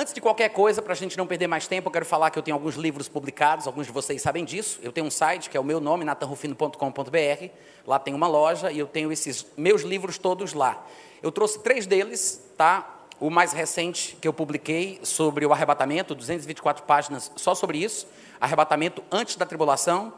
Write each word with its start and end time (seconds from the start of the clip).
Antes 0.00 0.14
de 0.14 0.20
qualquer 0.20 0.50
coisa, 0.50 0.80
para 0.80 0.92
a 0.92 0.96
gente 0.96 1.18
não 1.18 1.26
perder 1.26 1.48
mais 1.48 1.66
tempo, 1.66 1.88
eu 1.88 1.92
quero 1.92 2.06
falar 2.06 2.30
que 2.30 2.38
eu 2.38 2.42
tenho 2.44 2.54
alguns 2.54 2.76
livros 2.76 3.08
publicados, 3.08 3.66
alguns 3.66 3.84
de 3.88 3.92
vocês 3.92 4.22
sabem 4.22 4.44
disso. 4.44 4.78
Eu 4.80 4.92
tenho 4.92 5.04
um 5.04 5.10
site 5.10 5.50
que 5.50 5.56
é 5.56 5.60
o 5.60 5.64
meu 5.64 5.80
nome, 5.80 6.04
natanrufino.com.br. 6.04 7.48
Lá 7.84 7.98
tem 7.98 8.14
uma 8.14 8.28
loja 8.28 8.70
e 8.70 8.78
eu 8.78 8.86
tenho 8.86 9.10
esses 9.10 9.44
meus 9.56 9.82
livros 9.82 10.16
todos 10.16 10.52
lá. 10.52 10.86
Eu 11.20 11.32
trouxe 11.32 11.58
três 11.64 11.84
deles, 11.84 12.40
tá? 12.56 12.88
O 13.18 13.28
mais 13.28 13.52
recente 13.52 14.16
que 14.20 14.28
eu 14.28 14.32
publiquei 14.32 15.00
sobre 15.02 15.44
o 15.44 15.52
arrebatamento, 15.52 16.14
224 16.14 16.84
páginas 16.84 17.32
só 17.34 17.52
sobre 17.52 17.78
isso. 17.78 18.06
Arrebatamento 18.40 19.02
antes 19.10 19.34
da 19.34 19.44
tribulação. 19.44 20.12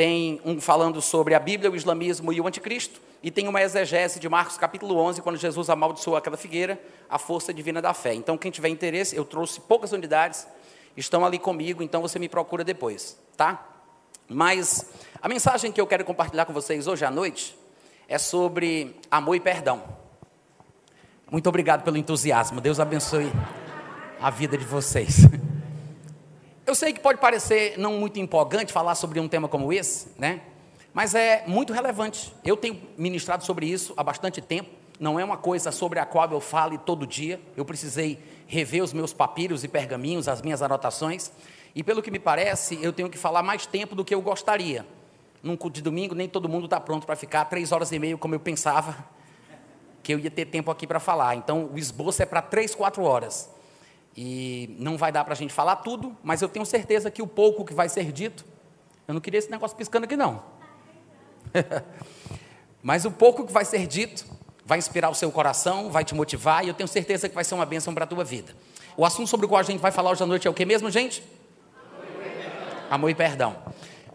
Tem 0.00 0.40
um 0.46 0.58
falando 0.58 1.02
sobre 1.02 1.34
a 1.34 1.38
Bíblia, 1.38 1.70
o 1.70 1.76
islamismo 1.76 2.32
e 2.32 2.40
o 2.40 2.46
anticristo. 2.46 3.02
E 3.22 3.30
tem 3.30 3.46
uma 3.46 3.60
exegese 3.60 4.18
de 4.18 4.30
Marcos 4.30 4.56
capítulo 4.56 4.96
11, 4.96 5.20
quando 5.20 5.36
Jesus 5.36 5.68
amaldiçoou 5.68 6.16
aquela 6.16 6.38
figueira, 6.38 6.80
a 7.06 7.18
força 7.18 7.52
divina 7.52 7.82
da 7.82 7.92
fé. 7.92 8.14
Então, 8.14 8.38
quem 8.38 8.50
tiver 8.50 8.70
interesse, 8.70 9.14
eu 9.14 9.26
trouxe 9.26 9.60
poucas 9.60 9.92
unidades, 9.92 10.48
estão 10.96 11.22
ali 11.22 11.38
comigo, 11.38 11.82
então 11.82 12.00
você 12.00 12.18
me 12.18 12.30
procura 12.30 12.64
depois, 12.64 13.18
tá? 13.36 13.62
Mas 14.26 14.90
a 15.20 15.28
mensagem 15.28 15.70
que 15.70 15.78
eu 15.78 15.86
quero 15.86 16.02
compartilhar 16.02 16.46
com 16.46 16.54
vocês 16.54 16.86
hoje 16.86 17.04
à 17.04 17.10
noite 17.10 17.54
é 18.08 18.16
sobre 18.16 18.96
amor 19.10 19.34
e 19.34 19.40
perdão. 19.40 19.82
Muito 21.30 21.46
obrigado 21.46 21.82
pelo 21.82 21.98
entusiasmo. 21.98 22.58
Deus 22.58 22.80
abençoe 22.80 23.30
a 24.18 24.30
vida 24.30 24.56
de 24.56 24.64
vocês. 24.64 25.26
Eu 26.70 26.74
sei 26.76 26.92
que 26.92 27.00
pode 27.00 27.18
parecer 27.18 27.76
não 27.78 27.94
muito 27.94 28.20
empolgante 28.20 28.72
falar 28.72 28.94
sobre 28.94 29.18
um 29.18 29.26
tema 29.26 29.48
como 29.48 29.72
esse, 29.72 30.06
né? 30.16 30.40
Mas 30.94 31.16
é 31.16 31.42
muito 31.44 31.72
relevante. 31.72 32.32
Eu 32.44 32.56
tenho 32.56 32.80
ministrado 32.96 33.44
sobre 33.44 33.66
isso 33.66 33.92
há 33.96 34.04
bastante 34.04 34.40
tempo. 34.40 34.70
Não 35.00 35.18
é 35.18 35.24
uma 35.24 35.36
coisa 35.36 35.72
sobre 35.72 35.98
a 35.98 36.06
qual 36.06 36.30
eu 36.30 36.40
fale 36.40 36.78
todo 36.78 37.08
dia. 37.08 37.40
Eu 37.56 37.64
precisei 37.64 38.20
rever 38.46 38.84
os 38.84 38.92
meus 38.92 39.12
papiros 39.12 39.64
e 39.64 39.68
pergaminhos, 39.68 40.28
as 40.28 40.40
minhas 40.42 40.62
anotações. 40.62 41.32
E 41.74 41.82
pelo 41.82 42.00
que 42.00 42.08
me 42.08 42.20
parece, 42.20 42.78
eu 42.80 42.92
tenho 42.92 43.10
que 43.10 43.18
falar 43.18 43.42
mais 43.42 43.66
tempo 43.66 43.96
do 43.96 44.04
que 44.04 44.14
eu 44.14 44.22
gostaria. 44.22 44.86
Num 45.42 45.56
culto 45.56 45.74
de 45.74 45.82
domingo, 45.82 46.14
nem 46.14 46.28
todo 46.28 46.48
mundo 46.48 46.66
está 46.66 46.78
pronto 46.78 47.04
para 47.04 47.16
ficar 47.16 47.46
três 47.46 47.72
horas 47.72 47.90
e 47.90 47.98
meia, 47.98 48.16
como 48.16 48.36
eu 48.36 48.40
pensava 48.40 48.96
que 50.04 50.14
eu 50.14 50.20
ia 50.20 50.30
ter 50.30 50.44
tempo 50.44 50.70
aqui 50.70 50.86
para 50.86 51.00
falar. 51.00 51.34
Então, 51.34 51.68
o 51.74 51.76
esboço 51.76 52.22
é 52.22 52.26
para 52.26 52.40
três, 52.40 52.76
quatro 52.76 53.02
horas. 53.02 53.50
E 54.16 54.76
não 54.78 54.96
vai 54.96 55.12
dar 55.12 55.24
para 55.24 55.34
a 55.34 55.36
gente 55.36 55.52
falar 55.52 55.76
tudo, 55.76 56.16
mas 56.22 56.42
eu 56.42 56.48
tenho 56.48 56.66
certeza 56.66 57.10
que 57.10 57.22
o 57.22 57.26
pouco 57.26 57.64
que 57.64 57.72
vai 57.72 57.88
ser 57.88 58.12
dito, 58.12 58.44
eu 59.06 59.14
não 59.14 59.20
queria 59.20 59.38
esse 59.38 59.50
negócio 59.50 59.76
piscando 59.76 60.04
aqui, 60.04 60.16
não. 60.16 60.42
Mas 62.82 63.04
o 63.04 63.10
pouco 63.10 63.44
que 63.44 63.52
vai 63.52 63.64
ser 63.64 63.86
dito 63.86 64.24
vai 64.64 64.78
inspirar 64.78 65.10
o 65.10 65.14
seu 65.14 65.30
coração, 65.30 65.90
vai 65.90 66.04
te 66.04 66.14
motivar 66.14 66.64
e 66.64 66.68
eu 66.68 66.74
tenho 66.74 66.88
certeza 66.88 67.28
que 67.28 67.34
vai 67.34 67.44
ser 67.44 67.54
uma 67.54 67.66
bênção 67.66 67.92
para 67.92 68.04
a 68.04 68.06
tua 68.06 68.24
vida. 68.24 68.54
O 68.96 69.04
assunto 69.04 69.28
sobre 69.28 69.46
o 69.46 69.48
qual 69.48 69.60
a 69.60 69.64
gente 69.64 69.80
vai 69.80 69.90
falar 69.90 70.10
hoje 70.10 70.22
à 70.22 70.26
noite 70.26 70.46
é 70.46 70.50
o 70.50 70.54
que 70.54 70.64
mesmo, 70.64 70.90
gente? 70.90 71.22
Amor 72.88 73.10
e 73.10 73.14
perdão. 73.14 73.56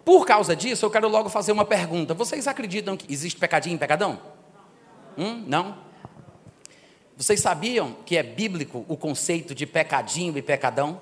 Por 0.03 0.25
causa 0.25 0.55
disso, 0.55 0.85
eu 0.85 0.91
quero 0.91 1.07
logo 1.07 1.29
fazer 1.29 1.51
uma 1.51 1.66
pergunta. 1.66 2.13
Vocês 2.13 2.47
acreditam 2.47 2.95
que 2.95 3.11
existe 3.11 3.39
pecadinho 3.39 3.75
e 3.75 3.79
pecadão? 3.79 4.19
Hum? 5.17 5.43
Não? 5.47 5.77
Vocês 7.17 7.39
sabiam 7.39 7.95
que 8.05 8.17
é 8.17 8.23
bíblico 8.23 8.85
o 8.89 8.97
conceito 8.97 9.55
de 9.55 9.66
pecadinho 9.66 10.38
e 10.38 10.41
pecadão? 10.41 10.99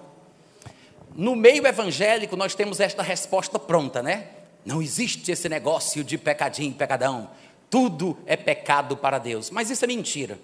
No 1.16 1.36
meio 1.36 1.66
evangélico, 1.66 2.36
nós 2.36 2.54
temos 2.54 2.80
esta 2.80 3.02
resposta 3.02 3.58
pronta, 3.58 4.04
né? 4.04 4.28
Não 4.64 4.80
existe 4.80 5.32
esse 5.32 5.50
negócio 5.50 6.04
de 6.04 6.18
pecadinho 6.18 6.70
e 6.70 6.76
pecadão. 6.76 7.32
Tudo 7.68 8.16
é 8.28 8.36
pecado 8.36 8.96
para 8.96 9.18
Deus. 9.18 9.50
Mas 9.50 9.72
isso 9.72 9.84
é 9.84 9.88
mentira. 9.88 10.40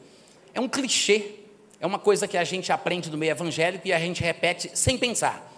É 0.56 0.60
um 0.60 0.68
clichê. 0.68 1.36
É 1.80 1.86
uma 1.86 2.00
coisa 2.00 2.28
que 2.28 2.38
a 2.38 2.44
gente 2.44 2.72
aprende 2.72 3.12
no 3.12 3.18
meio 3.18 3.32
evangélico 3.32 3.88
e 3.88 3.94
a 3.94 4.00
gente 4.00 4.24
repete 4.24 4.72
sem 4.74 4.98
pensar. 4.98 5.54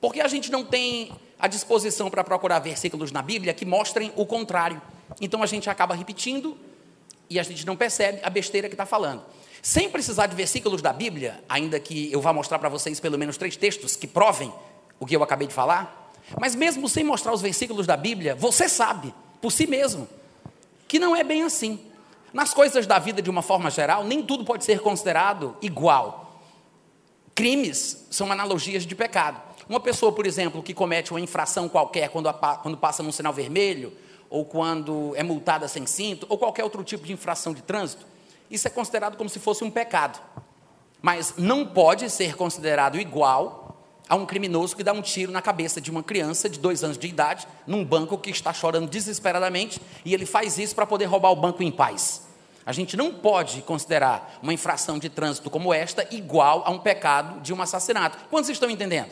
Porque 0.00 0.20
a 0.20 0.26
gente 0.26 0.50
não 0.50 0.64
tem 0.64 1.12
a 1.38 1.46
disposição 1.46 2.10
para 2.10 2.24
procurar 2.24 2.58
versículos 2.58 3.12
na 3.12 3.22
Bíblia 3.22 3.54
que 3.54 3.64
mostrem 3.64 4.12
o 4.16 4.26
contrário. 4.26 4.82
Então 5.20 5.40
a 5.40 5.46
gente 5.46 5.70
acaba 5.70 5.94
repetindo 5.94 6.58
e 7.30 7.38
a 7.38 7.42
gente 7.44 7.64
não 7.64 7.76
percebe 7.76 8.18
a 8.24 8.28
besteira 8.28 8.68
que 8.68 8.74
está 8.74 8.84
falando. 8.84 9.22
Sem 9.62 9.88
precisar 9.88 10.26
de 10.26 10.34
versículos 10.34 10.82
da 10.82 10.92
Bíblia, 10.92 11.40
ainda 11.48 11.78
que 11.78 12.10
eu 12.10 12.20
vá 12.20 12.32
mostrar 12.32 12.58
para 12.58 12.68
vocês 12.68 12.98
pelo 12.98 13.16
menos 13.16 13.36
três 13.36 13.56
textos 13.56 13.94
que 13.94 14.08
provem 14.08 14.52
o 14.98 15.06
que 15.06 15.14
eu 15.14 15.22
acabei 15.22 15.46
de 15.46 15.54
falar, 15.54 16.12
mas 16.40 16.56
mesmo 16.56 16.88
sem 16.88 17.04
mostrar 17.04 17.32
os 17.32 17.40
versículos 17.40 17.86
da 17.86 17.96
Bíblia, 17.96 18.34
você 18.34 18.68
sabe, 18.68 19.14
por 19.40 19.52
si 19.52 19.68
mesmo, 19.68 20.08
que 20.88 20.98
não 20.98 21.14
é 21.14 21.22
bem 21.22 21.44
assim. 21.44 21.78
Nas 22.32 22.52
coisas 22.52 22.88
da 22.88 22.98
vida, 22.98 23.22
de 23.22 23.30
uma 23.30 23.40
forma 23.40 23.70
geral, 23.70 24.02
nem 24.02 24.24
tudo 24.24 24.44
pode 24.44 24.64
ser 24.64 24.80
considerado 24.80 25.56
igual. 25.62 26.40
Crimes 27.32 28.04
são 28.10 28.32
analogias 28.32 28.84
de 28.84 28.96
pecado. 28.96 29.40
Uma 29.68 29.78
pessoa, 29.78 30.10
por 30.10 30.26
exemplo, 30.26 30.60
que 30.60 30.74
comete 30.74 31.12
uma 31.12 31.20
infração 31.20 31.68
qualquer 31.68 32.08
quando, 32.08 32.32
quando 32.62 32.76
passa 32.76 33.00
num 33.00 33.12
sinal 33.12 33.32
vermelho, 33.32 33.92
ou 34.28 34.44
quando 34.44 35.12
é 35.14 35.22
multada 35.22 35.68
sem 35.68 35.86
cinto, 35.86 36.26
ou 36.28 36.36
qualquer 36.36 36.64
outro 36.64 36.82
tipo 36.82 37.06
de 37.06 37.12
infração 37.12 37.54
de 37.54 37.62
trânsito, 37.62 38.11
isso 38.52 38.68
é 38.68 38.70
considerado 38.70 39.16
como 39.16 39.30
se 39.30 39.40
fosse 39.40 39.64
um 39.64 39.70
pecado. 39.70 40.20
Mas 41.00 41.34
não 41.36 41.66
pode 41.66 42.08
ser 42.10 42.36
considerado 42.36 43.00
igual 43.00 43.62
a 44.08 44.14
um 44.14 44.26
criminoso 44.26 44.76
que 44.76 44.84
dá 44.84 44.92
um 44.92 45.00
tiro 45.00 45.32
na 45.32 45.40
cabeça 45.40 45.80
de 45.80 45.90
uma 45.90 46.02
criança 46.02 46.48
de 46.48 46.58
dois 46.58 46.84
anos 46.84 46.98
de 46.98 47.06
idade, 47.06 47.48
num 47.66 47.84
banco 47.84 48.18
que 48.18 48.30
está 48.30 48.52
chorando 48.52 48.88
desesperadamente, 48.88 49.80
e 50.04 50.12
ele 50.12 50.26
faz 50.26 50.58
isso 50.58 50.74
para 50.74 50.86
poder 50.86 51.06
roubar 51.06 51.30
o 51.30 51.36
banco 51.36 51.62
em 51.62 51.70
paz. 51.70 52.26
A 52.64 52.72
gente 52.72 52.96
não 52.96 53.12
pode 53.12 53.62
considerar 53.62 54.38
uma 54.42 54.52
infração 54.52 54.98
de 54.98 55.08
trânsito 55.08 55.50
como 55.50 55.72
esta 55.72 56.06
igual 56.14 56.62
a 56.64 56.70
um 56.70 56.78
pecado 56.78 57.40
de 57.40 57.52
um 57.52 57.60
assassinato. 57.60 58.18
Quantos 58.30 58.50
estão 58.50 58.70
entendendo? 58.70 59.10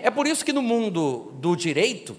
É 0.00 0.10
por 0.10 0.26
isso 0.26 0.44
que 0.44 0.52
no 0.52 0.62
mundo 0.62 1.32
do 1.34 1.56
direito 1.56 2.16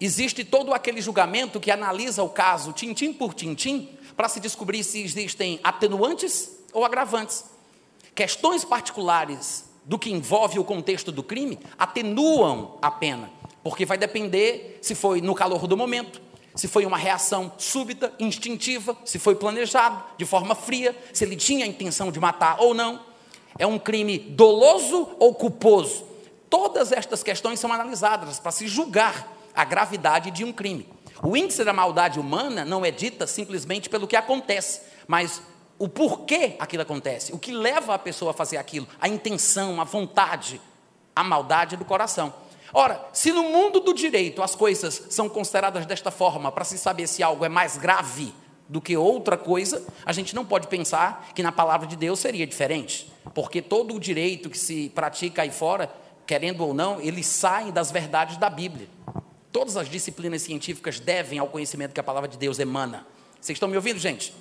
existe 0.00 0.44
todo 0.44 0.72
aquele 0.72 1.02
julgamento 1.02 1.60
que 1.60 1.70
analisa 1.70 2.22
o 2.22 2.28
caso 2.28 2.72
tintim 2.72 3.12
por 3.12 3.34
tintim 3.34 3.98
para 4.20 4.28
se 4.28 4.38
descobrir 4.38 4.84
se 4.84 5.00
existem 5.00 5.58
atenuantes 5.64 6.50
ou 6.74 6.84
agravantes. 6.84 7.42
Questões 8.14 8.66
particulares 8.66 9.64
do 9.82 9.98
que 9.98 10.10
envolve 10.10 10.58
o 10.58 10.64
contexto 10.64 11.10
do 11.10 11.22
crime 11.22 11.58
atenuam 11.78 12.76
a 12.82 12.90
pena, 12.90 13.30
porque 13.64 13.86
vai 13.86 13.96
depender 13.96 14.78
se 14.82 14.94
foi 14.94 15.22
no 15.22 15.34
calor 15.34 15.66
do 15.66 15.74
momento, 15.74 16.20
se 16.54 16.68
foi 16.68 16.84
uma 16.84 16.98
reação 16.98 17.50
súbita, 17.56 18.12
instintiva, 18.20 18.94
se 19.06 19.18
foi 19.18 19.36
planejado 19.36 20.04
de 20.18 20.26
forma 20.26 20.54
fria, 20.54 20.94
se 21.14 21.24
ele 21.24 21.34
tinha 21.34 21.64
a 21.64 21.68
intenção 21.68 22.12
de 22.12 22.20
matar 22.20 22.60
ou 22.60 22.74
não. 22.74 23.00
É 23.58 23.66
um 23.66 23.78
crime 23.78 24.18
doloso 24.18 25.16
ou 25.18 25.34
culposo? 25.34 26.04
Todas 26.50 26.92
estas 26.92 27.22
questões 27.22 27.58
são 27.58 27.72
analisadas 27.72 28.38
para 28.38 28.52
se 28.52 28.68
julgar 28.68 29.26
a 29.54 29.64
gravidade 29.64 30.30
de 30.30 30.44
um 30.44 30.52
crime. 30.52 30.86
O 31.22 31.36
índice 31.36 31.64
da 31.64 31.72
maldade 31.72 32.18
humana 32.18 32.64
não 32.64 32.84
é 32.84 32.90
dita 32.90 33.26
simplesmente 33.26 33.90
pelo 33.90 34.06
que 34.06 34.16
acontece, 34.16 34.80
mas 35.06 35.42
o 35.78 35.88
porquê 35.88 36.56
aquilo 36.58 36.82
acontece, 36.82 37.32
o 37.32 37.38
que 37.38 37.52
leva 37.52 37.94
a 37.94 37.98
pessoa 37.98 38.30
a 38.30 38.34
fazer 38.34 38.56
aquilo, 38.56 38.86
a 39.00 39.08
intenção, 39.08 39.80
a 39.80 39.84
vontade, 39.84 40.60
a 41.14 41.22
maldade 41.22 41.76
do 41.76 41.84
coração. 41.84 42.32
Ora, 42.72 43.04
se 43.12 43.32
no 43.32 43.42
mundo 43.44 43.80
do 43.80 43.92
direito 43.92 44.42
as 44.42 44.54
coisas 44.54 45.06
são 45.10 45.28
consideradas 45.28 45.84
desta 45.86 46.10
forma 46.10 46.52
para 46.52 46.64
se 46.64 46.78
saber 46.78 47.06
se 47.06 47.22
algo 47.22 47.44
é 47.44 47.48
mais 47.48 47.76
grave 47.76 48.32
do 48.68 48.80
que 48.80 48.96
outra 48.96 49.36
coisa, 49.36 49.84
a 50.06 50.12
gente 50.12 50.34
não 50.34 50.44
pode 50.44 50.68
pensar 50.68 51.30
que 51.34 51.42
na 51.42 51.50
palavra 51.50 51.86
de 51.86 51.96
Deus 51.96 52.20
seria 52.20 52.46
diferente, 52.46 53.12
porque 53.34 53.60
todo 53.60 53.94
o 53.94 54.00
direito 54.00 54.48
que 54.48 54.58
se 54.58 54.90
pratica 54.90 55.42
aí 55.42 55.50
fora, 55.50 55.90
querendo 56.24 56.64
ou 56.64 56.72
não, 56.72 57.00
ele 57.00 57.24
sai 57.24 57.72
das 57.72 57.90
verdades 57.90 58.36
da 58.36 58.48
Bíblia. 58.48 58.88
Todas 59.52 59.76
as 59.76 59.88
disciplinas 59.88 60.42
científicas 60.42 61.00
devem 61.00 61.38
ao 61.38 61.48
conhecimento 61.48 61.92
que 61.92 62.00
a 62.00 62.04
palavra 62.04 62.28
de 62.28 62.38
Deus 62.38 62.58
emana. 62.58 63.06
Vocês 63.40 63.56
estão 63.56 63.68
me 63.68 63.76
ouvindo, 63.76 63.98
gente? 63.98 64.32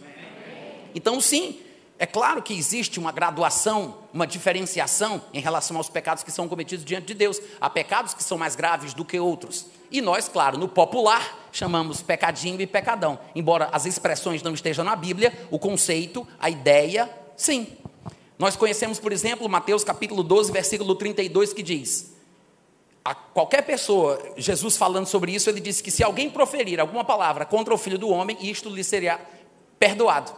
Então, 0.94 1.20
sim, 1.20 1.60
é 1.98 2.06
claro 2.06 2.42
que 2.42 2.54
existe 2.54 3.00
uma 3.00 3.12
graduação, 3.12 3.98
uma 4.14 4.28
diferenciação 4.28 5.22
em 5.34 5.42
relação 5.42 5.78
aos 5.78 5.90
pecados 5.90 6.24
que 6.24 6.32
são 6.32 6.48
cometidos 6.48 6.86
diante 6.86 7.08
de 7.08 7.14
Deus. 7.14 7.42
Há 7.60 7.70
pecados 7.70 8.14
que 8.14 8.24
são 8.24 8.38
mais 8.38 8.56
graves 8.56 8.94
do 8.94 9.04
que 9.04 9.20
outros. 9.20 9.66
E 9.92 10.00
nós, 10.00 10.30
claro, 10.30 10.58
no 10.58 10.70
popular, 10.70 11.50
chamamos 11.52 12.02
pecadinho 12.02 12.62
e 12.62 12.68
pecadão. 12.68 13.20
Embora 13.34 13.68
as 13.72 13.86
expressões 13.86 14.44
não 14.44 14.54
estejam 14.54 14.86
na 14.86 14.96
Bíblia, 14.96 15.48
o 15.50 15.58
conceito, 15.58 16.28
a 16.40 16.50
ideia, 16.50 17.10
sim. 17.36 17.68
Nós 18.38 18.56
conhecemos, 18.56 19.00
por 19.00 19.12
exemplo, 19.12 19.50
Mateus 19.50 19.84
capítulo 19.84 20.24
12, 20.24 20.52
versículo 20.52 20.96
32, 20.96 21.52
que 21.52 21.64
diz: 21.64 22.14
a 23.10 23.16
qualquer 23.16 23.64
pessoa, 23.64 24.22
Jesus 24.38 24.78
falando 24.78 25.08
sobre 25.08 25.32
isso, 25.32 25.50
ele 25.50 25.60
disse 25.60 25.82
que 25.82 25.90
se 25.90 26.04
alguém 26.04 26.30
proferir 26.30 26.80
alguma 26.80 27.04
palavra 27.04 27.44
contra 27.44 27.74
o 27.74 27.78
filho 27.78 27.98
do 27.98 28.08
homem, 28.08 28.38
isto 28.40 28.70
lhe 28.70 28.84
seria 28.84 29.20
perdoado. 29.80 30.32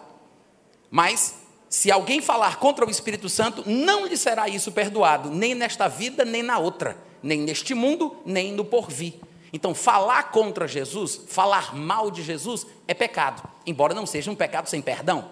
Mas, 0.90 1.36
se 1.68 1.92
alguém 1.92 2.22
falar 2.22 2.60
contra 2.60 2.86
o 2.86 2.90
Espírito 2.90 3.28
Santo, 3.28 3.70
não 3.70 4.06
lhe 4.06 4.16
será 4.16 4.48
isso 4.48 4.72
perdoado, 4.72 5.30
nem 5.30 5.54
nesta 5.54 5.90
vida, 5.90 6.24
nem 6.24 6.42
na 6.42 6.60
outra, 6.60 6.96
nem 7.22 7.42
neste 7.42 7.74
mundo, 7.74 8.16
nem 8.26 8.54
no 8.54 8.64
porvir. 8.64 9.16
Então, 9.52 9.76
falar 9.76 10.32
contra 10.32 10.66
Jesus, 10.66 11.24
falar 11.28 11.76
mal 11.76 12.10
de 12.10 12.24
Jesus, 12.24 12.66
é 12.88 12.94
pecado, 12.94 13.44
embora 13.66 13.94
não 13.94 14.06
seja 14.06 14.32
um 14.32 14.36
pecado 14.36 14.68
sem 14.68 14.82
perdão. 14.82 15.30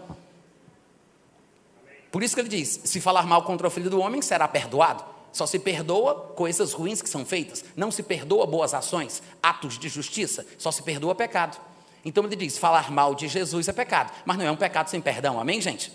Por 2.11 2.21
isso 2.21 2.35
que 2.35 2.41
ele 2.41 2.49
diz: 2.49 2.81
se 2.83 2.99
falar 2.99 3.25
mal 3.25 3.43
contra 3.43 3.65
o 3.65 3.71
filho 3.71 3.89
do 3.89 4.01
homem, 4.01 4.21
será 4.21 4.45
perdoado. 4.45 5.18
Só 5.31 5.45
se 5.45 5.59
perdoa 5.59 6.33
coisas 6.35 6.73
ruins 6.73 7.01
que 7.01 7.09
são 7.09 7.25
feitas. 7.25 7.63
Não 7.75 7.91
se 7.91 8.03
perdoa 8.03 8.45
boas 8.45 8.73
ações, 8.73 9.21
atos 9.41 9.77
de 9.77 9.87
justiça. 9.89 10.45
Só 10.57 10.71
se 10.71 10.81
perdoa 10.83 11.15
pecado. 11.15 11.59
Então 12.03 12.23
ele 12.23 12.35
diz: 12.35 12.57
falar 12.57 12.91
mal 12.91 13.13
de 13.13 13.27
Jesus 13.27 13.67
é 13.67 13.73
pecado. 13.73 14.11
Mas 14.25 14.37
não 14.37 14.45
é 14.45 14.51
um 14.51 14.55
pecado 14.55 14.89
sem 14.89 15.01
perdão. 15.01 15.39
Amém, 15.39 15.61
gente? 15.61 15.91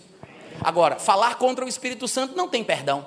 Agora, 0.61 0.99
falar 0.99 1.37
contra 1.37 1.65
o 1.65 1.69
Espírito 1.69 2.07
Santo 2.07 2.37
não 2.37 2.49
tem 2.49 2.63
perdão. 2.63 3.07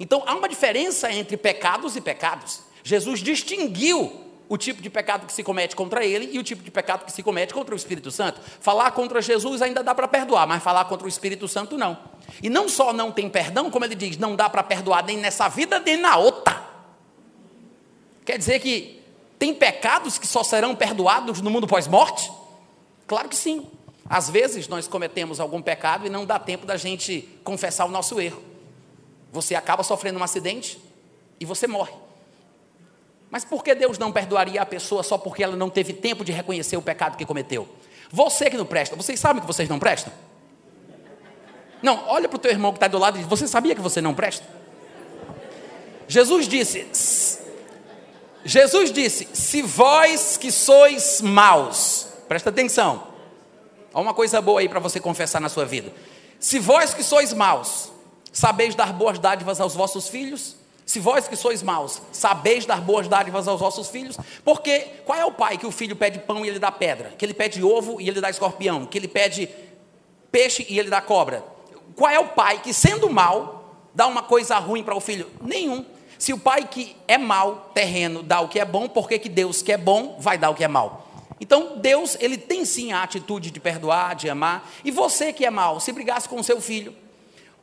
Então 0.00 0.22
há 0.26 0.34
uma 0.34 0.48
diferença 0.48 1.12
entre 1.12 1.36
pecados 1.36 1.96
e 1.96 2.00
pecados. 2.00 2.60
Jesus 2.82 3.20
distinguiu 3.20 4.27
o 4.48 4.56
tipo 4.56 4.80
de 4.80 4.88
pecado 4.88 5.26
que 5.26 5.32
se 5.32 5.42
comete 5.42 5.76
contra 5.76 6.04
ele 6.04 6.30
e 6.32 6.38
o 6.38 6.42
tipo 6.42 6.62
de 6.62 6.70
pecado 6.70 7.04
que 7.04 7.12
se 7.12 7.22
comete 7.22 7.52
contra 7.52 7.74
o 7.74 7.76
Espírito 7.76 8.10
Santo. 8.10 8.40
Falar 8.60 8.90
contra 8.92 9.20
Jesus 9.20 9.60
ainda 9.60 9.82
dá 9.82 9.94
para 9.94 10.08
perdoar, 10.08 10.46
mas 10.46 10.62
falar 10.62 10.86
contra 10.86 11.04
o 11.04 11.08
Espírito 11.08 11.46
Santo 11.46 11.76
não. 11.76 11.98
E 12.42 12.48
não 12.48 12.68
só 12.68 12.92
não 12.92 13.12
tem 13.12 13.28
perdão, 13.28 13.70
como 13.70 13.84
ele 13.84 13.94
diz, 13.94 14.16
não 14.16 14.34
dá 14.34 14.48
para 14.48 14.62
perdoar 14.62 15.04
nem 15.04 15.18
nessa 15.18 15.48
vida 15.48 15.78
nem 15.80 15.98
na 15.98 16.16
outra. 16.16 16.66
Quer 18.24 18.38
dizer 18.38 18.60
que 18.60 19.02
tem 19.38 19.54
pecados 19.54 20.18
que 20.18 20.26
só 20.26 20.42
serão 20.42 20.74
perdoados 20.74 21.40
no 21.40 21.50
mundo 21.50 21.66
pós-morte? 21.66 22.30
Claro 23.06 23.28
que 23.28 23.36
sim. 23.36 23.66
Às 24.08 24.30
vezes 24.30 24.66
nós 24.66 24.88
cometemos 24.88 25.40
algum 25.40 25.60
pecado 25.60 26.06
e 26.06 26.10
não 26.10 26.24
dá 26.24 26.38
tempo 26.38 26.64
da 26.64 26.76
gente 26.78 27.28
confessar 27.44 27.84
o 27.84 27.90
nosso 27.90 28.18
erro. 28.18 28.42
Você 29.30 29.54
acaba 29.54 29.82
sofrendo 29.82 30.18
um 30.18 30.22
acidente 30.22 30.80
e 31.38 31.44
você 31.44 31.66
morre. 31.66 32.07
Mas 33.30 33.44
por 33.44 33.62
que 33.62 33.74
Deus 33.74 33.98
não 33.98 34.10
perdoaria 34.10 34.62
a 34.62 34.66
pessoa 34.66 35.02
só 35.02 35.18
porque 35.18 35.42
ela 35.42 35.56
não 35.56 35.68
teve 35.68 35.92
tempo 35.92 36.24
de 36.24 36.32
reconhecer 36.32 36.76
o 36.76 36.82
pecado 36.82 37.16
que 37.16 37.26
cometeu? 37.26 37.68
Você 38.10 38.48
que 38.48 38.56
não 38.56 38.64
presta, 38.64 38.96
vocês 38.96 39.20
sabem 39.20 39.40
que 39.40 39.46
vocês 39.46 39.68
não 39.68 39.78
prestam? 39.78 40.12
Não, 41.82 42.04
olha 42.08 42.28
para 42.28 42.36
o 42.36 42.38
teu 42.38 42.50
irmão 42.50 42.72
que 42.72 42.78
está 42.78 42.88
do 42.88 42.98
lado 42.98 43.16
e 43.16 43.20
diz: 43.20 43.28
Você 43.28 43.46
sabia 43.46 43.74
que 43.74 43.80
você 43.80 44.00
não 44.00 44.14
presta? 44.14 44.46
Jesus 46.08 46.48
disse: 46.48 47.38
Jesus 48.44 48.90
disse: 48.90 49.28
Se 49.32 49.62
vós 49.62 50.36
que 50.36 50.50
sois 50.50 51.20
maus, 51.20 52.08
presta 52.26 52.50
atenção, 52.50 53.08
há 53.92 54.00
uma 54.00 54.14
coisa 54.14 54.40
boa 54.40 54.60
aí 54.60 54.68
para 54.68 54.80
você 54.80 54.98
confessar 54.98 55.40
na 55.40 55.48
sua 55.48 55.66
vida. 55.66 55.92
Se 56.40 56.58
vós 56.58 56.94
que 56.94 57.02
sois 57.02 57.32
maus, 57.32 57.92
sabeis 58.32 58.74
dar 58.74 58.92
boas 58.92 59.18
dádivas 59.18 59.60
aos 59.60 59.74
vossos 59.74 60.08
filhos, 60.08 60.56
se 60.88 61.00
vós 61.00 61.28
que 61.28 61.36
sois 61.36 61.62
maus, 61.62 62.00
sabeis 62.10 62.64
dar 62.64 62.80
boas 62.80 63.06
dádivas 63.06 63.46
aos 63.46 63.60
vossos 63.60 63.90
filhos, 63.90 64.16
porque 64.42 64.86
qual 65.04 65.18
é 65.18 65.24
o 65.26 65.30
pai 65.30 65.58
que 65.58 65.66
o 65.66 65.70
filho 65.70 65.94
pede 65.94 66.18
pão 66.18 66.46
e 66.46 66.48
ele 66.48 66.58
dá 66.58 66.72
pedra? 66.72 67.10
Que 67.10 67.26
ele 67.26 67.34
pede 67.34 67.62
ovo 67.62 68.00
e 68.00 68.08
ele 68.08 68.22
dá 68.22 68.30
escorpião? 68.30 68.86
Que 68.86 68.96
ele 68.96 69.06
pede 69.06 69.50
peixe 70.32 70.64
e 70.66 70.78
ele 70.78 70.88
dá 70.88 71.02
cobra? 71.02 71.44
Qual 71.94 72.10
é 72.10 72.18
o 72.18 72.28
pai 72.28 72.62
que, 72.62 72.72
sendo 72.72 73.10
mal, 73.10 73.84
dá 73.94 74.06
uma 74.06 74.22
coisa 74.22 74.58
ruim 74.58 74.82
para 74.82 74.96
o 74.96 75.00
filho? 75.00 75.30
Nenhum. 75.42 75.84
Se 76.18 76.32
o 76.32 76.38
pai 76.38 76.66
que 76.66 76.96
é 77.06 77.18
mal, 77.18 77.70
terreno, 77.74 78.22
dá 78.22 78.40
o 78.40 78.48
que 78.48 78.58
é 78.58 78.64
bom, 78.64 78.88
por 78.88 79.10
que, 79.10 79.28
Deus 79.28 79.60
que 79.60 79.72
é 79.72 79.76
bom 79.76 80.16
vai 80.18 80.38
dar 80.38 80.48
o 80.48 80.54
que 80.54 80.64
é 80.64 80.68
mal? 80.68 81.06
Então, 81.38 81.76
Deus, 81.76 82.16
ele 82.18 82.38
tem 82.38 82.64
sim 82.64 82.92
a 82.92 83.02
atitude 83.02 83.50
de 83.50 83.60
perdoar, 83.60 84.16
de 84.16 84.30
amar. 84.30 84.66
E 84.82 84.90
você 84.90 85.34
que 85.34 85.44
é 85.44 85.50
mal, 85.50 85.80
se 85.80 85.92
brigasse 85.92 86.26
com 86.26 86.40
o 86.40 86.44
seu 86.44 86.62
filho, 86.62 86.96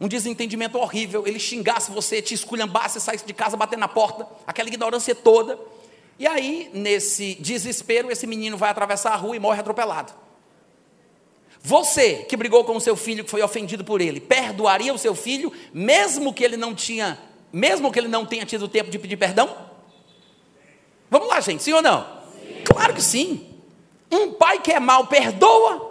um 0.05 0.07
desentendimento 0.07 0.77
horrível, 0.77 1.25
ele 1.25 1.39
xingasse 1.39 1.91
você, 1.91 2.21
te 2.21 2.35
esculhambasse, 2.35 3.01
saísse 3.01 3.25
de 3.25 3.33
casa 3.33 3.57
batendo 3.57 3.79
na 3.79 3.87
porta, 3.87 4.27
aquela 4.45 4.69
ignorância 4.69 5.15
toda. 5.15 5.59
E 6.19 6.27
aí, 6.27 6.69
nesse 6.73 7.35
desespero, 7.39 8.11
esse 8.11 8.27
menino 8.27 8.55
vai 8.55 8.69
atravessar 8.69 9.13
a 9.13 9.15
rua 9.15 9.35
e 9.35 9.39
morre 9.39 9.59
atropelado. 9.59 10.13
Você 11.59 12.17
que 12.17 12.37
brigou 12.37 12.63
com 12.63 12.75
o 12.75 12.79
seu 12.81 12.95
filho, 12.95 13.23
que 13.23 13.31
foi 13.31 13.41
ofendido 13.41 13.83
por 13.83 13.99
ele, 13.99 14.19
perdoaria 14.19 14.93
o 14.93 14.97
seu 14.97 15.15
filho, 15.15 15.51
mesmo 15.73 16.31
que 16.31 16.43
ele 16.43 16.55
não 16.55 16.75
tinha, 16.75 17.19
mesmo 17.51 17.91
que 17.91 17.97
ele 17.97 18.07
não 18.07 18.27
tenha 18.27 18.45
tido 18.45 18.67
tempo 18.67 18.91
de 18.91 18.99
pedir 18.99 19.17
perdão? 19.17 19.57
Vamos 21.09 21.27
lá, 21.27 21.41
gente, 21.41 21.63
sim 21.63 21.73
ou 21.73 21.81
não? 21.81 22.01
Sim. 22.03 22.61
Claro 22.63 22.93
que 22.93 23.01
sim. 23.01 23.47
Um 24.11 24.33
pai 24.33 24.61
que 24.61 24.71
é 24.71 24.79
mal 24.79 25.07
perdoa, 25.07 25.84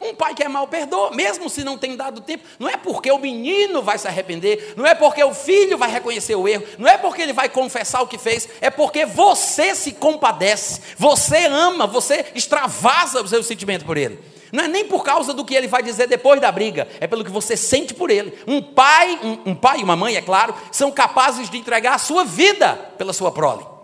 um 0.00 0.14
pai 0.14 0.34
que 0.34 0.42
é 0.42 0.48
mal 0.48 0.66
perdoa, 0.68 1.10
mesmo 1.10 1.50
se 1.50 1.64
não 1.64 1.76
tem 1.76 1.96
dado 1.96 2.20
tempo. 2.20 2.44
Não 2.58 2.68
é 2.68 2.76
porque 2.76 3.10
o 3.10 3.18
menino 3.18 3.82
vai 3.82 3.98
se 3.98 4.06
arrepender, 4.06 4.74
não 4.76 4.86
é 4.86 4.94
porque 4.94 5.22
o 5.22 5.34
filho 5.34 5.76
vai 5.76 5.90
reconhecer 5.90 6.36
o 6.36 6.46
erro, 6.46 6.64
não 6.78 6.88
é 6.88 6.96
porque 6.96 7.22
ele 7.22 7.32
vai 7.32 7.48
confessar 7.48 8.02
o 8.02 8.06
que 8.06 8.16
fez, 8.16 8.48
é 8.60 8.70
porque 8.70 9.04
você 9.04 9.74
se 9.74 9.92
compadece, 9.92 10.80
você 10.96 11.46
ama, 11.46 11.86
você 11.86 12.26
extravasa 12.34 13.20
o 13.22 13.28
seu 13.28 13.42
sentimento 13.42 13.84
por 13.84 13.96
ele. 13.96 14.18
Não 14.52 14.64
é 14.64 14.68
nem 14.68 14.84
por 14.84 15.04
causa 15.04 15.34
do 15.34 15.44
que 15.44 15.54
ele 15.54 15.66
vai 15.66 15.82
dizer 15.82 16.06
depois 16.06 16.40
da 16.40 16.50
briga, 16.50 16.88
é 17.00 17.06
pelo 17.06 17.24
que 17.24 17.30
você 17.30 17.56
sente 17.56 17.92
por 17.92 18.10
ele. 18.10 18.32
Um 18.46 18.62
pai, 18.62 19.18
um, 19.22 19.50
um 19.50 19.54
pai 19.54 19.80
e 19.80 19.84
uma 19.84 19.96
mãe, 19.96 20.16
é 20.16 20.22
claro, 20.22 20.54
são 20.72 20.90
capazes 20.90 21.50
de 21.50 21.58
entregar 21.58 21.94
a 21.94 21.98
sua 21.98 22.24
vida 22.24 22.74
pela 22.96 23.12
sua 23.12 23.30
prole. 23.30 23.77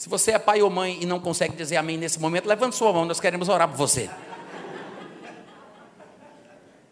Se 0.00 0.08
você 0.08 0.30
é 0.30 0.38
pai 0.38 0.62
ou 0.62 0.70
mãe 0.70 0.96
e 1.02 1.04
não 1.04 1.20
consegue 1.20 1.54
dizer 1.54 1.76
amém 1.76 1.98
nesse 1.98 2.18
momento, 2.18 2.48
levante 2.48 2.74
sua 2.74 2.90
mão, 2.90 3.04
nós 3.04 3.20
queremos 3.20 3.50
orar 3.50 3.68
por 3.68 3.76
você. 3.76 4.08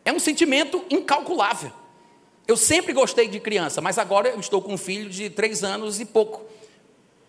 É 0.04 0.12
um 0.12 0.18
sentimento 0.18 0.84
incalculável. 0.90 1.72
Eu 2.46 2.54
sempre 2.54 2.92
gostei 2.92 3.26
de 3.26 3.40
criança, 3.40 3.80
mas 3.80 3.96
agora 3.96 4.28
eu 4.28 4.38
estou 4.38 4.60
com 4.60 4.74
um 4.74 4.76
filho 4.76 5.08
de 5.08 5.30
três 5.30 5.64
anos 5.64 5.98
e 6.00 6.04
pouco. 6.04 6.44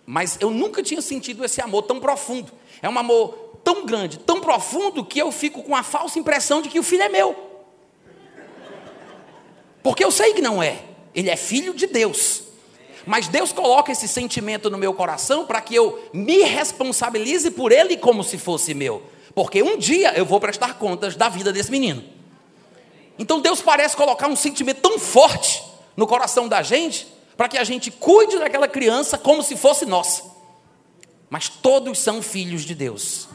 Mas 0.05 0.37
eu 0.41 0.49
nunca 0.49 0.83
tinha 0.83 1.01
sentido 1.01 1.45
esse 1.45 1.61
amor 1.61 1.83
tão 1.83 2.01
profundo. 2.01 2.51
É 2.81 2.89
um 2.89 2.99
amor 2.99 3.61
tão 3.63 3.85
grande, 3.85 4.19
tão 4.19 4.41
profundo, 4.41 5.05
que 5.05 5.17
eu 5.17 5.31
fico 5.31 5.63
com 5.63 5.73
a 5.73 5.81
falsa 5.81 6.19
impressão 6.19 6.61
de 6.61 6.67
que 6.67 6.77
o 6.77 6.83
filho 6.83 7.03
é 7.03 7.09
meu. 7.09 7.37
Porque 9.81 10.03
eu 10.03 10.11
sei 10.11 10.33
que 10.33 10.41
não 10.41 10.61
é. 10.61 10.83
Ele 11.15 11.29
é 11.29 11.37
filho 11.37 11.73
de 11.73 11.87
Deus. 11.87 12.48
Mas 13.09 13.27
Deus 13.27 13.51
coloca 13.51 13.91
esse 13.91 14.07
sentimento 14.07 14.69
no 14.69 14.77
meu 14.77 14.93
coração 14.93 15.43
para 15.43 15.59
que 15.59 15.73
eu 15.73 15.99
me 16.13 16.43
responsabilize 16.43 17.49
por 17.49 17.71
ele 17.71 17.97
como 17.97 18.23
se 18.23 18.37
fosse 18.37 18.75
meu. 18.75 19.01
Porque 19.33 19.63
um 19.63 19.79
dia 19.79 20.13
eu 20.15 20.23
vou 20.23 20.39
prestar 20.39 20.75
contas 20.75 21.15
da 21.15 21.27
vida 21.27 21.51
desse 21.51 21.71
menino. 21.71 22.03
Então 23.17 23.39
Deus 23.39 23.63
parece 23.63 23.97
colocar 23.97 24.27
um 24.27 24.35
sentimento 24.35 24.81
tão 24.81 24.99
forte 24.99 25.63
no 25.97 26.05
coração 26.05 26.47
da 26.47 26.61
gente, 26.61 27.07
para 27.35 27.49
que 27.49 27.57
a 27.57 27.63
gente 27.63 27.89
cuide 27.89 28.37
daquela 28.37 28.67
criança 28.67 29.17
como 29.17 29.41
se 29.41 29.57
fosse 29.57 29.87
nossa. 29.87 30.25
Mas 31.31 31.49
todos 31.49 31.97
são 31.97 32.21
filhos 32.21 32.61
de 32.61 32.75
Deus. 32.75 33.27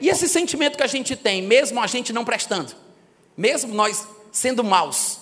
E 0.00 0.08
esse 0.08 0.28
sentimento 0.28 0.76
que 0.76 0.82
a 0.82 0.88
gente 0.88 1.14
tem, 1.14 1.40
mesmo 1.40 1.80
a 1.80 1.86
gente 1.86 2.12
não 2.12 2.24
prestando, 2.24 2.74
mesmo 3.36 3.72
nós 3.72 4.08
sendo 4.32 4.64
maus, 4.64 5.20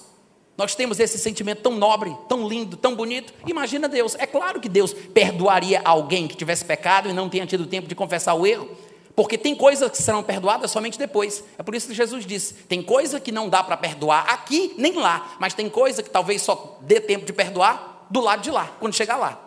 nós 0.56 0.74
temos 0.74 0.98
esse 0.98 1.18
sentimento 1.18 1.60
tão 1.62 1.72
nobre, 1.72 2.16
tão 2.28 2.48
lindo, 2.48 2.76
tão 2.76 2.94
bonito. 2.94 3.34
Imagina 3.46 3.88
Deus. 3.88 4.14
É 4.14 4.26
claro 4.26 4.58
que 4.58 4.68
Deus 4.68 4.94
perdoaria 4.94 5.82
alguém 5.84 6.26
que 6.26 6.36
tivesse 6.36 6.64
pecado 6.64 7.08
e 7.08 7.12
não 7.12 7.28
tenha 7.28 7.46
tido 7.46 7.66
tempo 7.66 7.86
de 7.86 7.94
confessar 7.94 8.34
o 8.34 8.46
erro. 8.46 8.68
Porque 9.14 9.36
tem 9.36 9.54
coisas 9.54 9.90
que 9.90 10.02
serão 10.02 10.22
perdoadas 10.22 10.70
somente 10.70 10.98
depois. 10.98 11.44
É 11.58 11.62
por 11.62 11.74
isso 11.74 11.88
que 11.88 11.94
Jesus 11.94 12.24
disse: 12.24 12.54
tem 12.54 12.82
coisa 12.82 13.20
que 13.20 13.32
não 13.32 13.48
dá 13.48 13.62
para 13.62 13.76
perdoar 13.76 14.30
aqui 14.30 14.74
nem 14.78 14.94
lá, 14.94 15.36
mas 15.38 15.54
tem 15.54 15.68
coisa 15.68 16.02
que 16.02 16.10
talvez 16.10 16.42
só 16.42 16.78
dê 16.82 17.00
tempo 17.00 17.24
de 17.24 17.32
perdoar 17.32 18.06
do 18.10 18.20
lado 18.20 18.42
de 18.42 18.50
lá, 18.50 18.76
quando 18.78 18.94
chegar 18.94 19.16
lá. 19.16 19.42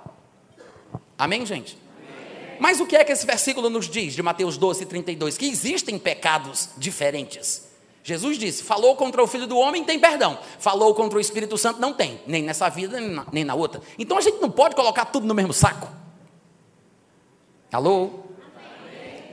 Amém, 1.18 1.46
gente? 1.46 1.78
Amém. 1.78 2.58
Mas 2.60 2.80
o 2.80 2.86
que 2.86 2.96
é 2.96 3.04
que 3.04 3.12
esse 3.12 3.26
versículo 3.26 3.70
nos 3.70 3.88
diz, 3.88 4.14
de 4.14 4.24
Mateus 4.24 4.58
12, 4.58 4.86
32? 4.86 5.38
Que 5.38 5.48
existem 5.48 5.98
pecados 6.00 6.70
diferentes. 6.78 7.69
Jesus 8.10 8.40
disse: 8.40 8.64
falou 8.64 8.96
contra 8.96 9.24
o 9.24 9.28
filho 9.28 9.46
do 9.46 9.56
homem, 9.56 9.84
tem 9.84 10.00
perdão. 10.00 10.40
Falou 10.58 10.96
contra 10.96 11.18
o 11.18 11.22
Espírito 11.22 11.58
Santo, 11.60 11.80
não 11.80 11.94
tem. 11.94 12.20
Nem 12.26 12.42
nessa 12.42 12.68
vida, 12.68 13.00
nem 13.00 13.10
na, 13.10 13.26
nem 13.32 13.44
na 13.44 13.54
outra. 13.54 13.82
Então 14.00 14.18
a 14.18 14.22
gente 14.22 14.42
não 14.42 14.50
pode 14.50 14.76
colocar 14.76 15.06
tudo 15.06 15.28
no 15.28 15.36
mesmo 15.36 15.54
saco. 15.54 15.88
Alô? 17.72 18.10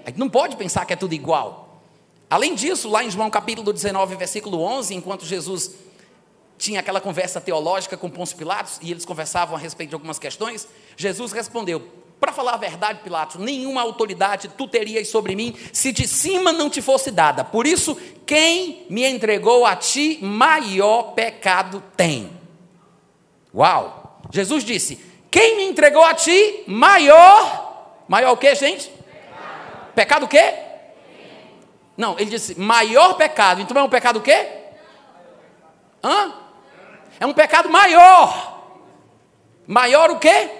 A 0.04 0.11
gente 0.11 0.18
não 0.18 0.28
pode 0.28 0.56
pensar 0.56 0.85
que 0.85 0.92
é 0.92 0.97
tudo 0.97 1.14
igual. 1.14 1.80
Além 2.28 2.54
disso, 2.54 2.90
lá 2.90 3.02
em 3.02 3.11
João 3.11 3.30
capítulo 3.30 3.73
19, 3.73 4.14
versículo 4.14 4.61
11, 4.61 4.95
enquanto 4.95 5.25
Jesus 5.25 5.75
tinha 6.59 6.80
aquela 6.80 7.00
conversa 7.00 7.40
teológica 7.40 7.97
com 7.97 8.11
Pôncio 8.11 8.37
Pilatos, 8.37 8.78
e 8.83 8.90
eles 8.90 9.06
conversavam 9.06 9.56
a 9.56 9.59
respeito 9.59 9.90
de 9.90 9.95
algumas 9.95 10.18
questões, 10.18 10.68
Jesus 10.99 11.33
respondeu: 11.33 11.80
para 12.18 12.32
falar 12.32 12.54
a 12.54 12.58
verdade, 12.58 13.00
Pilatos, 13.04 13.37
nenhuma 13.37 13.82
autoridade 13.82 14.49
tu 14.56 14.66
terias 14.66 15.08
sobre 15.08 15.37
mim 15.37 15.54
se 15.73 15.92
de 15.92 16.08
cima 16.08 16.52
não 16.52 16.70
te 16.70 16.80
fosse 16.80 17.11
dada. 17.11 17.44
Por 17.44 17.66
isso, 17.66 17.96
quem 18.25 18.87
me 18.88 19.04
entregou 19.04 19.66
a 19.66 19.76
ti, 19.76 20.18
maior 20.23 21.12
pecado 21.12 21.82
tem. 21.96 22.30
Uau! 23.54 24.20
Jesus 24.30 24.64
disse: 24.64 24.99
Quem 25.30 25.56
me 25.56 25.64
entregou 25.64 26.04
a 26.04 26.14
ti, 26.14 26.64
maior. 26.66 28.04
Maior 28.08 28.32
o 28.32 28.37
que, 28.37 28.54
gente? 28.54 28.88
Pecado, 28.88 29.92
pecado 29.94 30.25
o 30.25 30.28
quê? 30.28 30.54
Não, 31.96 32.18
ele 32.18 32.30
disse: 32.30 32.58
maior 32.58 33.14
pecado. 33.14 33.61
Então 33.61 33.76
é 33.76 33.82
um 33.82 33.88
pecado 33.88 34.18
o 34.18 34.23
quê? 34.23 34.49
Hã? 36.02 36.35
É 37.18 37.26
um 37.26 37.32
pecado 37.32 37.68
maior. 37.68 38.54
Maior 39.66 40.11
o 40.11 40.18
quê? 40.18 40.50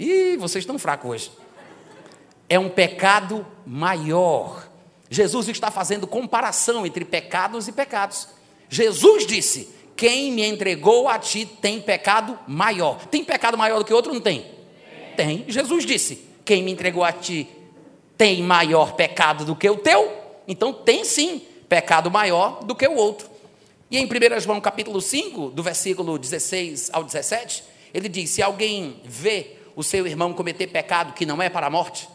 Ih, 0.00 0.38
vocês 0.38 0.62
estão 0.62 0.78
fracos 0.78 1.10
hoje. 1.10 1.32
É 2.48 2.58
um 2.58 2.70
pecado 2.70 3.46
maior. 3.66 4.66
Jesus 5.10 5.46
está 5.48 5.70
fazendo 5.70 6.06
comparação 6.06 6.86
entre 6.86 7.04
pecados 7.04 7.68
e 7.68 7.72
pecados. 7.72 8.28
Jesus 8.70 9.26
disse: 9.26 9.68
Quem 9.94 10.32
me 10.32 10.42
entregou 10.42 11.06
a 11.06 11.18
ti 11.18 11.44
tem 11.44 11.82
pecado 11.82 12.38
maior. 12.48 13.04
Tem 13.08 13.22
pecado 13.22 13.58
maior 13.58 13.78
do 13.78 13.84
que 13.84 13.92
outro? 13.92 14.14
Não 14.14 14.22
tem? 14.22 14.46
Tem. 15.18 15.44
Jesus 15.48 15.84
disse: 15.84 16.24
Quem 16.46 16.62
me 16.62 16.72
entregou 16.72 17.04
a 17.04 17.12
ti 17.12 17.46
tem 18.16 18.42
maior 18.42 18.94
pecado 18.94 19.44
do 19.44 19.54
que 19.54 19.68
o 19.68 19.76
teu? 19.76 20.10
Então 20.48 20.72
tem 20.72 21.04
sim 21.04 21.42
pecado 21.68 22.10
maior 22.10 22.64
do 22.64 22.74
que 22.74 22.88
o 22.88 22.96
outro. 22.96 23.28
E 23.90 23.98
em 23.98 24.06
1 24.06 24.40
João 24.40 24.62
capítulo 24.62 24.98
5, 24.98 25.50
do 25.50 25.62
versículo 25.62 26.18
16 26.18 26.88
ao 26.90 27.04
17, 27.04 27.64
ele 27.92 28.08
diz: 28.08 28.30
Se 28.30 28.40
alguém 28.40 29.02
vê 29.04 29.59
o 29.80 29.82
seu 29.82 30.06
irmão 30.06 30.34
cometer 30.34 30.66
pecado 30.66 31.14
que 31.14 31.24
não 31.24 31.40
é 31.40 31.48
para 31.48 31.68
a 31.68 31.70
morte, 31.70 32.06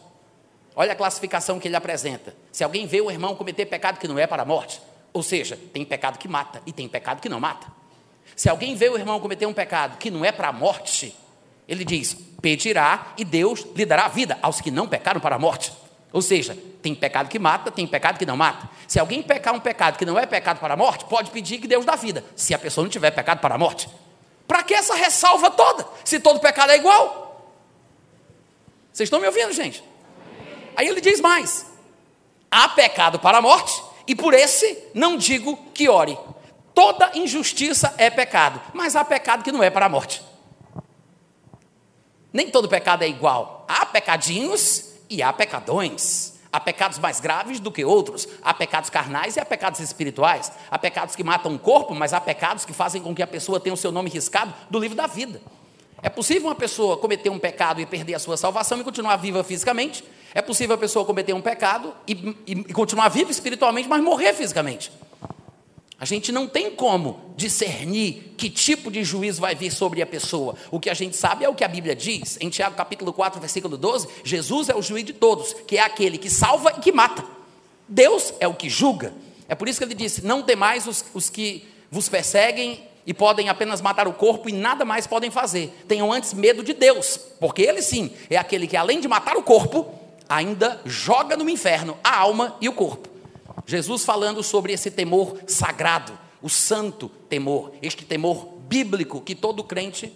olha 0.76 0.92
a 0.92 0.94
classificação 0.94 1.58
que 1.58 1.66
ele 1.66 1.74
apresenta. 1.74 2.32
Se 2.52 2.62
alguém 2.62 2.86
vê 2.86 3.00
o 3.00 3.10
irmão 3.10 3.34
cometer 3.34 3.66
pecado 3.66 3.98
que 3.98 4.06
não 4.06 4.16
é 4.16 4.24
para 4.24 4.42
a 4.42 4.44
morte, 4.44 4.80
ou 5.12 5.20
seja, 5.20 5.58
tem 5.72 5.84
pecado 5.84 6.16
que 6.16 6.28
mata 6.28 6.62
e 6.64 6.72
tem 6.72 6.88
pecado 6.88 7.20
que 7.20 7.28
não 7.28 7.40
mata. 7.40 7.66
Se 8.36 8.48
alguém 8.48 8.76
vê 8.76 8.88
o 8.88 8.96
irmão 8.96 9.18
cometer 9.18 9.46
um 9.46 9.52
pecado 9.52 9.98
que 9.98 10.12
não 10.12 10.24
é 10.24 10.30
para 10.30 10.46
a 10.46 10.52
morte, 10.52 11.12
ele 11.66 11.84
diz: 11.84 12.16
pedirá 12.40 13.08
e 13.18 13.24
Deus 13.24 13.66
lhe 13.74 13.84
dará 13.84 14.06
vida 14.06 14.38
aos 14.40 14.60
que 14.60 14.70
não 14.70 14.86
pecaram 14.86 15.20
para 15.20 15.34
a 15.34 15.38
morte. 15.38 15.72
Ou 16.12 16.22
seja, 16.22 16.56
tem 16.80 16.94
pecado 16.94 17.28
que 17.28 17.38
mata, 17.38 17.72
tem 17.72 17.84
pecado 17.84 18.16
que 18.16 18.24
não 18.24 18.36
mata. 18.36 18.70
Se 18.86 19.00
alguém 19.00 19.24
pecar 19.24 19.52
um 19.52 19.58
pecado 19.58 19.98
que 19.98 20.06
não 20.06 20.16
é 20.16 20.24
pecado 20.24 20.60
para 20.60 20.74
a 20.74 20.76
morte, 20.76 21.04
pode 21.06 21.32
pedir 21.32 21.58
que 21.58 21.66
Deus 21.66 21.84
dá 21.84 21.96
vida, 21.96 22.22
se 22.36 22.54
a 22.54 22.58
pessoa 22.60 22.84
não 22.84 22.90
tiver 22.90 23.10
pecado 23.10 23.40
para 23.40 23.56
a 23.56 23.58
morte. 23.58 23.88
Para 24.46 24.62
que 24.62 24.72
essa 24.72 24.94
ressalva 24.94 25.50
toda, 25.50 25.84
se 26.04 26.20
todo 26.20 26.38
pecado 26.38 26.70
é 26.70 26.76
igual? 26.76 27.25
Vocês 28.96 29.08
estão 29.08 29.20
me 29.20 29.26
ouvindo, 29.26 29.52
gente? 29.52 29.84
Aí 30.74 30.88
ele 30.88 31.02
diz 31.02 31.20
mais: 31.20 31.66
há 32.50 32.66
pecado 32.70 33.18
para 33.18 33.36
a 33.36 33.42
morte, 33.42 33.82
e 34.06 34.14
por 34.14 34.32
esse 34.32 34.84
não 34.94 35.18
digo 35.18 35.54
que 35.74 35.86
ore. 35.86 36.16
Toda 36.74 37.10
injustiça 37.14 37.94
é 37.98 38.08
pecado, 38.08 38.58
mas 38.72 38.96
há 38.96 39.04
pecado 39.04 39.44
que 39.44 39.52
não 39.52 39.62
é 39.62 39.68
para 39.68 39.84
a 39.84 39.88
morte. 39.90 40.22
Nem 42.32 42.50
todo 42.50 42.70
pecado 42.70 43.04
é 43.04 43.08
igual. 43.08 43.66
Há 43.68 43.84
pecadinhos 43.84 44.94
e 45.10 45.22
há 45.22 45.30
pecadões. 45.30 46.32
Há 46.50 46.58
pecados 46.58 46.98
mais 46.98 47.20
graves 47.20 47.60
do 47.60 47.70
que 47.70 47.84
outros. 47.84 48.26
Há 48.42 48.54
pecados 48.54 48.88
carnais 48.88 49.36
e 49.36 49.40
há 49.40 49.44
pecados 49.44 49.78
espirituais. 49.80 50.50
Há 50.70 50.78
pecados 50.78 51.14
que 51.14 51.22
matam 51.22 51.54
o 51.54 51.58
corpo, 51.58 51.94
mas 51.94 52.14
há 52.14 52.20
pecados 52.20 52.64
que 52.64 52.72
fazem 52.72 53.02
com 53.02 53.14
que 53.14 53.22
a 53.22 53.26
pessoa 53.26 53.60
tenha 53.60 53.74
o 53.74 53.76
seu 53.76 53.92
nome 53.92 54.08
riscado 54.08 54.54
do 54.70 54.78
livro 54.78 54.96
da 54.96 55.06
vida. 55.06 55.42
É 56.06 56.08
possível 56.08 56.46
uma 56.46 56.54
pessoa 56.54 56.96
cometer 56.96 57.30
um 57.30 57.38
pecado 57.38 57.80
e 57.80 57.84
perder 57.84 58.14
a 58.14 58.20
sua 58.20 58.36
salvação 58.36 58.80
e 58.80 58.84
continuar 58.84 59.16
viva 59.16 59.42
fisicamente. 59.42 60.04
É 60.32 60.40
possível 60.40 60.76
a 60.76 60.78
pessoa 60.78 61.04
cometer 61.04 61.32
um 61.32 61.40
pecado 61.40 61.92
e, 62.06 62.12
e, 62.46 62.52
e 62.52 62.72
continuar 62.72 63.08
viva 63.08 63.32
espiritualmente, 63.32 63.88
mas 63.88 64.00
morrer 64.00 64.32
fisicamente. 64.32 64.92
A 65.98 66.04
gente 66.04 66.30
não 66.30 66.46
tem 66.46 66.70
como 66.70 67.34
discernir 67.36 68.34
que 68.36 68.48
tipo 68.48 68.88
de 68.88 69.02
juízo 69.02 69.40
vai 69.40 69.56
vir 69.56 69.72
sobre 69.72 70.00
a 70.00 70.06
pessoa. 70.06 70.54
O 70.70 70.78
que 70.78 70.88
a 70.88 70.94
gente 70.94 71.16
sabe 71.16 71.44
é 71.44 71.48
o 71.48 71.56
que 71.56 71.64
a 71.64 71.68
Bíblia 71.68 71.96
diz. 71.96 72.38
Em 72.40 72.50
Tiago 72.50 72.76
capítulo 72.76 73.12
4, 73.12 73.40
versículo 73.40 73.76
12, 73.76 74.06
Jesus 74.22 74.68
é 74.68 74.76
o 74.76 74.82
juiz 74.82 75.04
de 75.04 75.12
todos, 75.12 75.54
que 75.66 75.76
é 75.76 75.80
aquele 75.80 76.18
que 76.18 76.30
salva 76.30 76.72
e 76.78 76.80
que 76.80 76.92
mata. 76.92 77.24
Deus 77.88 78.32
é 78.38 78.46
o 78.46 78.54
que 78.54 78.70
julga. 78.70 79.12
É 79.48 79.56
por 79.56 79.68
isso 79.68 79.80
que 79.80 79.84
ele 79.84 79.94
disse: 79.94 80.24
Não 80.24 80.40
temais 80.40 80.86
os, 80.86 81.04
os 81.12 81.28
que 81.28 81.66
vos 81.90 82.08
perseguem 82.08 82.80
e 83.06 83.14
podem 83.14 83.48
apenas 83.48 83.80
matar 83.80 84.08
o 84.08 84.12
corpo 84.12 84.48
e 84.48 84.52
nada 84.52 84.84
mais 84.84 85.06
podem 85.06 85.30
fazer. 85.30 85.72
Tenham 85.86 86.12
antes 86.12 86.34
medo 86.34 86.62
de 86.62 86.72
Deus, 86.72 87.18
porque 87.38 87.62
ele 87.62 87.80
sim 87.80 88.10
é 88.28 88.36
aquele 88.36 88.66
que, 88.66 88.76
além 88.76 89.00
de 89.00 89.06
matar 89.06 89.36
o 89.36 89.42
corpo, 89.42 89.94
ainda 90.28 90.80
joga 90.84 91.36
no 91.36 91.48
inferno 91.48 91.96
a 92.02 92.16
alma 92.16 92.56
e 92.60 92.68
o 92.68 92.72
corpo. 92.72 93.08
Jesus 93.64 94.04
falando 94.04 94.42
sobre 94.42 94.72
esse 94.72 94.90
temor 94.90 95.38
sagrado, 95.46 96.18
o 96.42 96.48
santo 96.48 97.08
temor, 97.28 97.72
este 97.80 98.04
temor 98.04 98.48
bíblico 98.68 99.20
que 99.20 99.34
todo 99.34 99.64
crente 99.64 100.12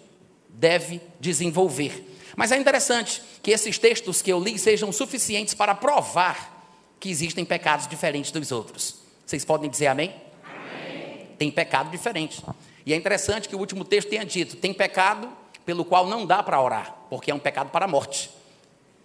deve 0.48 1.00
desenvolver. 1.18 2.06
Mas 2.36 2.52
é 2.52 2.56
interessante 2.56 3.22
que 3.42 3.50
esses 3.50 3.78
textos 3.78 4.20
que 4.20 4.32
eu 4.32 4.40
li 4.40 4.58
sejam 4.58 4.92
suficientes 4.92 5.54
para 5.54 5.74
provar 5.74 6.58
que 6.98 7.08
existem 7.08 7.44
pecados 7.44 7.86
diferentes 7.86 8.30
dos 8.30 8.52
outros. 8.52 8.96
Vocês 9.24 9.44
podem 9.44 9.70
dizer 9.70 9.86
amém? 9.86 10.14
amém? 10.44 11.26
Tem 11.38 11.50
pecado 11.50 11.90
diferente. 11.90 12.42
E 12.84 12.92
é 12.92 12.96
interessante 12.96 13.48
que 13.48 13.56
o 13.56 13.58
último 13.58 13.84
texto 13.84 14.08
tenha 14.08 14.24
dito: 14.24 14.56
tem 14.56 14.72
pecado 14.72 15.28
pelo 15.64 15.84
qual 15.84 16.06
não 16.06 16.26
dá 16.26 16.42
para 16.42 16.60
orar, 16.60 16.96
porque 17.08 17.30
é 17.30 17.34
um 17.34 17.38
pecado 17.38 17.70
para 17.70 17.84
a 17.84 17.88
morte. 17.88 18.30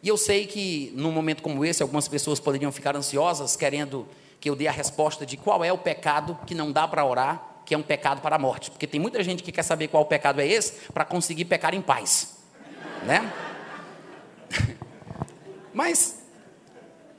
E 0.01 0.08
eu 0.08 0.17
sei 0.17 0.46
que 0.46 0.91
num 0.96 1.12
momento 1.12 1.41
como 1.41 1.65
esse, 1.65 1.82
algumas 1.82 2.08
pessoas 2.08 2.39
poderiam 2.39 2.72
ficar 2.72 2.96
ansiosas, 2.96 3.55
querendo 3.55 4.08
que 4.39 4.50
eu 4.50 4.55
dê 4.55 4.67
a 4.67 4.72
resposta 4.72 5.25
de 5.25 5.38
qual 5.38 5.63
é 5.63 5.74
o 5.74 5.77
pecado 5.77 6.38
que 6.46 6.53
não 6.53 6.72
dá 6.72 6.88
para 6.88 7.03
orar, 7.03 7.62
que 7.65 7.74
é 7.74 7.77
um 7.77 7.82
pecado 7.82 8.22
para 8.22 8.36
a 8.36 8.39
morte. 8.39 8.70
Porque 8.70 8.86
tem 8.86 9.00
muita 9.00 9.24
gente 9.24 9.41
que 9.41 9.51
quer 9.51 9.63
saber 9.63 9.88
qual 9.88 10.05
pecado 10.05 10.39
é 10.39 10.48
esse 10.48 10.74
para 10.94 11.03
conseguir 11.03 11.46
pecar 11.46 11.74
em 11.74 11.82
paz. 11.82 12.38
Né? 13.03 13.32
Mas 15.74 16.20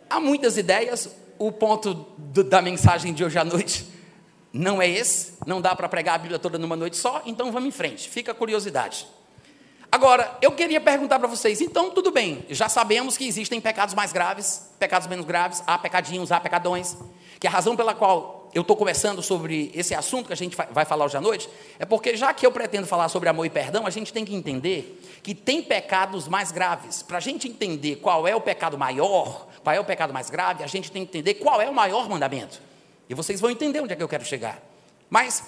há 0.09 0.21
muitas 0.21 0.57
ideias, 0.57 1.11
o 1.39 1.51
ponto 1.51 1.93
do, 2.17 2.45
da 2.45 2.63
mensagem 2.63 3.13
de 3.13 3.25
hoje 3.25 3.39
à 3.39 3.45
noite 3.45 3.96
não 4.57 4.81
é 4.81 4.89
esse, 4.89 5.35
não 5.47 5.61
dá 5.61 5.75
para 5.75 5.89
pregar 5.89 6.15
a 6.15 6.19
Bíblia 6.19 6.39
toda 6.39 6.59
numa 6.59 6.77
noite 6.77 6.97
só, 6.97 7.23
então 7.27 7.53
vamos 7.53 7.69
em 7.69 7.73
frente, 7.73 8.09
fica 8.09 8.33
a 8.33 8.35
curiosidade. 8.35 9.07
Agora, 9.91 10.37
eu 10.43 10.53
queria 10.53 10.81
perguntar 10.81 11.19
para 11.19 11.29
vocês, 11.29 11.61
então 11.61 11.91
tudo 11.91 12.11
bem, 12.11 12.45
já 12.51 12.69
sabemos 12.69 13.17
que 13.17 13.27
existem 13.27 13.61
pecados 13.61 13.95
mais 13.95 14.13
graves, 14.13 14.71
pecados 14.79 15.07
menos 15.07 15.25
graves, 15.25 15.63
há 15.67 15.79
pecadinhos, 15.79 16.33
há 16.33 16.41
pecadões, 16.41 16.97
que 17.39 17.47
a 17.47 17.51
razão 17.51 17.77
pela 17.77 17.95
qual 17.95 18.51
eu 18.55 18.63
estou 18.63 18.77
conversando 18.77 19.23
sobre 19.23 19.71
esse 19.75 19.95
assunto 19.95 20.29
que 20.29 20.33
a 20.33 20.37
gente 20.37 20.57
vai 20.71 20.85
falar 20.85 21.05
hoje 21.05 21.17
à 21.17 21.21
noite, 21.21 21.49
é 21.79 21.85
porque 21.85 22.17
já 22.17 22.33
que 22.33 22.47
eu 22.47 22.51
pretendo 22.51 22.87
falar 22.87 23.09
sobre 23.09 23.29
amor 23.29 23.45
e 23.45 23.51
perdão, 23.51 23.87
a 23.87 23.91
gente 23.91 24.13
tem 24.13 24.25
que 24.25 24.35
entender 24.35 25.03
que 25.23 25.35
tem 25.35 25.63
pecados 25.63 26.27
mais 26.27 26.51
graves. 26.51 27.03
Para 27.03 27.19
a 27.19 27.21
gente 27.21 27.49
entender 27.49 27.97
qual 27.97 28.27
é 28.27 28.35
o 28.35 28.41
pecado 28.41 28.79
maior, 28.79 29.47
qual 29.63 29.77
é 29.77 29.81
o 29.81 29.85
pecado 29.85 30.13
mais 30.13 30.31
grave, 30.31 30.65
a 30.65 30.67
gente 30.67 30.91
tem 30.91 31.05
que 31.05 31.19
entender 31.19 31.35
qual 31.35 31.61
é 31.61 31.69
o 31.69 31.75
maior 31.75 32.09
mandamento. 32.09 32.61
E 33.09 33.15
vocês 33.15 33.41
vão 33.41 33.51
entender 33.51 33.81
onde 33.81 33.93
é 33.93 33.97
que 33.97 34.03
eu 34.03 34.09
quero 34.09 34.25
chegar. 34.25 34.61
Mas, 35.09 35.45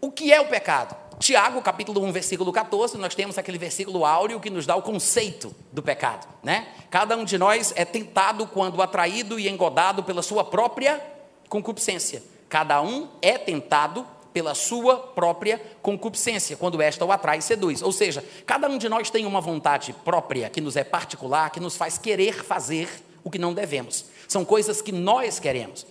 o 0.00 0.10
que 0.10 0.32
é 0.32 0.40
o 0.40 0.48
pecado? 0.48 0.96
Tiago, 1.18 1.62
capítulo 1.62 2.02
1, 2.02 2.12
versículo 2.12 2.52
14, 2.52 2.98
nós 2.98 3.14
temos 3.14 3.38
aquele 3.38 3.58
versículo 3.58 4.04
áureo 4.04 4.40
que 4.40 4.50
nos 4.50 4.66
dá 4.66 4.74
o 4.74 4.82
conceito 4.82 5.54
do 5.72 5.82
pecado, 5.82 6.26
né? 6.42 6.68
Cada 6.90 7.16
um 7.16 7.24
de 7.24 7.38
nós 7.38 7.72
é 7.76 7.84
tentado 7.84 8.46
quando 8.46 8.82
atraído 8.82 9.38
e 9.38 9.48
engodado 9.48 10.02
pela 10.02 10.22
sua 10.22 10.44
própria 10.44 11.00
concupiscência. 11.48 12.22
Cada 12.48 12.82
um 12.82 13.08
é 13.22 13.38
tentado 13.38 14.06
pela 14.32 14.54
sua 14.54 14.96
própria 14.96 15.62
concupiscência, 15.80 16.56
quando 16.56 16.82
esta 16.82 17.04
o 17.04 17.12
atrai 17.12 17.38
e 17.38 17.42
seduz. 17.42 17.80
Ou 17.80 17.92
seja, 17.92 18.24
cada 18.44 18.68
um 18.68 18.76
de 18.76 18.88
nós 18.88 19.08
tem 19.08 19.24
uma 19.24 19.40
vontade 19.40 19.92
própria 20.04 20.50
que 20.50 20.60
nos 20.60 20.74
é 20.74 20.82
particular, 20.82 21.50
que 21.50 21.60
nos 21.60 21.76
faz 21.76 21.96
querer 21.96 22.42
fazer 22.42 22.88
o 23.22 23.30
que 23.30 23.38
não 23.38 23.54
devemos. 23.54 24.06
São 24.26 24.44
coisas 24.44 24.82
que 24.82 24.90
nós 24.90 25.38
queremos. 25.38 25.86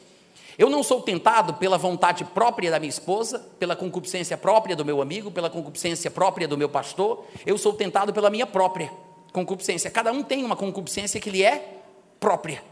Eu 0.58 0.70
não 0.70 0.84
sou 0.84 1.02
tentado 1.02 1.56
pela 1.56 1.78
vontade 1.78 2.24
própria 2.24 2.70
da 2.70 2.80
minha 2.80 2.90
esposa, 2.90 3.40
pela 3.58 3.76
concupiscência 3.76 4.38
própria 4.38 4.76
do 4.76 4.86
meu 4.86 5.02
amigo, 5.02 5.32
pela 5.32 5.50
concupiscência 5.50 6.12
própria 6.12 6.48
do 6.48 6.58
meu 6.58 6.70
pastor. 6.70 7.26
Eu 7.46 7.58
sou 7.58 7.74
tentado 7.74 8.14
pela 8.14 8.30
minha 8.30 8.46
própria 8.46 8.92
concupiscência. 9.32 9.90
Cada 9.90 10.12
um 10.12 10.22
tem 10.22 10.44
uma 10.44 10.56
concupiscência 10.56 11.20
que 11.20 11.30
lhe 11.30 11.44
é 11.44 11.80
própria. 12.20 12.64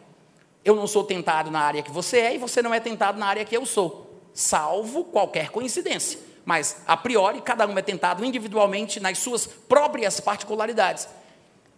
Eu 0.64 0.76
não 0.76 0.86
sou 0.86 1.04
tentado 1.04 1.50
na 1.50 1.60
área 1.60 1.82
que 1.82 1.92
você 1.92 2.20
é 2.20 2.36
e 2.36 2.38
você 2.38 2.62
não 2.62 2.74
é 2.74 2.80
tentado 2.80 3.18
na 3.18 3.26
área 3.26 3.44
que 3.44 3.58
eu 3.58 3.66
sou, 3.66 4.22
salvo 4.32 5.04
qualquer 5.06 5.50
coincidência. 5.50 6.20
Mas, 6.46 6.84
a 6.88 6.96
priori, 6.96 7.42
cada 7.42 7.68
um 7.68 7.78
é 7.78 7.82
tentado 7.82 8.24
individualmente 8.24 9.00
nas 9.00 9.18
suas 9.18 9.48
próprias 9.48 10.20
particularidades. 10.20 11.08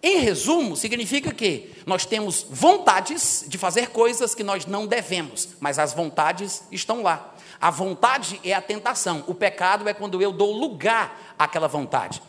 Em 0.06 0.18
resumo, 0.18 0.76
significa 0.76 1.34
que 1.34 1.72
nós 1.86 2.06
temos 2.06 2.46
vontades 2.50 3.46
de 3.48 3.58
fazer 3.58 3.88
coisas 3.88 4.36
que 4.36 4.44
nós 4.44 4.66
não 4.66 4.86
devemos, 4.86 5.48
mas 5.62 5.80
as 5.80 5.94
vontades 5.94 6.62
estão 6.70 7.02
lá. 7.02 7.34
A 7.62 7.72
vontade 7.72 8.38
é 8.44 8.54
a 8.54 8.62
tentação, 8.62 9.24
o 9.28 9.34
pecado 9.34 9.88
é 9.88 9.94
quando 9.94 10.22
eu 10.22 10.34
dou 10.34 10.52
lugar 10.52 11.36
àquela 11.40 11.70
vontade. 11.70 12.22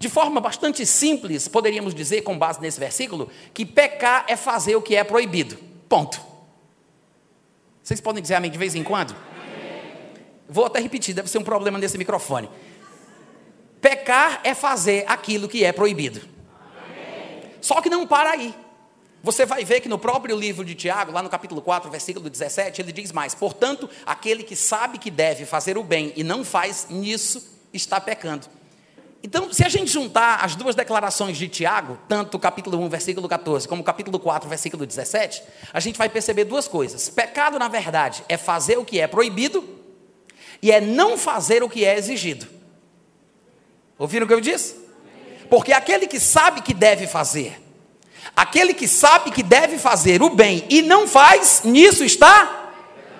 De 0.00 0.08
forma 0.08 0.40
bastante 0.40 0.84
simples, 0.84 1.46
poderíamos 1.46 1.94
dizer, 1.94 2.22
com 2.22 2.36
base 2.36 2.60
nesse 2.60 2.80
versículo, 2.80 3.30
que 3.54 3.64
pecar 3.64 4.24
é 4.26 4.34
fazer 4.34 4.74
o 4.74 4.82
que 4.82 4.96
é 4.96 5.04
proibido. 5.04 5.56
Ponto. 5.88 6.20
Vocês 7.84 8.00
podem 8.00 8.20
dizer 8.20 8.34
amém 8.34 8.50
de 8.50 8.58
vez 8.58 8.74
em 8.74 8.82
quando? 8.82 9.14
Vou 10.48 10.66
até 10.66 10.80
repetir, 10.80 11.14
deve 11.14 11.30
ser 11.30 11.38
um 11.38 11.44
problema 11.44 11.78
nesse 11.78 11.96
microfone. 11.96 12.50
Pecar 13.80 14.40
é 14.42 14.54
fazer 14.54 15.04
aquilo 15.06 15.48
que 15.48 15.64
é 15.64 15.70
proibido. 15.70 16.32
Só 17.62 17.80
que 17.80 17.88
não 17.88 18.06
para 18.06 18.32
aí. 18.32 18.54
Você 19.22 19.46
vai 19.46 19.64
ver 19.64 19.80
que 19.80 19.88
no 19.88 19.98
próprio 19.98 20.36
livro 20.36 20.64
de 20.64 20.74
Tiago, 20.74 21.12
lá 21.12 21.22
no 21.22 21.30
capítulo 21.30 21.62
4, 21.62 21.88
versículo 21.88 22.28
17, 22.28 22.82
ele 22.82 22.92
diz 22.92 23.12
mais: 23.12 23.34
Portanto, 23.34 23.88
aquele 24.04 24.42
que 24.42 24.56
sabe 24.56 24.98
que 24.98 25.10
deve 25.10 25.46
fazer 25.46 25.78
o 25.78 25.84
bem 25.84 26.12
e 26.16 26.24
não 26.24 26.44
faz, 26.44 26.88
nisso 26.90 27.60
está 27.72 28.00
pecando. 28.00 28.46
Então, 29.22 29.52
se 29.52 29.64
a 29.64 29.68
gente 29.68 29.88
juntar 29.92 30.44
as 30.44 30.56
duas 30.56 30.74
declarações 30.74 31.38
de 31.38 31.46
Tiago, 31.46 31.96
tanto 32.08 32.36
o 32.36 32.40
capítulo 32.40 32.76
1, 32.80 32.88
versículo 32.88 33.28
14, 33.28 33.68
como 33.68 33.80
o 33.80 33.84
capítulo 33.84 34.18
4, 34.18 34.48
versículo 34.48 34.84
17, 34.84 35.44
a 35.72 35.78
gente 35.78 35.96
vai 35.96 36.08
perceber 36.08 36.44
duas 36.44 36.66
coisas. 36.66 37.08
Pecado, 37.08 37.56
na 37.60 37.68
verdade, 37.68 38.24
é 38.28 38.36
fazer 38.36 38.76
o 38.76 38.84
que 38.84 38.98
é 38.98 39.06
proibido 39.06 39.64
e 40.60 40.72
é 40.72 40.80
não 40.80 41.16
fazer 41.16 41.62
o 41.62 41.68
que 41.68 41.84
é 41.84 41.96
exigido. 41.96 42.48
Ouviram 43.96 44.24
o 44.24 44.28
que 44.28 44.34
eu 44.34 44.40
disse? 44.40 44.82
Porque 45.52 45.70
aquele 45.70 46.06
que 46.06 46.18
sabe 46.18 46.62
que 46.62 46.72
deve 46.72 47.06
fazer, 47.06 47.60
aquele 48.34 48.72
que 48.72 48.88
sabe 48.88 49.30
que 49.30 49.42
deve 49.42 49.76
fazer 49.76 50.22
o 50.22 50.30
bem 50.30 50.64
e 50.70 50.80
não 50.80 51.06
faz, 51.06 51.60
nisso 51.62 52.02
está 52.02 52.72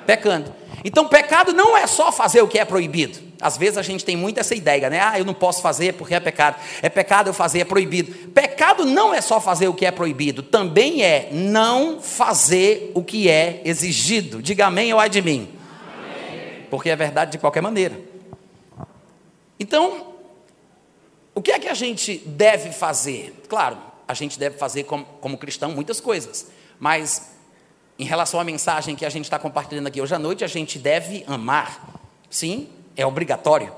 pecando. 0.07 0.55
Então, 0.83 1.07
pecado 1.07 1.53
não 1.53 1.77
é 1.77 1.87
só 1.87 2.11
fazer 2.11 2.41
o 2.41 2.49
que 2.49 2.59
é 2.59 2.65
proibido. 2.65 3.19
Às 3.39 3.59
vezes 3.59 3.77
a 3.77 3.83
gente 3.83 4.03
tem 4.03 4.17
muito 4.17 4.41
essa 4.41 4.55
ideia, 4.55 4.89
né? 4.89 4.99
Ah, 4.99 5.19
eu 5.19 5.27
não 5.27 5.35
posso 5.35 5.61
fazer 5.61 5.93
porque 5.93 6.15
é 6.15 6.21
pecado. 6.21 6.57
É 6.81 6.89
pecado 6.89 7.29
eu 7.29 7.35
fazer, 7.35 7.61
é 7.61 7.65
proibido. 7.67 8.31
Pecado 8.31 8.87
não 8.87 9.13
é 9.13 9.21
só 9.21 9.39
fazer 9.39 9.69
o 9.69 9.75
que 9.75 9.85
é 9.85 9.91
proibido, 9.91 10.43
também 10.43 11.03
é 11.03 11.29
não 11.33 12.01
fazer 12.01 12.93
o 12.95 13.05
que 13.05 13.29
é 13.29 13.61
exigido. 13.63 14.41
Diga 14.41 14.69
amém 14.69 14.91
ou 14.91 14.99
ai 14.99 15.11
de 15.11 15.21
mim. 15.21 15.51
Amém. 15.99 16.67
Porque 16.71 16.89
é 16.89 16.97
verdade 16.97 17.33
de 17.33 17.39
qualquer 17.39 17.61
maneira. 17.61 18.01
Então, 19.61 20.12
o 21.35 21.41
que 21.41 21.51
é 21.51 21.59
que 21.59 21.69
a 21.69 21.75
gente 21.75 22.19
deve 22.27 22.73
fazer? 22.73 23.45
Claro, 23.49 23.79
a 24.07 24.15
gente 24.15 24.39
deve 24.39 24.59
fazer 24.59 24.85
como, 24.85 25.05
como 25.21 25.39
cristão 25.39 25.71
muitas 25.71 26.01
coisas, 26.01 26.49
mas 26.79 27.33
em 27.99 28.05
relação 28.05 28.41
à 28.41 28.45
mensagem 28.45 28.97
que 28.97 29.05
a 29.05 29.09
gente 29.09 29.25
está 29.25 29.39
compartilhando 29.39 29.87
aqui 29.87 30.01
hoje 30.01 30.15
à 30.15 30.19
noite, 30.19 30.45
a 30.45 30.49
gente 30.49 30.79
deve 30.79 31.25
amar. 31.27 32.01
Sim, 32.29 32.69
é 32.97 33.07
obrigatório. 33.07 33.73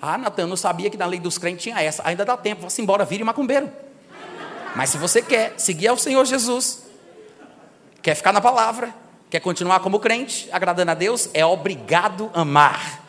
Ah, 0.00 0.18
Natan, 0.18 0.46
não 0.46 0.56
sabia 0.56 0.90
que 0.90 0.96
na 0.96 1.06
lei 1.06 1.20
dos 1.20 1.38
crentes 1.38 1.62
tinha 1.62 1.80
essa. 1.80 2.02
Ainda 2.06 2.24
dá 2.24 2.36
tempo, 2.36 2.62
vá-se 2.62 2.80
embora, 2.82 3.04
vire 3.04 3.24
macumbeiro. 3.24 3.70
Mas 4.74 4.90
se 4.90 4.98
você 4.98 5.22
quer 5.22 5.54
seguir 5.58 5.88
ao 5.88 5.96
Senhor 5.96 6.24
Jesus, 6.24 6.84
quer 8.02 8.14
ficar 8.14 8.32
na 8.32 8.40
palavra, 8.40 8.94
quer 9.30 9.40
continuar 9.40 9.80
como 9.80 10.00
crente, 10.00 10.48
agradando 10.52 10.90
a 10.90 10.94
Deus, 10.94 11.30
é 11.32 11.44
obrigado 11.46 12.30
amar. 12.34 13.03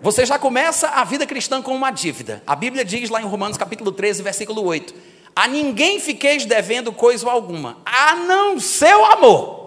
Você 0.00 0.24
já 0.24 0.38
começa 0.38 0.88
a 0.88 1.02
vida 1.02 1.26
cristã 1.26 1.60
com 1.60 1.74
uma 1.74 1.90
dívida. 1.90 2.42
A 2.46 2.54
Bíblia 2.54 2.84
diz 2.84 3.10
lá 3.10 3.20
em 3.20 3.24
Romanos 3.24 3.56
capítulo 3.56 3.90
13, 3.90 4.22
versículo 4.22 4.64
8: 4.64 4.94
A 5.34 5.48
ninguém 5.48 5.98
fiqueis 5.98 6.44
devendo 6.44 6.92
coisa 6.92 7.28
alguma, 7.28 7.78
a 7.84 8.14
não 8.14 8.60
ser 8.60 8.94
o 8.94 9.04
amor. 9.04 9.58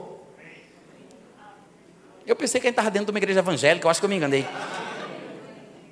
Eu 2.26 2.36
pensei 2.36 2.62
que 2.62 2.68
a 2.68 2.70
gente 2.70 2.76
estava 2.76 2.90
dentro 2.90 3.08
de 3.08 3.12
uma 3.12 3.20
igreja 3.20 3.40
evangélica, 3.40 3.86
eu 3.86 3.92
acho 3.92 4.00
que 4.00 4.06
eu 4.06 4.10
me 4.10 4.16
enganei. 4.16 4.48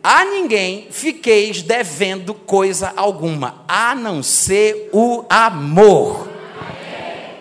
A 0.02 0.24
ninguém 0.24 0.88
fiqueis 0.90 1.62
devendo 1.62 2.34
coisa 2.34 2.94
alguma, 2.96 3.66
a 3.68 3.94
não 3.94 4.24
ser 4.24 4.90
o 4.94 5.26
amor. 5.30 6.30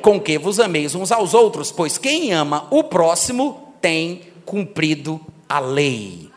Com 0.03 0.21
que 0.21 0.37
vos 0.37 0.59
ameis 0.59 0.97
uns 0.97 1.13
aos 1.13 1.33
outros, 1.33 1.71
pois 1.71 1.97
quem 1.97 2.33
ama 2.33 2.67
o 2.71 2.83
próximo 2.83 3.73
tem 3.81 4.23
cumprido 4.45 5.21
a 5.49 5.61
lei. 5.61 6.29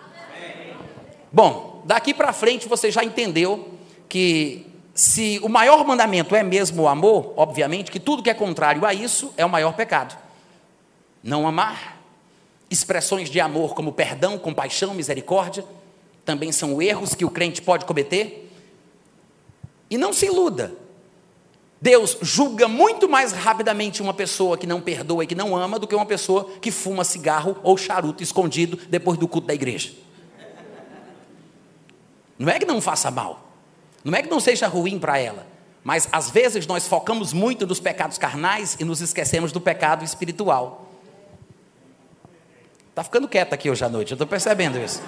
Bom, 1.32 1.82
daqui 1.86 2.14
para 2.14 2.34
frente 2.34 2.68
você 2.68 2.92
já 2.92 3.04
entendeu 3.04 3.70
que 4.10 4.68
se 4.94 5.40
o 5.42 5.50
maior 5.50 5.86
mandamento 5.86 6.36
é 6.36 6.44
mesmo 6.44 6.84
o 6.84 6.88
amor, 6.88 7.34
obviamente 7.38 7.92
que 7.92 8.00
tudo 8.00 8.22
que 8.22 8.30
é 8.30 8.34
contrário 8.34 8.86
a 8.86 8.94
isso 8.94 9.34
é 9.38 9.46
o 9.46 9.50
maior 9.50 9.74
pecado. 9.74 10.18
Não 11.24 11.48
amar 11.48 12.02
Expressões 12.72 13.30
de 13.30 13.38
amor 13.42 13.76
como 13.76 13.92
perdão, 13.92 14.38
compaixão, 14.38 14.94
misericórdia, 14.94 15.66
também 16.24 16.54
são 16.54 16.82
erros 16.82 17.14
que 17.14 17.26
o 17.26 17.30
crente 17.30 17.62
pode 17.62 17.84
cometer. 17.84 18.50
E 19.90 19.98
não 19.98 20.14
se 20.14 20.28
iluda. 20.28 20.74
Deus 21.82 22.18
julga 22.22 22.70
muito 22.70 23.10
mais 23.10 23.34
rapidamente 23.34 24.02
uma 24.02 24.14
pessoa 24.14 24.58
que 24.58 24.66
não 24.66 24.80
perdoa 24.80 25.26
e 25.26 25.28
que 25.28 25.36
não 25.36 25.54
ama 25.58 25.78
do 25.78 25.86
que 25.86 25.94
uma 25.94 26.06
pessoa 26.06 26.50
que 26.62 26.72
fuma 26.72 27.04
cigarro 27.04 27.58
ou 27.62 27.76
charuto 27.76 28.24
escondido 28.24 28.80
depois 28.88 29.18
do 29.18 29.28
culto 29.28 29.48
da 29.48 29.54
igreja. 29.54 29.92
Não 32.42 32.52
é 32.52 32.58
que 32.58 32.66
não 32.66 32.82
faça 32.82 33.12
mal, 33.12 33.40
não 34.04 34.18
é 34.18 34.24
que 34.24 34.30
não 34.30 34.40
seja 34.40 34.66
ruim 34.66 34.98
para 34.98 35.16
ela, 35.20 35.46
mas 35.84 36.10
às 36.12 36.32
vezes 36.32 36.66
nós 36.66 36.88
focamos 36.88 37.34
muito 37.34 37.68
nos 37.68 37.80
pecados 37.80 38.18
carnais 38.18 38.76
e 38.80 38.84
nos 38.84 39.00
esquecemos 39.00 39.52
do 39.52 39.62
pecado 39.62 40.04
espiritual. 40.04 40.92
Está 42.90 43.04
ficando 43.04 43.28
quieto 43.28 43.54
aqui 43.54 43.70
hoje 43.70 43.86
à 43.86 43.90
noite, 43.90 44.14
eu 44.14 44.16
estou 44.16 44.26
percebendo 44.26 44.80
isso. 44.80 45.04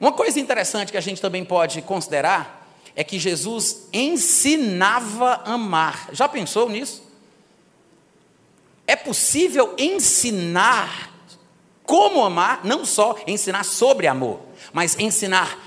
Uma 0.00 0.12
coisa 0.12 0.40
interessante 0.40 0.90
que 0.90 0.98
a 0.98 1.00
gente 1.00 1.22
também 1.22 1.44
pode 1.44 1.80
considerar 1.82 2.68
é 2.96 3.04
que 3.04 3.16
Jesus 3.16 3.86
ensinava 3.92 5.40
a 5.44 5.52
amar. 5.52 6.08
Já 6.10 6.28
pensou 6.28 6.68
nisso? 6.68 7.00
É 8.88 8.96
possível 8.96 9.72
ensinar 9.78 11.12
como 11.84 12.24
amar, 12.24 12.62
não 12.64 12.84
só 12.84 13.16
ensinar 13.24 13.64
sobre 13.64 14.08
amor, 14.08 14.40
mas 14.72 14.98
ensinar 14.98 15.65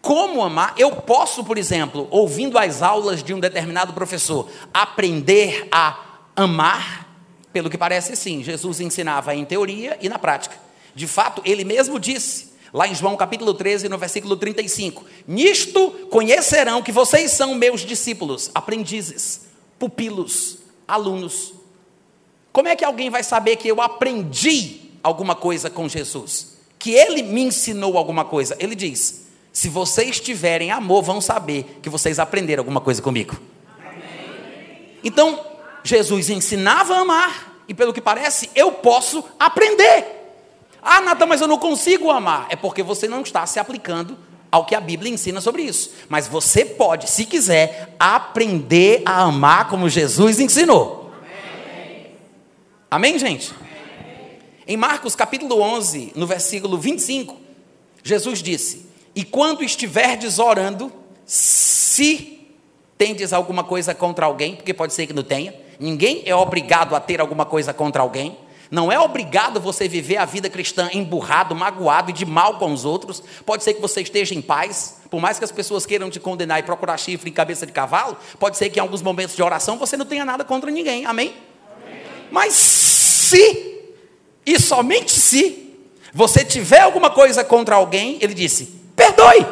como 0.00 0.42
amar. 0.42 0.74
Eu 0.76 0.92
posso, 0.92 1.44
por 1.44 1.58
exemplo, 1.58 2.06
ouvindo 2.10 2.58
as 2.58 2.82
aulas 2.82 3.22
de 3.22 3.34
um 3.34 3.40
determinado 3.40 3.92
professor, 3.92 4.48
aprender 4.72 5.68
a 5.70 5.98
amar 6.36 7.08
pelo 7.52 7.70
que 7.70 7.78
parece, 7.78 8.14
sim, 8.14 8.42
Jesus 8.42 8.80
ensinava 8.80 9.34
em 9.34 9.44
teoria 9.44 9.98
e 10.00 10.08
na 10.08 10.18
prática. 10.18 10.56
De 10.94 11.06
fato, 11.06 11.42
ele 11.44 11.64
mesmo 11.64 11.98
disse, 11.98 12.52
lá 12.72 12.86
em 12.86 12.94
João 12.94 13.16
capítulo 13.16 13.54
13, 13.54 13.88
no 13.88 13.98
versículo 13.98 14.36
35: 14.36 15.04
Nisto 15.26 15.90
conhecerão 16.10 16.82
que 16.82 16.92
vocês 16.92 17.32
são 17.32 17.54
meus 17.54 17.80
discípulos, 17.80 18.50
aprendizes, 18.54 19.46
pupilos, 19.78 20.58
alunos. 20.86 21.54
Como 22.52 22.68
é 22.68 22.76
que 22.76 22.84
alguém 22.84 23.10
vai 23.10 23.22
saber 23.22 23.56
que 23.56 23.68
eu 23.68 23.80
aprendi 23.80 24.92
alguma 25.02 25.34
coisa 25.34 25.70
com 25.70 25.88
Jesus? 25.88 26.58
Que 26.78 26.92
ele 26.92 27.22
me 27.22 27.42
ensinou 27.42 27.96
alguma 27.96 28.24
coisa? 28.24 28.56
Ele 28.58 28.74
diz: 28.74 29.27
se 29.52 29.68
vocês 29.68 30.20
tiverem 30.20 30.70
amor, 30.70 31.02
vão 31.02 31.20
saber 31.20 31.78
que 31.82 31.88
vocês 31.88 32.18
aprenderam 32.18 32.60
alguma 32.60 32.80
coisa 32.80 33.02
comigo. 33.02 33.36
Amém. 33.80 34.98
Então, 35.02 35.44
Jesus 35.82 36.30
ensinava 36.30 36.94
a 36.94 37.00
amar, 37.00 37.62
e 37.68 37.74
pelo 37.74 37.92
que 37.92 38.00
parece, 38.00 38.50
eu 38.54 38.72
posso 38.72 39.24
aprender. 39.38 40.18
Ah, 40.82 41.00
Natan, 41.00 41.26
mas 41.26 41.40
eu 41.40 41.48
não 41.48 41.58
consigo 41.58 42.10
amar. 42.10 42.46
É 42.48 42.56
porque 42.56 42.82
você 42.82 43.08
não 43.08 43.22
está 43.22 43.44
se 43.46 43.58
aplicando 43.58 44.16
ao 44.50 44.64
que 44.64 44.74
a 44.74 44.80
Bíblia 44.80 45.12
ensina 45.12 45.40
sobre 45.40 45.62
isso. 45.62 45.92
Mas 46.08 46.26
você 46.26 46.64
pode, 46.64 47.10
se 47.10 47.24
quiser, 47.24 47.94
aprender 47.98 49.02
a 49.04 49.22
amar 49.22 49.68
como 49.68 49.88
Jesus 49.88 50.40
ensinou. 50.40 51.12
Amém, 51.70 52.14
Amém 52.90 53.18
gente? 53.18 53.52
Amém. 53.52 53.68
Em 54.66 54.76
Marcos 54.76 55.14
capítulo 55.14 55.60
11, 55.60 56.12
no 56.14 56.26
versículo 56.26 56.78
25, 56.78 57.36
Jesus 58.02 58.42
disse: 58.42 58.87
E 59.18 59.24
quando 59.24 59.64
estiverdes 59.64 60.38
orando, 60.38 60.92
se 61.26 62.46
tendes 62.96 63.32
alguma 63.32 63.64
coisa 63.64 63.92
contra 63.94 64.26
alguém, 64.26 64.54
porque 64.54 64.72
pode 64.72 64.94
ser 64.94 65.08
que 65.08 65.12
não 65.12 65.24
tenha, 65.24 65.52
Ninguém 65.78 66.22
é 66.26 66.34
obrigado 66.34 66.96
a 66.96 67.00
ter 67.00 67.20
alguma 67.20 67.44
coisa 67.44 67.72
contra 67.72 68.02
alguém. 68.02 68.36
Não 68.70 68.92
é 68.92 68.98
obrigado 68.98 69.60
você 69.60 69.88
viver 69.88 70.18
a 70.18 70.24
vida 70.24 70.50
cristã 70.50 70.90
emburrado, 70.92 71.54
magoado 71.54 72.10
e 72.10 72.12
de 72.12 72.26
mal 72.26 72.58
com 72.58 72.72
os 72.72 72.84
outros. 72.84 73.22
Pode 73.46 73.62
ser 73.64 73.74
que 73.74 73.80
você 73.80 74.02
esteja 74.02 74.34
em 74.34 74.42
paz, 74.42 74.96
por 75.08 75.20
mais 75.20 75.38
que 75.38 75.44
as 75.44 75.52
pessoas 75.52 75.86
queiram 75.86 76.10
te 76.10 76.20
condenar 76.20 76.58
e 76.58 76.64
procurar 76.64 76.98
chifre 76.98 77.30
em 77.30 77.32
cabeça 77.32 77.64
de 77.64 77.72
cavalo. 77.72 78.16
Pode 78.38 78.58
ser 78.58 78.68
que 78.68 78.78
em 78.78 78.82
alguns 78.82 79.00
momentos 79.00 79.36
de 79.36 79.42
oração 79.42 79.78
você 79.78 79.96
não 79.96 80.04
tenha 80.04 80.24
nada 80.24 80.44
contra 80.44 80.70
ninguém. 80.70 81.06
Amém? 81.06 81.32
Amém. 81.80 82.02
Mas 82.30 82.52
se, 82.52 83.84
e 84.44 84.60
somente 84.60 85.12
se, 85.12 85.76
você 86.12 86.44
tiver 86.44 86.80
alguma 86.80 87.08
coisa 87.08 87.42
contra 87.44 87.76
alguém, 87.76 88.18
ele 88.20 88.34
disse: 88.34 88.77
perdoe. 89.12 89.46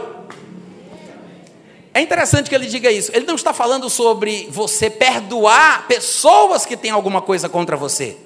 É 1.95 2.01
interessante 2.01 2.51
que 2.51 2.55
ele 2.55 2.67
diga 2.67 2.91
isso. 2.91 3.11
Ele 3.15 3.25
não 3.25 3.37
está 3.37 3.55
falando 3.55 3.89
sobre 3.89 4.49
você 4.51 4.91
perdoar 4.91 5.87
pessoas 5.87 6.67
que 6.67 6.77
têm 6.77 6.91
alguma 6.91 7.23
coisa 7.23 7.49
contra 7.49 7.77
você. 7.77 8.19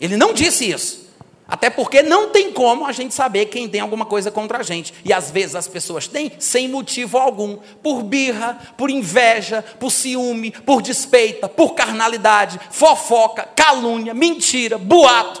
Ele 0.00 0.16
não 0.16 0.32
disse 0.32 0.68
isso. 0.68 1.04
Até 1.46 1.68
porque 1.70 2.02
não 2.02 2.30
tem 2.30 2.50
como 2.50 2.86
a 2.86 2.90
gente 2.90 3.14
saber 3.14 3.46
quem 3.46 3.68
tem 3.68 3.80
alguma 3.80 4.04
coisa 4.06 4.30
contra 4.30 4.58
a 4.58 4.62
gente. 4.62 4.92
E 5.04 5.12
às 5.12 5.30
vezes 5.30 5.54
as 5.54 5.68
pessoas 5.68 6.08
têm 6.08 6.32
sem 6.38 6.66
motivo 6.68 7.18
algum, 7.18 7.58
por 7.82 8.02
birra, 8.02 8.58
por 8.76 8.90
inveja, 8.90 9.62
por 9.78 9.92
ciúme, 9.92 10.50
por 10.50 10.82
despeita, 10.82 11.48
por 11.48 11.74
carnalidade, 11.74 12.58
fofoca, 12.70 13.46
calúnia, 13.54 14.14
mentira, 14.14 14.78
boato. 14.78 15.40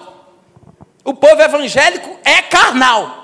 O 1.02 1.14
povo 1.14 1.42
evangélico 1.42 2.18
é 2.22 2.42
carnal. 2.42 3.23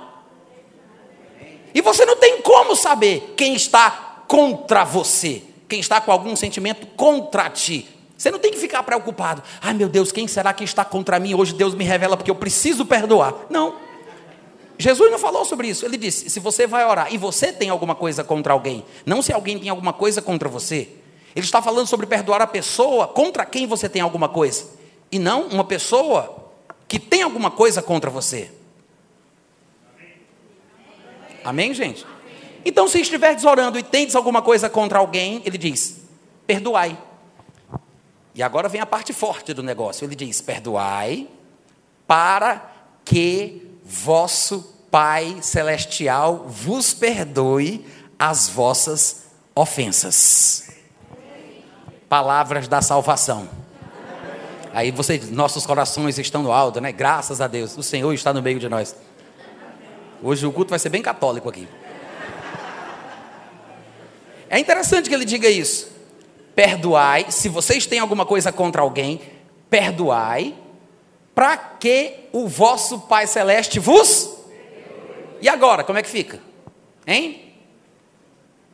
E 1.74 1.80
você 1.80 2.04
não 2.04 2.16
tem 2.16 2.42
como 2.42 2.74
saber 2.74 3.34
quem 3.36 3.54
está 3.54 4.24
contra 4.26 4.84
você, 4.84 5.42
quem 5.68 5.80
está 5.80 6.00
com 6.00 6.12
algum 6.12 6.34
sentimento 6.36 6.86
contra 6.88 7.48
ti. 7.50 7.88
Você 8.16 8.30
não 8.30 8.38
tem 8.38 8.52
que 8.52 8.58
ficar 8.58 8.82
preocupado. 8.82 9.42
Ai 9.62 9.72
meu 9.72 9.88
Deus, 9.88 10.12
quem 10.12 10.28
será 10.28 10.52
que 10.52 10.62
está 10.62 10.84
contra 10.84 11.18
mim? 11.18 11.34
Hoje 11.34 11.54
Deus 11.54 11.74
me 11.74 11.84
revela 11.84 12.16
porque 12.16 12.30
eu 12.30 12.34
preciso 12.34 12.84
perdoar. 12.84 13.34
Não. 13.48 13.74
Jesus 14.78 15.10
não 15.10 15.18
falou 15.18 15.44
sobre 15.44 15.68
isso. 15.68 15.84
Ele 15.84 15.96
disse: 15.96 16.28
se 16.28 16.40
você 16.40 16.66
vai 16.66 16.84
orar 16.84 17.12
e 17.12 17.18
você 17.18 17.52
tem 17.52 17.70
alguma 17.70 17.94
coisa 17.94 18.22
contra 18.22 18.52
alguém, 18.52 18.84
não 19.06 19.22
se 19.22 19.32
alguém 19.32 19.58
tem 19.58 19.68
alguma 19.68 19.92
coisa 19.92 20.20
contra 20.20 20.48
você. 20.48 20.88
Ele 21.34 21.44
está 21.44 21.62
falando 21.62 21.86
sobre 21.86 22.06
perdoar 22.06 22.42
a 22.42 22.46
pessoa 22.46 23.06
contra 23.06 23.46
quem 23.46 23.66
você 23.66 23.88
tem 23.88 24.02
alguma 24.02 24.28
coisa, 24.28 24.66
e 25.12 25.18
não 25.18 25.46
uma 25.48 25.64
pessoa 25.64 26.52
que 26.88 26.98
tem 26.98 27.22
alguma 27.22 27.50
coisa 27.50 27.80
contra 27.80 28.10
você. 28.10 28.50
Amém, 31.44 31.72
gente? 31.74 32.06
Então, 32.64 32.88
se 32.88 33.00
estiveres 33.00 33.44
orando 33.44 33.78
e 33.78 33.82
tendes 33.82 34.14
alguma 34.14 34.42
coisa 34.42 34.68
contra 34.68 34.98
alguém, 34.98 35.42
ele 35.44 35.56
diz: 35.56 36.00
perdoai. 36.46 36.98
E 38.34 38.42
agora 38.42 38.68
vem 38.68 38.80
a 38.80 38.86
parte 38.86 39.12
forte 39.12 39.52
do 39.54 39.62
negócio. 39.62 40.04
Ele 40.04 40.14
diz: 40.14 40.40
perdoai, 40.40 41.28
para 42.06 42.70
que 43.04 43.66
vosso 43.84 44.76
Pai 44.90 45.38
celestial 45.40 46.46
vos 46.48 46.92
perdoe 46.92 47.86
as 48.18 48.48
vossas 48.48 49.26
ofensas. 49.54 50.68
Palavras 52.08 52.66
da 52.66 52.82
salvação. 52.82 53.48
Aí 54.72 54.90
vocês, 54.90 55.30
nossos 55.30 55.64
corações 55.64 56.18
estão 56.18 56.42
no 56.42 56.50
alto, 56.50 56.80
né? 56.80 56.90
Graças 56.90 57.40
a 57.40 57.46
Deus, 57.46 57.78
o 57.78 57.84
Senhor 57.84 58.12
está 58.12 58.32
no 58.32 58.42
meio 58.42 58.58
de 58.58 58.68
nós. 58.68 58.96
Hoje 60.22 60.46
o 60.46 60.52
culto 60.52 60.70
vai 60.70 60.78
ser 60.78 60.88
bem 60.90 61.02
católico 61.02 61.48
aqui. 61.48 61.66
É 64.48 64.58
interessante 64.58 65.08
que 65.08 65.14
ele 65.14 65.24
diga 65.24 65.48
isso. 65.48 65.90
Perdoai, 66.54 67.30
se 67.30 67.48
vocês 67.48 67.86
têm 67.86 68.00
alguma 68.00 68.26
coisa 68.26 68.52
contra 68.52 68.82
alguém, 68.82 69.20
perdoai, 69.70 70.54
para 71.34 71.56
que 71.56 72.28
o 72.32 72.48
vosso 72.48 73.00
Pai 73.00 73.26
Celeste 73.26 73.78
vos. 73.78 74.36
E 75.40 75.48
agora, 75.48 75.84
como 75.84 75.98
é 75.98 76.02
que 76.02 76.10
fica? 76.10 76.40
Hein? 77.06 77.54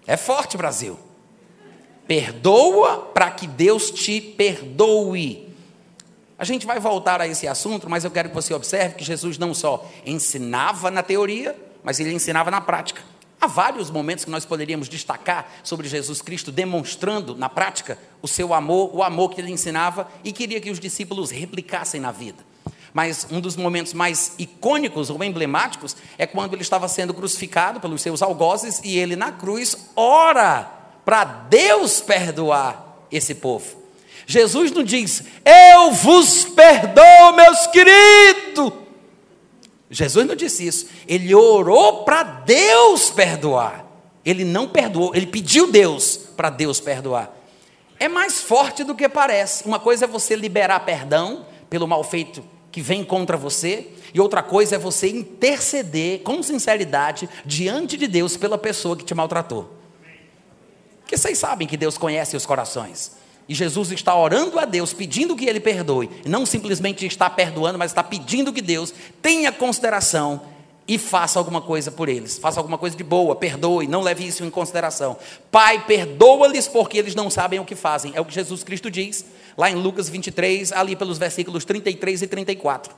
É 0.06 0.16
forte, 0.16 0.56
Brasil. 0.56 0.98
Perdoa 2.09 2.98
para 3.12 3.30
que 3.30 3.46
Deus 3.46 3.90
te 3.90 4.20
perdoe. 4.20 5.45
A 6.38 6.44
gente 6.44 6.66
vai 6.66 6.79
voltar 6.79 7.20
a 7.20 7.27
esse 7.27 7.49
assunto, 7.49 7.88
mas 7.88 8.05
eu 8.05 8.11
quero 8.11 8.29
que 8.29 8.35
você 8.35 8.53
observe 8.53 8.96
que 8.96 9.05
Jesus 9.05 9.38
não 9.38 9.55
só 9.55 9.90
ensinava 10.05 10.90
na 10.90 11.03
teoria, 11.03 11.57
mas 11.83 11.99
ele 11.99 12.12
ensinava 12.12 12.51
na 12.51 12.61
prática. 12.61 13.03
Há 13.40 13.46
vários 13.46 13.90
momentos 13.90 14.25
que 14.25 14.31
nós 14.31 14.44
poderíamos 14.44 14.88
destacar 14.88 15.49
sobre 15.62 15.88
Jesus 15.88 16.20
Cristo 16.20 16.53
demonstrando 16.53 17.35
na 17.35 17.49
prática 17.49 17.99
o 18.20 18.29
seu 18.29 18.53
amor, 18.53 18.94
o 18.94 19.03
amor 19.03 19.31
que 19.31 19.40
ele 19.40 19.51
ensinava 19.51 20.09
e 20.25 20.33
queria 20.33 20.61
que 20.61 20.70
os 20.70 20.81
discípulos 20.81 21.31
replicassem 21.31 22.01
na 22.01 22.12
vida. 22.12 22.44
Mas 22.92 23.27
um 23.31 23.40
dos 23.40 23.57
momentos 23.57 23.92
mais 23.92 24.35
icônicos 24.38 25.11
ou 25.11 25.22
emblemáticos 25.22 25.96
é 26.16 26.27
quando 26.27 26.55
ele 26.55 26.62
estava 26.62 26.88
sendo 26.88 27.14
crucificado 27.14 27.79
pelos 27.79 28.01
seus 28.03 28.22
algozes 28.22 28.81
e 28.83 28.99
ele 28.99 29.16
na 29.16 29.33
cruz 29.33 29.90
ora 29.94 30.70
para 31.05 31.25
Deus 31.25 32.01
perdoar 32.01 33.07
esse 33.12 33.35
povo. 33.35 33.86
Jesus 34.26 34.72
não 34.72 34.82
diz, 34.82 35.22
eu 35.44 35.92
vos 35.92 36.44
perdoo, 36.44 37.32
meus 37.36 37.66
queridos. 37.68 38.72
Jesus 39.88 40.26
não 40.26 40.34
disse 40.34 40.66
isso. 40.66 40.88
Ele 41.06 41.32
orou 41.32 42.02
para 42.04 42.24
Deus 42.24 43.08
perdoar. 43.08 43.86
Ele 44.24 44.44
não 44.44 44.68
perdoou, 44.68 45.14
ele 45.14 45.26
pediu 45.26 45.70
Deus 45.70 46.16
para 46.36 46.50
Deus 46.50 46.80
perdoar. 46.80 47.32
É 47.98 48.08
mais 48.08 48.42
forte 48.42 48.82
do 48.82 48.94
que 48.94 49.08
parece. 49.08 49.64
Uma 49.64 49.78
coisa 49.78 50.04
é 50.04 50.08
você 50.08 50.34
liberar 50.34 50.80
perdão 50.80 51.46
pelo 51.70 51.86
mal 51.86 52.02
feito 52.02 52.44
que 52.72 52.82
vem 52.82 53.02
contra 53.02 53.38
você, 53.38 53.88
e 54.12 54.20
outra 54.20 54.42
coisa 54.42 54.74
é 54.76 54.78
você 54.78 55.08
interceder 55.08 56.20
com 56.20 56.42
sinceridade 56.42 57.26
diante 57.42 57.96
de 57.96 58.06
Deus 58.06 58.36
pela 58.36 58.58
pessoa 58.58 58.94
que 58.94 59.02
te 59.02 59.14
maltratou. 59.14 59.72
Porque 61.00 61.16
vocês 61.16 61.38
sabem 61.38 61.66
que 61.66 61.74
Deus 61.74 61.96
conhece 61.96 62.36
os 62.36 62.44
corações. 62.44 63.15
E 63.48 63.54
Jesus 63.54 63.92
está 63.92 64.14
orando 64.16 64.59
a 64.59 64.64
Deus, 64.64 64.92
pedindo 64.92 65.37
que 65.37 65.46
Ele 65.46 65.61
perdoe. 65.61 66.11
Não 66.24 66.44
simplesmente 66.44 67.06
está 67.06 67.30
perdoando, 67.30 67.78
mas 67.78 67.90
está 67.90 68.02
pedindo 68.02 68.52
que 68.52 68.61
Deus 68.61 68.92
tenha 69.22 69.52
consideração 69.52 70.42
e 70.88 70.98
faça 70.98 71.38
alguma 71.38 71.61
coisa 71.61 71.90
por 71.90 72.09
eles. 72.09 72.38
Faça 72.38 72.61
alguma 72.61 72.78
coisa 72.78 72.96
de 72.96 73.02
boa, 73.04 73.35
perdoe, 73.35 73.87
não 73.87 74.02
leve 74.02 74.26
isso 74.26 74.44
em 74.44 74.50
consideração. 74.50 75.16
Pai, 75.50 75.85
perdoa-lhes 75.85 76.68
porque 76.68 76.98
eles 76.98 77.14
não 77.14 77.28
sabem 77.28 77.59
o 77.59 77.64
que 77.64 77.74
fazem. 77.74 78.12
É 78.14 78.20
o 78.20 78.24
que 78.24 78.35
Jesus 78.35 78.62
Cristo 78.62 78.90
diz 78.90 79.24
lá 79.56 79.70
em 79.70 79.74
Lucas 79.74 80.09
23, 80.09 80.72
ali 80.72 80.94
pelos 80.94 81.18
versículos 81.18 81.64
33 81.64 82.22
e 82.22 82.26
34. 82.26 82.94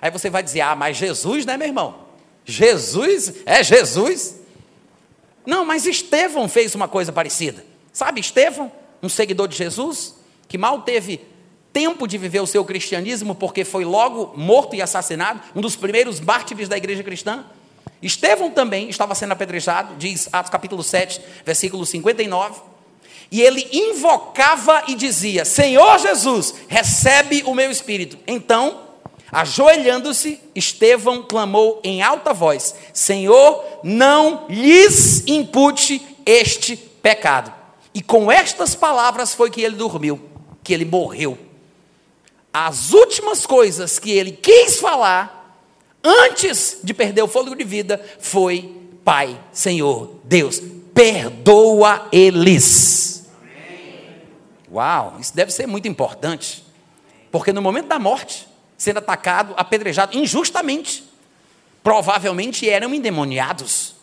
Aí 0.00 0.10
você 0.10 0.30
vai 0.30 0.42
dizer: 0.42 0.60
Ah, 0.60 0.76
mas 0.76 0.96
Jesus, 0.96 1.44
né, 1.44 1.56
meu 1.56 1.66
irmão? 1.66 2.06
Jesus? 2.44 3.34
É 3.44 3.62
Jesus? 3.62 4.36
Não, 5.44 5.64
mas 5.64 5.86
Estevão 5.86 6.48
fez 6.48 6.74
uma 6.74 6.88
coisa 6.88 7.12
parecida. 7.12 7.64
Sabe, 7.92 8.20
Estevão? 8.20 8.70
Um 9.02 9.08
seguidor 9.08 9.48
de 9.48 9.56
Jesus, 9.56 10.16
que 10.46 10.58
mal 10.58 10.82
teve 10.82 11.20
tempo 11.72 12.06
de 12.08 12.18
viver 12.18 12.40
o 12.40 12.46
seu 12.46 12.64
cristianismo, 12.64 13.34
porque 13.34 13.64
foi 13.64 13.84
logo 13.84 14.32
morto 14.36 14.74
e 14.74 14.82
assassinado, 14.82 15.40
um 15.54 15.60
dos 15.60 15.76
primeiros 15.76 16.20
mártires 16.20 16.68
da 16.68 16.76
igreja 16.76 17.02
cristã. 17.02 17.44
Estevão 18.02 18.50
também 18.50 18.88
estava 18.88 19.14
sendo 19.14 19.32
apedrejado, 19.32 19.94
diz 19.96 20.28
Atos 20.32 20.50
capítulo 20.50 20.82
7, 20.82 21.20
versículo 21.44 21.84
59. 21.84 22.60
E 23.30 23.42
ele 23.42 23.68
invocava 23.72 24.84
e 24.88 24.94
dizia: 24.94 25.44
Senhor 25.44 25.98
Jesus, 25.98 26.54
recebe 26.68 27.42
o 27.44 27.54
meu 27.54 27.70
espírito. 27.70 28.18
Então, 28.26 28.80
ajoelhando-se, 29.30 30.40
Estevão 30.54 31.22
clamou 31.22 31.80
em 31.84 32.00
alta 32.00 32.32
voz: 32.32 32.74
Senhor, 32.92 33.64
não 33.82 34.46
lhes 34.48 35.24
impute 35.26 36.00
este 36.24 36.76
pecado. 36.76 37.57
E 37.98 38.00
com 38.00 38.30
estas 38.30 38.76
palavras 38.76 39.34
foi 39.34 39.50
que 39.50 39.60
ele 39.60 39.74
dormiu, 39.74 40.20
que 40.62 40.72
ele 40.72 40.84
morreu. 40.84 41.36
As 42.52 42.92
últimas 42.92 43.44
coisas 43.44 43.98
que 43.98 44.12
ele 44.12 44.30
quis 44.30 44.78
falar, 44.78 45.60
antes 46.04 46.78
de 46.84 46.94
perder 46.94 47.22
o 47.22 47.26
fôlego 47.26 47.56
de 47.56 47.64
vida, 47.64 48.00
foi: 48.20 48.72
Pai, 49.04 49.36
Senhor, 49.50 50.14
Deus, 50.22 50.62
perdoa 50.94 52.06
eles. 52.12 53.28
Uau, 54.70 55.16
isso 55.18 55.34
deve 55.34 55.50
ser 55.50 55.66
muito 55.66 55.88
importante, 55.88 56.64
porque 57.32 57.52
no 57.52 57.60
momento 57.60 57.88
da 57.88 57.98
morte, 57.98 58.46
sendo 58.76 58.98
atacado, 58.98 59.54
apedrejado 59.56 60.16
injustamente, 60.16 61.02
provavelmente 61.82 62.70
eram 62.70 62.94
endemoniados, 62.94 63.96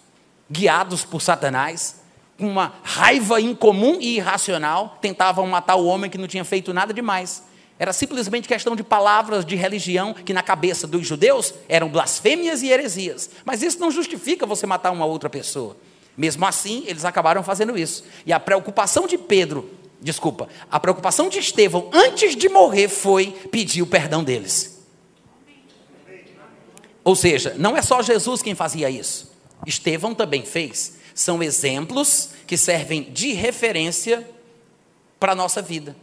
guiados 0.51 1.05
por 1.05 1.21
Satanás 1.21 2.03
com 2.37 2.47
uma 2.47 2.73
raiva 2.83 3.39
incomum 3.39 3.97
e 3.99 4.15
irracional, 4.17 4.97
tentavam 5.01 5.47
matar 5.47 5.75
o 5.75 5.85
homem 5.85 6.09
que 6.09 6.17
não 6.17 6.27
tinha 6.27 6.43
feito 6.43 6.73
nada 6.73 6.93
demais. 6.93 7.43
Era 7.77 7.91
simplesmente 7.91 8.47
questão 8.47 8.75
de 8.75 8.83
palavras 8.83 9.45
de 9.45 9.55
religião 9.55 10.13
que, 10.13 10.33
na 10.33 10.41
cabeça 10.41 10.87
dos 10.87 11.05
judeus, 11.05 11.53
eram 11.67 11.89
blasfêmias 11.89 12.61
e 12.61 12.69
heresias. 12.69 13.29
Mas 13.43 13.61
isso 13.61 13.79
não 13.79 13.91
justifica 13.91 14.45
você 14.45 14.65
matar 14.65 14.91
uma 14.91 15.05
outra 15.05 15.29
pessoa. 15.29 15.75
Mesmo 16.17 16.45
assim, 16.45 16.83
eles 16.87 17.03
acabaram 17.03 17.43
fazendo 17.43 17.77
isso. 17.77 18.05
E 18.25 18.31
a 18.31 18.39
preocupação 18.39 19.07
de 19.07 19.17
Pedro, 19.17 19.69
desculpa, 20.01 20.47
a 20.71 20.79
preocupação 20.79 21.27
de 21.27 21.39
Estevão 21.39 21.89
antes 21.91 22.35
de 22.35 22.47
morrer 22.47 22.87
foi 22.87 23.31
pedir 23.51 23.81
o 23.81 23.87
perdão 23.87 24.23
deles. 24.23 24.81
Ou 27.03 27.15
seja, 27.15 27.53
não 27.57 27.75
é 27.75 27.81
só 27.81 28.01
Jesus 28.01 28.41
quem 28.41 28.55
fazia 28.55 28.89
isso. 28.89 29.31
Estevão 29.65 30.15
também 30.15 30.43
fez 30.43 30.95
são 31.15 31.41
exemplos 31.41 32.31
que 32.45 32.57
servem 32.57 33.03
de 33.03 33.31
referência 33.31 34.29
para 35.19 35.31
a 35.31 35.35
nossa 35.35 35.61
vida. 35.61 35.95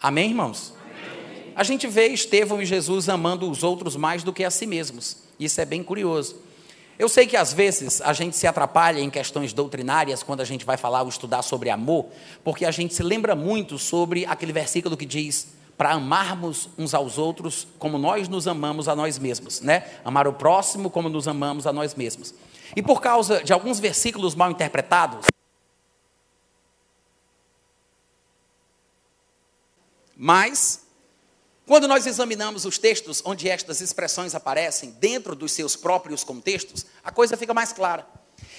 Amém, 0.00 0.30
irmãos? 0.30 0.74
Amém. 0.80 1.52
A 1.54 1.62
gente 1.62 1.86
vê 1.86 2.08
Estevão 2.08 2.62
e 2.62 2.66
Jesus 2.66 3.10
amando 3.10 3.48
os 3.48 3.62
outros 3.62 3.94
mais 3.94 4.24
do 4.24 4.32
que 4.32 4.42
a 4.42 4.50
si 4.50 4.66
mesmos. 4.66 5.18
Isso 5.38 5.60
é 5.60 5.66
bem 5.66 5.84
curioso. 5.84 6.40
Eu 6.98 7.08
sei 7.08 7.26
que 7.26 7.36
às 7.36 7.52
vezes 7.52 8.00
a 8.00 8.12
gente 8.12 8.36
se 8.36 8.46
atrapalha 8.46 9.00
em 9.00 9.10
questões 9.10 9.52
doutrinárias 9.52 10.22
quando 10.22 10.40
a 10.40 10.44
gente 10.44 10.64
vai 10.64 10.76
falar 10.76 11.02
ou 11.02 11.08
estudar 11.08 11.42
sobre 11.42 11.70
amor, 11.70 12.06
porque 12.42 12.64
a 12.64 12.70
gente 12.70 12.94
se 12.94 13.02
lembra 13.02 13.36
muito 13.36 13.78
sobre 13.78 14.24
aquele 14.24 14.52
versículo 14.52 14.96
que 14.96 15.06
diz 15.06 15.48
para 15.76 15.92
amarmos 15.92 16.70
uns 16.76 16.94
aos 16.94 17.18
outros 17.18 17.68
como 17.78 17.98
nós 17.98 18.28
nos 18.28 18.48
amamos 18.48 18.88
a 18.88 18.96
nós 18.96 19.16
mesmos, 19.16 19.60
né? 19.60 19.84
Amar 20.04 20.26
o 20.26 20.32
próximo 20.32 20.90
como 20.90 21.08
nos 21.08 21.28
amamos 21.28 21.68
a 21.68 21.72
nós 21.72 21.94
mesmos. 21.94 22.34
E 22.78 22.82
por 22.82 23.00
causa 23.00 23.42
de 23.42 23.52
alguns 23.52 23.80
versículos 23.80 24.36
mal 24.36 24.52
interpretados, 24.52 25.26
mas 30.16 30.82
quando 31.66 31.88
nós 31.88 32.06
examinamos 32.06 32.64
os 32.64 32.78
textos 32.78 33.20
onde 33.24 33.48
estas 33.48 33.80
expressões 33.80 34.32
aparecem 34.32 34.92
dentro 34.92 35.34
dos 35.34 35.50
seus 35.50 35.74
próprios 35.74 36.22
contextos, 36.22 36.86
a 37.02 37.10
coisa 37.10 37.36
fica 37.36 37.52
mais 37.52 37.72
clara. 37.72 38.06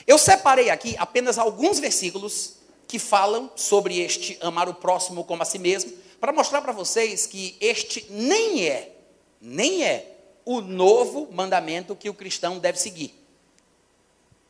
Eu 0.06 0.18
separei 0.18 0.70
aqui 0.70 0.98
apenas 0.98 1.38
alguns 1.38 1.80
versículos 1.80 2.58
que 2.90 3.00
falam 3.00 3.50
sobre 3.56 4.02
este 4.02 4.38
amar 4.42 4.68
o 4.68 4.74
próximo 4.74 5.24
como 5.24 5.44
a 5.44 5.46
si 5.46 5.58
mesmo, 5.58 5.94
para 6.20 6.34
mostrar 6.34 6.62
para 6.62 6.74
vocês 6.74 7.26
que 7.26 7.56
este 7.62 8.06
nem 8.10 8.68
é, 8.68 8.98
nem 9.40 9.86
é 9.86 10.18
o 10.44 10.60
novo 10.60 11.32
mandamento 11.32 11.96
que 11.96 12.10
o 12.10 12.14
cristão 12.14 12.60
deve 12.60 12.78
seguir. 12.78 13.19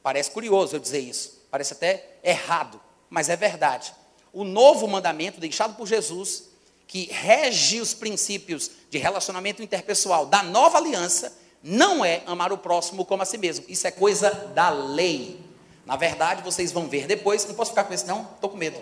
Parece 0.01 0.31
curioso 0.31 0.75
eu 0.75 0.79
dizer 0.79 0.99
isso, 0.99 1.45
parece 1.51 1.73
até 1.73 2.17
errado, 2.23 2.79
mas 3.09 3.29
é 3.29 3.35
verdade. 3.35 3.93
O 4.31 4.43
novo 4.43 4.87
mandamento 4.87 5.39
deixado 5.39 5.75
por 5.75 5.87
Jesus, 5.87 6.49
que 6.87 7.05
rege 7.11 7.81
os 7.81 7.93
princípios 7.93 8.71
de 8.89 8.97
relacionamento 8.97 9.61
interpessoal 9.61 10.25
da 10.25 10.41
nova 10.41 10.77
aliança, 10.77 11.37
não 11.61 12.05
é 12.05 12.23
amar 12.25 12.53
o 12.53 12.57
próximo 12.57 13.05
como 13.05 13.21
a 13.21 13.25
si 13.25 13.37
mesmo. 13.37 13.65
Isso 13.67 13.85
é 13.85 13.91
coisa 13.91 14.31
da 14.55 14.69
lei. 14.69 15.39
Na 15.85 15.95
verdade, 15.95 16.41
vocês 16.41 16.71
vão 16.71 16.87
ver 16.87 17.05
depois. 17.05 17.45
Não 17.45 17.55
posso 17.55 17.71
ficar 17.71 17.83
com 17.83 17.93
isso, 17.93 18.07
não? 18.07 18.21
Estou 18.35 18.49
com 18.49 18.57
medo. 18.57 18.79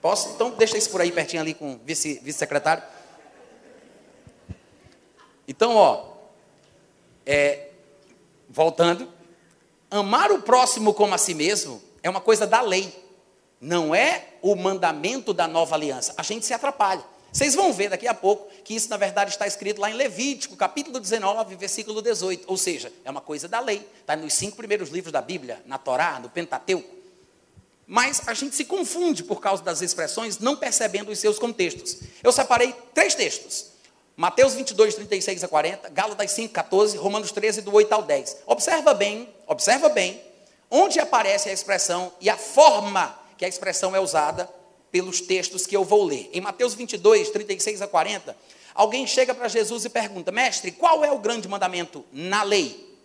Posso? 0.00 0.30
Então, 0.30 0.50
deixa 0.50 0.78
isso 0.78 0.90
por 0.90 1.00
aí 1.00 1.12
pertinho 1.12 1.42
ali 1.42 1.52
com 1.52 1.74
o 1.74 1.80
vice-secretário. 1.84 2.82
Então, 5.46 5.76
ó, 5.76 6.04
é, 7.24 7.70
voltando, 8.48 9.12
amar 9.90 10.30
o 10.32 10.42
próximo 10.42 10.92
como 10.94 11.14
a 11.14 11.18
si 11.18 11.34
mesmo 11.34 11.82
é 12.02 12.10
uma 12.10 12.20
coisa 12.20 12.46
da 12.46 12.60
lei, 12.60 12.94
não 13.60 13.94
é 13.94 14.34
o 14.42 14.54
mandamento 14.54 15.32
da 15.32 15.48
nova 15.48 15.74
aliança. 15.74 16.14
A 16.16 16.22
gente 16.22 16.44
se 16.44 16.54
atrapalha. 16.54 17.04
Vocês 17.32 17.54
vão 17.54 17.72
ver 17.72 17.90
daqui 17.90 18.08
a 18.08 18.14
pouco 18.14 18.50
que 18.64 18.74
isso, 18.74 18.88
na 18.88 18.96
verdade, 18.96 19.30
está 19.30 19.46
escrito 19.46 19.80
lá 19.80 19.90
em 19.90 19.94
Levítico, 19.94 20.56
capítulo 20.56 20.98
19, 20.98 21.56
versículo 21.56 22.00
18. 22.00 22.44
Ou 22.46 22.56
seja, 22.56 22.92
é 23.04 23.10
uma 23.10 23.20
coisa 23.20 23.46
da 23.46 23.60
lei. 23.60 23.86
Está 24.00 24.16
nos 24.16 24.32
cinco 24.32 24.56
primeiros 24.56 24.88
livros 24.88 25.12
da 25.12 25.20
Bíblia, 25.20 25.62
na 25.66 25.76
Torá, 25.76 26.18
no 26.18 26.30
Pentateuco. 26.30 26.96
Mas 27.86 28.22
a 28.26 28.34
gente 28.34 28.56
se 28.56 28.64
confunde 28.64 29.22
por 29.22 29.40
causa 29.40 29.62
das 29.62 29.82
expressões, 29.82 30.38
não 30.38 30.56
percebendo 30.56 31.10
os 31.12 31.18
seus 31.18 31.38
contextos. 31.38 31.98
Eu 32.22 32.32
separei 32.32 32.74
três 32.94 33.14
textos. 33.14 33.75
Mateus 34.16 34.54
22, 34.54 34.94
36 34.94 35.44
a 35.44 35.48
40, 35.48 35.90
Gálatas 35.90 36.30
5, 36.30 36.54
14, 36.54 36.96
Romanos 36.96 37.30
13, 37.32 37.60
do 37.60 37.74
8 37.74 37.92
ao 37.92 38.02
10. 38.02 38.38
Observa 38.46 38.94
bem, 38.94 39.28
observa 39.46 39.90
bem, 39.90 40.18
onde 40.70 40.98
aparece 40.98 41.50
a 41.50 41.52
expressão 41.52 42.10
e 42.18 42.30
a 42.30 42.36
forma 42.38 43.14
que 43.36 43.44
a 43.44 43.48
expressão 43.48 43.94
é 43.94 44.00
usada 44.00 44.48
pelos 44.90 45.20
textos 45.20 45.66
que 45.66 45.76
eu 45.76 45.84
vou 45.84 46.02
ler. 46.02 46.30
Em 46.32 46.40
Mateus 46.40 46.72
22, 46.72 47.28
36 47.28 47.82
a 47.82 47.86
40, 47.86 48.34
alguém 48.74 49.06
chega 49.06 49.34
para 49.34 49.48
Jesus 49.48 49.84
e 49.84 49.90
pergunta: 49.90 50.32
Mestre, 50.32 50.72
qual 50.72 51.04
é 51.04 51.12
o 51.12 51.18
grande 51.18 51.46
mandamento 51.46 52.02
na 52.10 52.42
lei? 52.42 52.96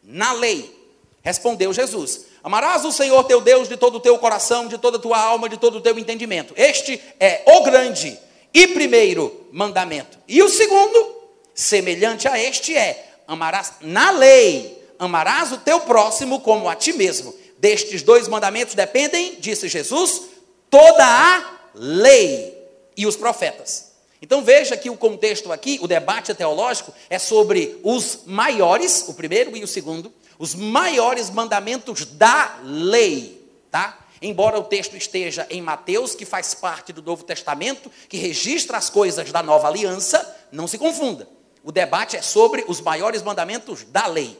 Na 0.00 0.32
lei. 0.32 0.78
Respondeu 1.22 1.72
Jesus: 1.72 2.26
Amarás 2.40 2.84
o 2.84 2.92
Senhor 2.92 3.24
teu 3.24 3.40
Deus 3.40 3.68
de 3.68 3.76
todo 3.76 3.96
o 3.96 4.00
teu 4.00 4.16
coração, 4.16 4.68
de 4.68 4.78
toda 4.78 4.96
a 4.96 5.00
tua 5.00 5.18
alma, 5.18 5.48
de 5.48 5.56
todo 5.56 5.78
o 5.78 5.80
teu 5.80 5.98
entendimento. 5.98 6.54
Este 6.56 7.02
é 7.18 7.42
o 7.48 7.64
grande 7.64 8.16
e 8.52 8.68
primeiro 8.68 9.46
mandamento. 9.52 10.18
E 10.26 10.42
o 10.42 10.48
segundo, 10.48 11.16
semelhante 11.54 12.28
a 12.28 12.38
este, 12.38 12.76
é: 12.76 13.14
amarás 13.26 13.74
na 13.80 14.10
lei, 14.10 14.84
amarás 14.98 15.52
o 15.52 15.58
teu 15.58 15.80
próximo 15.80 16.40
como 16.40 16.68
a 16.68 16.74
ti 16.74 16.92
mesmo. 16.92 17.34
Destes 17.58 18.02
dois 18.02 18.26
mandamentos 18.26 18.74
dependem, 18.74 19.36
disse 19.38 19.68
Jesus, 19.68 20.22
toda 20.70 21.04
a 21.04 21.58
lei 21.74 22.56
e 22.96 23.06
os 23.06 23.16
profetas. 23.16 23.90
Então 24.22 24.42
veja 24.42 24.76
que 24.76 24.90
o 24.90 24.96
contexto 24.96 25.50
aqui, 25.50 25.78
o 25.80 25.86
debate 25.86 26.34
teológico, 26.34 26.92
é 27.08 27.18
sobre 27.18 27.78
os 27.82 28.20
maiores, 28.26 29.04
o 29.08 29.14
primeiro 29.14 29.56
e 29.56 29.64
o 29.64 29.68
segundo, 29.68 30.12
os 30.38 30.54
maiores 30.54 31.30
mandamentos 31.30 32.04
da 32.04 32.58
lei, 32.62 33.40
tá? 33.70 33.98
Embora 34.22 34.58
o 34.58 34.64
texto 34.64 34.96
esteja 34.96 35.46
em 35.48 35.62
Mateus, 35.62 36.14
que 36.14 36.26
faz 36.26 36.54
parte 36.54 36.92
do 36.92 37.02
Novo 37.02 37.24
Testamento, 37.24 37.90
que 38.08 38.18
registra 38.18 38.76
as 38.76 38.90
coisas 38.90 39.32
da 39.32 39.42
nova 39.42 39.68
aliança, 39.68 40.36
não 40.52 40.66
se 40.66 40.76
confunda. 40.76 41.26
O 41.64 41.72
debate 41.72 42.16
é 42.16 42.22
sobre 42.22 42.64
os 42.68 42.80
maiores 42.80 43.22
mandamentos 43.22 43.84
da 43.84 44.06
lei. 44.06 44.38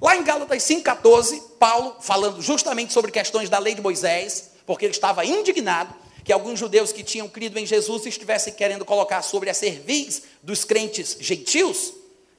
Lá 0.00 0.16
em 0.16 0.24
Gálatas 0.24 0.62
5,14, 0.64 1.40
Paulo, 1.58 1.96
falando 2.00 2.42
justamente 2.42 2.92
sobre 2.92 3.10
questões 3.10 3.48
da 3.48 3.58
lei 3.58 3.74
de 3.74 3.80
Moisés, 3.80 4.50
porque 4.66 4.84
ele 4.84 4.92
estava 4.92 5.24
indignado 5.24 5.94
que 6.22 6.32
alguns 6.32 6.58
judeus 6.58 6.92
que 6.92 7.02
tinham 7.02 7.28
crido 7.28 7.58
em 7.58 7.66
Jesus 7.66 8.06
estivessem 8.06 8.52
querendo 8.52 8.84
colocar 8.84 9.22
sobre 9.22 9.50
a 9.50 9.54
cerviz 9.54 10.22
dos 10.42 10.64
crentes 10.64 11.16
gentios 11.20 11.92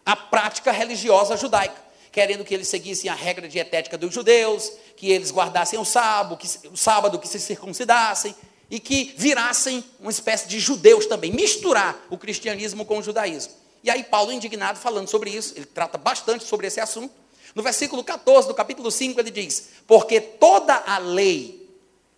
a 0.05 0.15
prática 0.15 0.71
religiosa 0.71 1.35
judaica, 1.35 1.81
querendo 2.15 2.45
que 2.45 2.53
eles 2.53 2.69
seguissem 2.69 3.11
a 3.11 3.13
regra 3.13 3.45
dietética 3.45 3.97
dos 3.97 4.13
judeus, 4.13 4.71
que 4.95 5.11
eles 5.11 5.31
guardassem 5.31 5.77
o 5.77 5.83
sábado, 5.83 6.37
que, 6.37 6.47
o 6.69 6.77
sábado, 6.77 7.19
que 7.19 7.27
se 7.27 7.37
circuncidassem 7.37 8.33
e 8.71 8.79
que 8.79 9.13
virassem 9.17 9.83
uma 9.99 10.11
espécie 10.11 10.47
de 10.47 10.57
judeus 10.57 11.07
também, 11.07 11.29
misturar 11.29 12.07
o 12.09 12.17
cristianismo 12.17 12.85
com 12.85 12.99
o 12.99 13.03
judaísmo. 13.03 13.51
E 13.83 13.89
aí 13.89 14.01
Paulo, 14.01 14.31
indignado, 14.31 14.79
falando 14.79 15.09
sobre 15.09 15.29
isso, 15.29 15.55
ele 15.57 15.65
trata 15.65 15.97
bastante 15.97 16.45
sobre 16.45 16.67
esse 16.67 16.79
assunto. 16.79 17.13
No 17.53 17.61
versículo 17.61 18.01
14 18.01 18.47
do 18.47 18.53
capítulo 18.53 18.89
5, 18.89 19.19
ele 19.19 19.29
diz: 19.29 19.71
Porque 19.85 20.21
toda 20.21 20.73
a 20.73 20.97
lei 20.97 21.67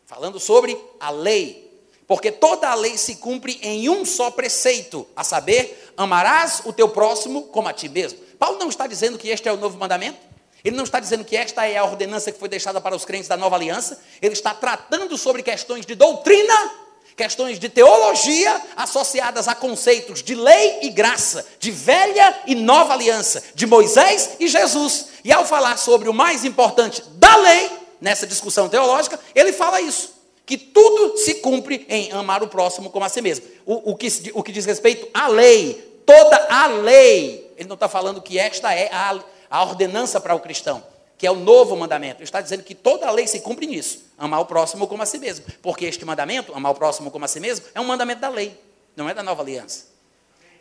falando 0.05 0.39
sobre 0.39 0.79
a 0.99 1.10
lei. 1.10 1.65
Porque 2.05 2.31
toda 2.31 2.69
a 2.69 2.75
lei 2.75 2.99
se 2.99 3.15
cumpre 3.15 3.60
em 3.63 3.89
um 3.89 4.05
só 4.05 4.29
preceito, 4.29 5.07
a 5.15 5.23
saber, 5.23 5.91
amarás 5.97 6.62
o 6.65 6.71
teu 6.71 6.88
próximo 6.88 7.47
como 7.47 7.67
a 7.67 7.73
ti 7.73 7.89
mesmo. 7.89 8.26
Paulo 8.39 8.60
não 8.60 8.69
está 8.69 8.88
dizendo 8.88 9.17
que 9.17 9.30
este 9.30 9.47
é 9.47 9.52
o 9.52 9.58
novo 9.58 9.78
mandamento. 9.78 10.17
Ele 10.63 10.76
não 10.76 10.84
está 10.84 11.00
dizendo 11.00 11.23
que 11.23 11.36
esta 11.36 11.65
é 11.65 11.78
a 11.78 11.84
ordenança 11.84 12.32
que 12.32 12.39
foi 12.39 12.50
deixada 12.50 12.82
para 12.82 12.95
os 12.95 13.06
crentes 13.06 13.28
da 13.28 13.38
nova 13.38 13.56
aliança. 13.56 14.00
Ele 14.21 14.34
está 14.34 14.54
tratando 14.54 15.17
sobre 15.17 15.43
questões 15.43 15.86
de 15.86 15.95
doutrina, 15.95 16.71
questões 17.15 17.60
de 17.60 17.69
teologia 17.69 18.62
associadas 18.76 19.47
a 19.47 19.56
conceitos 19.56 20.21
de 20.21 20.36
lei 20.36 20.80
e 20.82 20.89
graça, 20.89 21.45
de 21.60 21.71
velha 21.71 22.41
e 22.45 22.54
nova 22.54 22.93
aliança, 22.93 23.43
de 23.56 23.65
Moisés 23.65 24.32
e 24.39 24.47
Jesus. 24.47 25.08
E 25.23 25.32
ao 25.32 25.45
falar 25.45 25.78
sobre 25.78 26.10
o 26.10 26.13
mais 26.13 26.43
importante 26.43 27.02
da 27.15 27.36
lei, 27.38 27.71
nessa 28.02 28.28
discussão 28.28 28.67
teológica, 28.67 29.19
ele 29.34 29.54
fala 29.54 29.82
isso. 29.82 30.17
Que 30.45 30.58
tudo 30.58 31.17
se 31.17 31.36
cumpre 31.36 31.86
em 31.89 32.12
amar 32.12 32.41
o 32.41 32.47
próximo 32.47 32.89
como 32.89 33.04
a 33.06 33.10
si 33.10 33.21
mesmo. 33.21 33.45
O, 33.65 33.91
o, 33.91 33.95
que, 33.95 34.08
o 34.34 34.41
que 34.41 34.52
diz 34.52 34.65
respeito 34.65 35.08
à 35.13 35.28
lei, 35.28 36.02
toda 36.06 36.47
a 36.50 36.67
lei. 36.67 37.46
Ele 37.58 37.67
não 37.67 37.74
está 37.74 37.89
falando 37.89 38.22
que 38.22 38.38
esta 38.38 38.74
é 38.74 38.89
a, 38.93 39.20
a 39.50 39.63
ordenança 39.63 40.22
para 40.22 40.36
o 40.36 40.39
cristão, 40.39 40.84
que 41.17 41.26
é 41.26 41.32
o 41.32 41.36
novo 41.36 41.76
mandamento. 41.76 42.17
Ele 42.17 42.24
está 42.24 42.39
dizendo 42.39 42.63
que 42.63 42.76
toda 42.76 43.08
a 43.08 43.12
lei 43.12 43.26
se 43.26 43.41
cumpre 43.41 43.65
nisso. 43.65 44.06
Amar 44.17 44.39
o 44.39 44.46
próximo 44.46 44.88
como 44.88 45.02
a 45.02 45.06
si 45.06 45.17
mesmo. 45.17 45.46
Porque 45.62 45.86
este 45.86 46.06
mandamento, 46.06 46.54
amar 46.54 46.72
o 46.72 46.76
próximo 46.76 47.10
como 47.10 47.26
a 47.26 47.28
si 47.28 47.39
mesmo, 47.39 47.65
é 47.74 47.82
um 47.82 47.86
mandamento 47.86 48.22
da 48.22 48.30
lei, 48.30 48.58
não 48.96 49.10
é 49.10 49.13
da 49.13 49.24
nova 49.24 49.41
aliança. 49.41 49.98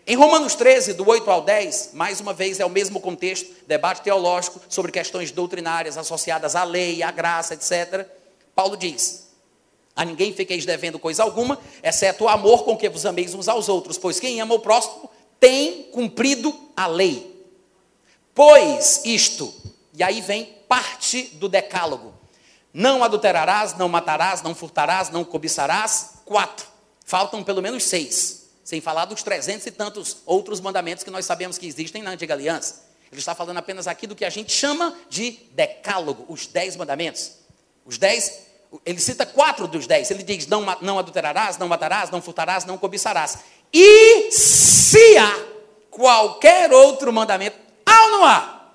Em 0.07 0.17
Romanos 0.17 0.55
13, 0.55 0.95
do 0.95 1.07
8 1.07 1.29
ao 1.31 1.43
10, 1.43 1.91
mais 1.93 2.21
uma 2.21 2.33
vez 2.33 2.61
é 2.61 2.65
o 2.65 2.71
mesmo 2.71 3.01
contexto, 3.01 3.53
debate 3.67 4.03
teológico 4.03 4.61
sobre 4.69 4.93
questões 4.93 5.33
doutrinárias 5.33 5.99
associadas 5.99 6.55
à 6.55 6.65
lei, 6.65 7.03
à 7.03 7.11
graça, 7.11 7.55
etc. 7.55 8.07
Paulo 8.55 8.77
diz: 8.77 9.27
A 9.97 10.05
ninguém 10.05 10.33
fiqueis 10.33 10.65
devendo 10.65 10.99
coisa 10.99 11.25
alguma, 11.25 11.59
exceto 11.83 12.25
o 12.25 12.29
amor 12.29 12.63
com 12.63 12.77
que 12.77 12.89
vos 12.89 13.05
ameis 13.05 13.35
uns 13.35 13.49
aos 13.49 13.69
outros, 13.69 13.99
pois 13.99 14.21
quem 14.21 14.41
ama 14.41 14.55
o 14.55 14.61
próximo 14.61 15.11
tem 15.41 15.85
cumprido 15.93 16.55
a 16.77 16.87
lei. 16.87 17.35
Pois 18.35 19.03
isto, 19.05 19.55
e 19.95 20.03
aí 20.03 20.21
vem 20.21 20.45
parte 20.69 21.23
do 21.35 21.49
decálogo: 21.49 22.15
não 22.73 23.03
adulterarás, 23.03 23.77
não 23.79 23.89
matarás, 23.89 24.43
não 24.43 24.55
furtarás, 24.55 25.09
não 25.11 25.25
cobiçarás. 25.25 26.17
Quatro. 26.25 26.67
Faltam 27.05 27.43
pelo 27.43 27.63
menos 27.63 27.85
seis. 27.85 28.51
Sem 28.63 28.81
falar 28.81 29.05
dos 29.05 29.23
trezentos 29.23 29.67
e 29.67 29.71
tantos 29.71 30.19
outros 30.27 30.61
mandamentos 30.61 31.05
que 31.05 31.11
nós 31.11 31.25
sabemos 31.25 31.57
que 31.57 31.67
existem 31.67 32.03
na 32.03 32.11
antiga 32.11 32.35
aliança. 32.35 32.85
Ele 33.11 33.21
está 33.21 33.35
falando 33.35 33.59
apenas 33.59 33.87
aqui 33.87 34.07
do 34.07 34.17
que 34.17 34.25
a 34.25 34.31
gente 34.31 34.53
chama 34.53 34.95
de 35.09 35.39
decálogo, 35.53 36.27
os 36.29 36.47
dez 36.47 36.75
mandamentos. 36.75 37.31
Os 37.85 37.97
dez, 37.97 38.41
ele 38.85 39.01
cita 39.01 39.25
quatro 39.25 39.69
dos 39.69 39.87
dez. 39.87 40.11
Ele 40.11 40.23
diz: 40.23 40.47
não, 40.47 40.63
não 40.83 40.99
adulterarás, 40.99 41.57
não 41.57 41.69
matarás, 41.69 42.11
não 42.11 42.21
furtarás, 42.21 42.65
não 42.65 42.77
cobiçarás. 42.77 43.39
E 43.73 44.31
se 44.87 45.19
há 45.19 45.45
qualquer 45.91 46.73
outro 46.73 47.13
mandamento, 47.13 47.59
há 47.85 48.05
ou 48.05 48.11
não 48.13 48.25
há? 48.25 48.71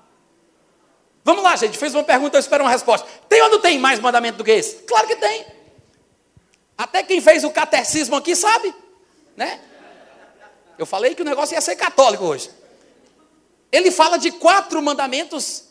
Vamos 1.24 1.42
lá, 1.42 1.56
gente. 1.56 1.78
Fez 1.78 1.94
uma 1.94 2.04
pergunta, 2.04 2.36
eu 2.36 2.40
espero 2.40 2.64
uma 2.64 2.70
resposta. 2.70 3.08
Tem 3.30 3.40
ou 3.40 3.48
não 3.48 3.60
tem 3.60 3.78
mais 3.78 3.98
mandamento 3.98 4.36
do 4.36 4.44
que 4.44 4.50
esse? 4.50 4.82
Claro 4.82 5.06
que 5.06 5.16
tem. 5.16 5.46
Até 6.76 7.02
quem 7.02 7.18
fez 7.20 7.44
o 7.44 7.50
catecismo 7.50 8.14
aqui 8.16 8.36
sabe, 8.36 8.74
né? 9.34 9.58
Eu 10.76 10.84
falei 10.84 11.14
que 11.14 11.22
o 11.22 11.24
negócio 11.24 11.54
ia 11.54 11.60
ser 11.62 11.76
católico 11.76 12.24
hoje. 12.24 12.50
Ele 13.70 13.90
fala 13.90 14.18
de 14.18 14.32
quatro 14.32 14.82
mandamentos 14.82 15.64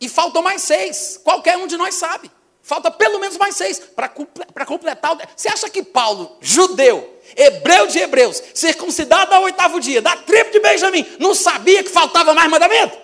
e 0.00 0.08
faltam 0.08 0.40
mais 0.40 0.62
seis. 0.62 1.20
Qualquer 1.24 1.56
um 1.56 1.66
de 1.66 1.76
nós 1.76 1.96
sabe. 1.96 2.30
Falta 2.62 2.90
pelo 2.90 3.18
menos 3.18 3.36
mais 3.36 3.56
seis 3.56 3.80
para 3.80 4.66
completar. 4.66 5.12
O... 5.14 5.18
Você 5.34 5.48
acha 5.48 5.68
que 5.68 5.82
Paulo, 5.82 6.36
judeu, 6.40 7.18
hebreu 7.36 7.86
de 7.86 7.98
hebreus, 7.98 8.42
circuncidado 8.54 9.34
ao 9.34 9.44
oitavo 9.44 9.80
dia, 9.80 10.00
da 10.02 10.16
tribo 10.16 10.50
de 10.50 10.60
Benjamim, 10.60 11.06
não 11.18 11.34
sabia 11.34 11.82
que 11.82 11.90
faltava 11.90 12.34
mais 12.34 12.50
mandamento? 12.50 12.96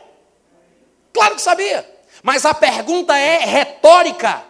Claro 1.12 1.35
que 1.35 1.42
sabia. 1.42 1.88
Mas 2.23 2.45
a 2.45 2.53
pergunta 2.53 3.16
é 3.16 3.38
retórica. 3.38 4.45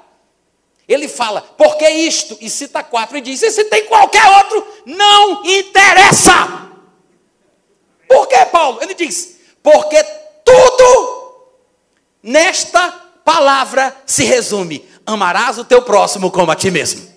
Ele 0.88 1.08
fala, 1.08 1.40
por 1.40 1.76
que 1.76 1.88
isto? 1.88 2.36
E 2.40 2.48
cita 2.48 2.82
quatro 2.82 3.16
e 3.16 3.20
diz: 3.20 3.42
e 3.42 3.50
se 3.50 3.64
tem 3.64 3.86
qualquer 3.86 4.24
outro, 4.38 4.66
não 4.84 5.44
interessa. 5.44 6.66
Por 8.08 8.28
que, 8.28 8.44
Paulo? 8.46 8.78
Ele 8.82 8.94
diz: 8.94 9.36
Porque 9.62 10.02
tudo 10.44 11.50
nesta 12.22 12.88
palavra 13.24 13.96
se 14.06 14.24
resume: 14.24 14.88
amarás 15.06 15.56
o 15.58 15.64
teu 15.64 15.82
próximo 15.82 16.30
como 16.30 16.50
a 16.50 16.56
ti 16.56 16.70
mesmo. 16.70 17.14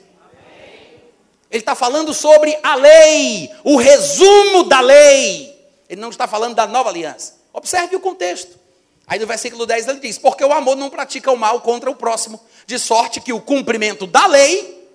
Ele 1.52 1.62
está 1.62 1.74
falando 1.74 2.14
sobre 2.14 2.56
a 2.62 2.76
lei, 2.76 3.50
o 3.64 3.76
resumo 3.76 4.64
da 4.64 4.80
lei. 4.80 5.58
Ele 5.90 6.00
não 6.00 6.10
está 6.10 6.28
falando 6.28 6.54
da 6.54 6.68
nova 6.68 6.90
aliança. 6.90 7.38
Observe 7.52 7.96
o 7.96 8.00
contexto. 8.00 8.60
Aí 9.08 9.18
no 9.18 9.26
versículo 9.26 9.66
10 9.66 9.88
ele 9.88 10.00
diz: 10.00 10.20
Porque 10.20 10.46
o 10.46 10.54
amor 10.54 10.78
não 10.78 10.92
pratica 10.92 11.32
o 11.32 11.38
mal 11.38 11.62
contra 11.62 11.90
o 11.90 11.96
próximo, 11.96 12.40
de 12.68 12.78
sorte 12.78 13.20
que 13.20 13.34
o 13.34 13.42
cumprimento 13.42 14.06
da 14.06 14.28
lei 14.28 14.88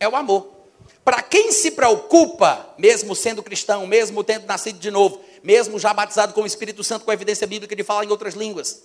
é 0.00 0.08
o 0.08 0.16
amor. 0.16 0.48
Para 1.04 1.22
quem 1.22 1.52
se 1.52 1.70
preocupa, 1.70 2.74
mesmo 2.76 3.14
sendo 3.14 3.42
cristão, 3.42 3.86
mesmo 3.86 4.24
tendo 4.24 4.46
nascido 4.46 4.80
de 4.80 4.90
novo, 4.90 5.20
mesmo 5.42 5.78
já 5.78 5.94
batizado 5.94 6.32
com 6.32 6.42
o 6.42 6.46
Espírito 6.46 6.82
Santo, 6.82 7.04
com 7.04 7.10
a 7.12 7.14
evidência 7.14 7.46
bíblica 7.46 7.74
de 7.76 7.84
falar 7.84 8.04
em 8.04 8.10
outras 8.10 8.34
línguas, 8.34 8.82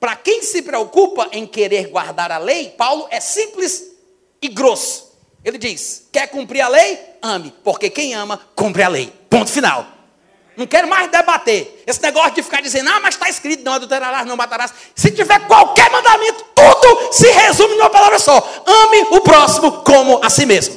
para 0.00 0.14
quem 0.16 0.42
se 0.42 0.62
preocupa 0.62 1.28
em 1.32 1.46
querer 1.46 1.88
guardar 1.88 2.30
a 2.30 2.38
lei, 2.38 2.70
Paulo 2.70 3.06
é 3.10 3.20
simples 3.20 3.92
e 4.40 4.48
grosso. 4.48 5.08
Ele 5.44 5.58
diz: 5.58 6.08
quer 6.12 6.28
cumprir 6.28 6.60
a 6.60 6.68
lei? 6.68 6.98
Ame, 7.20 7.52
porque 7.64 7.90
quem 7.90 8.14
ama, 8.14 8.40
cumpre 8.54 8.82
a 8.82 8.88
lei. 8.88 9.12
Ponto 9.28 9.50
final. 9.50 9.86
Não 10.56 10.66
quero 10.66 10.88
mais 10.88 11.08
debater. 11.08 11.84
Esse 11.86 12.02
negócio 12.02 12.32
de 12.32 12.42
ficar 12.42 12.60
dizendo, 12.60 12.90
ah, 12.90 12.98
mas 13.00 13.14
está 13.14 13.28
escrito, 13.28 13.62
não 13.62 13.74
adulterarás, 13.74 14.26
não 14.26 14.36
matarás. 14.36 14.74
Se 14.92 15.12
tiver 15.12 15.46
qualquer 15.46 15.88
mandamento, 15.88 16.44
tudo 16.52 17.12
se 17.12 17.30
resume 17.30 17.76
numa 17.76 17.90
palavra 17.90 18.18
só: 18.18 18.36
ame 18.66 19.06
o 19.10 19.20
próximo 19.20 19.82
como 19.82 20.20
a 20.24 20.28
si 20.28 20.44
mesmo. 20.46 20.76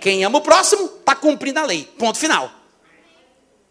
Quem 0.00 0.24
ama 0.24 0.38
o 0.38 0.42
próximo 0.42 0.86
está 1.00 1.14
cumprindo 1.14 1.58
a 1.60 1.64
lei. 1.64 1.84
Ponto 1.98 2.18
final. 2.18 2.50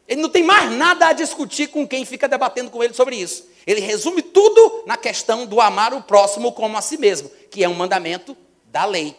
Ele 0.07 0.21
não 0.21 0.29
tem 0.29 0.43
mais 0.43 0.71
nada 0.71 1.07
a 1.07 1.13
discutir 1.13 1.67
com 1.67 1.87
quem 1.87 2.05
fica 2.05 2.27
debatendo 2.27 2.69
com 2.69 2.83
ele 2.83 2.93
sobre 2.93 3.15
isso. 3.15 3.45
Ele 3.67 3.81
resume 3.81 4.21
tudo 4.21 4.83
na 4.85 4.95
questão 4.95 5.45
do 5.45 5.59
amar 5.59 5.93
o 5.93 6.01
próximo 6.01 6.53
como 6.53 6.77
a 6.77 6.81
si 6.81 6.97
mesmo, 6.97 7.29
que 7.51 7.61
é 7.61 7.67
um 7.67 7.73
mandamento 7.73 8.35
da 8.67 8.85
lei. 8.85 9.13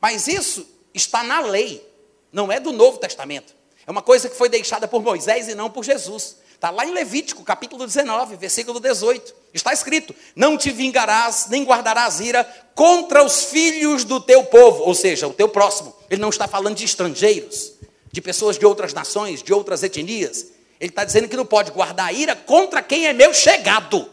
Mas 0.00 0.26
isso 0.26 0.66
está 0.94 1.22
na 1.22 1.40
lei, 1.40 1.86
não 2.32 2.50
é 2.50 2.58
do 2.58 2.72
Novo 2.72 2.96
Testamento. 2.96 3.54
É 3.86 3.90
uma 3.90 4.00
coisa 4.00 4.30
que 4.30 4.36
foi 4.36 4.48
deixada 4.48 4.88
por 4.88 5.02
Moisés 5.02 5.48
e 5.48 5.54
não 5.54 5.68
por 5.68 5.84
Jesus. 5.84 6.38
Está 6.54 6.70
lá 6.70 6.86
em 6.86 6.92
Levítico, 6.92 7.42
capítulo 7.42 7.84
19, 7.84 8.36
versículo 8.36 8.80
18. 8.80 9.34
Está 9.52 9.72
escrito: 9.72 10.14
Não 10.34 10.56
te 10.56 10.70
vingarás, 10.70 11.48
nem 11.50 11.64
guardarás 11.64 12.20
ira 12.20 12.44
contra 12.74 13.22
os 13.22 13.44
filhos 13.44 14.04
do 14.04 14.20
teu 14.20 14.44
povo, 14.44 14.84
ou 14.84 14.94
seja, 14.94 15.26
o 15.26 15.34
teu 15.34 15.48
próximo. 15.48 15.94
Ele 16.08 16.22
não 16.22 16.30
está 16.30 16.46
falando 16.46 16.76
de 16.76 16.84
estrangeiros, 16.84 17.72
de 18.10 18.20
pessoas 18.22 18.56
de 18.56 18.64
outras 18.64 18.94
nações, 18.94 19.42
de 19.42 19.52
outras 19.52 19.82
etnias. 19.82 20.51
Ele 20.82 20.90
está 20.90 21.04
dizendo 21.04 21.28
que 21.28 21.36
não 21.36 21.46
pode 21.46 21.70
guardar 21.70 22.12
ira 22.12 22.34
contra 22.34 22.82
quem 22.82 23.06
é 23.06 23.12
meu 23.12 23.32
chegado. 23.32 24.10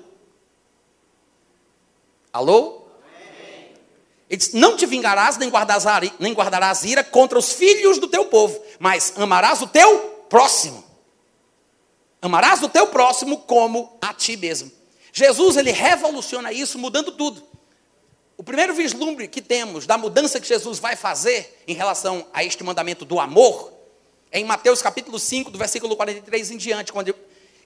Alô? 2.32 2.84
Ele 4.30 4.38
diz: 4.38 4.54
Não 4.54 4.78
te 4.78 4.86
vingarás, 4.86 5.36
nem 5.38 5.50
guardarás, 5.50 5.84
nem 6.20 6.32
guardarás 6.32 6.84
ira 6.84 7.04
contra 7.04 7.40
os 7.40 7.54
filhos 7.54 7.98
do 7.98 8.08
teu 8.08 8.28
povo, 8.28 8.62
mas 8.78 9.14
amarás 9.18 9.64
o 9.64 9.68
teu 9.68 10.26
próximo. 10.30 10.86
Amarás 12.22 12.62
o 12.62 12.70
teu 12.70 12.86
próximo 12.86 13.40
como 13.40 13.98
a 14.00 14.14
ti 14.14 14.38
mesmo. 14.38 14.72
Jesus, 15.12 15.58
ele 15.58 15.72
revoluciona 15.72 16.54
isso, 16.54 16.78
mudando 16.78 17.14
tudo. 17.14 17.42
O 18.38 18.44
primeiro 18.44 18.76
vislumbre 18.76 19.28
que 19.28 19.42
temos 19.42 19.88
da 19.88 19.98
mudança 19.98 20.40
que 20.40 20.48
Jesus 20.48 20.78
vai 20.78 20.96
fazer 20.96 21.64
em 21.68 21.74
relação 21.74 22.28
a 22.32 22.44
este 22.44 22.64
mandamento 22.64 23.06
do 23.06 23.20
amor 23.20 23.79
em 24.32 24.44
Mateus 24.44 24.82
capítulo 24.82 25.18
5, 25.20 25.52
do 25.52 25.58
versículo 25.58 25.96
43 25.96 26.52
em 26.52 26.58
diante, 26.58 26.92
quando, 26.92 27.16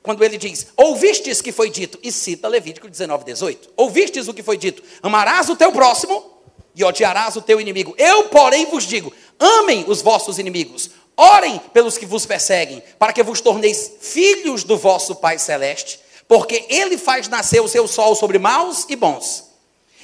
quando 0.01 0.23
ele 0.23 0.37
diz: 0.37 0.67
Ouvistes 0.77 1.41
que 1.41 1.51
foi 1.51 1.69
dito, 1.69 1.99
e 2.01 2.11
cita 2.11 2.47
Levítico 2.47 2.89
19, 2.89 3.25
18: 3.25 3.69
Ouvistes 3.75 4.27
o 4.27 4.33
que 4.33 4.43
foi 4.43 4.57
dito, 4.57 4.81
amarás 5.01 5.49
o 5.49 5.55
teu 5.55 5.71
próximo 5.71 6.31
e 6.75 6.83
odiarás 6.83 7.35
o 7.35 7.41
teu 7.41 7.59
inimigo. 7.59 7.93
Eu, 7.97 8.25
porém, 8.29 8.65
vos 8.65 8.85
digo: 8.85 9.13
amem 9.39 9.85
os 9.87 10.01
vossos 10.01 10.39
inimigos, 10.39 10.89
orem 11.17 11.59
pelos 11.73 11.97
que 11.97 12.05
vos 12.05 12.25
perseguem, 12.25 12.81
para 12.97 13.13
que 13.13 13.23
vos 13.23 13.41
torneis 13.41 13.91
filhos 14.01 14.63
do 14.63 14.77
vosso 14.77 15.15
Pai 15.15 15.37
Celeste, 15.37 15.99
porque 16.27 16.65
Ele 16.69 16.97
faz 16.97 17.27
nascer 17.27 17.61
o 17.61 17.67
seu 17.67 17.87
sol 17.87 18.15
sobre 18.15 18.39
maus 18.39 18.85
e 18.89 18.95
bons. 18.95 19.51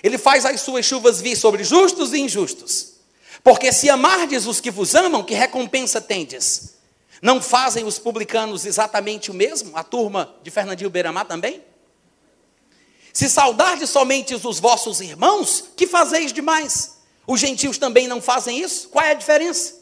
Ele 0.02 0.18
faz 0.18 0.46
as 0.46 0.62
suas 0.62 0.86
chuvas 0.86 1.22
vir 1.22 1.36
sobre 1.36 1.64
justos 1.64 2.14
e 2.14 2.20
injustos. 2.20 2.99
Porque 3.44 3.72
se 3.72 3.90
amardes 3.90 4.46
os 4.46 4.60
que 4.60 4.72
vos 4.72 4.96
amam, 4.96 5.24
que 5.24 5.34
recompensa 5.34 6.02
tendes? 6.02 6.76
Não 7.22 7.42
fazem 7.42 7.86
os 7.86 8.00
publicanos 8.00 8.66
exatamente 8.66 9.32
o 9.32 9.34
mesmo? 9.34 9.76
A 9.76 9.84
turma 9.84 10.36
de 10.42 10.50
Fernandinho 10.50 10.90
Beiramar 10.90 11.26
também? 11.26 11.64
Se 13.12 13.30
saudardes 13.30 13.90
somente 13.90 14.34
os 14.34 14.60
vossos 14.60 15.02
irmãos, 15.02 15.66
que 15.76 15.88
fazeis 15.88 16.32
demais? 16.32 17.00
Os 17.28 17.40
gentios 17.40 17.78
também 17.78 18.08
não 18.08 18.22
fazem 18.22 18.60
isso? 18.60 18.90
Qual 18.90 19.04
é 19.04 19.12
a 19.12 19.16
diferença? 19.16 19.76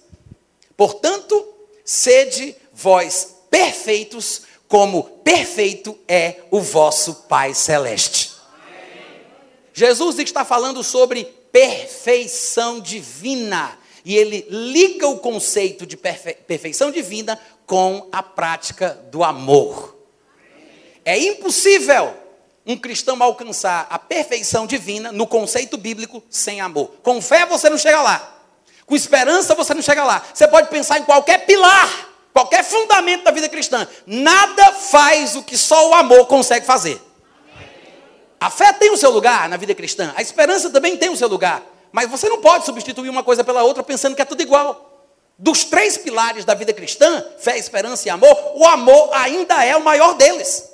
Portanto, 0.76 1.48
sede 1.84 2.56
vós 2.74 3.36
perfeitos, 3.50 4.41
como 4.67 5.04
perfeito 5.24 5.98
é 6.08 6.41
o 6.52 6.60
vosso 6.60 7.13
Pai 7.30 7.54
Celeste. 7.54 8.32
Jesus 9.74 10.17
está 10.20 10.43
falando 10.43 10.84
sobre 10.84 11.37
perfeição 11.52 12.80
divina. 12.80 13.78
E 14.04 14.16
ele 14.16 14.46
liga 14.50 15.08
o 15.08 15.20
conceito 15.20 15.86
de 15.86 15.98
perfe 15.98 16.34
perfeição 16.34 16.92
divina 16.92 17.40
com 17.66 18.08
a 18.12 18.24
prática 18.24 18.98
do 19.12 19.24
amor. 19.24 19.98
É 21.04 21.18
impossível 21.18 22.14
um 22.66 22.78
cristão 22.78 23.22
alcançar 23.22 23.88
a 23.90 23.98
perfeição 23.98 24.68
divina 24.68 25.12
no 25.12 25.26
conceito 25.26 25.78
bíblico 25.78 26.22
sem 26.30 26.60
amor. 26.60 26.92
Com 27.02 27.22
fé 27.22 27.46
você 27.46 27.70
não 27.70 27.78
chega 27.78 28.02
lá. 28.02 28.42
Com 28.86 28.96
esperança 28.96 29.56
você 29.56 29.74
não 29.74 29.82
chega 29.82 30.04
lá. 30.04 30.26
Você 30.34 30.48
pode 30.48 30.70
pensar 30.70 31.00
em 31.00 31.04
qualquer 31.04 31.46
pilar, 31.46 32.10
qualquer 32.34 32.64
fundamento 32.64 33.24
da 33.24 33.32
vida 33.32 33.50
cristã. 33.50 33.88
Nada 34.06 34.74
faz 34.74 35.36
o 35.36 35.44
que 35.44 35.58
só 35.58 35.90
o 35.90 35.94
amor 35.96 36.28
consegue 36.28 36.66
fazer. 36.66 37.02
A 38.39 38.50
fé 38.50 38.71
tem 38.73 38.91
o 38.91 38.97
seu 38.97 39.10
lugar 39.10 39.50
na 39.50 39.58
vida 39.58 39.73
cristã, 39.73 40.13
a 40.15 40.21
esperança 40.21 40.69
também 40.69 40.95
tem 40.95 41.10
o 41.10 41.17
seu 41.17 41.28
lugar. 41.28 41.63
Mas 41.91 42.10
você 42.10 42.30
não 42.30 42.39
pode 42.39 42.65
substituir 42.65 43.10
uma 43.10 43.23
coisa 43.23 43.43
pela 43.43 43.63
outra 43.63 43.82
pensando 43.82 44.15
que 44.15 44.21
é 44.21 44.26
tudo 44.26 44.41
igual. 44.41 45.06
Dos 45.38 45.63
três 45.63 45.97
pilares 45.97 46.45
da 46.45 46.54
vida 46.54 46.73
cristã, 46.73 47.26
fé, 47.39 47.58
esperança 47.58 48.08
e 48.08 48.12
amor, 48.12 48.36
o 48.56 48.65
amor 48.65 49.10
ainda 49.13 49.63
é 49.63 49.76
o 49.76 49.84
maior 49.84 50.13
deles. 50.15 50.71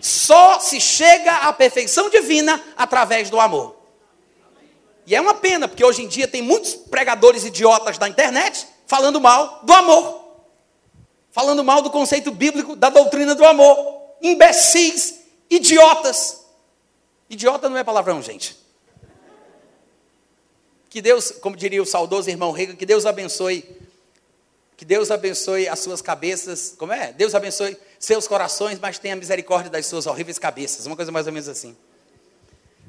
Só 0.00 0.60
se 0.60 0.80
chega 0.80 1.32
à 1.32 1.52
perfeição 1.52 2.08
divina 2.08 2.62
através 2.76 3.28
do 3.30 3.40
amor. 3.40 3.76
E 5.06 5.14
é 5.14 5.20
uma 5.20 5.34
pena, 5.34 5.66
porque 5.66 5.84
hoje 5.84 6.02
em 6.02 6.08
dia 6.08 6.28
tem 6.28 6.42
muitos 6.42 6.74
pregadores 6.74 7.44
idiotas 7.44 7.98
da 7.98 8.08
internet 8.08 8.66
falando 8.86 9.20
mal 9.20 9.60
do 9.62 9.72
amor. 9.72 10.24
Falando 11.32 11.64
mal 11.64 11.82
do 11.82 11.90
conceito 11.90 12.30
bíblico 12.30 12.76
da 12.76 12.90
doutrina 12.90 13.34
do 13.34 13.44
amor. 13.44 13.76
Imbecis, 14.20 15.20
idiotas. 15.50 16.47
Idiota 17.28 17.68
não 17.68 17.76
é 17.76 17.84
palavrão, 17.84 18.22
gente. 18.22 18.56
Que 20.88 21.02
Deus, 21.02 21.30
como 21.30 21.56
diria 21.56 21.82
o 21.82 21.86
saudoso 21.86 22.30
irmão 22.30 22.50
Rega, 22.50 22.74
que 22.74 22.86
Deus 22.86 23.04
abençoe 23.04 23.64
que 24.78 24.84
Deus 24.84 25.10
abençoe 25.10 25.66
as 25.68 25.80
suas 25.80 26.00
cabeças. 26.00 26.72
Como 26.78 26.92
é? 26.92 27.12
Deus 27.12 27.34
abençoe 27.34 27.76
seus 27.98 28.28
corações, 28.28 28.78
mas 28.78 28.96
tenha 28.96 29.16
misericórdia 29.16 29.68
das 29.68 29.86
suas 29.86 30.06
horríveis 30.06 30.38
cabeças. 30.38 30.86
Uma 30.86 30.94
coisa 30.94 31.10
mais 31.10 31.26
ou 31.26 31.32
menos 31.32 31.48
assim. 31.48 31.76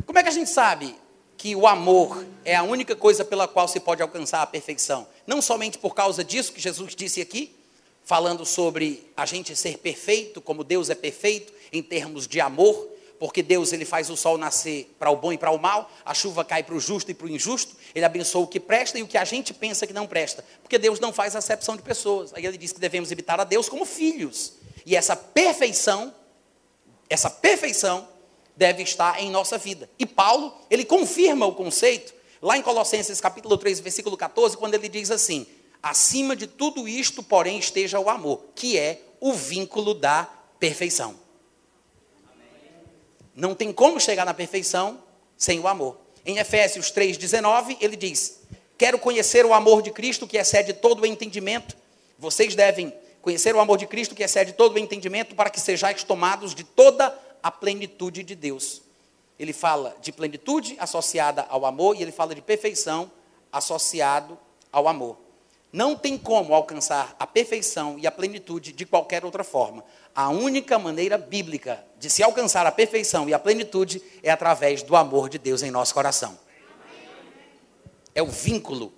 Como 0.05 0.19
é 0.19 0.21
que 0.21 0.29
a 0.29 0.31
gente 0.31 0.51
sabe 0.51 0.95
que 1.35 1.55
o 1.55 1.65
amor 1.65 2.23
é 2.45 2.55
a 2.55 2.61
única 2.61 2.95
coisa 2.95 3.25
pela 3.25 3.47
qual 3.47 3.67
se 3.67 3.79
pode 3.79 4.03
alcançar 4.03 4.43
a 4.43 4.45
perfeição? 4.45 5.07
Não 5.25 5.41
somente 5.41 5.79
por 5.79 5.95
causa 5.95 6.23
disso 6.23 6.53
que 6.53 6.61
Jesus 6.61 6.95
disse 6.95 7.21
aqui, 7.21 7.55
falando 8.03 8.45
sobre 8.45 9.11
a 9.17 9.25
gente 9.25 9.55
ser 9.55 9.79
perfeito, 9.79 10.39
como 10.41 10.63
Deus 10.63 10.91
é 10.91 10.95
perfeito 10.95 11.51
em 11.73 11.81
termos 11.81 12.27
de 12.27 12.39
amor, 12.39 12.87
porque 13.19 13.43
Deus 13.43 13.73
ele 13.73 13.83
faz 13.83 14.09
o 14.09 14.15
sol 14.15 14.37
nascer 14.37 14.95
para 14.97 15.11
o 15.11 15.15
bom 15.17 15.33
e 15.33 15.37
para 15.37 15.51
o 15.51 15.59
mal, 15.59 15.91
a 16.05 16.13
chuva 16.13 16.45
cai 16.45 16.63
para 16.63 16.73
o 16.73 16.79
justo 16.79 17.11
e 17.11 17.13
para 17.13 17.27
o 17.27 17.29
injusto, 17.29 17.75
ele 17.93 18.05
abençoa 18.05 18.43
o 18.43 18.47
que 18.47 18.59
presta 18.59 18.97
e 18.97 19.03
o 19.03 19.07
que 19.07 19.17
a 19.17 19.25
gente 19.25 19.53
pensa 19.53 19.85
que 19.85 19.91
não 19.91 20.07
presta, 20.07 20.43
porque 20.61 20.77
Deus 20.77 20.99
não 20.99 21.11
faz 21.11 21.35
acepção 21.35 21.75
de 21.75 21.81
pessoas. 21.81 22.33
Aí 22.33 22.45
ele 22.45 22.57
diz 22.57 22.71
que 22.71 22.79
devemos 22.79 23.11
imitar 23.11 23.39
a 23.39 23.43
Deus 23.43 23.67
como 23.67 23.85
filhos. 23.85 24.53
E 24.85 24.95
essa 24.95 25.15
perfeição, 25.15 26.15
essa 27.09 27.29
perfeição 27.29 28.07
deve 28.55 28.83
estar 28.83 29.21
em 29.21 29.29
nossa 29.29 29.57
vida. 29.57 29.89
E 29.99 30.05
Paulo, 30.05 30.53
ele 30.69 30.85
confirma 30.85 31.45
o 31.45 31.53
conceito 31.53 32.13
lá 32.41 32.57
em 32.57 32.61
Colossenses 32.61 33.19
capítulo 33.19 33.57
3, 33.57 33.81
versículo 33.81 34.15
14, 34.15 34.55
quando 34.55 34.75
ele 34.75 34.87
diz 34.87 35.11
assim: 35.11 35.45
"Acima 35.83 36.35
de 36.35 36.47
tudo 36.47 36.87
isto, 36.87 37.21
porém, 37.21 37.59
esteja 37.59 37.99
o 37.99 38.09
amor, 38.09 38.45
que 38.55 38.77
é 38.77 39.01
o 39.19 39.33
vínculo 39.33 39.93
da 39.93 40.29
perfeição." 40.57 41.28
Não 43.39 43.55
tem 43.55 43.71
como 43.71 43.99
chegar 44.01 44.25
na 44.25 44.33
perfeição 44.33 45.01
sem 45.37 45.59
o 45.59 45.67
amor. 45.67 45.97
Em 46.25 46.39
Efésios 46.39 46.91
3,19, 46.91 47.77
ele 47.79 47.95
diz: 47.95 48.41
Quero 48.77 48.99
conhecer 48.99 49.45
o 49.45 49.53
amor 49.53 49.81
de 49.81 49.91
Cristo 49.91 50.27
que 50.27 50.37
excede 50.37 50.73
todo 50.73 51.01
o 51.01 51.05
entendimento. 51.05 51.75
Vocês 52.17 52.53
devem 52.53 52.93
conhecer 53.21 53.55
o 53.55 53.59
amor 53.61 53.77
de 53.77 53.87
Cristo 53.87 54.13
que 54.13 54.23
excede 54.23 54.51
todo 54.51 54.75
o 54.75 54.79
entendimento, 54.79 55.35
para 55.35 55.49
que 55.49 55.59
sejais 55.59 56.03
tomados 56.03 56.53
de 56.53 56.65
toda 56.65 57.17
a 57.41 57.49
plenitude 57.49 58.23
de 58.23 58.35
Deus. 58.35 58.81
Ele 59.39 59.53
fala 59.53 59.95
de 60.01 60.11
plenitude 60.11 60.75
associada 60.77 61.45
ao 61.49 61.65
amor 61.65 61.95
e 61.95 62.01
ele 62.01 62.11
fala 62.11 62.35
de 62.35 62.41
perfeição 62.41 63.09
associado 63.51 64.37
ao 64.69 64.85
amor. 64.85 65.17
Não 65.71 65.95
tem 65.95 66.17
como 66.17 66.53
alcançar 66.53 67.15
a 67.19 67.27
perfeição 67.27 67.97
e 67.99 68.07
a 68.07 68.11
plenitude 68.11 68.71
de 68.71 68.85
qualquer 68.85 69.23
outra 69.23 69.43
forma. 69.43 69.83
A 70.15 70.29
única 70.29 70.79
maneira 70.79 71.17
bíblica 71.17 71.83
de 71.99 72.09
se 72.09 72.23
alcançar 72.23 72.65
a 72.65 72.71
perfeição 72.71 73.29
e 73.29 73.33
a 73.33 73.39
plenitude 73.39 74.01
é 74.23 74.31
através 74.31 74.81
do 74.81 74.95
amor 74.95 75.29
de 75.29 75.37
Deus 75.37 75.61
em 75.61 75.69
nosso 75.69 75.93
coração. 75.93 76.39
É 78.15 78.23
o 78.23 78.27
vínculo 78.27 78.91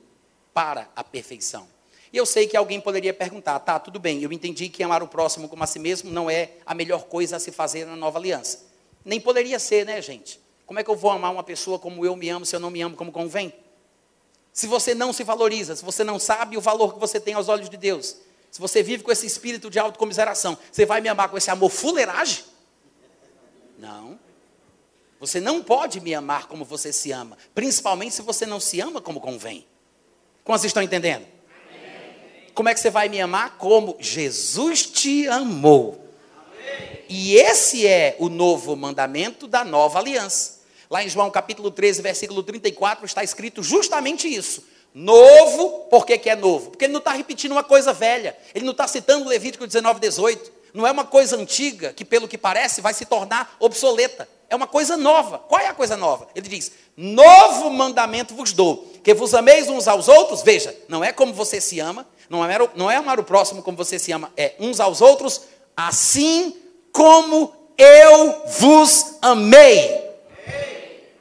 para 0.54 0.90
a 0.96 1.04
perfeição. 1.04 1.68
E 2.14 2.18
eu 2.18 2.26
sei 2.26 2.48
que 2.48 2.56
alguém 2.56 2.80
poderia 2.80 3.14
perguntar: 3.14 3.60
tá, 3.60 3.78
tudo 3.78 4.00
bem, 4.00 4.22
eu 4.24 4.32
entendi 4.32 4.70
que 4.70 4.82
amar 4.82 5.04
o 5.04 5.08
próximo 5.08 5.50
como 5.50 5.64
a 5.64 5.68
si 5.68 5.80
mesmo 5.80 6.10
não 6.10 6.30
é 6.30 6.52
a 6.66 6.74
melhor 6.74 7.04
coisa 7.04 7.36
a 7.36 7.40
se 7.40 7.52
fazer 7.52 7.86
na 7.86 7.98
nova 7.98 8.18
aliança. 8.18 8.66
Nem 9.04 9.20
poderia 9.20 9.60
ser, 9.60 9.86
né, 9.86 10.02
gente? 10.02 10.40
Como 10.66 10.80
é 10.80 10.84
que 10.84 10.90
eu 10.90 10.96
vou 10.96 11.12
amar 11.12 11.32
uma 11.32 11.44
pessoa 11.44 11.78
como 11.78 12.06
eu 12.06 12.16
me 12.16 12.30
amo 12.30 12.46
se 12.46 12.56
eu 12.56 12.60
não 12.60 12.70
me 12.70 12.82
amo 12.82 12.96
como 12.96 13.12
convém? 13.12 13.54
Se 14.54 14.68
você 14.68 14.94
não 14.94 15.14
se 15.14 15.24
valoriza, 15.24 15.76
se 15.76 15.84
você 15.84 16.04
não 16.04 16.20
sabe 16.20 16.58
o 16.58 16.62
valor 16.62 16.94
que 16.94 17.00
você 17.00 17.20
tem 17.20 17.34
aos 17.34 17.48
olhos 17.48 17.70
de 17.70 17.78
Deus, 17.78 18.18
se 18.50 18.60
você 18.60 18.84
vive 18.84 19.04
com 19.04 19.12
esse 19.12 19.26
espírito 19.26 19.70
de 19.70 19.80
autocomiseração, 19.80 20.58
você 20.72 20.86
vai 20.86 21.00
me 21.00 21.08
amar 21.08 21.30
com 21.30 21.38
esse 21.38 21.50
amor 21.50 21.70
fuleiragem? 21.70 22.44
Não. 23.80 24.20
Você 25.20 25.40
não 25.40 25.64
pode 25.64 26.02
me 26.02 26.14
amar 26.14 26.48
como 26.48 26.66
você 26.66 26.92
se 26.92 27.12
ama, 27.12 27.38
principalmente 27.56 28.16
se 28.16 28.22
você 28.22 28.46
não 28.46 28.60
se 28.60 28.82
ama 28.82 29.00
como 29.00 29.22
convém. 29.22 29.66
Como 30.44 30.58
vocês 30.58 30.70
estão 30.70 30.84
entendendo? 30.84 31.26
Como 32.54 32.68
é 32.68 32.74
que 32.74 32.80
você 32.80 32.90
vai 32.90 33.08
me 33.08 33.22
amar? 33.22 33.58
Como 33.58 33.96
Jesus 34.00 34.86
te 34.86 35.28
amou. 35.28 36.10
E 37.08 37.36
esse 37.36 37.88
é 37.88 38.16
o 38.20 38.30
novo 38.30 38.76
mandamento 38.76 39.48
da 39.48 39.64
nova 39.64 40.00
aliança. 40.00 40.61
Lá 40.92 41.02
em 41.02 41.08
João 41.08 41.32
capítulo 41.32 41.72
13, 41.72 42.02
versículo 42.02 42.44
34, 42.44 43.06
está 43.06 43.24
escrito 43.24 43.64
justamente 43.64 44.28
isso. 44.28 44.62
Novo, 44.94 45.86
por 45.90 46.06
que, 46.06 46.18
que 46.18 46.30
é 46.30 46.36
novo? 46.36 46.72
Porque 46.72 46.84
ele 46.84 46.92
não 46.92 47.00
está 47.00 47.14
repetindo 47.14 47.54
uma 47.54 47.64
coisa 47.64 47.94
velha. 47.94 48.38
Ele 48.54 48.66
não 48.66 48.74
está 48.74 48.86
citando 48.90 49.30
Levítico 49.30 49.66
19, 49.66 50.02
18. 50.02 50.52
Não 50.74 50.86
é 50.86 50.92
uma 50.92 51.06
coisa 51.06 51.38
antiga 51.38 51.94
que, 51.94 52.04
pelo 52.04 52.28
que 52.28 52.38
parece, 52.38 52.82
vai 52.82 52.94
se 52.94 53.06
tornar 53.06 53.56
obsoleta. 53.58 54.28
É 54.50 54.56
uma 54.56 54.68
coisa 54.68 54.98
nova. 54.98 55.40
Qual 55.40 55.62
é 55.62 55.68
a 55.68 55.74
coisa 55.74 55.96
nova? 55.96 56.28
Ele 56.36 56.50
diz: 56.50 56.74
Novo 56.98 57.70
mandamento 57.70 58.36
vos 58.36 58.52
dou, 58.52 58.92
que 59.02 59.14
vos 59.14 59.34
ameis 59.34 59.70
uns 59.70 59.88
aos 59.88 60.10
outros. 60.10 60.42
Veja, 60.42 60.76
não 60.90 61.02
é 61.02 61.14
como 61.14 61.34
você 61.34 61.62
se 61.62 61.80
ama, 61.80 62.06
não 62.30 62.44
é, 62.44 62.58
não 62.76 62.92
é 62.92 62.98
amar 62.98 63.18
o 63.18 63.24
próximo 63.24 63.64
como 63.64 63.78
você 63.78 63.98
se 63.98 64.12
ama, 64.12 64.30
é 64.36 64.56
uns 64.60 64.82
aos 64.82 65.00
outros, 65.00 65.44
assim 65.74 66.54
como 66.92 67.54
eu 67.78 68.44
vos 68.46 69.16
amei 69.22 70.11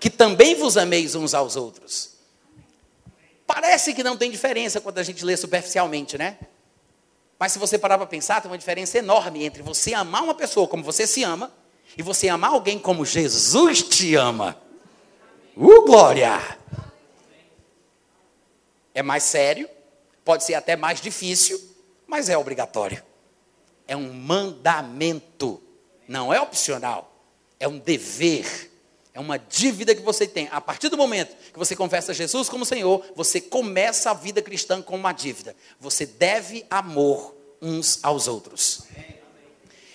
que 0.00 0.08
também 0.08 0.54
vos 0.54 0.78
ameis 0.78 1.14
uns 1.14 1.34
aos 1.34 1.56
outros. 1.56 2.12
Parece 3.46 3.92
que 3.92 4.02
não 4.02 4.16
tem 4.16 4.30
diferença 4.30 4.80
quando 4.80 4.98
a 4.98 5.02
gente 5.02 5.22
lê 5.24 5.36
superficialmente, 5.36 6.16
né? 6.16 6.38
Mas 7.38 7.52
se 7.52 7.58
você 7.58 7.78
parar 7.78 7.98
para 7.98 8.06
pensar, 8.06 8.40
tem 8.40 8.50
uma 8.50 8.56
diferença 8.56 8.96
enorme 8.98 9.44
entre 9.44 9.62
você 9.62 9.92
amar 9.92 10.22
uma 10.24 10.34
pessoa 10.34 10.66
como 10.66 10.82
você 10.82 11.06
se 11.06 11.22
ama 11.22 11.52
e 11.98 12.02
você 12.02 12.28
amar 12.28 12.52
alguém 12.52 12.78
como 12.78 13.04
Jesus 13.04 13.82
te 13.82 14.14
ama. 14.14 14.56
Uh, 15.54 15.84
glória! 15.84 16.58
É 18.94 19.02
mais 19.02 19.24
sério, 19.24 19.68
pode 20.24 20.44
ser 20.44 20.54
até 20.54 20.76
mais 20.76 21.00
difícil, 21.00 21.60
mas 22.06 22.28
é 22.28 22.38
obrigatório. 22.38 23.02
É 23.86 23.96
um 23.96 24.12
mandamento, 24.12 25.62
não 26.08 26.32
é 26.32 26.40
opcional, 26.40 27.12
é 27.58 27.68
um 27.68 27.78
dever 27.78 28.69
é 29.12 29.18
uma 29.18 29.38
dívida 29.38 29.94
que 29.94 30.02
você 30.02 30.26
tem. 30.26 30.48
A 30.52 30.60
partir 30.60 30.88
do 30.88 30.96
momento 30.96 31.36
que 31.52 31.58
você 31.58 31.74
confessa 31.74 32.14
Jesus 32.14 32.48
como 32.48 32.64
Senhor, 32.64 33.04
você 33.16 33.40
começa 33.40 34.10
a 34.10 34.14
vida 34.14 34.40
cristã 34.40 34.80
com 34.80 34.96
uma 34.96 35.12
dívida. 35.12 35.56
Você 35.80 36.06
deve 36.06 36.64
amor 36.70 37.34
uns 37.60 37.98
aos 38.02 38.28
outros. 38.28 38.84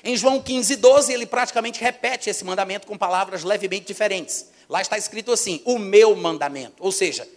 Em 0.04 0.16
João 0.16 0.42
15, 0.42 0.76
12, 0.76 1.14
ele 1.14 1.26
praticamente 1.26 1.82
repete 1.82 2.30
esse 2.30 2.44
mandamento 2.44 2.86
com 2.86 2.98
palavras 2.98 3.44
levemente 3.44 3.88
diferentes. 3.88 4.50
Lá 4.70 4.82
está 4.82 4.98
escrito 4.98 5.32
assim: 5.32 5.62
o 5.66 5.80
meu 5.80 6.16
mandamento. 6.16 6.76
Ou 6.80 6.92
seja, 6.92 7.28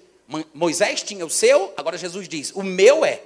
Moisés 0.52 1.02
tinha 1.02 1.24
o 1.24 1.30
seu, 1.30 1.72
agora 1.76 1.96
Jesus 1.96 2.28
diz: 2.28 2.52
o 2.54 2.62
meu 2.62 3.04
é. 3.04 3.22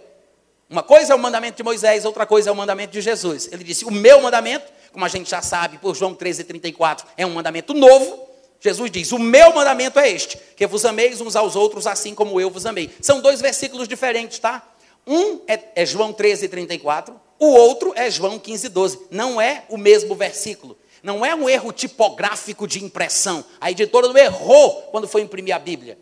Uma 0.68 0.82
coisa 0.82 1.12
é 1.12 1.16
o 1.16 1.18
mandamento 1.18 1.56
de 1.56 1.62
Moisés, 1.62 2.04
outra 2.04 2.24
coisa 2.24 2.50
é 2.50 2.52
o 2.52 2.56
mandamento 2.56 2.92
de 2.92 3.00
Jesus. 3.00 3.48
Ele 3.50 3.64
disse: 3.64 3.84
o 3.84 3.90
meu 3.90 4.20
mandamento, 4.20 4.70
como 4.92 5.04
a 5.04 5.08
gente 5.08 5.28
já 5.28 5.42
sabe 5.42 5.78
por 5.78 5.96
João 5.96 6.14
13, 6.14 6.44
34, 6.44 7.06
é 7.16 7.26
um 7.26 7.30
mandamento 7.30 7.74
novo 7.74 8.31
Jesus 8.62 8.90
diz: 8.90 9.10
O 9.10 9.18
meu 9.18 9.52
mandamento 9.52 9.98
é 9.98 10.08
este, 10.08 10.38
que 10.56 10.66
vos 10.66 10.84
ameis 10.84 11.20
uns 11.20 11.34
aos 11.34 11.56
outros 11.56 11.86
assim 11.86 12.14
como 12.14 12.40
eu 12.40 12.48
vos 12.48 12.64
amei. 12.64 12.90
São 13.00 13.20
dois 13.20 13.40
versículos 13.40 13.88
diferentes, 13.88 14.38
tá? 14.38 14.66
Um 15.04 15.40
é, 15.48 15.60
é 15.74 15.84
João 15.84 16.12
13, 16.12 16.48
34, 16.48 17.20
o 17.40 17.46
outro 17.46 17.92
é 17.96 18.08
João 18.08 18.38
15, 18.38 18.68
12. 18.68 19.00
Não 19.10 19.40
é 19.40 19.64
o 19.68 19.76
mesmo 19.76 20.14
versículo. 20.14 20.78
Não 21.02 21.26
é 21.26 21.34
um 21.34 21.48
erro 21.48 21.72
tipográfico 21.72 22.68
de 22.68 22.84
impressão. 22.84 23.44
A 23.60 23.68
editora 23.68 24.06
não 24.06 24.16
errou 24.16 24.82
quando 24.92 25.08
foi 25.08 25.22
imprimir 25.22 25.56
a 25.56 25.58
Bíblia. 25.58 25.98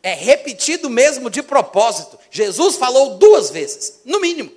É 0.00 0.14
repetido 0.14 0.88
mesmo 0.88 1.28
de 1.28 1.42
propósito. 1.42 2.16
Jesus 2.30 2.76
falou 2.76 3.16
duas 3.16 3.50
vezes, 3.50 4.00
no 4.04 4.20
mínimo. 4.20 4.52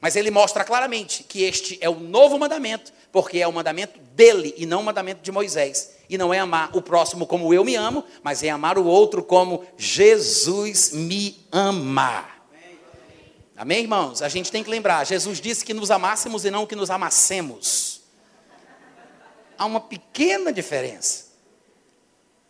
Mas 0.00 0.16
ele 0.16 0.30
mostra 0.30 0.64
claramente 0.64 1.24
que 1.24 1.42
este 1.42 1.76
é 1.82 1.90
o 1.90 2.00
novo 2.00 2.38
mandamento, 2.38 2.90
porque 3.12 3.38
é 3.38 3.48
o 3.48 3.52
mandamento 3.52 3.98
dele 4.14 4.54
e 4.56 4.66
não 4.66 4.80
o 4.80 4.84
mandamento 4.84 5.22
de 5.22 5.32
Moisés. 5.32 5.96
E 6.08 6.16
não 6.16 6.32
é 6.32 6.38
amar 6.38 6.74
o 6.74 6.82
próximo 6.82 7.26
como 7.26 7.52
eu 7.52 7.64
me 7.64 7.76
amo, 7.76 8.04
mas 8.22 8.42
é 8.42 8.48
amar 8.48 8.78
o 8.78 8.86
outro 8.86 9.22
como 9.22 9.64
Jesus 9.76 10.92
me 10.92 11.46
ama. 11.52 12.28
Amém, 13.56 13.80
irmãos? 13.80 14.22
A 14.22 14.28
gente 14.28 14.52
tem 14.52 14.62
que 14.62 14.70
lembrar: 14.70 15.04
Jesus 15.04 15.40
disse 15.40 15.64
que 15.64 15.74
nos 15.74 15.90
amássemos 15.90 16.44
e 16.44 16.50
não 16.50 16.66
que 16.66 16.76
nos 16.76 16.90
amassemos. 16.90 18.02
Há 19.58 19.66
uma 19.66 19.80
pequena 19.80 20.52
diferença. 20.52 21.26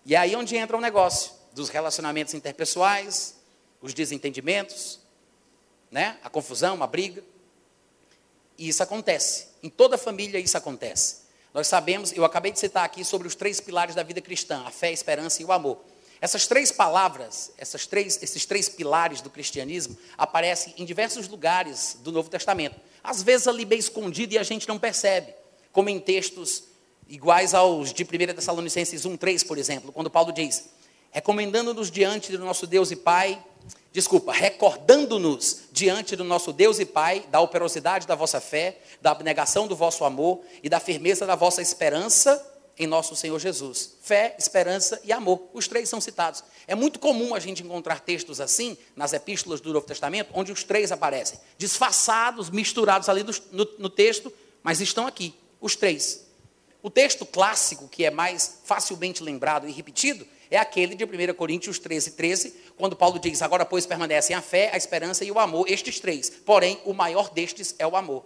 E 0.04 0.14
é 0.14 0.18
aí 0.18 0.36
onde 0.36 0.56
entra 0.56 0.76
o 0.76 0.80
negócio 0.80 1.32
dos 1.52 1.68
relacionamentos 1.70 2.34
interpessoais, 2.34 3.36
os 3.80 3.94
desentendimentos, 3.94 5.00
né? 5.90 6.18
a 6.22 6.30
confusão, 6.30 6.82
a 6.82 6.86
briga. 6.86 7.24
E 8.56 8.68
isso 8.68 8.82
acontece. 8.82 9.47
Em 9.62 9.68
toda 9.68 9.98
família 9.98 10.38
isso 10.38 10.56
acontece. 10.56 11.28
Nós 11.52 11.66
sabemos, 11.66 12.12
eu 12.12 12.24
acabei 12.24 12.52
de 12.52 12.59
citar 12.59 12.84
aqui 12.84 13.04
sobre 13.04 13.26
os 13.26 13.34
três 13.34 13.61
pilares 13.61 13.94
da 13.94 14.02
vida 14.02 14.20
cristã: 14.20 14.62
a 14.66 14.70
fé, 14.70 14.88
a 14.88 14.92
esperança 14.92 15.42
e 15.42 15.44
o 15.44 15.52
amor. 15.52 15.78
Essas 16.20 16.46
três 16.46 16.72
palavras, 16.72 17.52
essas 17.56 17.86
três, 17.86 18.20
esses 18.22 18.44
três 18.44 18.68
pilares 18.68 19.20
do 19.20 19.30
cristianismo, 19.30 19.96
aparecem 20.16 20.74
em 20.76 20.84
diversos 20.84 21.28
lugares 21.28 21.96
do 22.00 22.11
Novo 22.11 22.28
Testamento. 22.28 22.76
Às 23.02 23.22
vezes 23.22 23.46
ali 23.46 23.64
bem 23.64 23.78
escondido 23.78 24.34
e 24.34 24.38
a 24.38 24.42
gente 24.42 24.66
não 24.66 24.78
percebe, 24.78 25.32
como 25.72 25.88
em 25.88 26.00
textos 26.00 26.64
iguais 27.09 27.54
aos 27.54 27.92
de 27.92 28.02
1 28.02 28.34
Tessalonicenses 28.34 29.02
1,3, 29.02 29.46
por 29.46 29.59
exemplo, 29.59 29.92
quando 29.92 30.11
Paulo 30.11 30.32
diz: 30.32 30.68
recomendando-nos 31.11 31.90
diante 31.90 32.32
do 32.32 32.44
nosso 32.44 32.66
Deus 32.66 32.90
e 32.90 32.96
Pai 32.96 33.42
desculpa, 33.92 34.32
recordando-nos 34.32 35.62
diante 35.72 36.14
do 36.14 36.22
nosso 36.22 36.52
Deus 36.52 36.78
e 36.78 36.84
Pai 36.84 37.24
da 37.30 37.40
operosidade 37.40 38.06
da 38.06 38.14
vossa 38.14 38.40
fé, 38.40 38.78
da 39.00 39.11
abnegação 39.11 39.66
do 39.66 39.74
vosso 39.74 40.04
amor 40.04 40.40
e 40.62 40.68
da 40.68 40.78
firmeza 40.78 41.26
da 41.26 41.34
vossa 41.34 41.62
esperança 41.62 42.44
em 42.78 42.86
nosso 42.86 43.16
Senhor 43.16 43.38
Jesus. 43.40 43.96
Fé, 44.00 44.36
esperança 44.38 45.00
e 45.02 45.12
amor. 45.12 45.48
Os 45.52 45.66
três 45.66 45.88
são 45.88 46.00
citados. 46.00 46.44
É 46.66 46.76
muito 46.76 47.00
comum 47.00 47.34
a 47.34 47.40
gente 47.40 47.62
encontrar 47.62 48.00
textos 48.00 48.40
assim 48.40 48.78
nas 48.94 49.12
epístolas 49.12 49.61
do 49.61 49.72
Novo 49.72 49.86
Testamento, 49.86 50.30
onde 50.32 50.52
os 50.52 50.62
três 50.62 50.92
aparecem, 50.92 51.40
disfarçados, 51.56 52.50
misturados 52.50 53.09
ali 53.09 53.24
no, 53.24 53.32
no, 53.50 53.68
no 53.78 53.90
texto, 53.90 54.32
mas 54.62 54.80
estão 54.80 55.09
aqui, 55.09 55.34
os 55.61 55.74
três. 55.74 56.24
O 56.80 56.88
texto 56.88 57.26
clássico, 57.26 57.88
que 57.88 58.04
é 58.04 58.11
mais 58.12 58.61
facilmente 58.64 59.24
lembrado 59.24 59.68
e 59.68 59.72
repetido, 59.72 60.24
é 60.51 60.57
aquele 60.57 60.94
de 60.94 61.05
1 61.05 61.34
Coríntios 61.34 61.78
13, 61.78 62.12
13, 62.12 62.55
quando 62.76 62.96
Paulo 62.96 63.18
diz: 63.18 63.42
Agora, 63.42 63.64
pois, 63.64 63.86
permanecem 63.86 64.34
a 64.34 64.42
fé, 64.42 64.70
a 64.72 64.76
esperança 64.76 65.24
e 65.24 65.30
o 65.30 65.38
amor, 65.38 65.70
estes 65.70 66.01
três. 66.01 66.30
Porém, 66.30 66.80
o 66.84 66.92
maior 66.92 67.30
destes 67.30 67.74
é 67.78 67.86
o 67.86 67.96
amor. 67.96 68.24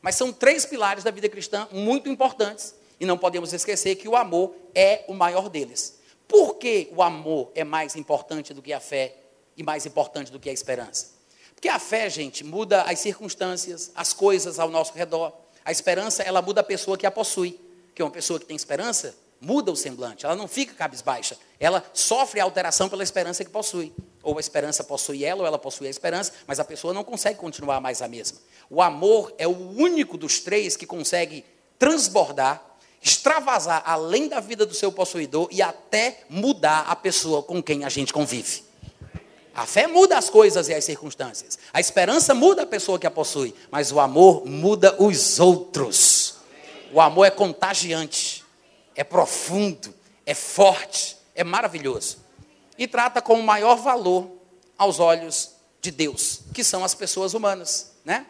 Mas 0.00 0.14
são 0.14 0.32
três 0.32 0.64
pilares 0.64 1.02
da 1.04 1.10
vida 1.10 1.28
cristã 1.28 1.68
muito 1.72 2.08
importantes, 2.08 2.74
e 3.00 3.04
não 3.04 3.18
podemos 3.18 3.52
esquecer 3.52 3.96
que 3.96 4.08
o 4.08 4.16
amor 4.16 4.54
é 4.74 5.04
o 5.08 5.14
maior 5.14 5.48
deles. 5.48 5.98
Por 6.28 6.54
que 6.54 6.88
o 6.92 7.02
amor 7.02 7.50
é 7.54 7.64
mais 7.64 7.96
importante 7.96 8.52
do 8.54 8.62
que 8.62 8.72
a 8.72 8.80
fé 8.80 9.14
e 9.56 9.62
mais 9.62 9.86
importante 9.86 10.30
do 10.30 10.40
que 10.40 10.48
a 10.48 10.52
esperança? 10.52 11.14
Porque 11.54 11.68
a 11.68 11.78
fé, 11.78 12.08
gente, 12.10 12.44
muda 12.44 12.82
as 12.82 13.00
circunstâncias, 13.00 13.90
as 13.94 14.12
coisas 14.12 14.58
ao 14.58 14.68
nosso 14.68 14.92
redor. 14.92 15.32
A 15.64 15.72
esperança, 15.72 16.22
ela 16.22 16.42
muda 16.42 16.60
a 16.60 16.64
pessoa 16.64 16.96
que 16.96 17.06
a 17.06 17.10
possui. 17.10 17.58
Que 17.94 18.02
uma 18.02 18.10
pessoa 18.10 18.38
que 18.38 18.44
tem 18.44 18.56
esperança 18.56 19.14
muda 19.40 19.70
o 19.70 19.76
semblante, 19.76 20.24
ela 20.24 20.34
não 20.34 20.48
fica 20.48 20.74
cabisbaixa, 20.74 21.36
ela 21.58 21.84
sofre 21.92 22.40
alteração 22.40 22.88
pela 22.88 23.02
esperança 23.02 23.44
que 23.44 23.50
possui. 23.50 23.92
Ou 24.22 24.36
a 24.36 24.40
esperança 24.40 24.84
possui 24.84 25.24
ela, 25.24 25.40
ou 25.40 25.46
ela 25.46 25.58
possui 25.58 25.86
a 25.86 25.90
esperança, 25.90 26.32
mas 26.46 26.60
a 26.60 26.64
pessoa 26.64 26.92
não 26.92 27.04
consegue 27.04 27.38
continuar 27.38 27.80
mais 27.80 28.02
a 28.02 28.08
mesma. 28.08 28.38
O 28.68 28.82
amor 28.82 29.32
é 29.38 29.46
o 29.46 29.70
único 29.76 30.18
dos 30.18 30.40
três 30.40 30.76
que 30.76 30.86
consegue 30.86 31.44
transbordar, 31.78 32.62
extravasar 33.02 33.82
além 33.86 34.28
da 34.28 34.40
vida 34.40 34.66
do 34.66 34.74
seu 34.74 34.90
possuidor 34.90 35.48
e 35.50 35.62
até 35.62 36.24
mudar 36.28 36.86
a 36.88 36.96
pessoa 36.96 37.42
com 37.42 37.62
quem 37.62 37.84
a 37.84 37.88
gente 37.88 38.12
convive. 38.12 38.64
A 39.54 39.64
fé 39.64 39.86
muda 39.86 40.18
as 40.18 40.28
coisas 40.28 40.68
e 40.68 40.74
as 40.74 40.84
circunstâncias. 40.84 41.58
A 41.72 41.80
esperança 41.80 42.34
muda 42.34 42.64
a 42.64 42.66
pessoa 42.66 42.98
que 42.98 43.06
a 43.06 43.10
possui, 43.10 43.54
mas 43.70 43.90
o 43.90 43.98
amor 43.98 44.44
muda 44.44 45.02
os 45.02 45.40
outros. 45.40 46.34
O 46.92 47.00
amor 47.00 47.24
é 47.24 47.30
contagiante, 47.30 48.44
é 48.94 49.02
profundo, 49.02 49.94
é 50.26 50.34
forte, 50.34 51.15
é 51.36 51.44
maravilhoso. 51.44 52.18
E 52.76 52.88
trata 52.88 53.22
com 53.22 53.38
o 53.38 53.42
maior 53.42 53.76
valor 53.76 54.30
aos 54.76 54.98
olhos 54.98 55.52
de 55.80 55.90
Deus, 55.90 56.40
que 56.52 56.64
são 56.64 56.84
as 56.84 56.94
pessoas 56.94 57.34
humanas, 57.34 57.92
né? 58.04 58.26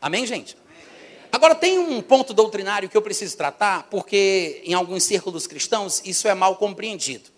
Amém, 0.00 0.26
gente? 0.26 0.56
Agora 1.30 1.54
tem 1.54 1.78
um 1.78 2.00
ponto 2.00 2.32
doutrinário 2.32 2.88
que 2.88 2.96
eu 2.96 3.02
preciso 3.02 3.36
tratar, 3.36 3.88
porque 3.90 4.62
em 4.64 4.72
alguns 4.72 5.02
círculos 5.02 5.46
cristãos 5.46 6.00
isso 6.04 6.26
é 6.26 6.34
mal 6.34 6.56
compreendido. 6.56 7.28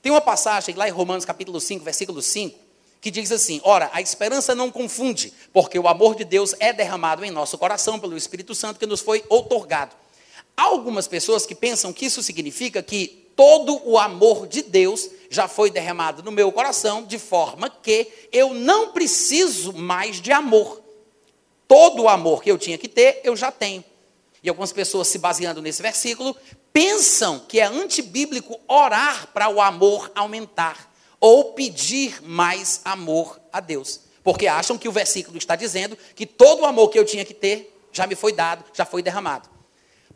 Tem 0.00 0.12
uma 0.12 0.20
passagem 0.20 0.74
lá 0.74 0.88
em 0.88 0.92
Romanos 0.92 1.24
capítulo 1.24 1.60
5, 1.60 1.84
versículo 1.84 2.22
5, 2.22 2.56
que 3.00 3.10
diz 3.10 3.32
assim: 3.32 3.60
Ora, 3.64 3.90
a 3.92 4.00
esperança 4.00 4.54
não 4.54 4.70
confunde, 4.70 5.32
porque 5.52 5.78
o 5.78 5.88
amor 5.88 6.14
de 6.14 6.24
Deus 6.24 6.54
é 6.60 6.72
derramado 6.72 7.24
em 7.24 7.30
nosso 7.30 7.58
coração 7.58 7.98
pelo 7.98 8.16
Espírito 8.16 8.54
Santo 8.54 8.78
que 8.78 8.86
nos 8.86 9.00
foi 9.00 9.24
outorgado. 9.28 9.96
Há 10.56 10.62
algumas 10.62 11.08
pessoas 11.08 11.44
que 11.44 11.54
pensam 11.54 11.92
que 11.92 12.06
isso 12.06 12.22
significa 12.22 12.82
que 12.82 13.27
todo 13.38 13.80
o 13.88 13.96
amor 13.96 14.48
de 14.48 14.62
Deus 14.62 15.08
já 15.30 15.46
foi 15.46 15.70
derramado 15.70 16.24
no 16.24 16.32
meu 16.32 16.50
coração, 16.50 17.04
de 17.04 17.20
forma 17.20 17.70
que 17.70 18.08
eu 18.32 18.52
não 18.52 18.90
preciso 18.90 19.72
mais 19.72 20.20
de 20.20 20.32
amor. 20.32 20.82
Todo 21.68 22.02
o 22.02 22.08
amor 22.08 22.42
que 22.42 22.50
eu 22.50 22.58
tinha 22.58 22.76
que 22.76 22.88
ter, 22.88 23.20
eu 23.22 23.36
já 23.36 23.52
tenho. 23.52 23.84
E 24.42 24.48
algumas 24.48 24.72
pessoas, 24.72 25.06
se 25.06 25.18
baseando 25.18 25.62
nesse 25.62 25.80
versículo, 25.80 26.36
pensam 26.72 27.38
que 27.38 27.60
é 27.60 27.64
antibíblico 27.64 28.58
orar 28.66 29.28
para 29.28 29.48
o 29.48 29.60
amor 29.60 30.10
aumentar 30.16 30.92
ou 31.20 31.52
pedir 31.52 32.20
mais 32.20 32.80
amor 32.84 33.40
a 33.52 33.60
Deus. 33.60 34.00
Porque 34.24 34.48
acham 34.48 34.76
que 34.76 34.88
o 34.88 34.92
versículo 34.92 35.38
está 35.38 35.54
dizendo 35.54 35.96
que 36.16 36.26
todo 36.26 36.62
o 36.62 36.66
amor 36.66 36.88
que 36.88 36.98
eu 36.98 37.04
tinha 37.04 37.24
que 37.24 37.34
ter 37.34 37.72
já 37.92 38.04
me 38.04 38.16
foi 38.16 38.32
dado, 38.32 38.64
já 38.74 38.84
foi 38.84 39.00
derramado. 39.00 39.48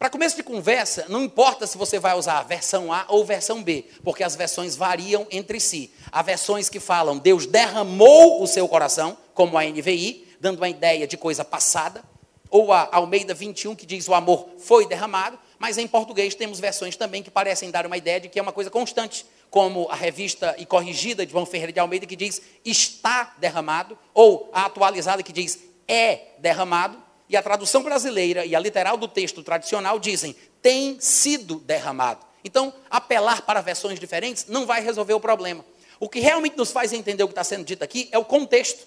Para 0.03 0.11
começo 0.11 0.35
de 0.35 0.43
conversa, 0.43 1.07
não 1.09 1.23
importa 1.23 1.65
se 1.65 1.79
você 1.79 1.97
vai 1.97 2.19
usar 2.19 2.39
a 2.39 2.43
versão 2.43 2.93
A 2.93 3.05
ou 3.07 3.25
versão 3.25 3.63
B, 3.63 3.85
porque 4.03 4.25
as 4.25 4.35
versões 4.35 4.75
variam 4.75 5.29
entre 5.31 5.61
si. 5.61 5.93
Há 6.11 6.21
versões 6.23 6.69
que 6.69 6.81
falam 6.81 7.19
Deus 7.19 7.47
derramou 7.47 8.43
o 8.43 8.47
seu 8.49 8.67
coração, 8.67 9.17
como 9.33 9.57
a 9.57 9.63
NVI, 9.63 10.27
dando 10.41 10.57
uma 10.57 10.69
ideia 10.69 11.07
de 11.07 11.17
coisa 11.17 11.45
passada, 11.45 12.03
ou 12.51 12.73
a 12.73 12.89
Almeida 12.91 13.33
21 13.33 13.77
que 13.77 13.87
diz 13.87 14.09
o 14.09 14.15
amor 14.15 14.49
foi 14.59 14.89
derramado, 14.89 15.39
mas 15.57 15.79
em 15.79 15.87
português 15.87 16.35
temos 16.35 16.59
versões 16.59 16.97
também 16.97 17.23
que 17.23 17.31
parecem 17.31 17.71
dar 17.71 17.87
uma 17.87 17.97
ideia 17.97 18.19
de 18.19 18.29
que 18.29 18.41
é 18.41 18.43
uma 18.43 18.51
coisa 18.51 18.73
constante, 18.73 19.25
como 19.51 19.87
a 19.89 19.95
revista 19.95 20.53
e 20.59 20.67
corrigida 20.67 21.25
de 21.25 21.31
João 21.31 21.47
Ferreira 21.47 21.73
de 21.73 21.79
Almeida 21.79 22.07
que 22.07 22.17
diz 22.17 22.43
está 22.65 23.37
derramado, 23.39 23.97
ou 24.13 24.51
a 24.53 24.65
atualizada 24.67 25.23
que 25.23 25.33
diz 25.33 25.61
é 25.87 26.33
derramado, 26.41 26.99
e 27.33 27.37
a 27.37 27.43
tradução 27.43 27.83
brasileira 27.83 28.45
e 28.45 28.55
a 28.55 28.61
literal 28.61 28.99
do 28.99 29.09
texto 29.09 29.43
tradicional 29.43 29.99
dizem 29.99 30.37
tem 30.61 31.01
sido 31.01 31.57
derramado. 31.61 32.21
Então, 32.45 32.75
apelar 32.91 33.41
para 33.43 33.63
versões 33.63 33.99
diferentes 33.99 34.45
não 34.49 34.67
vai 34.67 34.83
resolver 34.83 35.15
o 35.15 35.21
problema. 35.21 35.65
O 35.99 36.11
que 36.11 36.21
realmente 36.21 36.59
nos 36.59 36.71
faz 36.71 36.93
entender 36.93 37.23
o 37.23 37.27
que 37.29 37.33
está 37.33 37.43
sendo 37.43 37.65
dito 37.65 37.83
aqui 37.83 38.07
é 38.13 38.19
o 38.19 38.25
contexto. 38.25 38.87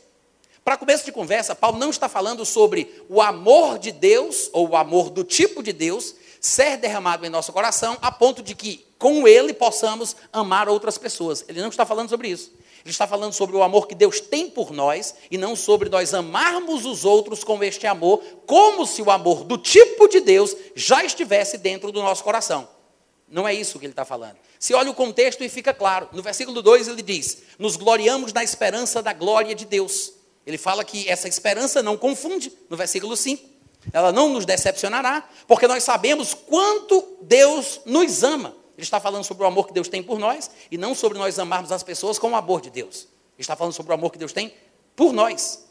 Para 0.64 0.78
começo 0.78 1.04
de 1.04 1.12
conversa, 1.12 1.56
Paulo 1.56 1.80
não 1.80 1.90
está 1.90 2.08
falando 2.08 2.46
sobre 2.46 3.04
o 3.10 3.20
amor 3.20 3.80
de 3.80 3.92
Deus, 3.92 4.50
ou 4.54 4.70
o 4.70 4.76
amor 4.76 5.10
do 5.10 5.24
tipo 5.24 5.64
de 5.64 5.74
Deus, 5.74 6.14
ser 6.40 6.78
derramado 6.78 7.26
em 7.26 7.30
nosso 7.30 7.52
coração, 7.52 7.98
a 8.00 8.12
ponto 8.12 8.44
de 8.44 8.54
que 8.54 8.86
com 9.00 9.28
ele 9.28 9.54
possamos 9.54 10.16
amar 10.32 10.70
outras 10.70 11.00
pessoas. 11.00 11.44
Ele 11.48 11.62
não 11.62 11.70
está 11.70 11.86
falando 11.86 12.10
sobre 12.10 12.28
isso. 12.28 12.52
Ele 12.86 12.92
está 12.92 13.08
falando 13.08 13.34
sobre 13.34 13.56
o 13.56 13.64
amor 13.64 13.88
que 13.88 13.96
Deus 13.96 14.20
tem 14.20 14.48
por 14.48 14.72
nós 14.72 15.16
e 15.32 15.40
não 15.40 15.56
sobre 15.56 15.90
nós 15.90 16.14
amarmos 16.14 16.86
os 16.86 17.04
outros 17.04 17.44
com 17.44 17.64
este 17.64 17.88
amor, 17.88 18.22
como 18.46 18.86
se 18.86 19.02
o 19.02 19.10
amor 19.10 19.44
do 19.44 19.58
tipo 19.58 20.08
de 20.08 20.20
Deus 20.20 20.56
já 20.76 21.04
estivesse 21.04 21.58
dentro 21.58 21.92
do 21.92 22.00
nosso 22.04 22.24
coração. 22.24 22.68
Não 23.28 23.48
é 23.48 23.56
isso 23.56 23.80
que 23.80 23.88
ele 23.88 23.92
está 23.94 24.06
falando. 24.06 24.36
Se 24.60 24.76
olha 24.76 24.92
o 24.92 24.94
contexto 24.94 25.44
e 25.44 25.50
fica 25.50 25.74
claro. 25.74 26.08
No 26.14 26.22
versículo 26.22 26.62
2 26.62 26.88
ele 26.88 27.02
diz: 27.02 27.40
Nos 27.58 27.76
gloriamos 27.76 28.32
na 28.32 28.44
esperança 28.44 29.02
da 29.02 29.14
glória 29.14 29.56
de 29.56 29.66
Deus. 29.66 30.14
Ele 30.46 30.60
fala 30.60 30.86
que 30.86 31.10
essa 31.10 31.28
esperança 31.28 31.82
não 31.82 31.98
confunde, 31.98 32.54
no 32.70 32.78
versículo 32.78 33.18
5. 33.18 33.50
Ela 33.92 34.12
não 34.12 34.30
nos 34.30 34.46
decepcionará, 34.46 35.28
porque 35.48 35.68
nós 35.68 35.84
sabemos 35.84 36.36
quanto 36.36 37.18
Deus 37.24 37.82
nos 37.84 38.24
ama. 38.24 38.56
Ele 38.78 38.84
está 38.84 39.00
falando 39.00 39.24
sobre 39.24 39.44
o 39.44 39.48
amor 39.48 39.68
que 39.68 39.74
Deus 39.74 39.88
tem 39.88 40.04
por 40.04 40.20
nós 40.20 40.50
e 40.70 40.78
não 40.78 40.94
sobre 40.94 41.18
nós 41.18 41.40
amarmos 41.40 41.72
as 41.72 41.84
pessoas 41.84 42.20
com 42.20 42.32
o 42.32 42.36
amor 42.36 42.62
de 42.62 42.70
Deus. 42.70 43.08
Ele 43.36 43.40
está 43.40 43.56
falando 43.56 43.74
sobre 43.74 43.92
o 43.92 43.96
amor 43.96 44.12
que 44.12 44.18
Deus 44.18 44.34
tem 44.34 44.54
por 44.96 45.14
nós. 45.14 45.66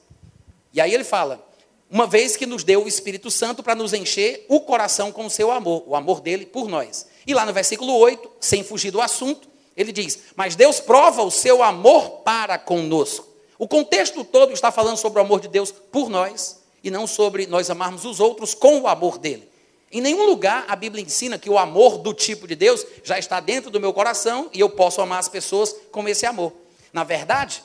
E 0.72 0.80
aí 0.80 0.92
ele 0.92 1.04
fala: 1.04 1.46
uma 1.90 2.06
vez 2.06 2.36
que 2.36 2.46
nos 2.46 2.64
deu 2.64 2.84
o 2.84 2.88
Espírito 2.88 3.30
Santo 3.30 3.62
para 3.62 3.74
nos 3.74 3.92
encher 3.92 4.46
o 4.48 4.60
coração 4.60 5.12
com 5.12 5.26
o 5.26 5.30
seu 5.30 5.50
amor, 5.50 5.84
o 5.86 5.94
amor 5.94 6.20
dele 6.20 6.46
por 6.46 6.68
nós. 6.68 7.06
E 7.26 7.32
lá 7.32 7.46
no 7.46 7.52
versículo 7.52 7.96
8, 7.96 8.30
sem 8.40 8.64
fugir 8.64 8.90
do 8.90 9.00
assunto, 9.00 9.48
ele 9.76 9.92
diz: 9.92 10.18
Mas 10.34 10.56
Deus 10.56 10.80
prova 10.80 11.22
o 11.22 11.30
seu 11.30 11.62
amor 11.62 12.22
para 12.24 12.58
conosco. 12.58 13.28
O 13.58 13.68
contexto 13.68 14.24
todo 14.24 14.52
está 14.52 14.72
falando 14.72 14.96
sobre 14.96 15.20
o 15.20 15.22
amor 15.22 15.40
de 15.40 15.48
Deus 15.48 15.70
por 15.70 16.08
nós 16.08 16.62
e 16.82 16.90
não 16.90 17.06
sobre 17.06 17.46
nós 17.46 17.70
amarmos 17.70 18.04
os 18.04 18.18
outros 18.18 18.54
com 18.54 18.80
o 18.80 18.88
amor 18.88 19.18
dele. 19.18 19.48
Em 19.94 20.00
nenhum 20.00 20.26
lugar 20.26 20.64
a 20.66 20.74
Bíblia 20.74 21.04
ensina 21.04 21.38
que 21.38 21.48
o 21.48 21.56
amor 21.56 21.98
do 21.98 22.12
tipo 22.12 22.48
de 22.48 22.56
Deus 22.56 22.84
já 23.04 23.16
está 23.16 23.38
dentro 23.38 23.70
do 23.70 23.78
meu 23.78 23.92
coração 23.92 24.50
e 24.52 24.58
eu 24.58 24.68
posso 24.68 25.00
amar 25.00 25.20
as 25.20 25.28
pessoas 25.28 25.72
com 25.92 26.08
esse 26.08 26.26
amor. 26.26 26.52
Na 26.92 27.04
verdade, 27.04 27.62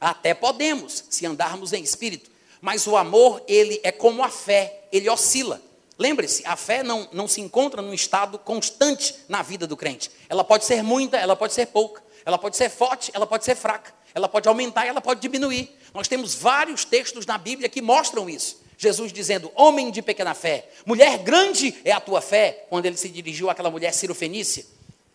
até 0.00 0.34
podemos, 0.34 1.04
se 1.08 1.24
andarmos 1.24 1.72
em 1.72 1.80
espírito, 1.80 2.28
mas 2.60 2.88
o 2.88 2.96
amor, 2.96 3.40
ele 3.46 3.80
é 3.84 3.92
como 3.92 4.24
a 4.24 4.28
fé, 4.28 4.86
ele 4.90 5.08
oscila. 5.08 5.62
Lembre-se, 5.96 6.44
a 6.44 6.56
fé 6.56 6.82
não, 6.82 7.08
não 7.12 7.28
se 7.28 7.40
encontra 7.40 7.80
num 7.80 7.94
estado 7.94 8.40
constante 8.40 9.14
na 9.28 9.40
vida 9.40 9.64
do 9.64 9.76
crente. 9.76 10.10
Ela 10.28 10.42
pode 10.42 10.64
ser 10.64 10.82
muita, 10.82 11.16
ela 11.16 11.36
pode 11.36 11.52
ser 11.52 11.66
pouca. 11.66 12.02
Ela 12.24 12.38
pode 12.38 12.56
ser 12.56 12.70
forte, 12.70 13.12
ela 13.14 13.26
pode 13.26 13.44
ser 13.44 13.54
fraca. 13.54 13.94
Ela 14.12 14.28
pode 14.28 14.48
aumentar, 14.48 14.84
ela 14.84 15.00
pode 15.00 15.20
diminuir. 15.20 15.76
Nós 15.94 16.08
temos 16.08 16.34
vários 16.34 16.84
textos 16.84 17.24
na 17.24 17.38
Bíblia 17.38 17.68
que 17.68 17.80
mostram 17.80 18.28
isso. 18.28 18.61
Jesus 18.82 19.12
dizendo: 19.12 19.52
Homem 19.54 19.92
de 19.92 20.02
pequena 20.02 20.34
fé, 20.34 20.68
mulher 20.84 21.18
grande 21.18 21.72
é 21.84 21.92
a 21.92 22.00
tua 22.00 22.20
fé, 22.20 22.66
quando 22.68 22.86
ele 22.86 22.96
se 22.96 23.08
dirigiu 23.08 23.48
àquela 23.48 23.70
mulher 23.70 23.94
Fenícia. 23.94 24.66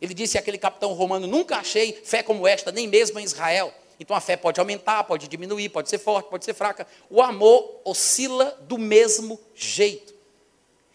Ele 0.01 0.13
disse 0.13 0.37
àquele 0.37 0.57
capitão 0.57 0.93
romano: 0.93 1.27
Nunca 1.27 1.57
achei 1.57 1.91
fé 1.91 2.23
como 2.23 2.47
esta, 2.47 2.71
nem 2.71 2.87
mesmo 2.87 3.19
em 3.19 3.25
Israel. 3.25 3.73
Então 3.99 4.15
a 4.15 4.21
fé 4.21 4.37
pode 4.37 4.57
aumentar, 4.57 5.03
pode 5.03 5.27
diminuir, 5.27 5.67
pode 5.67 5.89
ser 5.89 5.97
forte, 5.97 6.29
pode 6.29 6.45
ser 6.45 6.53
fraca. 6.53 6.87
O 7.09 7.21
amor 7.21 7.81
oscila 7.83 8.57
do 8.61 8.77
mesmo 8.77 9.37
jeito. 9.53 10.15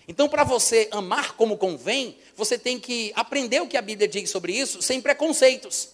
Então, 0.09 0.29
para 0.29 0.43
você 0.43 0.89
amar 0.91 1.37
como 1.37 1.59
convém, 1.59 2.17
você 2.35 2.59
tem 2.59 2.81
que 2.81 3.13
aprender 3.15 3.61
o 3.61 3.69
que 3.69 3.77
a 3.77 3.83
Bíblia 3.83 4.09
diz 4.09 4.31
sobre 4.31 4.53
isso 4.53 4.81
sem 4.81 5.01
preconceitos 5.01 5.91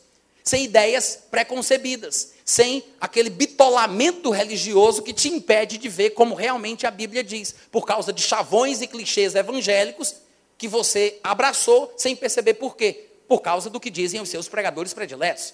sem 0.48 0.64
ideias 0.64 1.24
preconcebidas, 1.30 2.32
sem 2.42 2.82
aquele 2.98 3.28
bitolamento 3.28 4.30
religioso 4.30 5.02
que 5.02 5.12
te 5.12 5.28
impede 5.28 5.76
de 5.76 5.90
ver 5.90 6.10
como 6.10 6.34
realmente 6.34 6.86
a 6.86 6.90
Bíblia 6.90 7.22
diz, 7.22 7.54
por 7.70 7.84
causa 7.84 8.14
de 8.14 8.22
chavões 8.22 8.80
e 8.80 8.86
clichês 8.86 9.34
evangélicos 9.34 10.16
que 10.56 10.66
você 10.66 11.20
abraçou 11.22 11.92
sem 11.98 12.16
perceber 12.16 12.54
por 12.54 12.76
quê, 12.76 13.08
por 13.28 13.40
causa 13.40 13.68
do 13.68 13.78
que 13.78 13.90
dizem 13.90 14.22
os 14.22 14.30
seus 14.30 14.48
pregadores 14.48 14.94
prediletos. 14.94 15.52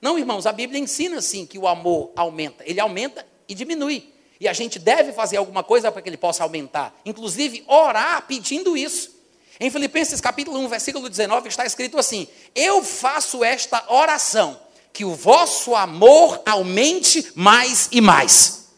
Não, 0.00 0.18
irmãos, 0.18 0.46
a 0.46 0.52
Bíblia 0.52 0.80
ensina 0.80 1.20
sim 1.20 1.44
que 1.44 1.58
o 1.58 1.68
amor 1.68 2.10
aumenta, 2.16 2.64
ele 2.66 2.80
aumenta 2.80 3.26
e 3.46 3.54
diminui. 3.54 4.10
E 4.40 4.48
a 4.48 4.54
gente 4.54 4.78
deve 4.78 5.12
fazer 5.12 5.36
alguma 5.36 5.62
coisa 5.62 5.92
para 5.92 6.00
que 6.00 6.08
ele 6.08 6.16
possa 6.16 6.44
aumentar, 6.44 6.98
inclusive 7.04 7.62
orar 7.68 8.26
pedindo 8.26 8.74
isso. 8.74 9.19
Em 9.62 9.70
Filipenses 9.70 10.22
capítulo 10.22 10.58
1, 10.60 10.68
versículo 10.68 11.06
19, 11.06 11.48
está 11.50 11.66
escrito 11.66 11.98
assim: 11.98 12.26
Eu 12.54 12.82
faço 12.82 13.44
esta 13.44 13.84
oração, 13.92 14.58
que 14.90 15.04
o 15.04 15.14
vosso 15.14 15.74
amor 15.74 16.40
aumente 16.46 17.30
mais 17.34 17.86
e 17.92 18.00
mais. 18.00 18.70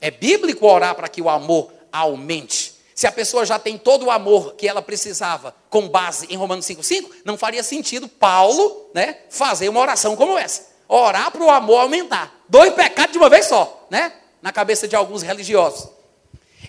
É 0.00 0.08
bíblico 0.08 0.64
orar 0.64 0.94
para 0.94 1.08
que 1.08 1.20
o 1.20 1.28
amor 1.28 1.72
aumente. 1.90 2.76
Se 2.94 3.08
a 3.08 3.12
pessoa 3.12 3.44
já 3.44 3.58
tem 3.58 3.76
todo 3.76 4.06
o 4.06 4.10
amor 4.10 4.54
que 4.54 4.68
ela 4.68 4.80
precisava 4.80 5.52
com 5.68 5.88
base 5.88 6.26
em 6.30 6.36
Romanos 6.36 6.64
5,5, 6.64 7.10
não 7.24 7.36
faria 7.36 7.62
sentido 7.64 8.06
Paulo 8.06 8.88
né, 8.94 9.18
fazer 9.28 9.68
uma 9.68 9.80
oração 9.80 10.14
como 10.14 10.38
essa. 10.38 10.76
Orar 10.88 11.32
para 11.32 11.42
o 11.42 11.50
amor 11.50 11.80
aumentar. 11.80 12.40
Dois 12.48 12.72
pecados 12.72 13.12
de 13.12 13.18
uma 13.18 13.28
vez 13.28 13.46
só, 13.46 13.84
né? 13.90 14.12
Na 14.40 14.52
cabeça 14.52 14.86
de 14.86 14.94
alguns 14.94 15.22
religiosos. 15.22 15.88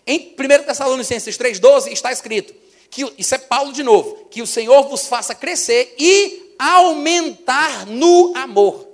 Em 0.06 0.36
1 0.38 0.64
Tessalonicenses 0.64 1.38
3,12 1.38 1.92
está 1.92 2.12
escrito: 2.12 2.67
que 2.90 3.14
isso 3.18 3.36
é 3.36 3.38
Paulo 3.38 3.74
de 3.74 3.84
novo, 3.84 4.28
que 4.30 4.42
o 4.42 4.48
Senhor 4.48 4.88
vos 4.88 5.08
faça 5.08 5.36
crescer 5.36 5.96
e 5.98 6.56
aumentar 6.58 7.86
no 7.86 8.36
amor. 8.36 8.88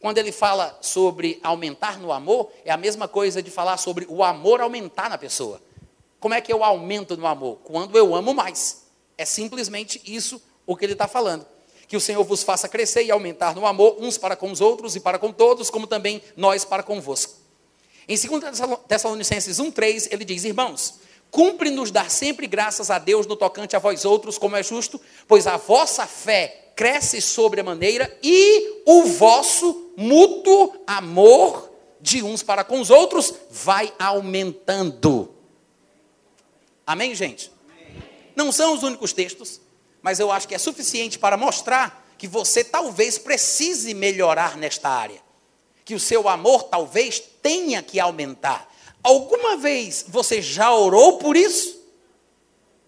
quando 0.00 0.18
ele 0.18 0.32
fala 0.32 0.76
sobre 0.80 1.38
aumentar 1.44 1.96
no 2.00 2.12
amor, 2.12 2.50
é 2.64 2.72
a 2.72 2.76
mesma 2.76 3.06
coisa 3.06 3.40
de 3.40 3.52
falar 3.52 3.76
sobre 3.76 4.04
o 4.08 4.24
amor 4.24 4.60
aumentar 4.60 5.08
na 5.08 5.16
pessoa. 5.16 5.62
Como 6.18 6.34
é 6.34 6.40
que 6.40 6.52
eu 6.52 6.64
aumento 6.64 7.16
no 7.16 7.24
amor? 7.26 7.58
Quando 7.62 7.96
eu 7.96 8.14
amo 8.14 8.34
mais. 8.34 8.82
É 9.16 9.24
simplesmente 9.24 10.00
isso 10.04 10.42
o 10.66 10.76
que 10.76 10.84
ele 10.84 10.94
está 10.94 11.06
falando. 11.06 11.46
Que 11.86 11.96
o 11.96 12.00
Senhor 12.00 12.24
vos 12.24 12.42
faça 12.42 12.68
crescer 12.68 13.04
e 13.04 13.12
aumentar 13.12 13.54
no 13.54 13.64
amor, 13.64 13.96
uns 14.00 14.18
para 14.18 14.34
com 14.34 14.50
os 14.50 14.60
outros 14.60 14.96
e 14.96 15.00
para 15.00 15.20
com 15.20 15.30
todos, 15.30 15.70
como 15.70 15.86
também 15.86 16.20
nós 16.36 16.64
para 16.64 16.82
convosco. 16.82 17.34
Em 18.08 18.16
2 18.16 18.42
Tessalonicenses 18.88 19.58
1,3, 19.58 20.08
ele 20.10 20.24
diz: 20.24 20.44
Irmãos, 20.44 20.94
cumpre-nos 21.32 21.90
dar 21.90 22.10
sempre 22.10 22.46
graças 22.46 22.90
a 22.90 22.98
Deus 22.98 23.26
no 23.26 23.34
tocante 23.34 23.74
a 23.74 23.78
vós 23.78 24.04
outros, 24.04 24.36
como 24.36 24.54
é 24.54 24.62
justo, 24.62 25.00
pois 25.26 25.46
a 25.46 25.56
vossa 25.56 26.06
fé 26.06 26.72
cresce 26.76 27.22
sobre 27.22 27.62
a 27.62 27.64
maneira 27.64 28.16
e 28.22 28.82
o 28.86 29.04
vosso 29.04 29.92
mútuo 29.96 30.74
amor 30.86 31.70
de 32.00 32.22
uns 32.22 32.42
para 32.42 32.62
com 32.62 32.80
os 32.80 32.90
outros 32.90 33.32
vai 33.50 33.92
aumentando. 33.98 35.34
Amém, 36.86 37.14
gente? 37.14 37.50
Amém. 37.64 38.02
Não 38.36 38.52
são 38.52 38.74
os 38.74 38.82
únicos 38.82 39.14
textos, 39.14 39.58
mas 40.02 40.20
eu 40.20 40.30
acho 40.30 40.46
que 40.46 40.54
é 40.54 40.58
suficiente 40.58 41.18
para 41.18 41.38
mostrar 41.38 42.06
que 42.18 42.28
você 42.28 42.62
talvez 42.62 43.16
precise 43.16 43.94
melhorar 43.94 44.56
nesta 44.58 44.90
área. 44.90 45.22
Que 45.84 45.94
o 45.94 46.00
seu 46.00 46.28
amor 46.28 46.64
talvez 46.64 47.22
tenha 47.40 47.82
que 47.82 47.98
aumentar. 47.98 48.71
Alguma 49.02 49.56
vez 49.56 50.04
você 50.08 50.40
já 50.40 50.72
orou 50.72 51.18
por 51.18 51.36
isso? 51.36 51.80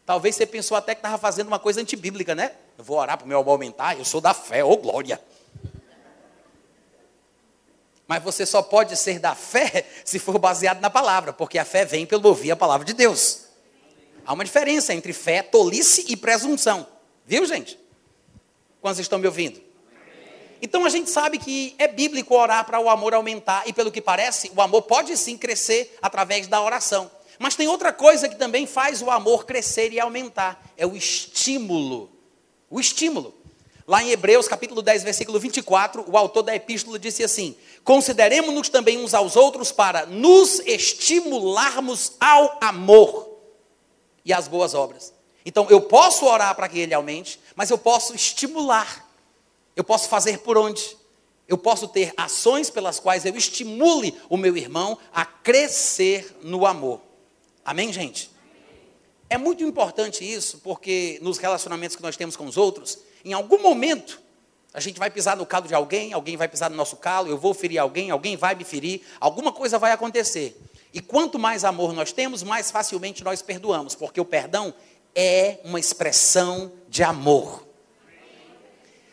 Talvez 0.06 0.36
você 0.36 0.46
pensou 0.46 0.76
até 0.76 0.94
que 0.94 0.98
estava 1.00 1.18
fazendo 1.18 1.48
uma 1.48 1.58
coisa 1.58 1.80
antibíblica, 1.80 2.34
né? 2.34 2.52
Eu 2.76 2.84
vou 2.84 2.98
orar 2.98 3.16
para 3.16 3.24
o 3.24 3.28
meu 3.28 3.38
amor 3.38 3.52
aumentar, 3.52 3.98
eu 3.98 4.04
sou 4.04 4.20
da 4.20 4.34
fé, 4.34 4.62
ô 4.62 4.70
oh 4.70 4.76
glória. 4.76 5.20
Mas 8.06 8.22
você 8.22 8.44
só 8.44 8.60
pode 8.60 8.96
ser 8.96 9.18
da 9.18 9.34
fé 9.34 9.86
se 10.04 10.18
for 10.18 10.38
baseado 10.38 10.80
na 10.80 10.90
palavra, 10.90 11.32
porque 11.32 11.58
a 11.58 11.64
fé 11.64 11.84
vem 11.84 12.06
pelo 12.06 12.28
ouvir 12.28 12.52
a 12.52 12.56
palavra 12.56 12.84
de 12.84 12.92
Deus. 12.92 13.44
Há 14.26 14.32
uma 14.32 14.44
diferença 14.44 14.94
entre 14.94 15.12
fé, 15.12 15.42
tolice 15.42 16.04
e 16.08 16.16
presunção. 16.16 16.86
Viu, 17.26 17.44
gente? 17.46 17.78
Quantos 18.80 19.00
estão 19.00 19.18
me 19.18 19.26
ouvindo? 19.26 19.60
Então 20.64 20.86
a 20.86 20.88
gente 20.88 21.10
sabe 21.10 21.36
que 21.36 21.74
é 21.78 21.86
bíblico 21.86 22.34
orar 22.34 22.64
para 22.64 22.80
o 22.80 22.88
amor 22.88 23.12
aumentar, 23.12 23.64
e 23.66 23.72
pelo 23.74 23.92
que 23.92 24.00
parece, 24.00 24.50
o 24.56 24.62
amor 24.62 24.80
pode 24.80 25.14
sim 25.14 25.36
crescer 25.36 25.94
através 26.00 26.46
da 26.46 26.58
oração. 26.58 27.10
Mas 27.38 27.54
tem 27.54 27.68
outra 27.68 27.92
coisa 27.92 28.30
que 28.30 28.36
também 28.36 28.66
faz 28.66 29.02
o 29.02 29.10
amor 29.10 29.44
crescer 29.44 29.92
e 29.92 30.00
aumentar: 30.00 30.64
é 30.74 30.86
o 30.86 30.96
estímulo. 30.96 32.10
O 32.70 32.80
estímulo. 32.80 33.34
Lá 33.86 34.02
em 34.02 34.08
Hebreus, 34.08 34.48
capítulo 34.48 34.80
10, 34.80 35.02
versículo 35.02 35.38
24, 35.38 36.06
o 36.10 36.16
autor 36.16 36.42
da 36.42 36.56
epístola 36.56 36.98
disse 36.98 37.22
assim: 37.22 37.54
Consideremos-nos 37.84 38.70
também 38.70 38.96
uns 38.96 39.12
aos 39.12 39.36
outros 39.36 39.70
para 39.70 40.06
nos 40.06 40.60
estimularmos 40.60 42.12
ao 42.18 42.56
amor 42.62 43.38
e 44.24 44.32
às 44.32 44.48
boas 44.48 44.72
obras. 44.72 45.12
Então, 45.44 45.66
eu 45.68 45.82
posso 45.82 46.24
orar 46.24 46.54
para 46.54 46.70
que 46.70 46.78
ele 46.78 46.94
aumente, 46.94 47.38
mas 47.54 47.68
eu 47.68 47.76
posso 47.76 48.14
estimular. 48.14 49.03
Eu 49.76 49.84
posso 49.84 50.08
fazer 50.08 50.38
por 50.38 50.56
onde? 50.56 50.96
Eu 51.46 51.58
posso 51.58 51.88
ter 51.88 52.12
ações 52.16 52.70
pelas 52.70 52.98
quais 52.98 53.24
eu 53.24 53.36
estimule 53.36 54.18
o 54.28 54.36
meu 54.36 54.56
irmão 54.56 54.98
a 55.12 55.24
crescer 55.24 56.38
no 56.42 56.64
amor. 56.64 57.00
Amém, 57.64 57.92
gente? 57.92 58.30
É 59.28 59.36
muito 59.36 59.64
importante 59.64 60.24
isso, 60.24 60.58
porque 60.58 61.18
nos 61.22 61.38
relacionamentos 61.38 61.96
que 61.96 62.02
nós 62.02 62.16
temos 62.16 62.36
com 62.36 62.46
os 62.46 62.56
outros, 62.56 62.98
em 63.24 63.32
algum 63.32 63.60
momento, 63.60 64.20
a 64.72 64.80
gente 64.80 64.98
vai 64.98 65.10
pisar 65.10 65.36
no 65.36 65.46
calo 65.46 65.66
de 65.66 65.74
alguém, 65.74 66.12
alguém 66.12 66.36
vai 66.36 66.48
pisar 66.48 66.70
no 66.70 66.76
nosso 66.76 66.96
calo, 66.96 67.28
eu 67.28 67.38
vou 67.38 67.54
ferir 67.54 67.78
alguém, 67.78 68.10
alguém 68.10 68.36
vai 68.36 68.54
me 68.54 68.64
ferir, 68.64 69.02
alguma 69.20 69.52
coisa 69.52 69.78
vai 69.78 69.92
acontecer. 69.92 70.60
E 70.92 71.00
quanto 71.00 71.38
mais 71.38 71.64
amor 71.64 71.92
nós 71.92 72.12
temos, 72.12 72.42
mais 72.42 72.70
facilmente 72.70 73.24
nós 73.24 73.42
perdoamos, 73.42 73.94
porque 73.94 74.20
o 74.20 74.24
perdão 74.24 74.72
é 75.14 75.58
uma 75.64 75.80
expressão 75.80 76.72
de 76.88 77.02
amor. 77.02 77.63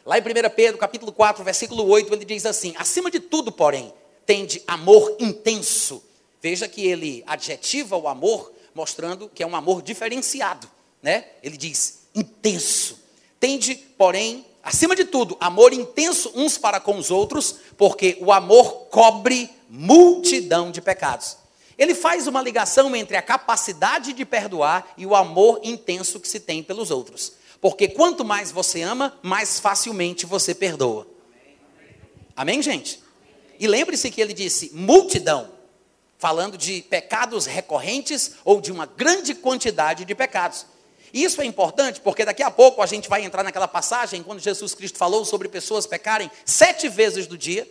Lá 0.05 0.17
em 0.17 0.21
1 0.21 0.23
Pedro, 0.55 0.77
capítulo 0.77 1.11
4, 1.11 1.43
versículo 1.43 1.87
8, 1.87 2.13
ele 2.13 2.25
diz 2.25 2.45
assim: 2.45 2.73
Acima 2.77 3.11
de 3.11 3.19
tudo, 3.19 3.51
porém, 3.51 3.93
tende 4.25 4.61
amor 4.67 5.15
intenso. 5.19 6.03
Veja 6.41 6.67
que 6.67 6.85
ele 6.87 7.23
adjetiva 7.27 7.95
o 7.95 8.07
amor, 8.07 8.51
mostrando 8.73 9.29
que 9.29 9.43
é 9.43 9.47
um 9.47 9.55
amor 9.55 9.81
diferenciado, 9.81 10.67
né? 11.03 11.25
Ele 11.43 11.55
diz 11.55 12.07
intenso. 12.15 12.99
Tende, 13.39 13.75
porém, 13.75 14.45
acima 14.63 14.95
de 14.95 15.05
tudo, 15.05 15.37
amor 15.39 15.71
intenso 15.71 16.31
uns 16.33 16.57
para 16.57 16.79
com 16.79 16.97
os 16.97 17.11
outros, 17.11 17.57
porque 17.77 18.17
o 18.21 18.31
amor 18.31 18.87
cobre 18.89 19.49
multidão 19.69 20.71
de 20.71 20.81
pecados. 20.81 21.37
Ele 21.77 21.93
faz 21.95 22.27
uma 22.27 22.41
ligação 22.41 22.95
entre 22.95 23.17
a 23.17 23.21
capacidade 23.21 24.13
de 24.13 24.25
perdoar 24.25 24.93
e 24.97 25.05
o 25.05 25.15
amor 25.15 25.59
intenso 25.63 26.19
que 26.19 26.27
se 26.27 26.39
tem 26.39 26.61
pelos 26.61 26.91
outros. 26.91 27.33
Porque 27.61 27.87
quanto 27.87 28.25
mais 28.25 28.51
você 28.51 28.81
ama, 28.81 29.17
mais 29.21 29.59
facilmente 29.59 30.25
você 30.25 30.55
perdoa. 30.55 31.07
Amém, 32.35 32.61
gente? 32.61 33.01
E 33.59 33.67
lembre-se 33.67 34.09
que 34.09 34.19
ele 34.19 34.33
disse 34.33 34.71
multidão, 34.73 35.51
falando 36.17 36.57
de 36.57 36.81
pecados 36.81 37.45
recorrentes 37.45 38.31
ou 38.43 38.59
de 38.59 38.71
uma 38.71 38.87
grande 38.87 39.35
quantidade 39.35 40.03
de 40.03 40.15
pecados. 40.15 40.65
Isso 41.13 41.41
é 41.41 41.45
importante 41.45 42.01
porque 42.01 42.25
daqui 42.25 42.41
a 42.41 42.49
pouco 42.49 42.81
a 42.81 42.85
gente 42.85 43.07
vai 43.07 43.23
entrar 43.23 43.43
naquela 43.43 43.67
passagem 43.67 44.23
quando 44.23 44.39
Jesus 44.39 44.73
Cristo 44.73 44.97
falou 44.97 45.23
sobre 45.23 45.47
pessoas 45.47 45.85
pecarem 45.85 46.31
sete 46.45 46.89
vezes 46.89 47.27
do 47.27 47.37
dia 47.37 47.67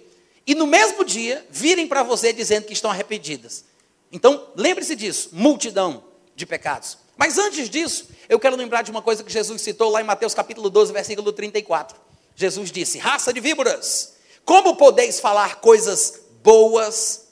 e 0.46 0.54
no 0.54 0.66
mesmo 0.66 1.04
dia 1.04 1.44
virem 1.50 1.88
para 1.88 2.02
você 2.02 2.32
dizendo 2.32 2.66
que 2.66 2.72
estão 2.72 2.90
arrependidas. 2.90 3.64
Então, 4.12 4.48
lembre-se 4.56 4.94
disso, 4.94 5.30
multidão 5.32 6.04
de 6.36 6.44
pecados. 6.46 6.98
Mas 7.20 7.36
antes 7.36 7.68
disso, 7.68 8.08
eu 8.30 8.40
quero 8.40 8.56
lembrar 8.56 8.80
de 8.80 8.90
uma 8.90 9.02
coisa 9.02 9.22
que 9.22 9.30
Jesus 9.30 9.60
citou 9.60 9.90
lá 9.90 10.00
em 10.00 10.04
Mateus 10.04 10.32
capítulo 10.32 10.70
12, 10.70 10.90
versículo 10.90 11.34
34. 11.34 12.00
Jesus 12.34 12.72
disse: 12.72 12.96
Raça 12.96 13.30
de 13.30 13.40
víboras, 13.40 14.14
como 14.42 14.74
podeis 14.74 15.20
falar 15.20 15.56
coisas 15.56 16.22
boas 16.42 17.28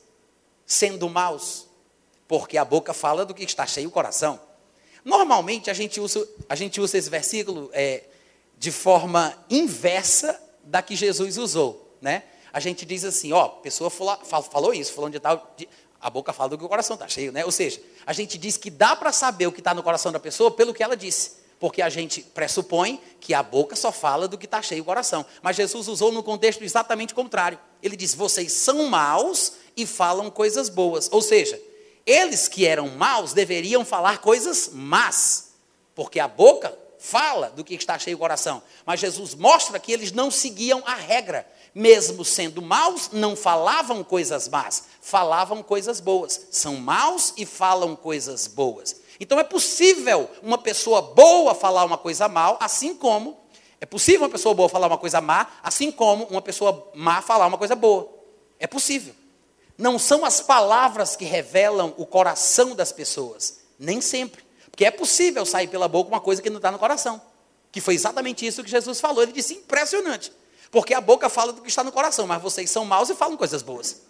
sendo 0.66 1.08
maus? 1.08 1.68
Porque 2.28 2.58
a 2.58 2.66
boca 2.66 2.92
fala 2.92 3.24
do 3.24 3.32
que 3.32 3.42
está 3.42 3.66
cheio 3.66 3.88
o 3.88 3.90
coração. 3.90 4.38
Normalmente 5.02 5.70
a 5.70 5.74
gente 5.74 6.02
usa, 6.02 6.28
a 6.50 6.54
gente 6.54 6.82
usa 6.82 6.98
esse 6.98 7.08
versículo 7.08 7.70
é, 7.72 8.04
de 8.58 8.70
forma 8.70 9.42
inversa 9.48 10.38
da 10.62 10.82
que 10.82 10.94
Jesus 10.94 11.38
usou, 11.38 11.96
né? 12.02 12.24
A 12.52 12.60
gente 12.60 12.84
diz 12.84 13.04
assim, 13.04 13.32
ó, 13.32 13.48
pessoa 13.48 13.88
falou, 13.88 14.18
falou 14.42 14.74
isso, 14.74 14.92
falando 14.92 15.12
de 15.12 15.20
tal, 15.20 15.54
de, 15.56 15.66
a 16.00 16.08
boca 16.08 16.32
fala 16.32 16.50
do 16.50 16.58
que 16.58 16.64
o 16.64 16.68
coração 16.68 16.94
está 16.94 17.08
cheio, 17.08 17.32
né? 17.32 17.44
Ou 17.44 17.50
seja, 17.50 17.80
a 18.06 18.12
gente 18.12 18.38
diz 18.38 18.56
que 18.56 18.70
dá 18.70 18.94
para 18.94 19.12
saber 19.12 19.46
o 19.46 19.52
que 19.52 19.60
está 19.60 19.74
no 19.74 19.82
coração 19.82 20.12
da 20.12 20.20
pessoa 20.20 20.50
pelo 20.50 20.72
que 20.72 20.82
ela 20.82 20.96
disse, 20.96 21.32
porque 21.58 21.82
a 21.82 21.88
gente 21.88 22.22
pressupõe 22.22 23.00
que 23.20 23.34
a 23.34 23.42
boca 23.42 23.74
só 23.74 23.90
fala 23.90 24.28
do 24.28 24.38
que 24.38 24.46
está 24.46 24.62
cheio 24.62 24.82
o 24.82 24.84
coração. 24.84 25.26
Mas 25.42 25.56
Jesus 25.56 25.88
usou 25.88 26.12
no 26.12 26.22
contexto 26.22 26.62
exatamente 26.62 27.14
contrário. 27.14 27.58
Ele 27.82 27.96
diz: 27.96 28.14
vocês 28.14 28.52
são 28.52 28.86
maus 28.86 29.54
e 29.76 29.84
falam 29.86 30.30
coisas 30.30 30.68
boas. 30.68 31.08
Ou 31.10 31.20
seja, 31.20 31.60
eles 32.06 32.46
que 32.46 32.64
eram 32.64 32.88
maus 32.88 33.32
deveriam 33.32 33.84
falar 33.84 34.18
coisas 34.18 34.70
más, 34.72 35.50
porque 35.94 36.20
a 36.20 36.28
boca 36.28 36.76
fala 36.98 37.50
do 37.50 37.64
que 37.64 37.74
está 37.74 37.98
cheio 37.98 38.16
o 38.16 38.20
coração. 38.20 38.62
Mas 38.84 39.00
Jesus 39.00 39.34
mostra 39.34 39.78
que 39.78 39.92
eles 39.92 40.12
não 40.12 40.30
seguiam 40.30 40.82
a 40.86 40.94
regra. 40.94 41.46
Mesmo 41.74 42.24
sendo 42.24 42.60
maus, 42.60 43.10
não 43.12 43.36
falavam 43.36 44.02
coisas 44.02 44.48
más, 44.48 44.84
falavam 45.08 45.62
coisas 45.62 46.00
boas. 46.00 46.48
São 46.50 46.76
maus 46.76 47.32
e 47.36 47.46
falam 47.46 47.96
coisas 47.96 48.46
boas. 48.46 48.96
Então 49.18 49.38
é 49.38 49.44
possível 49.44 50.28
uma 50.42 50.58
pessoa 50.58 51.00
boa 51.00 51.54
falar 51.54 51.84
uma 51.84 51.98
coisa 51.98 52.28
mal, 52.28 52.58
assim 52.60 52.94
como 52.94 53.36
é 53.80 53.86
possível 53.86 54.22
uma 54.22 54.28
pessoa 54.28 54.54
boa 54.54 54.68
falar 54.68 54.88
uma 54.88 54.98
coisa 54.98 55.20
má, 55.20 55.46
assim 55.62 55.90
como 55.90 56.24
uma 56.24 56.42
pessoa 56.42 56.90
má 56.94 57.22
falar 57.22 57.46
uma 57.46 57.56
coisa 57.56 57.76
boa. 57.76 58.08
É 58.58 58.66
possível. 58.66 59.14
Não 59.76 59.98
são 59.98 60.24
as 60.24 60.40
palavras 60.40 61.14
que 61.14 61.24
revelam 61.24 61.94
o 61.96 62.04
coração 62.04 62.74
das 62.74 62.90
pessoas. 62.90 63.60
Nem 63.78 64.00
sempre. 64.00 64.42
Porque 64.70 64.84
é 64.84 64.90
possível 64.90 65.46
sair 65.46 65.68
pela 65.68 65.86
boca 65.86 66.10
uma 66.10 66.20
coisa 66.20 66.42
que 66.42 66.50
não 66.50 66.56
está 66.56 66.72
no 66.72 66.78
coração. 66.78 67.22
Que 67.70 67.80
foi 67.80 67.94
exatamente 67.94 68.44
isso 68.44 68.64
que 68.64 68.70
Jesus 68.70 69.00
falou. 69.00 69.22
Ele 69.22 69.32
disse: 69.32 69.54
impressionante. 69.54 70.32
Porque 70.72 70.92
a 70.92 71.00
boca 71.00 71.28
fala 71.28 71.52
do 71.52 71.62
que 71.62 71.68
está 71.68 71.84
no 71.84 71.92
coração, 71.92 72.26
mas 72.26 72.42
vocês 72.42 72.68
são 72.70 72.84
maus 72.84 73.08
e 73.08 73.14
falam 73.14 73.36
coisas 73.36 73.62
boas. 73.62 74.07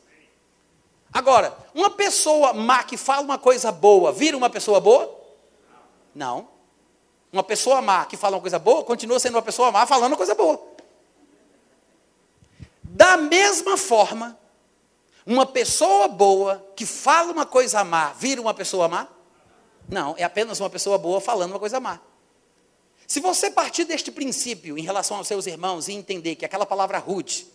Agora, 1.13 1.57
uma 1.75 1.91
pessoa 1.91 2.53
má 2.53 2.83
que 2.83 2.97
fala 2.97 3.23
uma 3.23 3.39
coisa 3.39 3.73
boa, 3.73 4.13
vira 4.13 4.37
uma 4.37 4.51
pessoa 4.51 4.81
boa? 4.81 5.17
Não. 6.15 6.49
Uma 7.33 7.43
pessoa 7.43 7.81
má 7.81 8.05
que 8.07 8.17
fala 8.17 8.37
uma 8.37 8.41
coisa 8.41 8.59
boa, 8.59 8.85
continua 8.85 9.19
sendo 9.19 9.35
uma 9.35 9.43
pessoa 9.43 9.71
má 9.71 9.87
falando 9.87 10.13
uma 10.13 10.17
coisa 10.17 10.35
boa. 10.35 10.61
Da 12.83 13.17
mesma 13.17 13.77
forma, 13.77 14.39
uma 15.27 15.47
pessoa 15.47 16.09
boa 16.09 16.67
que 16.75 16.87
fala 16.87 17.33
uma 17.33 17.47
coisa 17.47 17.85
má, 17.85 18.13
vira 18.13 18.41
uma 18.41 18.55
pessoa 18.55 18.89
má? 18.89 19.09
Não, 19.89 20.15
é 20.19 20.25
apenas 20.25 20.61
uma 20.61 20.71
pessoa 20.71 20.99
boa 20.99 21.21
falando 21.21 21.51
uma 21.53 21.59
coisa 21.59 21.81
má. 21.81 22.01
Se 23.07 23.21
você 23.21 23.51
partir 23.51 23.85
deste 23.85 24.11
princípio 24.11 24.77
em 24.77 24.83
relação 24.83 25.17
aos 25.17 25.27
seus 25.27 25.47
irmãos 25.47 25.89
e 25.89 25.93
entender 25.93 26.35
que 26.37 26.45
aquela 26.45 26.67
palavra 26.67 26.99
rude 26.99 27.47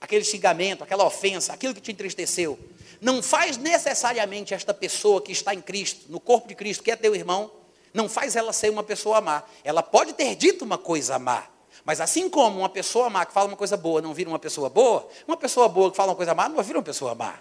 aquele 0.00 0.24
xingamento, 0.24 0.84
aquela 0.84 1.04
ofensa, 1.04 1.52
aquilo 1.52 1.74
que 1.74 1.80
te 1.80 1.92
entristeceu, 1.92 2.58
não 3.00 3.22
faz 3.22 3.56
necessariamente 3.56 4.54
esta 4.54 4.72
pessoa 4.72 5.20
que 5.20 5.32
está 5.32 5.54
em 5.54 5.60
Cristo, 5.60 6.06
no 6.08 6.20
corpo 6.20 6.48
de 6.48 6.54
Cristo, 6.54 6.82
que 6.82 6.90
é 6.90 6.96
teu 6.96 7.14
irmão, 7.14 7.50
não 7.92 8.08
faz 8.08 8.36
ela 8.36 8.52
ser 8.52 8.70
uma 8.70 8.82
pessoa 8.82 9.20
má. 9.20 9.42
Ela 9.64 9.82
pode 9.82 10.12
ter 10.12 10.34
dito 10.34 10.64
uma 10.64 10.78
coisa 10.78 11.18
má, 11.18 11.46
mas 11.84 12.00
assim 12.00 12.28
como 12.28 12.58
uma 12.58 12.68
pessoa 12.68 13.08
má 13.08 13.24
que 13.24 13.32
fala 13.32 13.48
uma 13.48 13.56
coisa 13.56 13.76
boa 13.76 14.02
não 14.02 14.12
vira 14.12 14.28
uma 14.28 14.38
pessoa 14.38 14.68
boa, 14.68 15.08
uma 15.26 15.36
pessoa 15.36 15.68
boa 15.68 15.90
que 15.90 15.96
fala 15.96 16.10
uma 16.10 16.16
coisa 16.16 16.34
má 16.34 16.48
não 16.48 16.62
vira 16.62 16.78
uma 16.78 16.84
pessoa 16.84 17.14
má. 17.14 17.38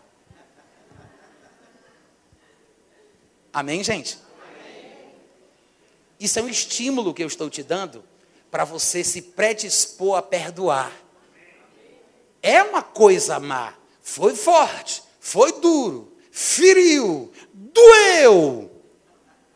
Amém, 3.52 3.84
gente? 3.84 4.18
Isso 6.20 6.40
é 6.40 6.42
um 6.42 6.50
estímulo 6.50 7.14
que 7.14 7.24
eu 7.24 7.28
estou 7.28 7.50
te 7.50 7.64
dando 7.64 8.04
para 8.52 8.64
você 8.64 9.04
se 9.04 9.22
predispor 9.22 10.18
a 10.18 10.22
perdoar. 10.22 10.92
É 12.46 12.62
uma 12.62 12.84
coisa 12.84 13.40
má, 13.40 13.74
foi 14.04 14.36
forte, 14.36 15.02
foi 15.20 15.52
duro, 15.54 16.14
feriu, 16.30 17.34
doeu. 17.52 18.70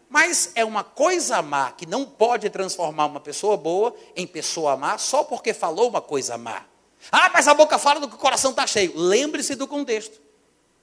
Mas 0.09 0.51
é 0.55 0.65
uma 0.65 0.83
coisa 0.83 1.39
má 1.39 1.71
que 1.71 1.85
não 1.85 2.03
pode 2.03 2.49
transformar 2.49 3.05
uma 3.05 3.19
pessoa 3.19 3.55
boa 3.55 3.95
em 4.15 4.25
pessoa 4.25 4.75
má 4.75 4.97
só 4.97 5.23
porque 5.23 5.53
falou 5.53 5.87
uma 5.87 6.01
coisa 6.01 6.35
má. 6.35 6.65
Ah, 7.11 7.29
mas 7.31 7.47
a 7.47 7.53
boca 7.53 7.77
fala 7.77 7.99
do 7.99 8.09
que 8.09 8.15
o 8.15 8.17
coração 8.17 8.49
está 8.49 8.65
cheio. 8.65 8.91
Lembre-se 8.95 9.53
do 9.53 9.67
contexto. 9.67 10.19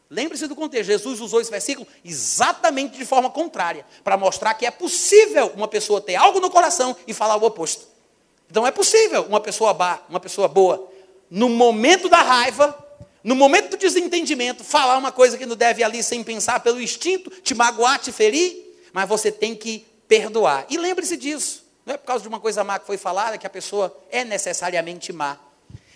Lembre-se 0.09 0.47
do 0.47 0.55
contexto. 0.55 0.87
Jesus 0.87 1.21
usou 1.21 1.41
esse 1.41 1.51
versículo 1.51 1.89
exatamente 2.05 2.97
de 2.97 3.05
forma 3.05 3.31
contrária, 3.31 3.85
para 4.05 4.17
mostrar 4.17 4.55
que 4.55 4.65
é 4.65 4.71
possível 4.71 5.53
uma 5.57 5.67
pessoa 5.67 6.01
ter 6.01 6.15
algo 6.15 6.39
no 6.39 6.53
coração 6.53 6.97
e 7.05 7.13
falar 7.13 7.35
o 7.35 7.45
oposto. 7.45 7.89
Então 8.49 8.65
é 8.65 8.71
possível 8.71 9.23
uma 9.25 9.41
pessoa, 9.41 9.75
má, 9.75 9.99
uma 10.09 10.21
pessoa 10.21 10.47
boa, 10.47 10.95
no 11.31 11.49
momento 11.49 12.09
da 12.09 12.23
raiva, 12.23 12.77
no 13.23 13.35
momento 13.35 13.71
do 13.71 13.77
desentendimento, 13.77 14.63
falar 14.63 14.97
uma 14.97 15.11
coisa 15.11 15.37
que 15.37 15.47
não 15.47 15.57
deve 15.57 15.83
ali 15.83 16.03
sem 16.03 16.23
pensar 16.23 16.61
pelo 16.61 16.81
instinto, 16.81 17.31
te 17.43 17.55
magoar, 17.55 17.99
te 17.99 18.13
ferir, 18.13 18.57
mas 18.93 19.09
você 19.09 19.33
tem 19.33 19.55
que 19.55 19.87
perdoar. 20.07 20.67
E 20.71 20.77
lembre-se 20.79 21.17
disso. 21.17 21.65
Não 21.85 21.95
é 21.95 21.97
por 21.97 22.07
causa 22.07 22.23
de 22.23 22.29
uma 22.29 22.41
coisa 22.41 22.65
má 22.65 22.79
que 22.79 22.87
foi 22.87 22.97
falada 22.97 23.39
que 23.39 23.47
a 23.47 23.51
pessoa 23.51 23.97
é 24.11 24.25
necessariamente 24.25 25.13
má. 25.13 25.39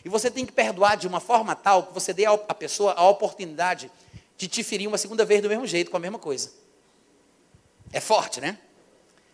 E 0.04 0.08
você 0.08 0.30
tem 0.30 0.46
que 0.46 0.52
perdoar 0.52 0.96
de 0.96 1.06
uma 1.06 1.20
forma 1.20 1.54
tal 1.54 1.84
que 1.84 1.94
você 1.94 2.12
dê 2.12 2.26
à 2.26 2.54
pessoa 2.54 2.94
a 2.94 3.08
oportunidade 3.08 3.90
de 4.36 4.48
te 4.48 4.62
ferir 4.62 4.88
uma 4.88 4.98
segunda 4.98 5.24
vez 5.24 5.42
do 5.42 5.48
mesmo 5.48 5.66
jeito, 5.66 5.90
com 5.90 5.96
a 5.96 6.00
mesma 6.00 6.18
coisa. 6.18 6.50
É 7.92 8.00
forte, 8.00 8.40
né? 8.40 8.58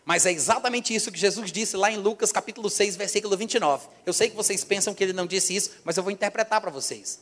Mas 0.07 0.25
é 0.25 0.31
exatamente 0.31 0.95
isso 0.95 1.11
que 1.11 1.19
Jesus 1.19 1.51
disse 1.51 1.77
lá 1.77 1.91
em 1.91 1.97
Lucas 1.97 2.31
capítulo 2.31 2.71
6, 2.71 2.95
versículo 2.95 3.37
29. 3.37 3.89
Eu 4.07 4.13
sei 4.13 4.31
que 4.31 4.37
vocês 4.37 4.63
pensam 4.63 4.95
que 4.95 5.03
ele 5.03 5.13
não 5.13 5.27
disse 5.27 5.55
isso, 5.55 5.73
mas 5.83 5.97
eu 5.97 6.03
vou 6.05 6.13
interpretar 6.13 6.61
para 6.61 6.71
vocês. 6.71 7.19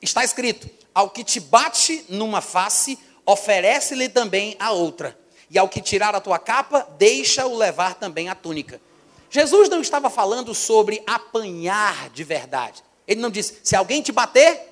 Está 0.00 0.22
escrito: 0.24 0.70
Ao 0.94 1.10
que 1.10 1.24
te 1.24 1.40
bate 1.40 2.04
numa 2.08 2.40
face, 2.40 2.96
oferece-lhe 3.26 4.08
também 4.08 4.54
a 4.60 4.70
outra. 4.70 5.18
E 5.50 5.58
ao 5.58 5.68
que 5.68 5.80
tirar 5.80 6.14
a 6.14 6.20
tua 6.20 6.38
capa, 6.38 6.86
deixa-o 6.96 7.56
levar 7.56 7.96
também 7.96 8.28
a 8.28 8.34
túnica. 8.36 8.80
Jesus 9.28 9.68
não 9.68 9.80
estava 9.80 10.08
falando 10.08 10.54
sobre 10.54 11.02
apanhar 11.04 12.10
de 12.10 12.22
verdade. 12.22 12.80
Ele 13.08 13.20
não 13.20 13.28
disse: 13.28 13.58
se 13.64 13.74
alguém 13.74 14.02
te 14.02 14.12
bater, 14.12 14.68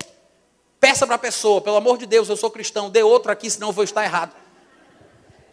peça 0.79 1.05
para 1.05 1.17
a 1.17 1.19
pessoa, 1.19 1.61
pelo 1.61 1.75
amor 1.75 1.99
de 1.99 2.07
Deus, 2.07 2.29
eu 2.29 2.37
sou 2.37 2.53
cristão, 2.53 2.89
dê 2.89 3.03
outro 3.03 3.33
aqui, 3.33 3.51
senão 3.51 3.71
eu 3.71 3.73
vou 3.73 3.83
estar 3.83 4.05
errado. 4.05 4.33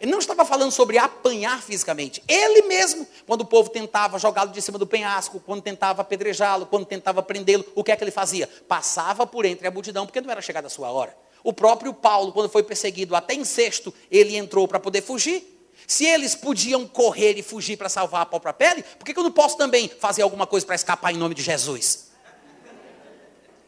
Ele 0.04 0.10
não 0.10 0.18
estava 0.18 0.44
falando 0.44 0.70
sobre 0.70 0.98
apanhar 0.98 1.62
fisicamente. 1.62 2.22
Ele 2.28 2.68
mesmo, 2.68 3.08
quando 3.26 3.40
o 3.40 3.44
povo 3.46 3.70
tentava 3.70 4.18
jogá-lo 4.18 4.50
de 4.50 4.60
cima 4.60 4.76
do 4.76 4.86
penhasco, 4.86 5.40
quando 5.40 5.62
tentava 5.62 6.02
apedrejá-lo, 6.02 6.66
quando 6.66 6.84
tentava 6.84 7.22
prendê-lo, 7.22 7.64
o 7.74 7.82
que 7.82 7.90
é 7.90 7.96
que 7.96 8.04
ele 8.04 8.10
fazia? 8.10 8.46
Passava 8.68 9.26
por 9.26 9.46
entre 9.46 9.66
a 9.66 9.70
multidão, 9.70 10.04
porque 10.04 10.20
não 10.20 10.30
era 10.30 10.42
chegada 10.42 10.66
a 10.66 10.70
sua 10.70 10.90
hora. 10.90 11.16
O 11.42 11.54
próprio 11.54 11.94
Paulo, 11.94 12.32
quando 12.32 12.50
foi 12.50 12.62
perseguido 12.62 13.16
até 13.16 13.32
em 13.32 13.46
sexto, 13.46 13.94
ele 14.10 14.36
entrou 14.36 14.68
para 14.68 14.78
poder 14.78 15.00
fugir. 15.00 15.42
Se 15.86 16.04
eles 16.04 16.34
podiam 16.34 16.86
correr 16.86 17.38
e 17.38 17.42
fugir 17.42 17.78
para 17.78 17.88
salvar 17.88 18.20
a 18.20 18.26
própria 18.26 18.52
pele, 18.52 18.84
por 18.98 19.06
que 19.06 19.18
eu 19.18 19.24
não 19.24 19.32
posso 19.32 19.56
também 19.56 19.88
fazer 19.88 20.20
alguma 20.20 20.46
coisa 20.46 20.66
para 20.66 20.74
escapar 20.74 21.14
em 21.14 21.16
nome 21.16 21.34
de 21.34 21.40
Jesus? 21.40 22.10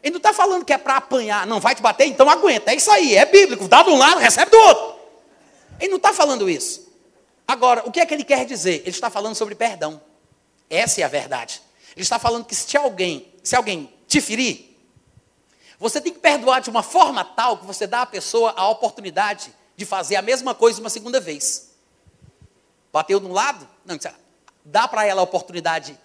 Ele 0.03 0.13
não 0.13 0.19
está 0.19 0.35
falando 0.35 0.67
que 0.67 0.73
é 0.75 0.77
para 0.77 0.99
apanhar, 0.99 1.47
não 1.47 1.61
vai 1.61 1.75
te 1.75 1.81
bater, 1.81 2.07
então 2.07 2.29
aguenta. 2.29 2.73
É 2.73 2.75
isso 2.75 2.91
aí, 2.91 3.17
é 3.17 3.25
bíblico. 3.25 3.67
Dá 3.67 3.83
de 3.83 3.89
um 3.89 3.97
lado, 3.97 4.19
recebe 4.19 4.51
do 4.51 4.59
outro. 4.59 4.96
Ele 5.79 5.91
não 5.91 5.97
está 5.97 6.13
falando 6.13 6.49
isso. 6.49 6.87
Agora, 7.47 7.87
o 7.87 7.93
que 7.93 8.01
é 8.01 8.07
que 8.07 8.13
ele 8.13 8.25
quer 8.25 8.45
dizer? 8.45 8.81
Ele 8.81 8.91
está 8.91 9.09
falando 9.09 9.35
sobre 9.35 9.55
perdão. 9.55 10.01
Essa 10.69 11.01
é 11.01 11.05
a 11.05 11.09
verdade. 11.09 11.63
Ele 11.95 12.03
está 12.03 12.19
falando 12.19 12.45
que 12.45 12.55
se 12.55 12.77
alguém, 12.77 13.33
se 13.43 13.55
alguém 13.55 13.93
te 14.07 14.21
ferir, 14.21 14.77
você 15.79 16.01
tem 16.01 16.13
que 16.13 16.19
perdoar 16.19 16.61
de 16.61 16.71
uma 16.71 16.83
forma 16.83 17.25
tal 17.25 17.59
que 17.59 17.67
você 17.67 17.87
dá 17.87 18.03
à 18.03 18.07
pessoa 18.07 18.55
a 18.57 18.69
oportunidade 18.69 19.55
de 19.77 19.85
fazer 19.85 20.17
a 20.17 20.23
mesma 20.23 20.55
coisa 20.55 20.81
uma 20.81 20.91
segunda 20.91 21.21
vez. 21.21 21.75
Bateu 22.93 23.21
de 23.21 23.27
um 23.27 23.33
lado? 23.33 23.69
Não, 23.85 23.99
dá 24.65 24.89
para 24.89 25.05
ela 25.05 25.21
a 25.21 25.25
oportunidade 25.25 25.99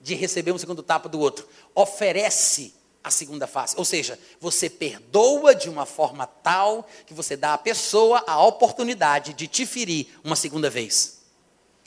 de 0.00 0.14
receber 0.14 0.52
um 0.52 0.58
segundo 0.58 0.82
tapa 0.82 1.08
do 1.08 1.18
outro. 1.18 1.48
Oferece 1.74 2.74
a 3.02 3.10
segunda 3.10 3.46
face. 3.46 3.74
Ou 3.76 3.84
seja, 3.84 4.18
você 4.40 4.68
perdoa 4.68 5.54
de 5.54 5.68
uma 5.68 5.86
forma 5.86 6.26
tal 6.26 6.86
que 7.06 7.14
você 7.14 7.36
dá 7.36 7.54
à 7.54 7.58
pessoa 7.58 8.22
a 8.26 8.44
oportunidade 8.44 9.32
de 9.32 9.46
te 9.46 9.64
ferir 9.66 10.08
uma 10.22 10.36
segunda 10.36 10.68
vez. 10.68 11.20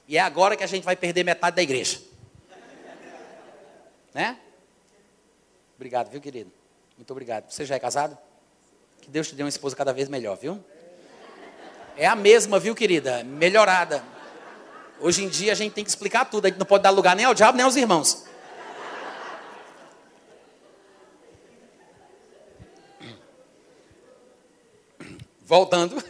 E 0.08 0.18
é 0.18 0.22
agora 0.22 0.56
que 0.56 0.64
a 0.64 0.68
gente 0.68 0.84
vai 0.84 0.96
perder 0.96 1.24
metade 1.24 1.56
da 1.56 1.62
igreja. 1.62 2.02
Né? 4.14 4.38
Obrigado, 5.76 6.10
viu, 6.10 6.22
querido? 6.22 6.52
Muito 6.98 7.12
obrigado. 7.12 7.50
Você 7.50 7.66
já 7.66 7.76
é 7.76 7.80
casado? 7.80 8.18
Que 9.02 9.10
Deus 9.10 9.28
te 9.28 9.36
dê 9.36 9.44
uma 9.44 9.50
esposa 9.50 9.76
cada 9.76 9.92
vez 9.92 10.08
melhor, 10.08 10.38
viu? 10.38 10.64
É 11.98 12.06
a 12.08 12.16
mesma, 12.16 12.60
viu, 12.60 12.74
querida? 12.74 13.24
Melhorada. 13.24 14.04
Hoje 15.00 15.24
em 15.24 15.30
dia 15.30 15.52
a 15.52 15.56
gente 15.56 15.74
tem 15.74 15.84
que 15.84 15.90
explicar 15.90 16.26
tudo. 16.26 16.46
A 16.46 16.50
gente 16.50 16.60
não 16.60 16.66
pode 16.66 16.84
dar 16.84 16.90
lugar 16.90 17.16
nem 17.16 17.26
ao 17.26 17.34
diabo 17.34 17.58
nem 17.58 17.66
aos 17.66 17.76
irmãos. 17.76 18.26
Voltando, 25.46 26.04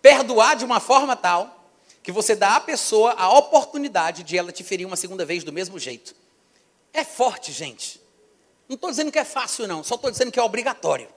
perdoar 0.00 0.56
de 0.56 0.64
uma 0.64 0.80
forma 0.80 1.16
tal 1.16 1.56
que 2.02 2.10
você 2.10 2.34
dá 2.34 2.56
à 2.56 2.60
pessoa 2.60 3.12
a 3.12 3.30
oportunidade 3.36 4.22
de 4.22 4.36
ela 4.36 4.50
te 4.50 4.64
ferir 4.64 4.86
uma 4.86 4.96
segunda 4.96 5.24
vez 5.24 5.44
do 5.44 5.52
mesmo 5.52 5.78
jeito. 5.78 6.14
É 6.92 7.04
forte, 7.04 7.52
gente. 7.52 8.00
Não 8.68 8.74
estou 8.74 8.90
dizendo 8.90 9.12
que 9.12 9.18
é 9.18 9.24
fácil, 9.24 9.66
não, 9.66 9.82
só 9.82 9.96
estou 9.96 10.10
dizendo 10.10 10.32
que 10.32 10.38
é 10.38 10.42
obrigatório. 10.42 11.08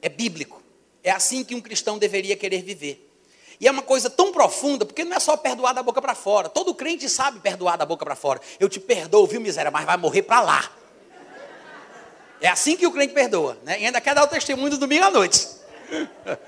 É 0.00 0.08
bíblico. 0.08 0.62
É 1.02 1.10
assim 1.10 1.42
que 1.42 1.54
um 1.54 1.60
cristão 1.60 1.98
deveria 1.98 2.36
querer 2.36 2.62
viver. 2.62 3.06
E 3.58 3.66
é 3.66 3.70
uma 3.70 3.82
coisa 3.82 4.08
tão 4.08 4.32
profunda, 4.32 4.86
porque 4.86 5.04
não 5.04 5.16
é 5.16 5.20
só 5.20 5.36
perdoar 5.36 5.74
da 5.74 5.82
boca 5.82 6.00
para 6.00 6.14
fora. 6.14 6.48
Todo 6.48 6.74
crente 6.74 7.08
sabe 7.08 7.40
perdoar 7.40 7.76
da 7.76 7.84
boca 7.84 8.04
para 8.04 8.16
fora. 8.16 8.40
Eu 8.58 8.68
te 8.68 8.80
perdoo, 8.80 9.26
viu, 9.26 9.40
miséria, 9.40 9.70
mas 9.70 9.84
vai 9.84 9.96
morrer 9.98 10.22
para 10.22 10.40
lá. 10.40 10.72
É 12.40 12.48
assim 12.48 12.76
que 12.76 12.86
o 12.86 12.92
crente 12.92 13.12
perdoa, 13.12 13.58
né? 13.64 13.80
E 13.80 13.86
ainda 13.86 14.00
quer 14.00 14.14
dar 14.14 14.24
o 14.24 14.28
testemunho 14.28 14.70
do 14.70 14.78
domingo 14.78 15.04
à 15.04 15.10
noite. 15.10 15.46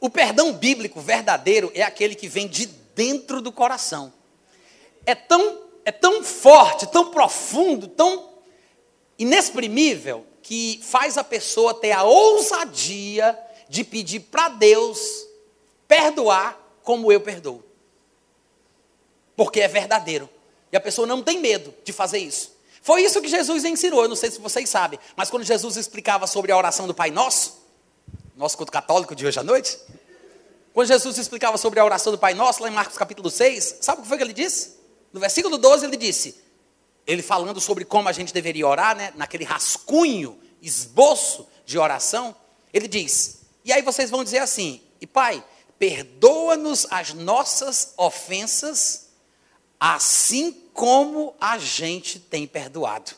o 0.00 0.08
perdão 0.08 0.52
bíblico 0.52 1.00
verdadeiro 1.00 1.70
é 1.74 1.82
aquele 1.82 2.14
que 2.14 2.28
vem 2.28 2.48
de 2.48 2.66
dentro 2.66 3.40
do 3.40 3.52
coração. 3.52 4.12
É 5.04 5.14
tão, 5.14 5.62
é 5.84 5.92
tão 5.92 6.24
forte, 6.24 6.86
tão 6.86 7.10
profundo, 7.10 7.86
tão 7.86 8.30
inexprimível, 9.18 10.26
que 10.42 10.80
faz 10.82 11.18
a 11.18 11.24
pessoa 11.24 11.74
ter 11.74 11.92
a 11.92 12.04
ousadia 12.04 13.38
de 13.68 13.84
pedir 13.84 14.20
para 14.20 14.48
Deus 14.48 15.26
perdoar 15.86 16.58
como 16.82 17.12
eu 17.12 17.20
perdoo. 17.20 17.62
Porque 19.36 19.60
é 19.60 19.68
verdadeiro. 19.68 20.28
E 20.72 20.76
a 20.76 20.80
pessoa 20.80 21.06
não 21.06 21.22
tem 21.22 21.38
medo 21.38 21.74
de 21.84 21.92
fazer 21.92 22.18
isso. 22.18 22.57
Foi 22.88 23.02
isso 23.02 23.20
que 23.20 23.28
Jesus 23.28 23.66
ensinou, 23.66 24.04
eu 24.04 24.08
não 24.08 24.16
sei 24.16 24.30
se 24.30 24.40
vocês 24.40 24.66
sabem, 24.66 24.98
mas 25.14 25.28
quando 25.28 25.44
Jesus 25.44 25.76
explicava 25.76 26.26
sobre 26.26 26.52
a 26.52 26.56
oração 26.56 26.86
do 26.86 26.94
Pai 26.94 27.10
Nosso, 27.10 27.58
nosso 28.34 28.56
culto 28.56 28.72
católico 28.72 29.14
de 29.14 29.26
hoje 29.26 29.38
à 29.38 29.42
noite, 29.42 29.78
quando 30.72 30.88
Jesus 30.88 31.18
explicava 31.18 31.58
sobre 31.58 31.78
a 31.80 31.84
oração 31.84 32.10
do 32.10 32.16
Pai 32.16 32.32
Nosso, 32.32 32.62
lá 32.62 32.70
em 32.70 32.72
Marcos 32.72 32.96
capítulo 32.96 33.30
6, 33.30 33.76
sabe 33.82 33.98
o 33.98 34.02
que 34.04 34.08
foi 34.08 34.16
que 34.16 34.24
ele 34.24 34.32
disse? 34.32 34.78
No 35.12 35.20
versículo 35.20 35.58
12 35.58 35.84
ele 35.84 35.98
disse, 35.98 36.42
ele 37.06 37.20
falando 37.20 37.60
sobre 37.60 37.84
como 37.84 38.08
a 38.08 38.12
gente 38.12 38.32
deveria 38.32 38.66
orar, 38.66 38.96
né, 38.96 39.12
naquele 39.16 39.44
rascunho, 39.44 40.40
esboço 40.62 41.46
de 41.66 41.78
oração, 41.78 42.34
ele 42.72 42.88
diz, 42.88 43.40
e 43.66 43.70
aí 43.70 43.82
vocês 43.82 44.08
vão 44.08 44.24
dizer 44.24 44.38
assim, 44.38 44.80
e 44.98 45.06
Pai, 45.06 45.44
perdoa-nos 45.78 46.86
as 46.90 47.12
nossas 47.12 47.92
ofensas, 47.98 49.07
assim 49.78 50.52
como 50.72 51.34
a 51.40 51.58
gente 51.58 52.18
tem 52.18 52.46
perdoado. 52.46 53.12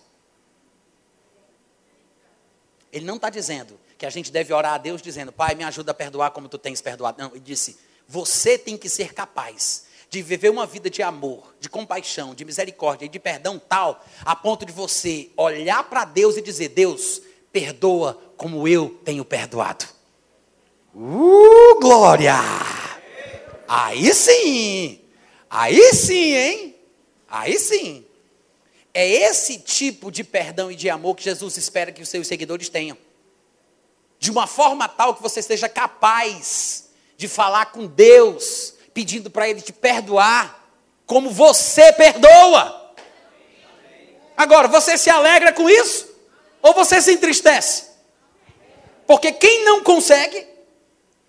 Ele 2.93 3.05
não 3.05 3.17
está 3.17 3.31
dizendo 3.31 3.79
que 3.97 4.07
a 4.07 4.11
gente 4.11 4.33
deve 4.33 4.53
orar 4.53 4.75
a 4.75 4.79
Deus 4.79 5.03
dizendo, 5.03 5.31
Pai, 5.31 5.55
me 5.55 5.63
ajuda 5.63 5.93
a 5.93 5.95
perdoar 5.95 6.31
como 6.31 6.49
tu 6.49 6.59
tens 6.59 6.81
perdoado. 6.81 7.23
Não, 7.23 7.31
ele 7.31 7.41
disse, 7.41 7.79
você 8.09 8.59
tem 8.59 8.77
que 8.77 8.89
ser 8.89 9.15
capaz 9.15 9.87
de 10.11 10.21
viver 10.23 10.51
uma 10.51 10.67
vida 10.67 10.91
de 10.91 11.03
amor, 11.03 11.55
de 11.61 11.69
compaixão, 11.69 12.35
de 12.35 12.45
misericórdia 12.45 13.07
e 13.07 13.09
de 13.09 13.21
perdão 13.21 13.59
tal, 13.59 14.05
a 14.25 14.35
ponto 14.35 14.67
de 14.67 14.73
você 14.73 15.31
olhar 15.37 15.85
para 15.85 16.05
Deus 16.05 16.37
e 16.37 16.43
dizer: 16.43 16.71
Deus, 16.71 17.23
perdoa 17.53 18.21
como 18.37 18.67
eu 18.67 19.01
tenho 19.05 19.25
perdoado. 19.25 19.85
Uh, 20.93 21.79
glória! 21.81 22.35
Aí 23.69 24.13
sim! 24.13 25.00
Aí 25.51 25.93
sim, 25.93 26.35
hein? 26.37 26.77
Aí 27.29 27.59
sim. 27.59 28.07
É 28.95 29.07
esse 29.07 29.59
tipo 29.59 30.11
de 30.11 30.23
perdão 30.23 30.71
e 30.71 30.77
de 30.77 30.89
amor 30.89 31.17
que 31.17 31.25
Jesus 31.25 31.57
espera 31.57 31.91
que 31.91 32.03
os 32.03 32.09
seus 32.09 32.29
seguidores 32.29 32.69
tenham. 32.69 32.97
De 34.19 34.31
uma 34.31 34.47
forma 34.47 34.89
tal 34.89 35.15
que 35.15 35.23
você 35.23 35.43
seja 35.43 35.69
capaz 35.69 36.91
de 37.17 37.27
falar 37.27 37.67
com 37.67 37.87
Deus, 37.87 38.75
pedindo 38.95 39.29
para 39.29 39.49
Ele 39.49 39.61
te 39.61 39.73
perdoar, 39.73 40.69
como 41.05 41.31
você 41.31 41.93
perdoa. 41.93 42.95
Agora, 44.37 44.69
você 44.69 44.97
se 44.97 45.11
alegra 45.11 45.53
com 45.53 45.69
isso? 45.69 46.09
Ou 46.63 46.73
você 46.75 47.03
se 47.03 47.13
entristece? 47.13 47.91
Porque 49.07 49.33
quem 49.33 49.65
não 49.65 49.83
consegue, 49.83 50.47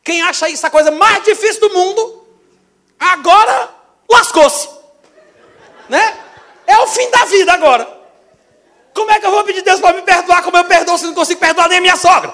quem 0.03 0.21
acha 0.21 0.47
isso 0.47 0.65
a 0.65 0.69
coisa 0.69 0.91
mais 0.91 1.23
difícil 1.23 1.61
do 1.61 1.73
mundo, 1.73 2.27
agora 2.99 3.80
lascou-se. 4.11 4.69
Né? 5.89 6.17
É 6.67 6.77
o 6.79 6.87
fim 6.87 7.09
da 7.09 7.25
vida 7.25 7.53
agora. 7.53 8.01
Como 8.93 9.09
é 9.11 9.19
que 9.19 9.25
eu 9.25 9.31
vou 9.31 9.43
pedir 9.43 9.61
Deus 9.61 9.79
para 9.79 9.95
me 9.95 10.01
perdoar 10.01 10.43
como 10.43 10.57
eu 10.57 10.65
perdoo 10.65 10.97
se 10.97 11.05
não 11.05 11.13
consigo 11.13 11.39
perdoar 11.39 11.69
nem 11.69 11.77
a 11.77 11.81
minha 11.81 11.95
sogra? 11.95 12.33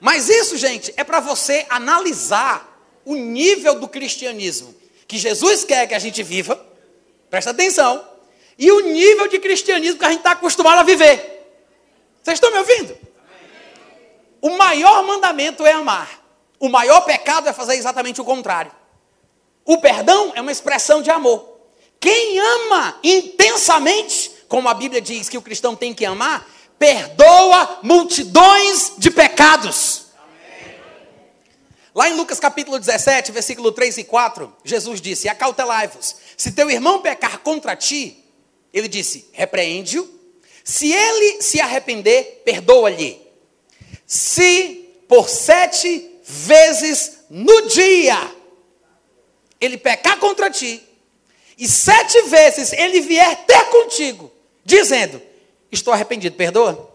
Mas 0.00 0.28
isso, 0.28 0.56
gente, 0.56 0.92
é 0.96 1.04
para 1.04 1.20
você 1.20 1.66
analisar 1.68 2.80
o 3.04 3.14
nível 3.14 3.78
do 3.78 3.88
cristianismo 3.88 4.74
que 5.06 5.16
Jesus 5.18 5.64
quer 5.64 5.86
que 5.86 5.94
a 5.94 5.98
gente 5.98 6.22
viva, 6.22 6.60
presta 7.30 7.50
atenção, 7.50 8.04
e 8.58 8.70
o 8.72 8.80
nível 8.80 9.28
de 9.28 9.38
cristianismo 9.38 9.98
que 9.98 10.04
a 10.04 10.08
gente 10.08 10.18
está 10.18 10.32
acostumado 10.32 10.78
a 10.78 10.82
viver. 10.82 11.54
Vocês 12.22 12.36
estão 12.36 12.50
me 12.50 12.58
ouvindo? 12.58 12.96
O 14.40 14.50
maior 14.56 15.04
mandamento 15.04 15.64
é 15.64 15.72
amar. 15.72 16.24
O 16.58 16.68
maior 16.68 17.02
pecado 17.02 17.48
é 17.48 17.52
fazer 17.52 17.74
exatamente 17.74 18.20
o 18.20 18.24
contrário. 18.24 18.72
O 19.66 19.78
perdão 19.78 20.32
é 20.36 20.40
uma 20.40 20.52
expressão 20.52 21.02
de 21.02 21.10
amor. 21.10 21.58
Quem 21.98 22.38
ama 22.38 23.00
intensamente, 23.02 24.30
como 24.46 24.68
a 24.68 24.74
Bíblia 24.74 25.00
diz 25.00 25.28
que 25.28 25.36
o 25.36 25.42
cristão 25.42 25.74
tem 25.74 25.92
que 25.92 26.06
amar, 26.06 26.48
perdoa 26.78 27.80
multidões 27.82 28.92
de 28.96 29.10
pecados. 29.10 30.06
Lá 31.92 32.08
em 32.08 32.14
Lucas 32.14 32.38
capítulo 32.38 32.78
17, 32.78 33.32
versículo 33.32 33.72
3 33.72 33.98
e 33.98 34.04
4, 34.04 34.54
Jesus 34.62 35.00
disse: 35.00 35.28
Acautelai-vos, 35.28 36.14
se 36.36 36.52
teu 36.52 36.70
irmão 36.70 37.00
pecar 37.00 37.40
contra 37.40 37.74
ti, 37.74 38.22
ele 38.72 38.86
disse: 38.86 39.28
repreende-o. 39.32 40.08
Se 40.62 40.92
ele 40.92 41.42
se 41.42 41.60
arrepender, 41.60 42.42
perdoa-lhe. 42.44 43.20
Se 44.06 44.94
por 45.08 45.28
sete 45.28 46.20
vezes 46.22 47.18
no 47.30 47.62
dia 47.68 48.35
ele 49.60 49.76
pecar 49.76 50.18
contra 50.18 50.50
ti, 50.50 50.82
e 51.58 51.66
sete 51.66 52.22
vezes 52.22 52.72
ele 52.72 53.00
vier 53.00 53.44
ter 53.46 53.64
contigo, 53.66 54.32
dizendo: 54.64 55.20
Estou 55.70 55.92
arrependido, 55.92 56.36
perdoa? 56.36 56.94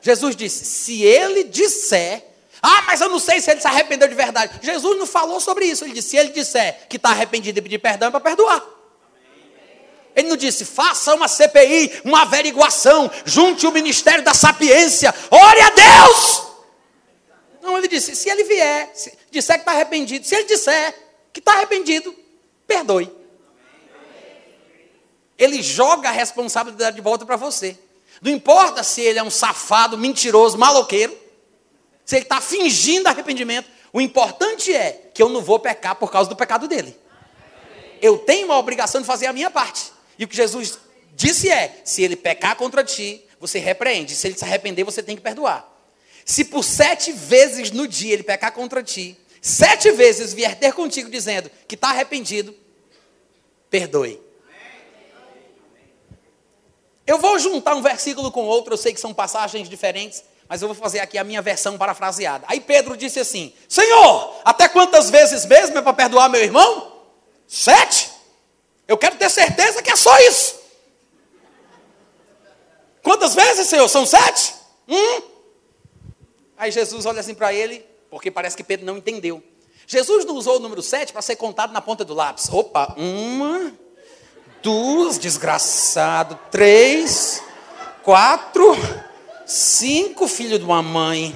Jesus 0.00 0.36
disse: 0.36 0.64
Se 0.64 1.02
ele 1.02 1.44
disser, 1.44 2.24
ah, 2.62 2.82
mas 2.82 3.00
eu 3.00 3.08
não 3.08 3.18
sei 3.18 3.40
se 3.40 3.50
ele 3.50 3.60
se 3.60 3.66
arrependeu 3.66 4.08
de 4.08 4.14
verdade. 4.14 4.60
Jesus 4.62 4.98
não 4.98 5.06
falou 5.06 5.40
sobre 5.40 5.64
isso. 5.66 5.84
Ele 5.84 5.94
disse: 5.94 6.10
Se 6.10 6.16
ele 6.16 6.30
disser 6.30 6.86
que 6.88 6.96
está 6.96 7.10
arrependido 7.10 7.58
e 7.58 7.62
pedir 7.62 7.78
perdão, 7.78 8.08
é 8.08 8.10
para 8.10 8.20
perdoar. 8.20 8.78
Ele 10.18 10.30
não 10.30 10.36
disse, 10.36 10.64
faça 10.64 11.14
uma 11.14 11.28
CPI, 11.28 12.00
uma 12.04 12.22
averiguação, 12.22 13.08
junte 13.24 13.68
o 13.68 13.70
ministério 13.70 14.24
da 14.24 14.34
sapiência, 14.34 15.14
ore 15.30 15.60
a 15.60 15.70
Deus. 15.70 16.47
Não, 17.68 17.76
ele 17.76 17.86
disse, 17.86 18.16
se 18.16 18.30
ele 18.30 18.44
vier, 18.44 18.90
se 18.94 19.12
disser 19.30 19.56
que 19.56 19.60
está 19.60 19.72
arrependido, 19.72 20.26
se 20.26 20.34
ele 20.34 20.44
disser 20.44 20.94
que 21.30 21.38
está 21.38 21.52
arrependido, 21.52 22.16
perdoe. 22.66 23.12
Ele 25.36 25.62
joga 25.62 26.08
a 26.08 26.12
responsabilidade 26.12 26.96
de 26.96 27.02
volta 27.02 27.26
para 27.26 27.36
você. 27.36 27.78
Não 28.22 28.32
importa 28.32 28.82
se 28.82 29.02
ele 29.02 29.18
é 29.18 29.22
um 29.22 29.28
safado, 29.28 29.98
mentiroso, 29.98 30.56
maloqueiro, 30.56 31.14
se 32.06 32.16
ele 32.16 32.22
está 32.22 32.40
fingindo 32.40 33.06
arrependimento, 33.06 33.68
o 33.92 34.00
importante 34.00 34.74
é 34.74 35.10
que 35.12 35.22
eu 35.22 35.28
não 35.28 35.42
vou 35.42 35.58
pecar 35.58 35.94
por 35.96 36.10
causa 36.10 36.30
do 36.30 36.36
pecado 36.36 36.66
dele. 36.66 36.96
Eu 38.00 38.16
tenho 38.16 38.50
a 38.50 38.58
obrigação 38.58 39.02
de 39.02 39.06
fazer 39.06 39.26
a 39.26 39.32
minha 39.34 39.50
parte. 39.50 39.92
E 40.18 40.24
o 40.24 40.28
que 40.28 40.34
Jesus 40.34 40.78
disse 41.14 41.50
é: 41.50 41.82
se 41.84 42.02
ele 42.02 42.16
pecar 42.16 42.56
contra 42.56 42.82
ti, 42.82 43.22
você 43.38 43.58
repreende. 43.58 44.14
Se 44.14 44.26
ele 44.26 44.38
se 44.38 44.44
arrepender, 44.44 44.84
você 44.84 45.02
tem 45.02 45.14
que 45.14 45.20
perdoar. 45.20 45.77
Se 46.28 46.44
por 46.44 46.62
sete 46.62 47.10
vezes 47.10 47.70
no 47.70 47.88
dia 47.88 48.12
ele 48.12 48.22
pecar 48.22 48.52
contra 48.52 48.82
ti, 48.82 49.16
sete 49.40 49.90
vezes 49.90 50.34
vier 50.34 50.58
ter 50.58 50.74
contigo 50.74 51.08
dizendo 51.08 51.50
que 51.66 51.74
está 51.74 51.88
arrependido, 51.88 52.54
perdoe. 53.70 54.20
Eu 57.06 57.16
vou 57.16 57.38
juntar 57.38 57.74
um 57.74 57.80
versículo 57.80 58.30
com 58.30 58.44
outro, 58.44 58.74
eu 58.74 58.76
sei 58.76 58.92
que 58.92 59.00
são 59.00 59.14
passagens 59.14 59.70
diferentes, 59.70 60.22
mas 60.46 60.60
eu 60.60 60.68
vou 60.68 60.74
fazer 60.74 61.00
aqui 61.00 61.16
a 61.16 61.24
minha 61.24 61.40
versão 61.40 61.78
parafraseada. 61.78 62.44
Aí 62.46 62.60
Pedro 62.60 62.94
disse 62.94 63.18
assim: 63.18 63.54
Senhor, 63.66 64.38
até 64.44 64.68
quantas 64.68 65.08
vezes 65.08 65.46
mesmo 65.46 65.78
é 65.78 65.80
para 65.80 65.94
perdoar 65.94 66.28
meu 66.28 66.42
irmão? 66.42 67.04
Sete? 67.46 68.10
Eu 68.86 68.98
quero 68.98 69.16
ter 69.16 69.30
certeza 69.30 69.82
que 69.82 69.90
é 69.90 69.96
só 69.96 70.14
isso. 70.18 70.56
Quantas 73.02 73.34
vezes, 73.34 73.66
Senhor? 73.66 73.88
São 73.88 74.04
sete? 74.04 74.54
Hum? 74.86 75.37
Aí 76.58 76.70
Jesus 76.70 77.06
olha 77.06 77.20
assim 77.20 77.34
para 77.34 77.54
ele, 77.54 77.84
porque 78.10 78.30
parece 78.30 78.56
que 78.56 78.64
Pedro 78.64 78.84
não 78.84 78.96
entendeu. 78.96 79.42
Jesus 79.86 80.24
não 80.24 80.34
usou 80.34 80.56
o 80.56 80.58
número 80.58 80.82
sete 80.82 81.12
para 81.12 81.22
ser 81.22 81.36
contado 81.36 81.72
na 81.72 81.80
ponta 81.80 82.04
do 82.04 82.12
lápis. 82.12 82.48
Opa, 82.52 82.94
uma, 82.98 83.72
duas, 84.62 85.18
desgraçado, 85.18 86.38
três, 86.50 87.42
quatro, 88.02 88.76
cinco, 89.46 90.26
filho 90.26 90.58
de 90.58 90.64
uma 90.64 90.82
mãe. 90.82 91.34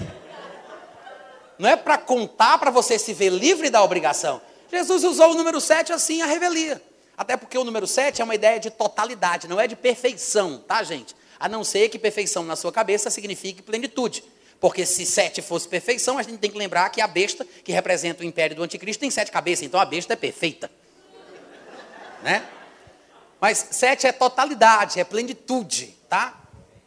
Não 1.58 1.68
é 1.68 1.76
para 1.76 1.96
contar 1.96 2.58
para 2.58 2.70
você 2.70 2.98
se 2.98 3.14
ver 3.14 3.30
livre 3.30 3.70
da 3.70 3.82
obrigação. 3.82 4.42
Jesus 4.70 5.04
usou 5.04 5.30
o 5.30 5.34
número 5.34 5.60
sete 5.60 5.92
assim, 5.92 6.20
a 6.20 6.26
revelia. 6.26 6.82
Até 7.16 7.36
porque 7.36 7.56
o 7.56 7.64
número 7.64 7.86
7 7.86 8.20
é 8.20 8.24
uma 8.24 8.34
ideia 8.34 8.58
de 8.58 8.70
totalidade, 8.70 9.46
não 9.46 9.60
é 9.60 9.66
de 9.66 9.76
perfeição, 9.76 10.58
tá, 10.66 10.82
gente? 10.82 11.14
A 11.38 11.48
não 11.48 11.62
ser 11.62 11.88
que 11.88 11.98
perfeição 11.98 12.42
na 12.42 12.56
sua 12.56 12.72
cabeça 12.72 13.10
signifique 13.10 13.62
plenitude. 13.62 14.24
Porque 14.62 14.86
se 14.86 15.04
sete 15.04 15.42
fosse 15.42 15.68
perfeição, 15.68 16.16
a 16.16 16.22
gente 16.22 16.38
tem 16.38 16.48
que 16.48 16.56
lembrar 16.56 16.88
que 16.90 17.00
a 17.00 17.06
besta, 17.08 17.44
que 17.44 17.72
representa 17.72 18.22
o 18.22 18.24
império 18.24 18.54
do 18.54 18.62
anticristo, 18.62 19.00
tem 19.00 19.10
sete 19.10 19.32
cabeças, 19.32 19.66
então 19.66 19.80
a 19.80 19.84
besta 19.84 20.12
é 20.12 20.16
perfeita. 20.16 20.70
Né? 22.22 22.46
Mas 23.40 23.66
sete 23.72 24.06
é 24.06 24.12
totalidade, 24.12 25.00
é 25.00 25.04
plenitude, 25.04 25.96
tá? 26.08 26.40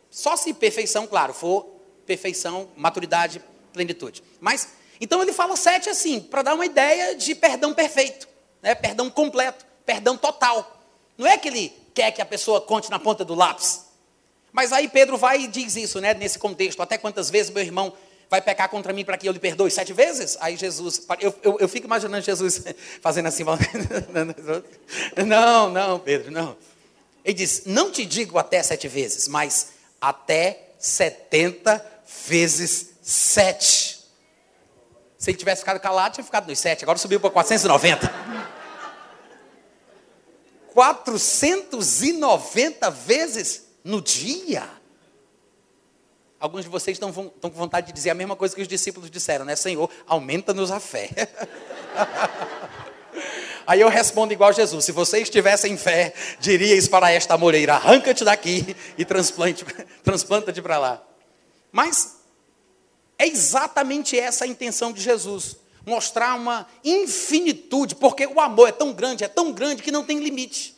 Só 0.10 0.38
se 0.38 0.54
perfeição, 0.54 1.06
claro, 1.06 1.34
for 1.34 1.66
perfeição, 2.06 2.70
maturidade, 2.78 3.44
plenitude. 3.74 4.24
Mas, 4.40 4.70
então 5.02 5.22
ele 5.22 5.34
fala 5.34 5.58
sete 5.58 5.90
assim, 5.90 6.22
para 6.22 6.42
dar 6.44 6.56
uma 6.56 6.66
ideia 6.66 7.14
de 7.14 7.36
perdão 7.36 7.74
perfeito, 7.74 8.26
né? 8.62 8.74
perdão 8.74 9.10
completo 9.10 9.66
perdão 9.86 10.18
total. 10.18 10.82
Não 11.18 11.28
é 11.28 11.38
que 11.38 11.48
ele 11.48 11.70
quer 11.94 12.12
que 12.12 12.22
a 12.22 12.26
pessoa 12.26 12.60
conte 12.60 12.90
na 12.90 13.00
ponta 13.00 13.24
do 13.24 13.36
lápis. 13.36 13.85
Mas 14.56 14.72
aí 14.72 14.88
Pedro 14.88 15.18
vai 15.18 15.42
e 15.42 15.48
diz 15.48 15.76
isso, 15.76 16.00
né, 16.00 16.14
nesse 16.14 16.40
contexto. 16.40 16.82
Até 16.82 16.98
quantas 16.98 17.30
vezes 17.30 17.52
meu 17.52 17.62
irmão 17.62 17.92
vai 18.30 18.42
pecar 18.42 18.70
contra 18.70 18.94
mim 18.94 19.04
para 19.04 19.18
que 19.18 19.28
eu 19.28 19.34
lhe 19.34 19.40
perdoe? 19.40 19.70
Sete 19.70 19.92
vezes? 19.92 20.38
Aí 20.40 20.56
Jesus, 20.56 21.06
eu, 21.20 21.36
eu, 21.44 21.58
eu 21.60 21.68
fico 21.68 21.86
imaginando 21.86 22.24
Jesus 22.24 22.64
fazendo 23.02 23.26
assim. 23.26 23.44
Não, 25.28 25.70
não, 25.70 26.00
Pedro, 26.00 26.32
não. 26.32 26.56
Ele 27.26 27.34
diz: 27.34 27.64
Não 27.66 27.92
te 27.92 28.06
digo 28.06 28.38
até 28.38 28.64
sete 28.64 28.88
vezes, 28.88 29.28
mas 29.28 29.72
até 30.00 30.70
setenta 30.80 31.86
vezes 32.26 32.92
sete. 33.02 34.00
Se 35.18 35.32
ele 35.32 35.38
tivesse 35.38 35.64
ficado 35.64 35.82
calado, 35.82 36.14
tinha 36.14 36.24
ficado 36.24 36.48
nos 36.48 36.60
sete. 36.60 36.86
Agora 36.86 36.98
subiu 36.98 37.20
para 37.20 37.30
490. 37.30 38.10
490 40.74 42.90
vezes 43.06 43.65
no 43.86 44.02
dia. 44.02 44.68
Alguns 46.40 46.64
de 46.64 46.70
vocês 46.70 46.96
estão, 46.96 47.10
estão 47.10 47.50
com 47.50 47.58
vontade 47.58 47.88
de 47.88 47.94
dizer 47.94 48.10
a 48.10 48.16
mesma 48.16 48.36
coisa 48.36 48.54
que 48.54 48.62
os 48.62 48.68
discípulos 48.68 49.10
disseram, 49.10 49.46
né? 49.46 49.56
Senhor, 49.56 49.90
aumenta-nos 50.06 50.72
a 50.72 50.80
fé. 50.80 51.10
Aí 53.66 53.80
eu 53.80 53.88
respondo 53.88 54.34
igual 54.34 54.52
Jesus: 54.52 54.86
se 54.86 54.92
vocês 54.92 55.30
tivessem 55.30 55.78
fé, 55.78 56.14
diríeis 56.40 56.88
para 56.88 57.12
esta 57.12 57.38
moreira: 57.38 57.76
arranca-te 57.76 58.26
daqui 58.26 58.76
e 58.98 59.06
transplanta-te 59.06 60.62
para 60.62 60.78
lá. 60.78 61.04
Mas 61.72 62.18
é 63.18 63.28
exatamente 63.28 64.20
essa 64.20 64.46
a 64.46 64.48
intenção 64.48 64.92
de 64.92 65.02
Jesus. 65.02 65.58
mostrar 65.86 66.36
uma 66.36 66.68
infinitude, 66.84 67.96
porque 67.96 68.26
o 68.26 68.40
amor 68.40 68.70
é 68.70 68.72
tão 68.72 68.92
grande, 68.92 69.24
é 69.24 69.28
tão 69.28 69.52
grande 69.52 69.84
que 69.84 69.92
não 69.92 70.04
tem 70.04 70.20
limite. 70.20 70.76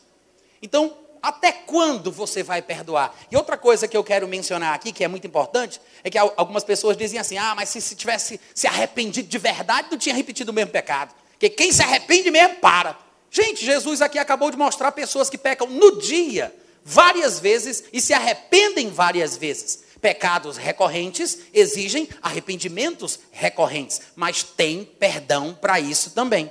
Então, 0.62 0.96
até 1.22 1.52
quando 1.52 2.10
você 2.10 2.42
vai 2.42 2.62
perdoar? 2.62 3.14
E 3.30 3.36
outra 3.36 3.56
coisa 3.56 3.88
que 3.88 3.96
eu 3.96 4.04
quero 4.04 4.26
mencionar 4.28 4.74
aqui, 4.74 4.92
que 4.92 5.04
é 5.04 5.08
muito 5.08 5.26
importante, 5.26 5.80
é 6.02 6.10
que 6.10 6.18
algumas 6.18 6.64
pessoas 6.64 6.96
dizem 6.96 7.18
assim: 7.18 7.36
ah, 7.38 7.54
mas 7.54 7.68
se, 7.68 7.80
se 7.80 7.94
tivesse 7.94 8.40
se 8.54 8.66
arrependido 8.66 9.28
de 9.28 9.38
verdade, 9.38 9.88
não 9.90 9.98
tinha 9.98 10.14
repetido 10.14 10.50
o 10.50 10.54
mesmo 10.54 10.70
pecado. 10.70 11.14
Porque 11.32 11.48
quem 11.50 11.72
se 11.72 11.82
arrepende 11.82 12.30
mesmo, 12.30 12.56
para. 12.56 12.98
Gente, 13.30 13.64
Jesus 13.64 14.00
aqui 14.02 14.18
acabou 14.18 14.50
de 14.50 14.56
mostrar 14.56 14.90
pessoas 14.92 15.28
que 15.28 15.38
pecam 15.38 15.68
no 15.68 16.00
dia, 16.00 16.54
várias 16.84 17.38
vezes, 17.38 17.84
e 17.92 18.00
se 18.00 18.12
arrependem 18.12 18.90
várias 18.90 19.36
vezes. 19.36 19.84
Pecados 20.00 20.56
recorrentes 20.56 21.38
exigem 21.52 22.08
arrependimentos 22.22 23.18
recorrentes, 23.32 24.00
mas 24.14 24.42
tem 24.42 24.84
perdão 24.84 25.56
para 25.60 25.78
isso 25.80 26.10
também. 26.10 26.50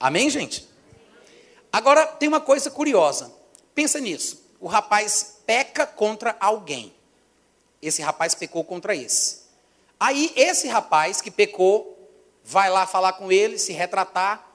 Amém, 0.00 0.28
gente? 0.28 0.73
Agora, 1.74 2.06
tem 2.06 2.28
uma 2.28 2.40
coisa 2.40 2.70
curiosa. 2.70 3.32
Pensa 3.74 3.98
nisso. 3.98 4.48
O 4.60 4.68
rapaz 4.68 5.38
peca 5.44 5.84
contra 5.84 6.36
alguém. 6.38 6.94
Esse 7.82 8.00
rapaz 8.00 8.32
pecou 8.32 8.62
contra 8.62 8.94
esse. 8.94 9.40
Aí, 9.98 10.32
esse 10.36 10.68
rapaz 10.68 11.20
que 11.20 11.32
pecou, 11.32 11.98
vai 12.44 12.70
lá 12.70 12.86
falar 12.86 13.14
com 13.14 13.32
ele, 13.32 13.58
se 13.58 13.72
retratar, 13.72 14.48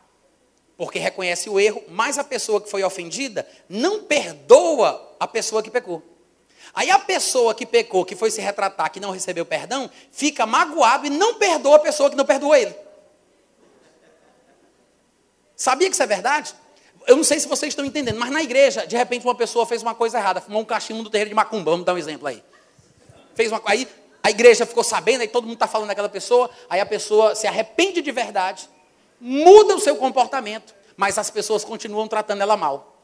porque 0.78 0.98
reconhece 0.98 1.50
o 1.50 1.60
erro, 1.60 1.84
mas 1.90 2.18
a 2.18 2.24
pessoa 2.24 2.62
que 2.62 2.70
foi 2.70 2.86
ofendida 2.86 3.46
não 3.68 4.04
perdoa 4.04 5.14
a 5.20 5.28
pessoa 5.28 5.62
que 5.62 5.70
pecou. 5.70 6.02
Aí 6.74 6.90
a 6.90 7.00
pessoa 7.00 7.54
que 7.54 7.66
pecou, 7.66 8.06
que 8.06 8.16
foi 8.16 8.32
se 8.32 8.40
retratar, 8.40 8.90
que 8.94 9.00
não 9.02 9.12
recebeu 9.12 9.46
perdão, 9.46 9.92
fica 10.10 10.46
magoado 10.46 11.06
e 11.06 11.10
não 11.10 11.34
perdoa 11.34 11.76
a 11.76 11.80
pessoa 11.80 12.10
que 12.10 12.16
não 12.16 12.26
perdoou 12.26 12.56
ele. 12.56 12.74
Sabia 15.58 15.90
que 15.90 15.96
isso 15.96 16.04
é 16.04 16.08
verdade? 16.08 16.56
Eu 17.10 17.16
não 17.16 17.24
sei 17.24 17.40
se 17.40 17.48
vocês 17.48 17.72
estão 17.72 17.84
entendendo, 17.84 18.20
mas 18.20 18.30
na 18.30 18.44
igreja, 18.44 18.86
de 18.86 18.96
repente, 18.96 19.26
uma 19.26 19.34
pessoa 19.34 19.66
fez 19.66 19.82
uma 19.82 19.96
coisa 19.96 20.20
errada, 20.20 20.40
fumou 20.40 20.62
um 20.62 20.66
cachimbo 20.66 21.02
no 21.02 21.10
terreiro 21.10 21.30
de 21.30 21.36
Macumba, 21.36 21.72
vamos 21.72 21.84
dar 21.84 21.96
um 21.96 21.98
exemplo 21.98 22.28
aí. 22.28 22.44
Fez 23.34 23.52
uma 23.52 23.60
aí 23.66 23.88
a 24.22 24.30
igreja 24.30 24.64
ficou 24.64 24.84
sabendo, 24.84 25.22
aí 25.22 25.28
todo 25.28 25.46
mundo 25.46 25.56
está 25.56 25.68
falando 25.68 25.88
daquela 25.88 26.08
pessoa, 26.08 26.52
aí 26.70 26.80
a 26.80 26.86
pessoa 26.86 27.34
se 27.34 27.48
arrepende 27.48 28.00
de 28.04 28.12
verdade, 28.12 28.70
muda 29.20 29.76
o 29.76 29.80
seu 29.80 29.96
comportamento, 29.96 30.76
mas 30.96 31.18
as 31.18 31.32
pessoas 31.32 31.64
continuam 31.64 32.08
tratando 32.08 32.44
ela 32.44 32.56
mal. 32.56 33.02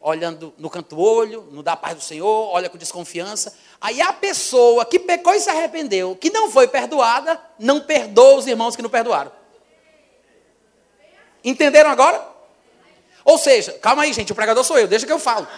Olhando 0.00 0.52
no 0.58 0.68
canto 0.68 0.96
do 0.96 1.00
olho, 1.00 1.46
não 1.52 1.62
dá 1.62 1.76
paz 1.76 1.94
do 1.94 2.02
Senhor, 2.02 2.50
olha 2.52 2.68
com 2.68 2.76
desconfiança. 2.76 3.56
Aí 3.80 4.00
a 4.00 4.12
pessoa 4.12 4.84
que 4.84 4.98
pecou 4.98 5.34
e 5.34 5.40
se 5.40 5.50
arrependeu, 5.50 6.16
que 6.16 6.30
não 6.30 6.50
foi 6.50 6.66
perdoada, 6.66 7.40
não 7.60 7.80
perdoa 7.80 8.38
os 8.38 8.46
irmãos 8.48 8.74
que 8.74 8.82
não 8.82 8.90
perdoaram. 8.90 9.30
Entenderam 11.44 11.90
agora? 11.90 12.35
Ou 13.26 13.36
seja, 13.36 13.72
calma 13.72 14.04
aí, 14.04 14.12
gente, 14.12 14.30
o 14.30 14.36
pregador 14.36 14.62
sou 14.62 14.78
eu, 14.78 14.86
deixa 14.86 15.04
que 15.04 15.12
eu 15.12 15.18
falo. 15.18 15.48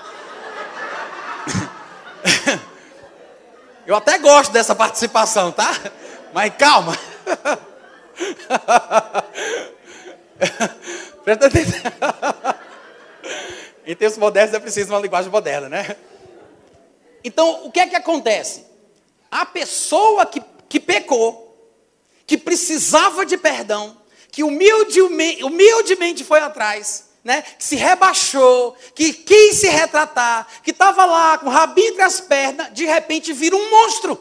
Eu 3.86 3.94
até 3.96 4.18
gosto 4.18 4.52
dessa 4.52 4.74
participação, 4.74 5.50
tá? 5.50 5.70
Mas 6.34 6.52
calma. 6.58 6.94
Presta 11.24 11.46
atenção. 11.46 11.80
Em 13.86 13.96
textos 13.96 14.18
modernos 14.18 14.54
é 14.54 14.60
preciso 14.60 14.92
uma 14.92 15.00
linguagem 15.00 15.30
moderna, 15.30 15.70
né? 15.70 15.96
Então, 17.24 17.64
o 17.64 17.72
que 17.72 17.80
é 17.80 17.86
que 17.86 17.96
acontece? 17.96 18.66
A 19.30 19.46
pessoa 19.46 20.26
que, 20.26 20.42
que 20.68 20.78
pecou, 20.78 21.58
que 22.26 22.36
precisava 22.36 23.24
de 23.24 23.38
perdão, 23.38 23.96
que 24.30 24.44
humildemente, 24.44 25.42
humildemente 25.42 26.24
foi 26.24 26.40
atrás, 26.40 27.07
né, 27.24 27.42
que 27.42 27.64
se 27.64 27.76
rebaixou, 27.76 28.76
que 28.94 29.12
quis 29.12 29.60
se 29.60 29.68
retratar, 29.68 30.46
que 30.62 30.70
estava 30.70 31.04
lá 31.04 31.38
com 31.38 31.46
o 31.46 31.50
rabinho 31.50 31.88
entre 31.88 32.02
as 32.02 32.20
pernas, 32.20 32.72
de 32.72 32.84
repente 32.86 33.32
vira 33.32 33.56
um 33.56 33.70
monstro. 33.70 34.18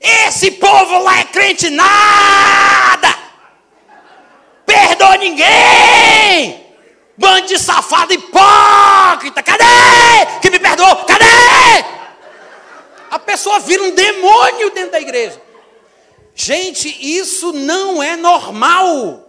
Esse 0.00 0.50
povo 0.52 0.98
lá 0.98 1.20
é 1.20 1.24
crente 1.24 1.70
nada! 1.70 3.16
Perdoa 4.66 5.16
ninguém! 5.16 6.66
Bando 7.16 7.46
de 7.46 7.58
safado 7.58 8.12
hipócrita! 8.12 9.42
Cadê? 9.42 9.64
Que 10.40 10.50
me 10.50 10.58
perdoou? 10.58 10.96
Cadê? 11.04 11.24
A 13.10 13.18
pessoa 13.18 13.60
vira 13.60 13.82
um 13.82 13.94
demônio 13.94 14.70
dentro 14.70 14.92
da 14.92 15.00
igreja. 15.00 15.40
Gente, 16.34 16.88
isso 17.00 17.52
não 17.52 18.02
é 18.02 18.16
normal. 18.16 19.21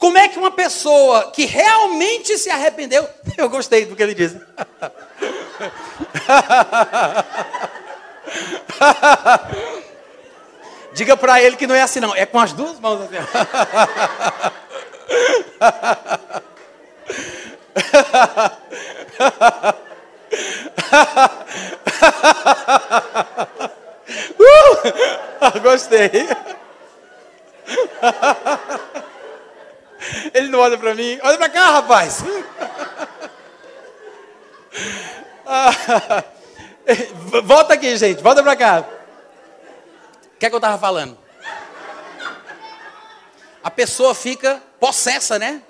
Como 0.00 0.16
é 0.16 0.26
que 0.28 0.38
uma 0.38 0.50
pessoa 0.50 1.30
que 1.30 1.44
realmente 1.44 2.38
se 2.38 2.48
arrependeu. 2.48 3.06
Eu 3.36 3.50
gostei 3.50 3.84
do 3.84 3.94
que 3.94 4.02
ele 4.02 4.14
disse. 4.14 4.40
Diga 10.94 11.18
para 11.18 11.42
ele 11.42 11.54
que 11.56 11.66
não 11.66 11.74
é 11.74 11.82
assim, 11.82 12.00
não. 12.00 12.16
É 12.16 12.24
com 12.24 12.40
as 12.40 12.54
duas 12.54 12.80
mãos 12.80 13.02
assim. 13.02 13.16
uh! 24.40 25.60
Gostei. 25.60 26.26
Ele 30.34 30.48
não 30.48 30.58
olha 30.58 30.78
para 30.78 30.94
mim. 30.94 31.18
Olha 31.22 31.38
para 31.38 31.48
cá, 31.48 31.70
rapaz. 31.72 32.22
volta 37.44 37.74
aqui, 37.74 37.96
gente. 37.96 38.22
Volta 38.22 38.42
para 38.42 38.56
cá. 38.56 38.84
O 40.34 40.38
que 40.38 40.46
é 40.46 40.48
que 40.48 40.54
eu 40.54 40.58
estava 40.58 40.78
falando? 40.78 41.18
A 43.62 43.70
pessoa 43.70 44.14
fica 44.14 44.62
possessa, 44.78 45.38
né? 45.38 45.62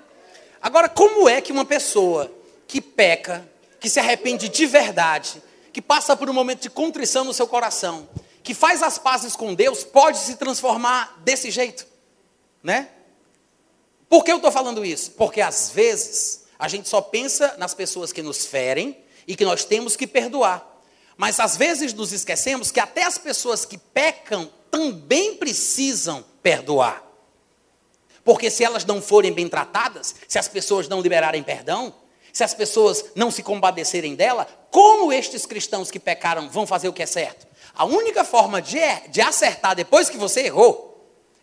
Agora, 0.61 0.87
como 0.87 1.27
é 1.27 1.41
que 1.41 1.51
uma 1.51 1.65
pessoa 1.65 2.31
que 2.67 2.79
peca, 2.79 3.45
que 3.79 3.89
se 3.89 3.99
arrepende 3.99 4.47
de 4.47 4.65
verdade, 4.65 5.43
que 5.73 5.81
passa 5.81 6.15
por 6.15 6.29
um 6.29 6.33
momento 6.33 6.61
de 6.61 6.69
contrição 6.69 7.25
no 7.25 7.33
seu 7.33 7.47
coração, 7.47 8.07
que 8.43 8.53
faz 8.53 8.81
as 8.81 8.97
pazes 8.97 9.35
com 9.35 9.53
Deus, 9.53 9.83
pode 9.83 10.19
se 10.19 10.35
transformar 10.35 11.19
desse 11.23 11.51
jeito, 11.51 11.85
né? 12.63 12.87
Por 14.11 14.25
que 14.25 14.31
eu 14.33 14.35
estou 14.35 14.51
falando 14.51 14.83
isso? 14.83 15.11
Porque 15.11 15.39
às 15.39 15.69
vezes 15.69 16.43
a 16.59 16.67
gente 16.67 16.89
só 16.89 16.99
pensa 16.99 17.55
nas 17.57 17.73
pessoas 17.73 18.11
que 18.11 18.21
nos 18.21 18.45
ferem 18.45 19.01
e 19.25 19.37
que 19.37 19.45
nós 19.45 19.63
temos 19.63 19.95
que 19.95 20.05
perdoar. 20.05 20.67
Mas 21.15 21.39
às 21.39 21.55
vezes 21.55 21.93
nos 21.93 22.11
esquecemos 22.11 22.71
que 22.71 22.81
até 22.81 23.03
as 23.03 23.17
pessoas 23.17 23.63
que 23.63 23.77
pecam 23.77 24.51
também 24.69 25.37
precisam 25.37 26.25
perdoar. 26.43 27.01
Porque 28.21 28.51
se 28.51 28.65
elas 28.65 28.83
não 28.83 29.01
forem 29.01 29.31
bem 29.31 29.47
tratadas, 29.47 30.13
se 30.27 30.37
as 30.37 30.49
pessoas 30.49 30.89
não 30.89 30.99
liberarem 30.99 31.41
perdão, 31.41 31.95
se 32.33 32.43
as 32.43 32.53
pessoas 32.53 33.05
não 33.15 33.31
se 33.31 33.41
compadecerem 33.41 34.13
dela, 34.13 34.45
como 34.69 35.13
estes 35.13 35.45
cristãos 35.45 35.89
que 35.89 36.01
pecaram 36.01 36.49
vão 36.49 36.67
fazer 36.67 36.89
o 36.89 36.93
que 36.93 37.03
é 37.03 37.05
certo? 37.05 37.47
A 37.73 37.85
única 37.85 38.25
forma 38.25 38.61
de, 38.61 38.77
de 39.07 39.21
acertar 39.21 39.73
depois 39.73 40.09
que 40.09 40.17
você 40.17 40.41
errou 40.47 40.90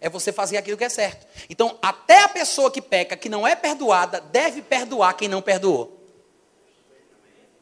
é 0.00 0.08
você 0.08 0.32
fazer 0.32 0.56
aquilo 0.56 0.76
que 0.76 0.84
é 0.84 0.88
certo. 0.88 1.26
Então, 1.48 1.78
até 1.82 2.22
a 2.22 2.28
pessoa 2.28 2.70
que 2.70 2.80
peca, 2.80 3.16
que 3.16 3.28
não 3.28 3.46
é 3.46 3.56
perdoada, 3.56 4.20
deve 4.20 4.62
perdoar 4.62 5.14
quem 5.14 5.28
não 5.28 5.42
perdoou. 5.42 5.98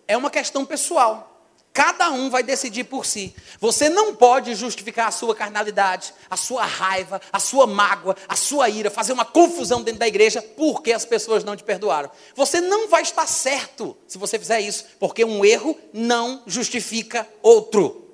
É 0.07 0.16
uma 0.16 0.30
questão 0.30 0.64
pessoal. 0.64 1.32
Cada 1.76 2.11
um 2.11 2.30
vai 2.30 2.43
decidir 2.43 2.84
por 2.84 3.05
si. 3.05 3.34
Você 3.61 3.91
não 3.91 4.14
pode 4.14 4.55
justificar 4.55 5.09
a 5.09 5.11
sua 5.11 5.34
carnalidade, 5.34 6.14
a 6.30 6.34
sua 6.34 6.64
raiva, 6.64 7.20
a 7.30 7.39
sua 7.39 7.66
mágoa, 7.66 8.16
a 8.26 8.34
sua 8.34 8.70
ira, 8.70 8.91
fazer 8.91 9.12
uma 9.12 9.26
confusão 9.26 9.82
dentro 9.82 10.01
da 10.01 10.09
igreja 10.09 10.41
porque 10.41 10.91
as 10.91 11.05
pessoas 11.05 11.45
não 11.45 11.55
te 11.55 11.62
perdoaram. 11.62 12.11
Você 12.34 12.62
não 12.62 12.89
vai 12.89 13.03
estar 13.03 13.26
certo 13.26 13.95
se 14.09 14.16
você 14.16 14.39
fizer 14.39 14.61
isso, 14.61 14.87
porque 14.99 15.22
um 15.22 15.45
erro 15.45 15.78
não 15.93 16.43
justifica 16.47 17.28
outro. 17.43 18.11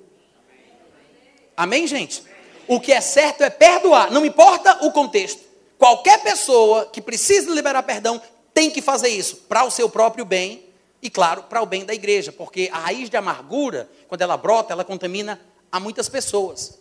Amém, 1.55 1.87
gente? 1.87 2.32
O 2.67 2.79
que 2.79 2.91
é 2.91 3.01
certo 3.01 3.43
é 3.43 3.49
perdoar, 3.49 4.11
não 4.11 4.25
importa 4.25 4.85
o 4.85 4.91
contexto. 4.91 5.41
Qualquer 5.77 6.21
pessoa 6.23 6.85
que 6.85 7.01
precise 7.01 7.49
liberar 7.49 7.83
perdão 7.83 8.21
tem 8.53 8.69
que 8.69 8.81
fazer 8.81 9.09
isso 9.09 9.35
para 9.49 9.63
o 9.63 9.71
seu 9.71 9.89
próprio 9.89 10.23
bem 10.23 10.63
e, 11.01 11.09
claro, 11.09 11.43
para 11.43 11.61
o 11.61 11.65
bem 11.65 11.83
da 11.83 11.93
igreja, 11.93 12.31
porque 12.31 12.69
a 12.71 12.79
raiz 12.79 13.09
de 13.09 13.17
amargura, 13.17 13.89
quando 14.07 14.21
ela 14.21 14.37
brota, 14.37 14.71
ela 14.71 14.85
contamina 14.85 15.41
a 15.69 15.79
muitas 15.79 16.07
pessoas. 16.07 16.79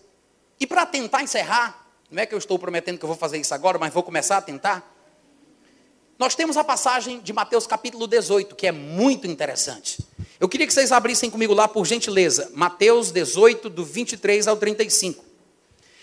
E 0.61 0.67
para 0.67 0.87
tentar 0.87 1.23
encerrar, 1.23 1.89
não 2.09 2.23
é 2.23 2.27
que 2.27 2.35
eu 2.35 2.39
estou 2.39 2.59
prometendo 2.59 2.99
que 2.99 3.05
eu 3.05 3.09
vou 3.09 3.17
fazer 3.17 3.39
isso 3.39 3.53
agora, 3.53 3.79
mas 3.79 3.93
vou 3.93 4.03
começar 4.03 4.37
a 4.37 4.43
tentar. 4.43 4.95
Nós 6.19 6.37
temos 6.37 6.57
a 6.57 6.63
passagem 6.63 7.19
de 7.19 7.33
Mateus 7.33 7.67
capítulo 7.67 8.07
18, 8.07 8.55
que 8.55 8.69
é 8.69 8.73
muito 8.73 9.27
interessante. 9.27 9.99
Eu 10.39 10.49
queria 10.49 10.67
que 10.67 10.73
vocês 10.73 10.93
abrissem 10.93 11.29
comigo 11.29 11.53
lá, 11.53 11.67
por 11.67 11.85
gentileza, 11.85 12.53
Mateus 12.55 13.11
18, 13.11 13.69
do 13.69 13.85
23 13.85 14.47
ao 14.47 14.57
35. 14.57 15.32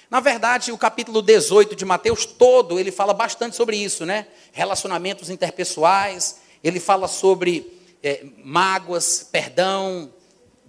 Na 0.10 0.20
verdade, 0.20 0.72
o 0.72 0.78
capítulo 0.78 1.22
18 1.22 1.76
de 1.76 1.86
Mateus 1.86 2.26
todo, 2.26 2.80
ele 2.80 2.92
fala 2.92 3.14
bastante 3.14 3.56
sobre 3.56 3.78
isso, 3.78 4.08
né? 4.08 4.26
Relacionamentos 4.52 5.30
interpessoais, 5.30 6.38
ele 6.64 6.80
fala 6.80 7.08
sobre 7.08 7.80
é, 8.02 8.26
mágoas, 8.44 9.28
perdão, 9.32 10.12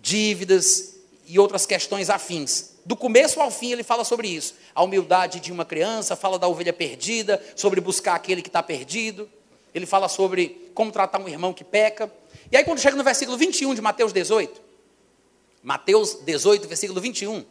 dívidas 0.02 0.96
e 1.26 1.38
outras 1.38 1.64
questões 1.64 2.10
afins. 2.10 2.70
Do 2.84 2.94
começo 2.94 3.40
ao 3.40 3.50
fim 3.50 3.72
ele 3.72 3.82
fala 3.82 4.04
sobre 4.04 4.28
isso. 4.28 4.54
A 4.74 4.82
humildade 4.82 5.40
de 5.40 5.50
uma 5.50 5.64
criança, 5.64 6.14
fala 6.14 6.38
da 6.38 6.46
ovelha 6.46 6.72
perdida, 6.72 7.42
sobre 7.56 7.80
buscar 7.80 8.16
aquele 8.16 8.42
que 8.42 8.48
está 8.48 8.62
perdido. 8.62 9.26
Ele 9.74 9.86
fala 9.86 10.08
sobre 10.08 10.70
como 10.74 10.92
tratar 10.92 11.18
um 11.18 11.28
irmão 11.28 11.54
que 11.54 11.64
peca. 11.64 12.12
E 12.52 12.56
aí, 12.58 12.64
quando 12.64 12.80
chega 12.80 12.96
no 12.96 13.04
versículo 13.04 13.38
21 13.38 13.74
de 13.74 13.80
Mateus 13.80 14.12
18, 14.12 14.60
Mateus 15.62 16.18
18, 16.24 16.68
versículo 16.68 17.00
21, 17.00 17.44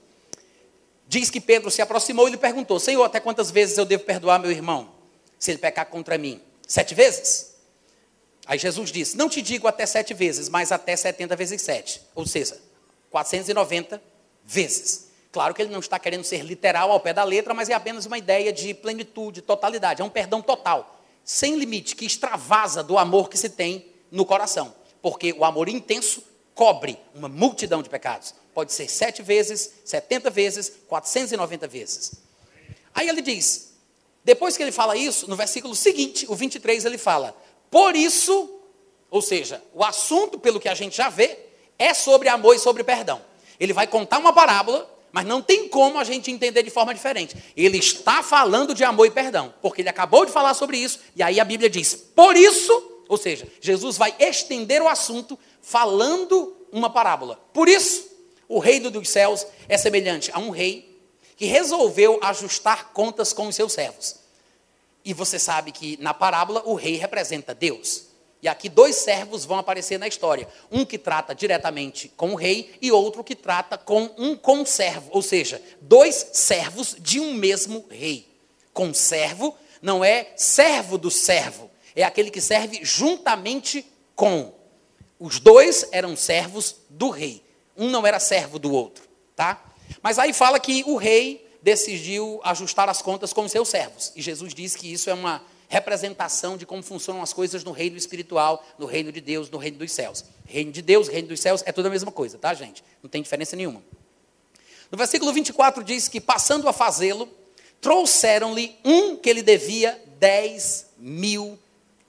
diz 1.09 1.31
que 1.31 1.41
Pedro 1.41 1.71
se 1.71 1.81
aproximou 1.81 2.27
e 2.27 2.31
lhe 2.31 2.37
perguntou: 2.37 2.79
Senhor, 2.79 3.03
até 3.03 3.19
quantas 3.19 3.49
vezes 3.49 3.77
eu 3.77 3.83
devo 3.83 4.03
perdoar 4.03 4.39
meu 4.39 4.51
irmão, 4.51 4.91
se 5.39 5.49
ele 5.49 5.57
pecar 5.57 5.87
contra 5.87 6.17
mim? 6.17 6.39
Sete 6.67 6.93
vezes? 6.93 7.55
Aí 8.45 8.59
Jesus 8.59 8.91
disse: 8.91 9.17
Não 9.17 9.27
te 9.27 9.41
digo 9.41 9.67
até 9.67 9.85
sete 9.85 10.13
vezes, 10.13 10.47
mas 10.47 10.71
até 10.71 10.95
setenta 10.95 11.35
vezes 11.35 11.61
sete. 11.63 12.01
Ou 12.13 12.27
seja, 12.27 12.61
490 13.09 14.01
vezes. 14.45 15.09
Claro 15.31 15.53
que 15.53 15.61
ele 15.61 15.71
não 15.71 15.79
está 15.79 15.97
querendo 15.99 16.23
ser 16.23 16.43
literal 16.43 16.91
ao 16.91 16.99
pé 16.99 17.11
da 17.11 17.23
letra, 17.23 17.53
mas 17.53 17.69
é 17.69 17.73
apenas 17.73 18.05
uma 18.05 18.17
ideia 18.17 18.53
de 18.53 18.73
plenitude, 18.73 19.41
totalidade. 19.41 20.01
É 20.01 20.05
um 20.05 20.09
perdão 20.09 20.41
total, 20.41 20.99
sem 21.23 21.55
limite, 21.55 21.95
que 21.95 22.05
extravasa 22.05 22.83
do 22.83 22.97
amor 22.97 23.29
que 23.29 23.37
se 23.37 23.49
tem 23.49 23.87
no 24.11 24.25
coração. 24.25 24.73
Porque 25.01 25.33
o 25.33 25.43
amor 25.43 25.69
intenso 25.69 26.23
cobre 26.53 26.99
uma 27.15 27.29
multidão 27.29 27.81
de 27.81 27.89
pecados. 27.89 28.33
Pode 28.53 28.73
ser 28.73 28.89
sete 28.89 29.21
vezes, 29.21 29.71
setenta 29.85 30.29
vezes, 30.29 30.71
490 30.87 31.67
vezes. 31.67 32.13
Aí 32.93 33.07
ele 33.07 33.21
diz, 33.21 33.73
depois 34.23 34.57
que 34.57 34.63
ele 34.63 34.71
fala 34.71 34.97
isso, 34.97 35.29
no 35.29 35.35
versículo 35.35 35.75
seguinte, 35.75 36.25
o 36.29 36.35
23, 36.35 36.85
ele 36.85 36.97
fala: 36.97 37.35
Por 37.69 37.95
isso, 37.95 38.59
ou 39.09 39.21
seja, 39.21 39.63
o 39.73 39.83
assunto, 39.83 40.39
pelo 40.39 40.59
que 40.59 40.69
a 40.69 40.75
gente 40.75 40.97
já 40.97 41.09
vê, 41.09 41.37
é 41.77 41.93
sobre 41.93 42.29
amor 42.29 42.55
e 42.55 42.59
sobre 42.59 42.83
perdão. 42.83 43.21
Ele 43.59 43.73
vai 43.73 43.87
contar 43.87 44.19
uma 44.19 44.33
parábola 44.33 44.99
mas 45.11 45.25
não 45.25 45.41
tem 45.41 45.67
como 45.67 45.97
a 45.99 46.03
gente 46.03 46.31
entender 46.31 46.63
de 46.63 46.69
forma 46.69 46.93
diferente. 46.93 47.35
Ele 47.55 47.77
está 47.77 48.21
falando 48.21 48.73
de 48.73 48.83
amor 48.83 49.07
e 49.07 49.11
perdão, 49.11 49.53
porque 49.61 49.81
ele 49.81 49.89
acabou 49.89 50.25
de 50.25 50.31
falar 50.31 50.53
sobre 50.53 50.77
isso, 50.77 50.99
e 51.15 51.23
aí 51.23 51.39
a 51.39 51.45
Bíblia 51.45 51.69
diz: 51.69 51.95
por 51.95 52.35
isso, 52.35 53.03
ou 53.07 53.17
seja, 53.17 53.47
Jesus 53.59 53.97
vai 53.97 54.15
estender 54.19 54.81
o 54.81 54.87
assunto 54.87 55.37
falando 55.61 56.55
uma 56.71 56.89
parábola. 56.89 57.39
Por 57.53 57.67
isso, 57.67 58.08
o 58.49 58.59
reino 58.59 58.91
dos 58.91 59.07
céus 59.09 59.47
é 59.69 59.77
semelhante 59.77 60.31
a 60.33 60.39
um 60.39 60.49
rei 60.49 60.99
que 61.37 61.45
resolveu 61.45 62.19
ajustar 62.21 62.91
contas 62.91 63.31
com 63.31 63.47
os 63.47 63.55
seus 63.55 63.71
servos. 63.71 64.15
E 65.05 65.13
você 65.13 65.39
sabe 65.39 65.71
que 65.71 65.95
na 66.01 66.13
parábola 66.13 66.63
o 66.65 66.73
rei 66.73 66.97
representa 66.97 67.55
Deus. 67.55 68.07
E 68.41 68.47
aqui 68.47 68.67
dois 68.67 68.95
servos 68.95 69.45
vão 69.45 69.57
aparecer 69.57 69.97
na 69.97 70.07
história. 70.07 70.47
Um 70.71 70.83
que 70.83 70.97
trata 70.97 71.33
diretamente 71.33 72.09
com 72.17 72.33
o 72.33 72.35
rei 72.35 72.75
e 72.81 72.91
outro 72.91 73.23
que 73.23 73.35
trata 73.35 73.77
com 73.77 74.09
um 74.17 74.35
conservo. 74.35 75.09
Ou 75.11 75.21
seja, 75.21 75.61
dois 75.79 76.31
servos 76.33 76.95
de 76.99 77.19
um 77.19 77.33
mesmo 77.33 77.85
rei. 77.89 78.27
Conservo 78.73 79.55
não 79.81 80.03
é 80.03 80.33
servo 80.35 80.97
do 80.97 81.09
servo, 81.09 81.69
é 81.95 82.03
aquele 82.03 82.29
que 82.29 82.41
serve 82.41 82.79
juntamente 82.83 83.85
com. 84.15 84.53
Os 85.19 85.39
dois 85.39 85.87
eram 85.91 86.15
servos 86.15 86.75
do 86.89 87.09
rei. 87.09 87.43
Um 87.79 87.89
não 87.89 88.05
era 88.05 88.19
servo 88.19 88.59
do 88.59 88.71
outro, 88.71 89.03
tá? 89.35 89.63
Mas 90.03 90.19
aí 90.19 90.33
fala 90.33 90.59
que 90.59 90.83
o 90.85 90.97
rei 90.97 91.49
decidiu 91.61 92.39
ajustar 92.43 92.89
as 92.89 93.01
contas 93.01 93.33
com 93.33 93.47
seus 93.47 93.69
servos. 93.69 94.11
E 94.15 94.21
Jesus 94.21 94.53
diz 94.53 94.75
que 94.75 94.91
isso 94.91 95.09
é 95.09 95.13
uma 95.13 95.41
representação 95.67 96.57
de 96.57 96.65
como 96.65 96.81
funcionam 96.81 97.21
as 97.21 97.31
coisas 97.31 97.63
no 97.63 97.71
reino 97.71 97.95
espiritual, 97.95 98.65
no 98.77 98.85
reino 98.85 99.11
de 99.11 99.21
Deus, 99.21 99.49
no 99.49 99.57
reino 99.57 99.77
dos 99.77 99.91
céus. 99.91 100.25
Reino 100.45 100.71
de 100.71 100.81
Deus, 100.81 101.07
reino 101.07 101.27
dos 101.27 101.39
céus 101.39 101.63
é 101.65 101.71
tudo 101.71 101.87
a 101.87 101.91
mesma 101.91 102.11
coisa, 102.11 102.37
tá, 102.37 102.53
gente? 102.53 102.83
Não 103.01 103.09
tem 103.09 103.21
diferença 103.21 103.55
nenhuma. 103.55 103.81
No 104.91 104.97
versículo 104.97 105.31
24 105.31 105.83
diz 105.83 106.07
que, 106.07 106.19
passando 106.19 106.67
a 106.67 106.73
fazê-lo, 106.73 107.29
trouxeram-lhe 107.79 108.75
um 108.83 109.15
que 109.15 109.29
ele 109.29 109.43
devia 109.43 110.01
10 110.19 110.87
mil 110.97 111.57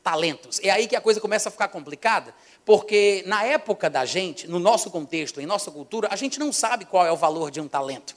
talentos. 0.02 0.58
É 0.62 0.70
aí 0.70 0.88
que 0.88 0.96
a 0.96 1.00
coisa 1.00 1.20
começa 1.20 1.50
a 1.50 1.52
ficar 1.52 1.68
complicada, 1.68 2.34
porque 2.70 3.24
na 3.26 3.42
época 3.42 3.90
da 3.90 4.04
gente, 4.04 4.46
no 4.46 4.60
nosso 4.60 4.92
contexto, 4.92 5.40
em 5.40 5.44
nossa 5.44 5.72
cultura, 5.72 6.06
a 6.08 6.14
gente 6.14 6.38
não 6.38 6.52
sabe 6.52 6.84
qual 6.84 7.04
é 7.04 7.10
o 7.10 7.16
valor 7.16 7.50
de 7.50 7.60
um 7.60 7.66
talento, 7.66 8.14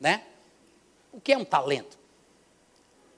né? 0.00 0.22
O 1.12 1.20
que 1.20 1.34
é 1.34 1.36
um 1.36 1.44
talento? 1.44 1.98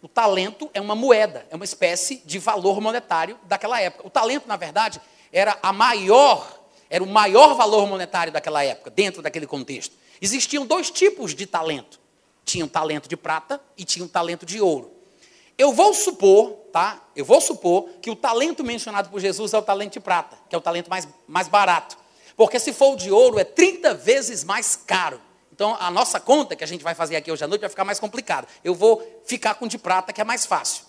O 0.02 0.08
talento 0.08 0.68
é 0.74 0.80
uma 0.80 0.96
moeda, 0.96 1.46
é 1.50 1.54
uma 1.54 1.64
espécie 1.64 2.20
de 2.24 2.36
valor 2.40 2.80
monetário 2.80 3.38
daquela 3.44 3.80
época. 3.80 4.08
O 4.08 4.10
talento, 4.10 4.48
na 4.48 4.56
verdade, 4.56 5.00
era 5.32 5.56
a 5.62 5.72
maior, 5.72 6.60
era 6.90 7.04
o 7.04 7.06
maior 7.06 7.54
valor 7.54 7.86
monetário 7.86 8.32
daquela 8.32 8.64
época, 8.64 8.90
dentro 8.90 9.22
daquele 9.22 9.46
contexto. 9.46 9.94
Existiam 10.20 10.66
dois 10.66 10.90
tipos 10.90 11.32
de 11.32 11.46
talento. 11.46 12.00
Tinha 12.44 12.64
um 12.64 12.68
talento 12.68 13.08
de 13.08 13.16
prata 13.16 13.60
e 13.78 13.84
tinha 13.84 14.04
um 14.04 14.08
talento 14.08 14.44
de 14.44 14.60
ouro. 14.60 14.90
Eu 15.56 15.72
vou 15.72 15.94
supor, 15.94 16.58
tá? 16.72 17.00
Eu 17.14 17.24
vou 17.24 17.40
supor 17.40 17.88
que 18.00 18.10
o 18.10 18.16
talento 18.16 18.64
mencionado 18.64 19.10
por 19.10 19.20
Jesus 19.20 19.52
é 19.52 19.58
o 19.58 19.62
talento 19.62 19.92
de 19.92 20.00
prata, 20.00 20.36
que 20.48 20.54
é 20.54 20.58
o 20.58 20.60
talento 20.60 20.88
mais, 20.88 21.06
mais 21.28 21.46
barato. 21.46 21.96
Porque 22.34 22.58
se 22.58 22.72
for 22.72 22.94
o 22.94 22.96
de 22.96 23.10
ouro, 23.10 23.38
é 23.38 23.44
30 23.44 23.94
vezes 23.94 24.42
mais 24.42 24.74
caro. 24.74 25.20
Então, 25.52 25.76
a 25.78 25.90
nossa 25.90 26.18
conta 26.18 26.56
que 26.56 26.64
a 26.64 26.66
gente 26.66 26.82
vai 26.82 26.94
fazer 26.94 27.14
aqui 27.14 27.30
hoje 27.30 27.44
à 27.44 27.46
noite 27.46 27.60
vai 27.60 27.70
ficar 27.70 27.84
mais 27.84 28.00
complicada. 28.00 28.48
Eu 28.64 28.74
vou 28.74 29.06
ficar 29.26 29.54
com 29.54 29.66
de 29.66 29.76
prata, 29.76 30.12
que 30.12 30.20
é 30.20 30.24
mais 30.24 30.46
fácil. 30.46 30.86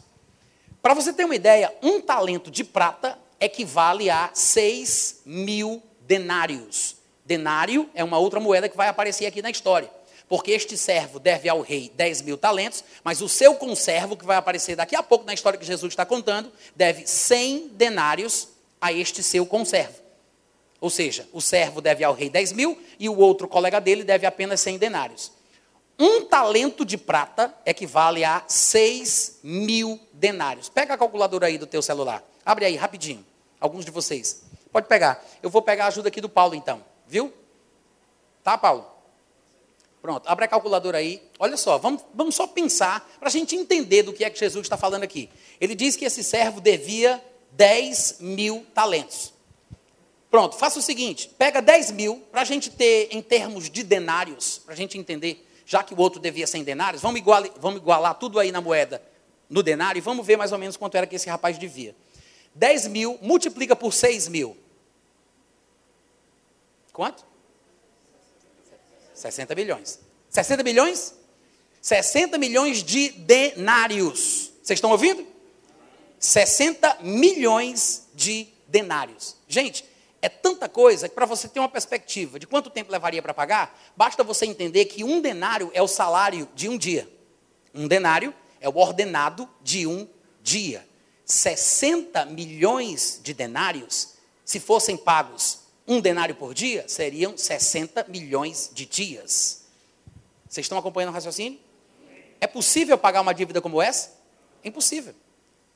Para 0.81 0.93
você 0.93 1.11
ter 1.11 1.25
uma 1.25 1.35
ideia, 1.35 1.73
um 1.81 1.99
talento 1.99 2.49
de 2.49 2.63
prata 2.63 3.19
equivale 3.39 4.09
a 4.09 4.29
6 4.33 5.23
mil 5.25 5.83
denários. 6.01 6.95
Denário 7.25 7.89
é 7.93 8.03
uma 8.03 8.17
outra 8.17 8.39
moeda 8.39 8.69
que 8.69 8.75
vai 8.75 8.87
aparecer 8.87 9.25
aqui 9.25 9.41
na 9.41 9.49
história. 9.49 9.91
Porque 10.33 10.49
este 10.49 10.75
servo 10.75 11.19
deve 11.19 11.47
ao 11.47 11.61
rei 11.61 11.91
10 11.95 12.23
mil 12.23 12.39
talentos, 12.39 12.83
mas 13.03 13.21
o 13.21 13.29
seu 13.29 13.53
conservo, 13.53 14.17
que 14.17 14.25
vai 14.25 14.35
aparecer 14.35 14.75
daqui 14.75 14.95
a 14.95 15.03
pouco 15.03 15.25
na 15.25 15.33
história 15.35 15.59
que 15.59 15.63
Jesus 15.63 15.93
está 15.93 16.07
contando, 16.07 16.51
deve 16.75 17.05
100 17.05 17.67
denários 17.73 18.47
a 18.81 18.91
este 18.91 19.21
seu 19.21 19.45
conservo. 19.45 19.93
Ou 20.81 20.89
seja, 20.89 21.29
o 21.31 21.39
servo 21.39 21.81
deve 21.81 22.03
ao 22.03 22.15
rei 22.15 22.31
10 22.31 22.51
mil 22.53 22.81
e 22.97 23.07
o 23.07 23.15
outro 23.15 23.47
colega 23.47 23.79
dele 23.79 24.03
deve 24.03 24.25
apenas 24.25 24.59
100 24.61 24.79
denários. 24.79 25.31
Um 25.99 26.25
talento 26.25 26.83
de 26.83 26.97
prata 26.97 27.53
equivale 27.63 28.25
a 28.25 28.43
6 28.47 29.41
mil 29.43 29.99
denários. 30.13 30.67
Pega 30.67 30.95
a 30.95 30.97
calculadora 30.97 31.45
aí 31.45 31.59
do 31.59 31.67
teu 31.67 31.83
celular. 31.83 32.23
Abre 32.43 32.65
aí, 32.65 32.75
rapidinho. 32.75 33.23
Alguns 33.59 33.85
de 33.85 33.91
vocês. 33.91 34.41
Pode 34.71 34.87
pegar. 34.87 35.23
Eu 35.43 35.51
vou 35.51 35.61
pegar 35.61 35.85
a 35.85 35.87
ajuda 35.89 36.07
aqui 36.07 36.19
do 36.19 36.27
Paulo, 36.27 36.55
então. 36.55 36.83
Viu? 37.05 37.31
Tá, 38.43 38.57
Paulo? 38.57 38.92
Pronto, 40.03 40.27
abre 40.27 40.43
a 40.43 40.47
calculadora 40.49 40.97
aí. 40.97 41.23
Olha 41.39 41.55
só, 41.55 41.77
vamos, 41.77 42.03
vamos 42.13 42.35
só 42.35 42.45
pensar 42.45 43.09
para 43.17 43.29
a 43.29 43.31
gente 43.31 43.55
entender 43.55 44.03
do 44.03 44.11
que 44.11 44.25
é 44.25 44.29
que 44.29 44.37
Jesus 44.37 44.65
está 44.65 44.75
falando 44.75 45.03
aqui. 45.03 45.29
Ele 45.61 45.73
diz 45.73 45.95
que 45.95 46.03
esse 46.03 46.21
servo 46.21 46.59
devia 46.59 47.23
10 47.53 48.17
mil 48.19 48.67
talentos. 48.73 49.31
Pronto, 50.29 50.57
faça 50.57 50.77
o 50.77 50.81
seguinte: 50.81 51.29
pega 51.37 51.61
10 51.61 51.91
mil, 51.91 52.17
para 52.33 52.41
a 52.41 52.43
gente 52.43 52.69
ter 52.69 53.07
em 53.11 53.21
termos 53.21 53.69
de 53.69 53.81
denários, 53.81 54.57
para 54.65 54.73
a 54.73 54.77
gente 54.77 54.97
entender, 54.97 55.47
já 55.65 55.81
que 55.81 55.93
o 55.93 55.97
outro 55.97 56.19
devia 56.19 56.45
100 56.45 56.65
denários, 56.65 57.01
vamos 57.01 57.21
igualar, 57.21 57.49
vamos 57.57 57.79
igualar 57.79 58.15
tudo 58.15 58.39
aí 58.39 58.51
na 58.51 58.59
moeda, 58.59 59.01
no 59.49 59.63
denário, 59.63 59.99
e 59.99 60.01
vamos 60.01 60.27
ver 60.27 60.35
mais 60.35 60.51
ou 60.51 60.57
menos 60.57 60.75
quanto 60.75 60.95
era 60.95 61.07
que 61.07 61.15
esse 61.15 61.29
rapaz 61.29 61.57
devia. 61.57 61.95
10 62.53 62.87
mil 62.87 63.17
multiplica 63.21 63.73
por 63.73 63.93
6 63.93 64.27
mil. 64.27 64.57
Quanto? 66.91 67.31
60 69.23 69.55
milhões. 69.55 69.99
60 70.29 70.63
milhões? 70.63 71.15
60 71.81 72.37
milhões 72.37 72.83
de 72.83 73.09
denários. 73.09 74.51
Vocês 74.61 74.77
estão 74.77 74.91
ouvindo? 74.91 75.25
60 76.19 76.97
milhões 77.01 78.07
de 78.13 78.47
denários. 78.67 79.37
Gente, 79.47 79.85
é 80.21 80.27
tanta 80.27 80.67
coisa 80.67 81.07
que 81.07 81.15
para 81.15 81.25
você 81.25 81.47
ter 81.47 81.59
uma 81.59 81.69
perspectiva 81.69 82.37
de 82.37 82.47
quanto 82.47 82.69
tempo 82.69 82.91
levaria 82.91 83.21
para 83.21 83.33
pagar, 83.33 83.79
basta 83.95 84.23
você 84.23 84.45
entender 84.45 84.85
que 84.85 85.03
um 85.03 85.21
denário 85.21 85.71
é 85.73 85.81
o 85.81 85.87
salário 85.87 86.47
de 86.53 86.67
um 86.67 86.77
dia. 86.77 87.09
Um 87.73 87.87
denário 87.87 88.33
é 88.59 88.67
o 88.67 88.75
ordenado 88.77 89.49
de 89.61 89.87
um 89.87 90.07
dia. 90.41 90.85
60 91.25 92.25
milhões 92.25 93.21
de 93.23 93.33
denários, 93.33 94.15
se 94.43 94.59
fossem 94.59 94.97
pagos 94.97 95.62
um 95.87 95.99
denário 95.99 96.35
por 96.35 96.53
dia, 96.53 96.85
seriam 96.87 97.37
60 97.37 98.05
milhões 98.07 98.71
de 98.73 98.85
dias. 98.85 99.65
Vocês 100.47 100.65
estão 100.65 100.77
acompanhando 100.77 101.09
o 101.09 101.13
raciocínio? 101.13 101.59
É 102.39 102.47
possível 102.47 102.97
pagar 102.97 103.21
uma 103.21 103.33
dívida 103.33 103.61
como 103.61 103.81
essa? 103.81 104.11
Impossível. 104.63 105.13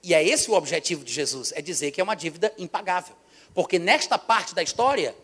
E 0.04 0.14
é 0.14 0.24
esse 0.24 0.50
o 0.50 0.54
objetivo 0.54 1.04
de 1.04 1.12
Jesus, 1.12 1.52
é 1.56 1.62
dizer 1.62 1.92
que 1.92 2.00
é 2.00 2.04
uma 2.04 2.16
dívida 2.16 2.54
impagável. 2.58 3.16
Porque 3.54 3.80
nesta 3.80 4.18
parte 4.18 4.54
da 4.54 4.62
história, 4.62 5.16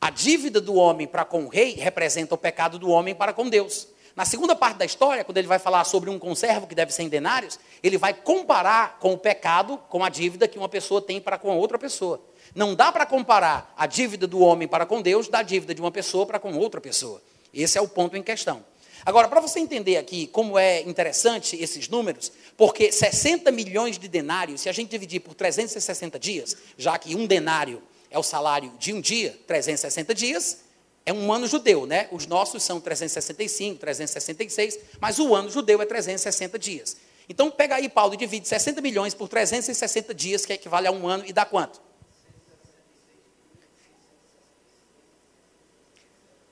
a 0.00 0.10
dívida 0.10 0.60
do 0.60 0.74
homem 0.74 1.06
para 1.06 1.24
com 1.24 1.44
o 1.44 1.48
rei 1.48 1.74
representa 1.74 2.34
o 2.34 2.38
pecado 2.38 2.78
do 2.78 2.90
homem 2.90 3.14
para 3.14 3.32
com 3.32 3.48
Deus. 3.48 3.88
Na 4.16 4.24
segunda 4.24 4.56
parte 4.56 4.78
da 4.78 4.84
história, 4.84 5.24
quando 5.24 5.38
ele 5.38 5.46
vai 5.46 5.58
falar 5.58 5.84
sobre 5.84 6.10
um 6.10 6.18
conservo 6.18 6.66
que 6.66 6.74
deve 6.74 6.92
ser 6.92 7.04
em 7.04 7.08
denários, 7.08 7.60
ele 7.82 7.96
vai 7.96 8.12
comparar 8.12 8.98
com 8.98 9.12
o 9.12 9.18
pecado, 9.18 9.78
com 9.88 10.04
a 10.04 10.08
dívida 10.08 10.48
que 10.48 10.58
uma 10.58 10.68
pessoa 10.68 11.00
tem 11.00 11.20
para 11.20 11.38
com 11.38 11.56
outra 11.56 11.78
pessoa. 11.78 12.20
Não 12.54 12.74
dá 12.74 12.90
para 12.90 13.06
comparar 13.06 13.72
a 13.76 13.86
dívida 13.86 14.26
do 14.26 14.40
homem 14.40 14.66
para 14.66 14.86
com 14.86 15.00
Deus 15.00 15.28
da 15.28 15.42
dívida 15.42 15.74
de 15.74 15.80
uma 15.80 15.90
pessoa 15.90 16.26
para 16.26 16.38
com 16.38 16.56
outra 16.56 16.80
pessoa. 16.80 17.22
Esse 17.52 17.78
é 17.78 17.80
o 17.80 17.88
ponto 17.88 18.16
em 18.16 18.22
questão. 18.22 18.64
Agora, 19.04 19.28
para 19.28 19.40
você 19.40 19.60
entender 19.60 19.96
aqui 19.96 20.26
como 20.26 20.58
é 20.58 20.82
interessante 20.82 21.56
esses 21.56 21.88
números, 21.88 22.30
porque 22.56 22.92
60 22.92 23.50
milhões 23.50 23.98
de 23.98 24.08
denários, 24.08 24.60
se 24.60 24.68
a 24.68 24.72
gente 24.72 24.90
dividir 24.90 25.20
por 25.20 25.34
360 25.34 26.18
dias, 26.18 26.56
já 26.76 26.98
que 26.98 27.14
um 27.14 27.26
denário 27.26 27.82
é 28.10 28.18
o 28.18 28.22
salário 28.22 28.72
de 28.78 28.92
um 28.92 29.00
dia, 29.00 29.38
360 29.46 30.14
dias, 30.14 30.58
é 31.06 31.12
um 31.12 31.32
ano 31.32 31.46
judeu, 31.46 31.86
né? 31.86 32.08
Os 32.12 32.26
nossos 32.26 32.62
são 32.62 32.78
365, 32.78 33.80
366, 33.80 34.78
mas 35.00 35.18
o 35.18 35.34
ano 35.34 35.50
judeu 35.50 35.80
é 35.80 35.86
360 35.86 36.58
dias. 36.58 36.96
Então, 37.26 37.50
pega 37.50 37.76
aí, 37.76 37.88
Paulo, 37.88 38.14
e 38.14 38.16
divide 38.16 38.46
60 38.46 38.82
milhões 38.82 39.14
por 39.14 39.28
360 39.28 40.12
dias, 40.12 40.44
que 40.44 40.52
equivale 40.52 40.88
a 40.88 40.92
um 40.92 41.06
ano, 41.08 41.24
e 41.26 41.32
dá 41.32 41.44
quanto? 41.44 41.80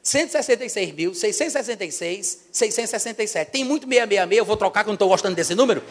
166 0.09 0.95
mil, 0.95 1.15
666, 1.15 2.39
667. 2.51 3.51
Tem 3.51 3.63
muito 3.63 3.87
666, 3.87 4.39
eu 4.39 4.45
vou 4.45 4.57
trocar 4.57 4.83
que 4.83 4.89
eu 4.89 4.93
não 4.93 4.95
estou 4.95 5.09
gostando 5.09 5.37
desse 5.37 5.55
número. 5.55 5.83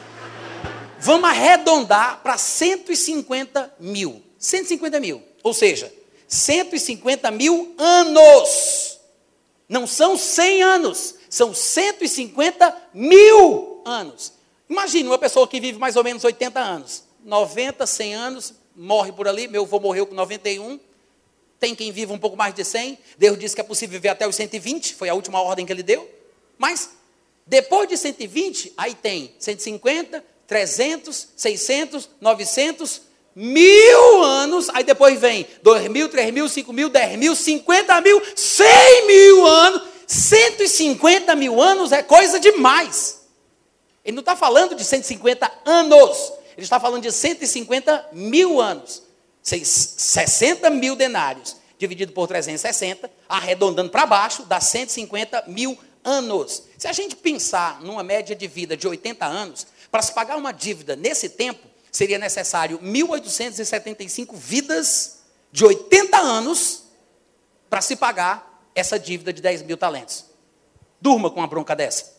Vamos 0.99 1.29
arredondar 1.29 2.21
para 2.23 2.37
150 2.37 3.75
mil. 3.79 4.21
150 4.39 4.99
mil. 4.99 5.21
Ou 5.43 5.53
seja, 5.53 5.93
150 6.27 7.29
mil 7.29 7.75
anos. 7.77 8.99
Não 9.69 9.85
são 9.85 10.17
100 10.17 10.63
anos, 10.63 11.15
são 11.29 11.53
150 11.53 12.75
mil 12.93 13.81
anos. 13.85 14.33
Imagine 14.67 15.07
uma 15.07 15.19
pessoa 15.19 15.47
que 15.47 15.59
vive 15.59 15.77
mais 15.77 15.95
ou 15.95 16.03
menos 16.03 16.23
80 16.23 16.59
anos. 16.59 17.03
90, 17.23 17.85
100 17.85 18.15
anos, 18.15 18.53
morre 18.75 19.11
por 19.11 19.27
ali. 19.27 19.47
Meu 19.47 19.63
avô 19.63 19.79
morreu 19.79 20.07
com 20.07 20.15
91. 20.15 20.79
Tem 21.59 21.73
quem 21.73 21.91
viva 21.91 22.13
um 22.13 22.19
pouco 22.19 22.37
mais 22.37 22.53
de 22.53 22.63
100. 22.63 22.97
Deus 23.17 23.39
disse 23.39 23.55
que 23.55 23.61
é 23.61 23.63
possível 23.63 23.93
viver 23.93 24.09
até 24.09 24.27
os 24.27 24.35
120, 24.35 24.93
foi 24.95 25.09
a 25.09 25.13
última 25.13 25.41
ordem 25.41 25.65
que 25.65 25.71
ele 25.71 25.83
deu. 25.83 26.09
Mas, 26.57 26.91
depois 27.45 27.87
de 27.87 27.97
120, 27.97 28.73
aí 28.77 28.93
tem 28.93 29.33
150, 29.39 30.23
300, 30.47 31.27
600, 31.35 32.09
900, 32.21 33.01
mil 33.37 34.23
anos. 34.23 34.67
Aí 34.73 34.83
depois 34.83 35.19
vem 35.19 35.45
2 35.61 35.87
mil, 35.89 36.09
3 36.09 36.33
mil, 36.33 36.49
5 36.49 36.73
mil, 36.73 36.89
10 36.89 37.19
mil, 37.19 37.35
50 37.35 38.01
mil, 38.01 38.21
100 38.35 39.07
mil 39.07 39.45
anos. 39.45 39.83
150 40.07 41.35
mil 41.35 41.61
anos 41.61 41.91
é 41.91 42.01
coisa 42.01 42.39
demais. 42.39 43.21
Ele 44.03 44.15
não 44.15 44.21
está 44.21 44.35
falando 44.35 44.73
de 44.73 44.83
150 44.83 45.51
anos. 45.65 46.33
Ele 46.55 46.63
está 46.63 46.79
falando 46.79 47.03
de 47.03 47.11
150 47.11 48.09
mil 48.13 48.59
anos. 48.59 49.03
60 49.55 50.69
mil 50.71 50.95
denários 50.95 51.55
dividido 51.77 52.11
por 52.11 52.27
360, 52.27 53.09
arredondando 53.29 53.89
para 53.89 54.05
baixo, 54.05 54.43
dá 54.43 54.59
150 54.59 55.45
mil 55.47 55.77
anos. 56.03 56.63
Se 56.77 56.87
a 56.87 56.91
gente 56.91 57.15
pensar 57.15 57.79
numa 57.81 58.03
média 58.03 58.35
de 58.35 58.47
vida 58.47 58.75
de 58.75 58.87
80 58.87 59.25
anos, 59.25 59.67
para 59.91 60.01
se 60.01 60.11
pagar 60.11 60.37
uma 60.37 60.51
dívida 60.51 60.95
nesse 60.95 61.29
tempo, 61.29 61.67
seria 61.91 62.17
necessário 62.17 62.79
1.875 62.79 64.35
vidas 64.35 65.19
de 65.51 65.63
80 65.63 66.17
anos 66.17 66.83
para 67.69 67.81
se 67.81 67.95
pagar 67.95 68.69
essa 68.73 68.99
dívida 68.99 69.31
de 69.31 69.41
10 69.41 69.63
mil 69.63 69.77
talentos. 69.77 70.25
Durma 70.99 71.29
com 71.29 71.39
uma 71.39 71.47
bronca 71.47 71.75
dessa. 71.75 72.17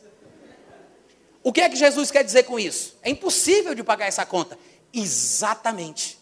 O 1.43 1.53
que 1.53 1.61
é 1.61 1.69
que 1.69 1.77
Jesus 1.77 2.11
quer 2.11 2.25
dizer 2.25 2.45
com 2.45 2.59
isso? 2.59 2.97
É 3.03 3.11
impossível 3.11 3.75
de 3.75 3.83
pagar 3.83 4.07
essa 4.07 4.25
conta. 4.25 4.59
Exatamente. 4.93 6.18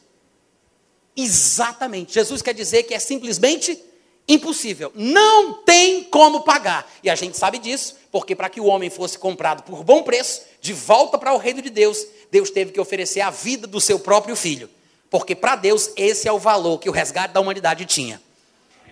Exatamente. 1.16 2.12
Jesus 2.12 2.42
quer 2.42 2.52
dizer 2.52 2.82
que 2.82 2.94
é 2.94 2.98
simplesmente 2.98 3.80
impossível. 4.28 4.92
Não 4.94 5.54
tem 5.62 6.04
como 6.04 6.42
pagar. 6.42 6.90
E 7.02 7.08
a 7.08 7.14
gente 7.14 7.36
sabe 7.36 7.58
disso, 7.58 7.96
porque 8.10 8.34
para 8.34 8.48
que 8.48 8.60
o 8.60 8.66
homem 8.66 8.90
fosse 8.90 9.18
comprado 9.18 9.62
por 9.62 9.82
bom 9.82 10.02
preço, 10.02 10.42
de 10.60 10.72
volta 10.72 11.16
para 11.16 11.32
o 11.32 11.38
reino 11.38 11.62
de 11.62 11.70
Deus, 11.70 12.04
Deus 12.30 12.50
teve 12.50 12.72
que 12.72 12.80
oferecer 12.80 13.20
a 13.20 13.30
vida 13.30 13.66
do 13.66 13.80
seu 13.80 13.98
próprio 13.98 14.36
filho. 14.36 14.68
Porque 15.08 15.34
para 15.34 15.56
Deus 15.56 15.90
esse 15.96 16.28
é 16.28 16.32
o 16.32 16.38
valor 16.38 16.78
que 16.78 16.88
o 16.88 16.92
resgate 16.92 17.32
da 17.32 17.40
humanidade 17.40 17.86
tinha. 17.86 18.20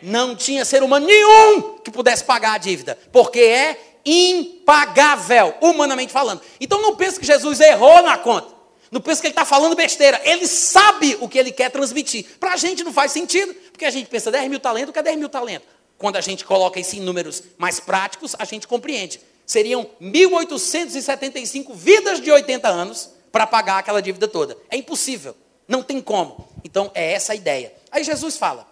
Não 0.01 0.37
tinha 0.37 0.65
ser 0.65 0.83
humano 0.83 1.07
nenhum 1.07 1.79
que 1.79 1.91
pudesse 1.91 2.25
pagar 2.25 2.55
a 2.55 2.59
dívida, 2.59 2.99
porque 3.11 3.41
é 3.41 3.99
impagável, 4.05 5.55
humanamente 5.61 6.13
falando. 6.13 6.43
Então 6.61 6.81
não 6.81 6.95
pense 6.95 7.19
que 7.19 7.27
Jesus 7.27 7.59
errou 7.61 8.03
na 8.03 8.19
conta. 8.19 8.54
Não 8.95 9.01
pensa 9.01 9.21
que 9.21 9.27
ele 9.27 9.33
está 9.33 9.45
falando 9.45 9.75
besteira. 9.75 10.21
Ele 10.23 10.47
sabe 10.47 11.19
o 11.21 11.29
que 11.29 11.37
ele 11.37 11.51
quer 11.51 11.69
transmitir. 11.69 12.39
Para 12.39 12.53
a 12.53 12.57
gente 12.57 12.85
não 12.85 12.93
faz 12.93 13.11
sentido, 13.11 13.53
porque 13.73 13.85
a 13.85 13.91
gente 13.91 14.07
pensa 14.07 14.31
10 14.31 14.49
mil 14.49 14.61
talentos, 14.61 14.91
o 14.91 14.93
que 14.93 15.01
é 15.01 15.03
10 15.03 15.19
mil 15.19 15.29
talentos? 15.29 15.67
Quando 15.99 16.15
a 16.15 16.21
gente 16.21 16.45
coloca 16.45 16.79
isso 16.79 16.95
em 16.95 17.01
números 17.01 17.43
mais 17.59 17.81
práticos, 17.81 18.37
a 18.39 18.45
gente 18.45 18.69
compreende. 18.69 19.21
Seriam 19.45 19.91
1.875 20.01 21.75
vidas 21.75 22.21
de 22.21 22.31
80 22.31 22.69
anos 22.69 23.11
para 23.33 23.49
pagar 23.49 23.79
aquela 23.79 24.01
dívida 24.01 24.29
toda. 24.29 24.57
É 24.71 24.77
impossível. 24.77 25.37
Não 25.67 25.83
tem 25.83 26.01
como. 26.01 26.49
Então, 26.63 26.89
é 26.95 27.15
essa 27.15 27.33
a 27.33 27.35
ideia. 27.35 27.75
Aí 27.91 28.05
Jesus 28.05 28.37
fala, 28.37 28.65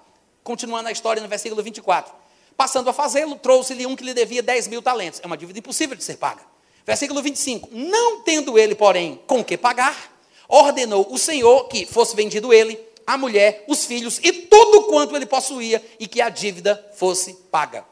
continuando 0.44 0.88
a 0.88 0.92
história 0.92 1.20
no 1.20 1.28
versículo 1.28 1.60
24. 1.64 2.14
Passando 2.56 2.88
a 2.88 2.92
fazê-lo, 2.92 3.34
trouxe-lhe 3.34 3.86
um 3.86 3.96
que 3.96 4.04
lhe 4.04 4.14
devia 4.14 4.40
10 4.40 4.68
mil 4.68 4.82
talentos. 4.82 5.18
É 5.20 5.26
uma 5.26 5.36
dívida 5.36 5.58
impossível 5.58 5.96
de 5.96 6.04
ser 6.04 6.16
paga. 6.16 6.42
Versículo 6.86 7.20
25. 7.20 7.70
Não 7.72 8.20
tendo 8.20 8.56
ele, 8.56 8.76
porém, 8.76 9.20
com 9.26 9.42
que 9.42 9.56
pagar, 9.56 10.11
ordenou 10.52 11.06
o 11.10 11.16
Senhor 11.16 11.66
que 11.68 11.86
fosse 11.86 12.14
vendido 12.14 12.52
ele, 12.52 12.78
a 13.06 13.16
mulher, 13.16 13.64
os 13.66 13.86
filhos 13.86 14.20
e 14.22 14.30
tudo 14.32 14.84
quanto 14.84 15.16
ele 15.16 15.24
possuía 15.24 15.82
e 15.98 16.06
que 16.06 16.20
a 16.20 16.28
dívida 16.28 16.90
fosse 16.94 17.32
paga. 17.50 17.86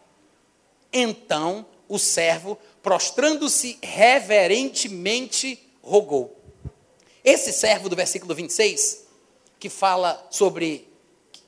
Então 0.93 1.65
o 1.89 1.99
servo, 1.99 2.59
prostrando-se 2.83 3.79
reverentemente, 3.83 5.59
rogou. 5.83 6.37
Esse 7.25 7.53
servo 7.53 7.89
do 7.89 7.97
versículo 7.97 8.35
26, 8.35 9.07
que 9.59 9.69
fala 9.69 10.27
sobre, 10.31 10.87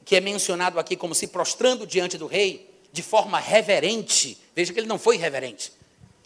que 0.05 0.17
é 0.17 0.21
mencionado 0.21 0.81
aqui 0.81 0.97
como 0.97 1.15
se 1.15 1.27
prostrando 1.27 1.87
diante 1.87 2.17
do 2.17 2.27
rei, 2.27 2.71
de 2.91 3.03
forma 3.03 3.39
reverente, 3.39 4.39
veja 4.55 4.73
que 4.73 4.81
ele 4.81 4.89
não 4.89 4.99
foi 4.99 5.17
reverente, 5.17 5.73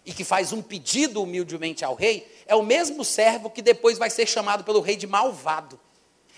e 0.07 0.13
que 0.13 0.23
faz 0.23 0.53
um 0.53 0.61
pedido 0.61 1.21
humildemente 1.21 1.83
ao 1.83 1.93
rei, 1.93 2.25
é 2.47 2.55
o 2.55 2.63
mesmo 2.63 3.03
servo 3.03 3.49
que 3.49 3.61
depois 3.61 3.97
vai 3.97 4.09
ser 4.09 4.25
chamado 4.25 4.63
pelo 4.63 4.79
rei 4.79 4.95
de 4.95 5.05
malvado. 5.05 5.77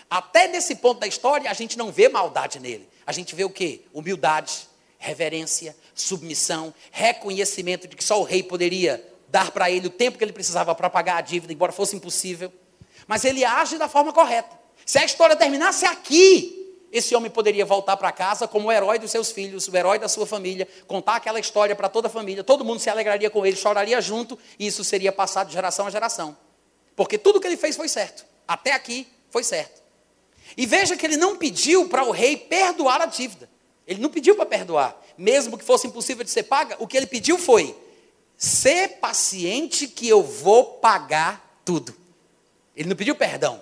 Até 0.10 0.48
nesse 0.48 0.78
ponto 0.78 1.00
da 1.00 1.06
história, 1.06 1.52
a 1.52 1.54
gente 1.54 1.78
não 1.78 1.92
vê 1.92 2.10
maldade 2.10 2.60
nele. 2.60 2.90
A 3.06 3.12
gente 3.12 3.36
vê 3.36 3.44
o 3.44 3.50
quê? 3.50 3.82
Humildade, 3.94 4.68
reverência, 4.98 5.78
submissão, 5.94 6.74
reconhecimento 6.90 7.88
de 7.88 7.96
que 7.96 8.04
só 8.04 8.20
o 8.20 8.24
rei 8.24 8.42
poderia 8.42 9.06
dar 9.28 9.52
para 9.52 9.70
ele 9.70 9.86
o 9.86 9.92
tempo 9.92 10.18
que 10.18 10.24
ele 10.24 10.34
precisava 10.34 10.74
para 10.74 10.90
pagar 10.90 11.18
a 11.18 11.22
dívida, 11.22 11.54
embora 11.54 11.72
fosse 11.72 11.96
impossível. 11.96 12.52
Mas 13.06 13.24
ele 13.24 13.46
age 13.46 13.78
da 13.78 13.88
forma 13.88 14.12
correta. 14.12 14.60
Se 14.84 14.98
a 14.98 15.06
história 15.06 15.36
terminasse 15.36 15.86
aqui, 15.86 16.59
esse 16.92 17.16
homem 17.16 17.30
poderia 17.30 17.66
voltar 17.66 17.96
para 17.98 18.12
casa 18.12 18.48
como 18.48 18.68
o 18.68 18.72
herói 18.72 18.98
dos 18.98 19.12
seus 19.12 19.32
filhos, 19.32 19.68
o 19.68 19.76
herói 19.76 20.00
da 20.00 20.08
sua 20.08 20.26
família, 20.26 20.68
contar 20.88 21.16
aquela 21.18 21.40
história 21.40 21.76
para 21.76 21.88
toda 21.88 22.08
a 22.08 22.12
família, 22.12 22.44
todo 22.44 22.66
mundo 22.66 22.80
se 22.80 22.90
alegraria 22.90 23.30
com 23.30 23.46
ele, 23.46 23.56
choraria 23.56 24.02
junto, 24.02 24.38
e 24.58 24.68
isso 24.68 24.84
seria 24.84 25.12
passado 25.12 25.48
de 25.48 25.54
geração 25.54 25.88
a 25.88 25.90
geração. 25.90 26.36
Porque 26.96 27.18
tudo 27.18 27.40
que 27.40 27.48
ele 27.48 27.58
fez 27.58 27.76
foi 27.76 27.88
certo. 27.88 28.26
Até 28.48 28.74
aqui 28.74 29.08
foi 29.30 29.44
certo. 29.44 29.82
E 30.58 30.66
veja 30.66 30.98
que 30.98 31.06
ele 31.06 31.18
não 31.18 31.38
pediu 31.38 31.88
para 31.88 32.04
o 32.04 32.12
rei 32.12 32.36
perdoar 32.36 33.02
a 33.02 33.06
dívida. 33.06 33.50
Ele 33.88 34.02
não 34.02 34.10
pediu 34.10 34.36
para 34.36 34.46
perdoar. 34.46 35.00
Mesmo 35.18 35.58
que 35.58 35.64
fosse 35.64 35.88
impossível 35.88 36.24
de 36.24 36.30
ser 36.30 36.44
paga, 36.44 36.76
o 36.80 36.88
que 36.88 36.98
ele 36.98 37.08
pediu 37.08 37.38
foi: 37.38 37.76
ser 38.38 39.00
paciente 39.00 39.88
que 39.88 40.08
eu 40.08 40.24
vou 40.24 40.66
pagar 40.66 41.62
tudo. 41.64 41.96
Ele 42.76 42.90
não 42.90 42.96
pediu 42.96 43.16
perdão. 43.16 43.62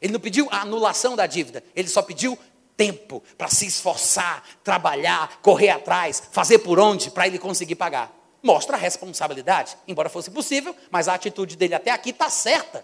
Ele 0.00 0.12
não 0.12 0.20
pediu 0.20 0.48
a 0.50 0.62
anulação 0.62 1.14
da 1.14 1.26
dívida. 1.26 1.62
Ele 1.76 1.88
só 1.88 2.00
pediu 2.00 2.38
tempo 2.80 3.22
para 3.36 3.48
se 3.48 3.66
esforçar, 3.66 4.42
trabalhar, 4.64 5.38
correr 5.42 5.68
atrás, 5.68 6.22
fazer 6.32 6.60
por 6.60 6.80
onde 6.80 7.10
para 7.10 7.26
ele 7.26 7.38
conseguir 7.38 7.74
pagar. 7.74 8.10
Mostra 8.42 8.74
a 8.74 8.80
responsabilidade, 8.80 9.76
embora 9.86 10.08
fosse 10.08 10.30
possível, 10.30 10.74
mas 10.90 11.06
a 11.06 11.12
atitude 11.12 11.56
dele 11.56 11.74
até 11.74 11.90
aqui 11.90 12.08
está 12.08 12.30
certa. 12.30 12.82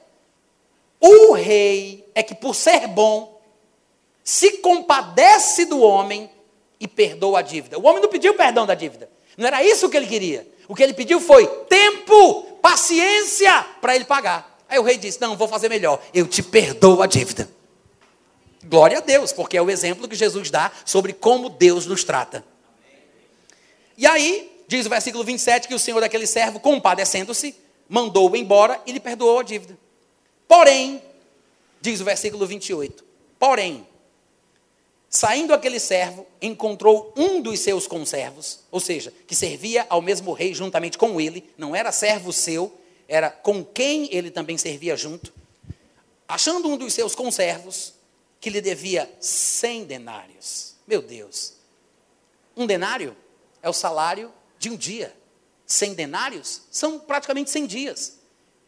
O 1.01 1.33
rei 1.33 2.07
é 2.15 2.23
que, 2.23 2.35
por 2.35 2.55
ser 2.55 2.87
bom, 2.89 3.41
se 4.23 4.59
compadece 4.59 5.65
do 5.65 5.81
homem 5.81 6.31
e 6.79 6.87
perdoa 6.87 7.39
a 7.39 7.43
dívida. 7.43 7.79
O 7.79 7.87
homem 7.87 8.03
não 8.03 8.11
pediu 8.11 8.35
perdão 8.35 8.67
da 8.67 8.75
dívida. 8.75 9.09
Não 9.35 9.47
era 9.47 9.65
isso 9.65 9.89
que 9.89 9.97
ele 9.97 10.07
queria. 10.07 10.47
O 10.69 10.75
que 10.75 10.83
ele 10.83 10.93
pediu 10.93 11.19
foi 11.21 11.47
tempo, 11.71 12.43
paciência 12.61 13.65
para 13.81 13.97
ele 13.97 14.05
pagar. 14.05 14.59
Aí 14.69 14.79
o 14.79 14.83
rei 14.83 14.99
disse: 14.99 15.19
Não, 15.23 15.39
vou 15.39 15.49
fazer 15.49 15.71
melhor. 15.71 16.03
Eu 16.13 16.27
te 16.27 16.43
perdoo 16.43 17.01
a 17.01 17.07
dívida. 17.07 17.56
Glória 18.69 18.99
a 18.99 19.01
Deus, 19.01 19.33
porque 19.33 19.57
é 19.57 19.63
o 19.63 19.71
exemplo 19.71 20.09
que 20.09 20.17
Jesus 20.17 20.51
dá 20.51 20.71
sobre 20.85 21.13
como 21.13 21.49
Deus 21.49 21.87
nos 21.87 22.05
trata. 22.05 22.45
E 23.97 24.07
aí, 24.07 24.57
Diz 24.69 24.85
o 24.85 24.91
versículo 24.91 25.23
27 25.23 25.69
que 25.69 25.75
o 25.75 25.79
senhor 25.79 26.01
daquele 26.01 26.27
servo, 26.27 26.59
compadecendo-se, 26.59 27.55
mandou-o 27.89 28.37
embora 28.37 28.81
e 28.85 28.93
lhe 28.93 28.99
perdoou 28.99 29.39
a 29.39 29.43
dívida. 29.43 29.79
Porém, 30.49 31.03
diz 31.81 32.01
o 32.01 32.05
versículo 32.05 32.47
28, 32.47 33.05
porém, 33.39 33.87
saindo 35.09 35.55
aquele 35.55 35.79
servo, 35.79 36.27
encontrou 36.43 37.13
um 37.17 37.41
dos 37.41 37.61
seus 37.61 37.87
conservos, 37.87 38.61
ou 38.71 38.81
seja, 38.81 39.13
que 39.27 39.35
servia 39.35 39.87
ao 39.89 40.03
mesmo 40.03 40.33
rei 40.33 40.53
juntamente 40.53 40.99
com 40.99 41.21
ele, 41.21 41.49
não 41.57 41.75
era 41.75 41.93
servo 41.93 42.33
seu, 42.33 42.77
era 43.09 43.31
com 43.31 43.65
quem 43.65 44.09
ele 44.13 44.33
também 44.33 44.59
servia 44.59 44.97
junto. 44.97 45.33
Achando 46.27 46.69
um 46.69 46.77
dos 46.77 46.93
seus 46.93 47.15
conservos, 47.15 47.95
que 48.47 48.51
lhe 48.51 48.61
devia 48.61 49.13
cem 49.19 49.83
denários. 49.83 50.77
Meu 50.87 51.03
Deus. 51.03 51.55
Um 52.57 52.65
denário 52.65 53.17
é 53.61 53.69
o 53.69 53.73
salário 53.73 54.33
de 54.57 54.71
um 54.71 54.77
dia. 54.77 55.13
Cem 55.67 55.95
denários 55.95 56.63
são 56.71 56.97
praticamente 56.97 57.51
cem 57.51 57.67
dias. 57.67 58.21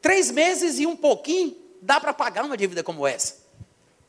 Três 0.03 0.33
meses 0.33 0.81
e 0.81 0.85
um 0.85 0.97
pouquinho 0.97 1.57
dá 1.81 2.01
para 2.01 2.13
pagar 2.13 2.45
uma 2.45 2.57
dívida 2.57 2.83
como 2.83 3.07
essa. 3.07 3.37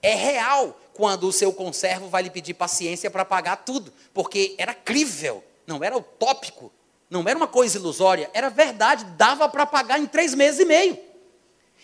É 0.01 0.15
real 0.15 0.75
quando 0.95 1.27
o 1.27 1.31
seu 1.31 1.53
conservo 1.53 2.09
vai 2.09 2.23
lhe 2.23 2.31
pedir 2.31 2.55
paciência 2.55 3.11
para 3.11 3.23
pagar 3.23 3.57
tudo, 3.57 3.93
porque 4.11 4.55
era 4.57 4.73
crível, 4.73 5.43
não 5.67 5.83
era 5.83 5.95
utópico, 5.95 6.71
não 7.11 7.21
era 7.27 7.37
uma 7.37 7.47
coisa 7.47 7.77
ilusória, 7.77 8.27
era 8.33 8.49
verdade, 8.49 9.05
dava 9.15 9.47
para 9.47 9.67
pagar 9.67 9.99
em 9.99 10.07
três 10.07 10.33
meses 10.33 10.61
e 10.61 10.65
meio. 10.65 10.97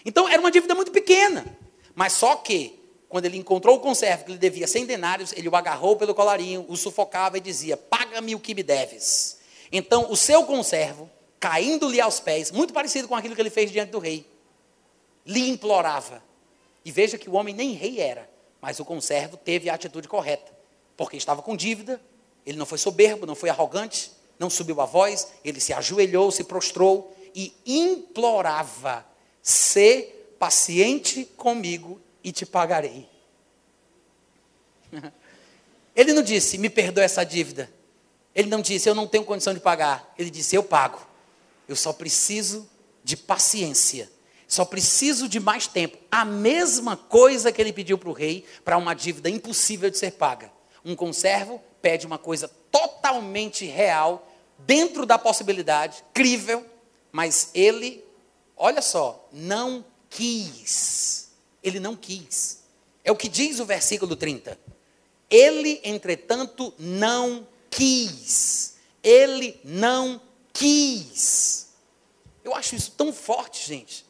Então 0.03 0.27
era 0.27 0.41
uma 0.41 0.49
dívida 0.49 0.73
muito 0.73 0.91
pequena, 0.91 1.45
mas 1.93 2.13
só 2.13 2.37
que 2.37 2.83
quando 3.09 3.25
ele 3.25 3.37
encontrou 3.37 3.77
o 3.77 3.79
conservo 3.79 4.25
que 4.25 4.31
lhe 4.31 4.37
devia 4.37 4.67
100 4.67 4.85
denários, 4.85 5.33
ele 5.33 5.47
o 5.47 5.55
agarrou 5.55 5.95
pelo 5.95 6.13
colarinho, 6.15 6.65
o 6.67 6.75
sufocava 6.75 7.37
e 7.37 7.41
dizia: 7.41 7.77
Paga-me 7.77 8.35
o 8.35 8.39
que 8.39 8.53
me 8.53 8.63
deves. 8.63 9.39
Então 9.71 10.11
o 10.11 10.15
seu 10.15 10.43
conservo, 10.45 11.09
caindo-lhe 11.39 12.01
aos 12.01 12.19
pés, 12.19 12.51
muito 12.51 12.73
parecido 12.73 13.07
com 13.07 13.15
aquilo 13.15 13.35
que 13.35 13.41
ele 13.41 13.49
fez 13.49 13.71
diante 13.71 13.91
do 13.91 13.99
rei, 13.99 14.25
lhe 15.25 15.49
implorava. 15.49 16.23
E 16.83 16.91
veja 16.91 17.17
que 17.17 17.29
o 17.29 17.33
homem 17.33 17.53
nem 17.53 17.71
rei 17.71 17.99
era, 17.99 18.29
mas 18.61 18.79
o 18.79 18.85
conservo 18.85 19.37
teve 19.37 19.69
a 19.69 19.73
atitude 19.73 20.07
correta, 20.07 20.51
porque 20.95 21.17
estava 21.17 21.41
com 21.41 21.55
dívida, 21.55 22.01
ele 22.45 22.57
não 22.57 22.65
foi 22.65 22.77
soberbo, 22.77 23.25
não 23.25 23.35
foi 23.35 23.49
arrogante, 23.49 24.11
não 24.37 24.49
subiu 24.49 24.81
a 24.81 24.85
voz, 24.85 25.29
ele 25.43 25.59
se 25.59 25.73
ajoelhou, 25.73 26.31
se 26.31 26.43
prostrou 26.43 27.15
e 27.33 27.53
implorava: 27.65 29.05
ser 29.41 30.35
paciente 30.39 31.25
comigo 31.37 31.99
e 32.25 32.31
te 32.31 32.43
pagarei. 32.43 33.07
Ele 35.95 36.11
não 36.11 36.23
disse, 36.23 36.57
me 36.57 36.71
perdoa 36.71 37.03
essa 37.03 37.23
dívida. 37.23 37.71
Ele 38.33 38.49
não 38.49 38.61
disse, 38.61 38.89
eu 38.89 38.95
não 38.95 39.07
tenho 39.07 39.23
condição 39.23 39.53
de 39.53 39.59
pagar. 39.59 40.11
Ele 40.17 40.31
disse, 40.31 40.55
eu 40.55 40.63
pago. 40.63 40.99
Eu 41.69 41.75
só 41.75 41.93
preciso 41.93 42.67
de 43.03 43.15
paciência. 43.15 44.11
Só 44.47 44.65
preciso 44.65 45.29
de 45.29 45.39
mais 45.39 45.67
tempo. 45.67 45.97
A 46.11 46.25
mesma 46.25 46.97
coisa 46.97 47.51
que 47.51 47.61
ele 47.61 47.71
pediu 47.71 47.97
para 47.97 48.09
o 48.09 48.13
rei 48.13 48.43
para 48.65 48.75
uma 48.75 48.95
dívida 48.95 49.29
impossível 49.29 49.89
de 49.91 49.97
ser 49.97 50.13
paga. 50.13 50.51
Um 50.83 50.95
conservo 50.95 51.61
pede 51.79 52.07
uma 52.07 52.17
coisa 52.17 52.47
totalmente 52.71 53.65
real, 53.65 54.27
dentro 54.57 55.05
da 55.05 55.19
possibilidade, 55.19 56.03
crível, 56.11 56.65
mas 57.11 57.51
ele, 57.53 58.03
olha 58.57 58.81
só, 58.81 59.29
não 59.31 59.85
quis 60.09 61.24
ele 61.65 61.79
não 61.79 61.95
quis. 61.95 62.63
É 63.03 63.11
o 63.11 63.15
que 63.15 63.27
diz 63.27 63.59
o 63.59 63.65
versículo 63.65 64.15
30. 64.15 64.57
Ele, 65.29 65.81
entretanto, 65.83 66.73
não 66.77 67.47
quis. 67.69 68.75
Ele 69.03 69.59
não 69.63 70.21
quis. 70.53 71.69
Eu 72.43 72.53
acho 72.55 72.75
isso 72.75 72.91
tão 72.91 73.11
forte, 73.11 73.67
gente. 73.67 74.05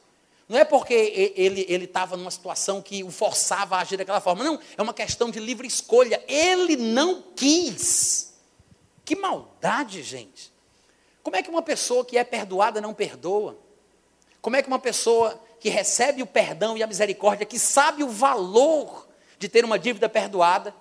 Não 0.48 0.60
é 0.60 0.66
porque 0.66 0.94
ele 1.36 1.86
estava 1.86 2.16
numa 2.16 2.30
situação 2.30 2.82
que 2.82 3.04
o 3.04 3.10
forçava 3.10 3.78
a 3.78 3.80
agir 3.80 3.98
daquela 3.98 4.22
forma. 4.22 4.44
Não, 4.44 4.60
é 4.78 4.82
uma 4.82 4.94
questão 4.94 5.32
de 5.32 5.40
livre 5.40 5.68
escolha. 5.68 6.24
Ele 6.28 6.76
não 6.76 7.24
quis. 7.36 8.34
Que 9.04 9.16
maldade, 9.16 10.04
gente. 10.04 10.54
Como 11.24 11.36
é 11.36 11.42
que 11.42 11.50
uma 11.50 11.64
pessoa 11.64 12.06
que 12.06 12.18
é 12.18 12.24
perdoada 12.24 12.80
não 12.80 12.94
perdoa? 12.94 13.58
Como 14.42 14.56
é 14.56 14.62
que 14.62 14.68
uma 14.68 14.78
pessoa 14.78 15.42
que 15.66 15.70
recebe 15.72 16.22
o 16.22 16.28
perdão 16.28 16.78
e 16.78 16.84
a 16.84 16.86
misericórdia, 16.86 17.44
que 17.44 17.58
sabe 17.58 18.04
o 18.04 18.08
valor 18.08 19.08
de 19.40 19.50
ter 19.50 19.66
uma 19.66 19.80
dívida 19.80 20.08
perdoada, 20.08 20.76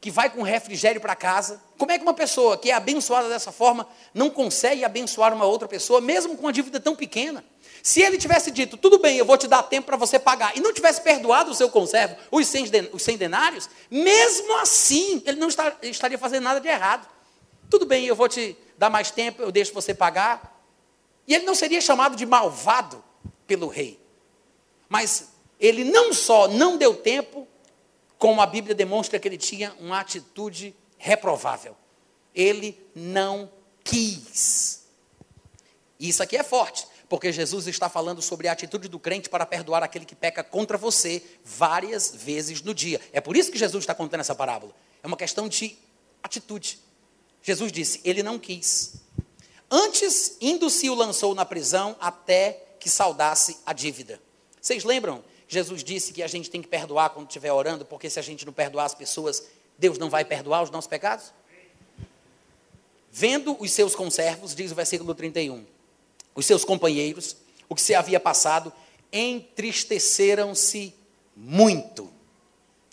que 0.00 0.10
vai 0.10 0.28
com 0.28 0.42
refrigério 0.42 1.00
para 1.00 1.14
casa. 1.14 1.62
Como 1.78 1.92
é 1.92 1.98
que 1.98 2.02
uma 2.02 2.14
pessoa 2.14 2.58
que 2.58 2.68
é 2.68 2.74
abençoada 2.74 3.28
dessa 3.28 3.52
forma 3.52 3.86
não 4.12 4.28
consegue 4.28 4.84
abençoar 4.84 5.32
uma 5.32 5.44
outra 5.44 5.68
pessoa, 5.68 6.00
mesmo 6.00 6.36
com 6.36 6.46
uma 6.46 6.52
dívida 6.52 6.80
tão 6.80 6.96
pequena? 6.96 7.44
Se 7.80 8.02
ele 8.02 8.18
tivesse 8.18 8.50
dito, 8.50 8.76
tudo 8.76 8.98
bem, 8.98 9.18
eu 9.18 9.24
vou 9.24 9.38
te 9.38 9.46
dar 9.46 9.62
tempo 9.62 9.86
para 9.86 9.96
você 9.96 10.18
pagar, 10.18 10.56
e 10.56 10.60
não 10.60 10.72
tivesse 10.72 11.00
perdoado 11.00 11.52
o 11.52 11.54
seu 11.54 11.70
conservo, 11.70 12.16
os 12.32 12.48
100 12.48 13.16
denários, 13.16 13.70
mesmo 13.88 14.58
assim, 14.58 15.22
ele 15.24 15.38
não 15.38 15.46
estaria 15.80 16.18
fazendo 16.18 16.42
nada 16.42 16.60
de 16.60 16.66
errado. 16.66 17.08
Tudo 17.70 17.86
bem, 17.86 18.04
eu 18.04 18.16
vou 18.16 18.28
te 18.28 18.58
dar 18.76 18.90
mais 18.90 19.12
tempo, 19.12 19.42
eu 19.42 19.52
deixo 19.52 19.72
você 19.72 19.94
pagar. 19.94 20.60
E 21.24 21.36
ele 21.36 21.44
não 21.44 21.54
seria 21.54 21.80
chamado 21.80 22.16
de 22.16 22.26
malvado 22.26 23.00
pelo 23.46 23.68
rei. 23.68 24.02
Mas 24.88 25.28
ele 25.58 25.84
não 25.84 26.12
só 26.12 26.48
não 26.48 26.76
deu 26.76 26.94
tempo, 26.94 27.46
como 28.18 28.40
a 28.40 28.46
Bíblia 28.46 28.74
demonstra 28.74 29.18
que 29.18 29.28
ele 29.28 29.38
tinha 29.38 29.74
uma 29.78 30.00
atitude 30.00 30.74
reprovável. 30.98 31.76
Ele 32.34 32.78
não 32.94 33.50
quis. 33.82 34.84
Isso 36.00 36.22
aqui 36.22 36.36
é 36.36 36.42
forte, 36.42 36.86
porque 37.08 37.32
Jesus 37.32 37.66
está 37.66 37.88
falando 37.88 38.20
sobre 38.20 38.48
a 38.48 38.52
atitude 38.52 38.88
do 38.88 38.98
crente 38.98 39.28
para 39.28 39.46
perdoar 39.46 39.82
aquele 39.82 40.04
que 40.04 40.14
peca 40.14 40.42
contra 40.42 40.76
você 40.76 41.22
várias 41.44 42.14
vezes 42.14 42.62
no 42.62 42.74
dia. 42.74 43.00
É 43.12 43.20
por 43.20 43.36
isso 43.36 43.50
que 43.50 43.58
Jesus 43.58 43.82
está 43.82 43.94
contando 43.94 44.20
essa 44.20 44.34
parábola. 44.34 44.74
É 45.02 45.06
uma 45.06 45.16
questão 45.16 45.48
de 45.48 45.76
atitude. 46.22 46.78
Jesus 47.42 47.70
disse: 47.70 48.00
Ele 48.04 48.22
não 48.22 48.38
quis. 48.38 48.96
Antes, 49.70 50.36
indo-se 50.40 50.88
o 50.88 50.94
lançou 50.94 51.34
na 51.34 51.44
prisão 51.44 51.96
até 52.00 52.76
que 52.80 52.88
saudasse 52.88 53.58
a 53.66 53.72
dívida. 53.72 54.20
Vocês 54.64 54.82
lembram? 54.82 55.22
Jesus 55.46 55.84
disse 55.84 56.10
que 56.10 56.22
a 56.22 56.26
gente 56.26 56.48
tem 56.48 56.62
que 56.62 56.68
perdoar 56.68 57.10
quando 57.10 57.26
estiver 57.28 57.52
orando, 57.52 57.84
porque 57.84 58.08
se 58.08 58.18
a 58.18 58.22
gente 58.22 58.46
não 58.46 58.52
perdoar 58.54 58.86
as 58.86 58.94
pessoas, 58.94 59.46
Deus 59.76 59.98
não 59.98 60.08
vai 60.08 60.24
perdoar 60.24 60.62
os 60.62 60.70
nossos 60.70 60.88
pecados? 60.88 61.34
Vendo 63.12 63.54
os 63.60 63.70
seus 63.70 63.94
conservos, 63.94 64.54
diz 64.54 64.72
o 64.72 64.74
versículo 64.74 65.14
31, 65.14 65.66
os 66.34 66.46
seus 66.46 66.64
companheiros, 66.64 67.36
o 67.68 67.74
que 67.74 67.82
se 67.82 67.94
havia 67.94 68.18
passado, 68.18 68.72
entristeceram-se 69.12 70.94
muito. 71.36 72.10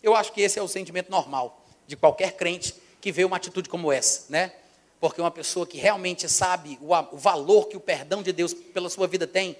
Eu 0.03 0.14
acho 0.14 0.34
que 0.34 0.41
esse 0.41 0.60
é 0.60 0.61
o 0.61 0.68
sentimento 0.68 1.10
normal 1.10 1.65
de 1.88 1.95
qualquer 1.95 2.34
crente 2.34 2.76
que 2.99 3.14
vê 3.14 3.23
uma 3.23 3.38
atitude 3.38 3.69
como 3.69 3.93
essa, 3.93 4.26
né? 4.27 4.52
Porque 4.99 5.22
uma 5.22 5.31
pessoa 5.31 5.65
que 5.65 5.77
realmente 5.77 6.27
sabe 6.27 6.77
o, 6.81 6.93
o 7.15 7.18
valor 7.18 7.69
que 7.69 7.77
o 7.77 7.80
perdão 7.80 8.22
de 8.22 8.34
Deus 8.34 8.53
pela 8.53 8.89
sua 8.89 9.07
vida 9.07 9.26
tem, 9.26 9.56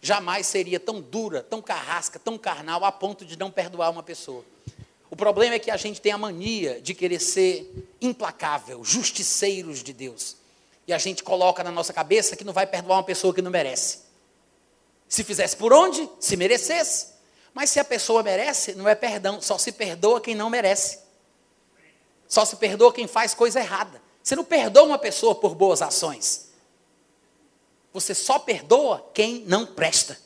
jamais 0.00 0.46
seria 0.46 0.78
tão 0.78 1.00
dura, 1.00 1.42
tão 1.42 1.60
carrasca, 1.62 2.18
tão 2.18 2.38
carnal, 2.38 2.84
a 2.84 2.92
ponto 2.92 3.24
de 3.24 3.38
não 3.38 3.50
perdoar 3.50 3.90
uma 3.90 4.02
pessoa. 4.02 4.44
O 5.10 5.16
problema 5.16 5.54
é 5.54 5.58
que 5.58 5.70
a 5.70 5.76
gente 5.76 6.00
tem 6.00 6.12
a 6.12 6.18
mania 6.18 6.80
de 6.80 6.94
querer 6.94 7.20
ser 7.20 7.88
implacável, 8.00 8.84
justiceiros 8.84 9.82
de 9.82 9.92
Deus. 9.92 10.36
E 10.86 10.92
a 10.92 10.98
gente 10.98 11.22
coloca 11.22 11.64
na 11.64 11.70
nossa 11.70 11.92
cabeça 11.92 12.36
que 12.36 12.44
não 12.44 12.52
vai 12.52 12.66
perdoar 12.66 12.98
uma 12.98 13.04
pessoa 13.04 13.34
que 13.34 13.42
não 13.42 13.50
merece. 13.50 14.00
Se 15.08 15.24
fizesse 15.24 15.56
por 15.56 15.72
onde? 15.72 16.08
Se 16.20 16.36
merecesse. 16.36 17.14
Mas 17.54 17.70
se 17.70 17.80
a 17.80 17.84
pessoa 17.84 18.22
merece, 18.22 18.74
não 18.74 18.88
é 18.88 18.94
perdão, 18.94 19.40
só 19.40 19.56
se 19.56 19.72
perdoa 19.72 20.20
quem 20.20 20.34
não 20.34 20.50
merece. 20.50 21.00
Só 22.28 22.44
se 22.44 22.56
perdoa 22.56 22.92
quem 22.92 23.06
faz 23.06 23.32
coisa 23.32 23.60
errada. 23.60 24.02
Você 24.22 24.34
não 24.36 24.44
perdoa 24.44 24.82
uma 24.82 24.98
pessoa 24.98 25.34
por 25.34 25.54
boas 25.54 25.80
ações. 25.80 26.45
Você 27.96 28.14
só 28.14 28.38
perdoa 28.38 29.10
quem 29.14 29.40
não 29.46 29.64
presta. 29.64 30.18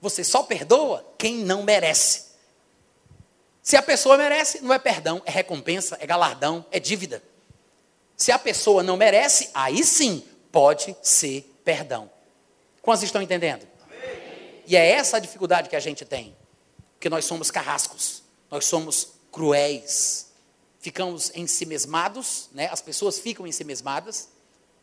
Você 0.00 0.22
só 0.22 0.44
perdoa 0.44 1.04
quem 1.18 1.38
não 1.38 1.64
merece. 1.64 2.26
Se 3.60 3.76
a 3.76 3.82
pessoa 3.82 4.16
merece, 4.16 4.60
não 4.60 4.72
é 4.72 4.78
perdão, 4.78 5.20
é 5.24 5.30
recompensa, 5.32 5.98
é 6.00 6.06
galardão, 6.06 6.64
é 6.70 6.78
dívida. 6.78 7.20
Se 8.16 8.30
a 8.30 8.38
pessoa 8.38 8.80
não 8.84 8.96
merece, 8.96 9.50
aí 9.52 9.82
sim 9.82 10.22
pode 10.52 10.96
ser 11.02 11.52
perdão. 11.64 12.08
Quantos 12.80 13.02
estão 13.02 13.20
entendendo? 13.20 13.66
Amém. 13.82 14.62
E 14.64 14.76
é 14.76 14.92
essa 14.92 15.16
a 15.16 15.20
dificuldade 15.20 15.68
que 15.68 15.74
a 15.74 15.80
gente 15.80 16.04
tem. 16.04 16.36
Porque 16.94 17.08
nós 17.08 17.24
somos 17.24 17.50
carrascos, 17.50 18.22
nós 18.48 18.66
somos 18.66 19.14
cruéis, 19.32 20.28
ficamos 20.78 21.32
ensimesmados, 21.34 22.50
né? 22.52 22.68
as 22.70 22.80
pessoas 22.80 23.18
ficam 23.18 23.48
ensimesmadas, 23.48 24.28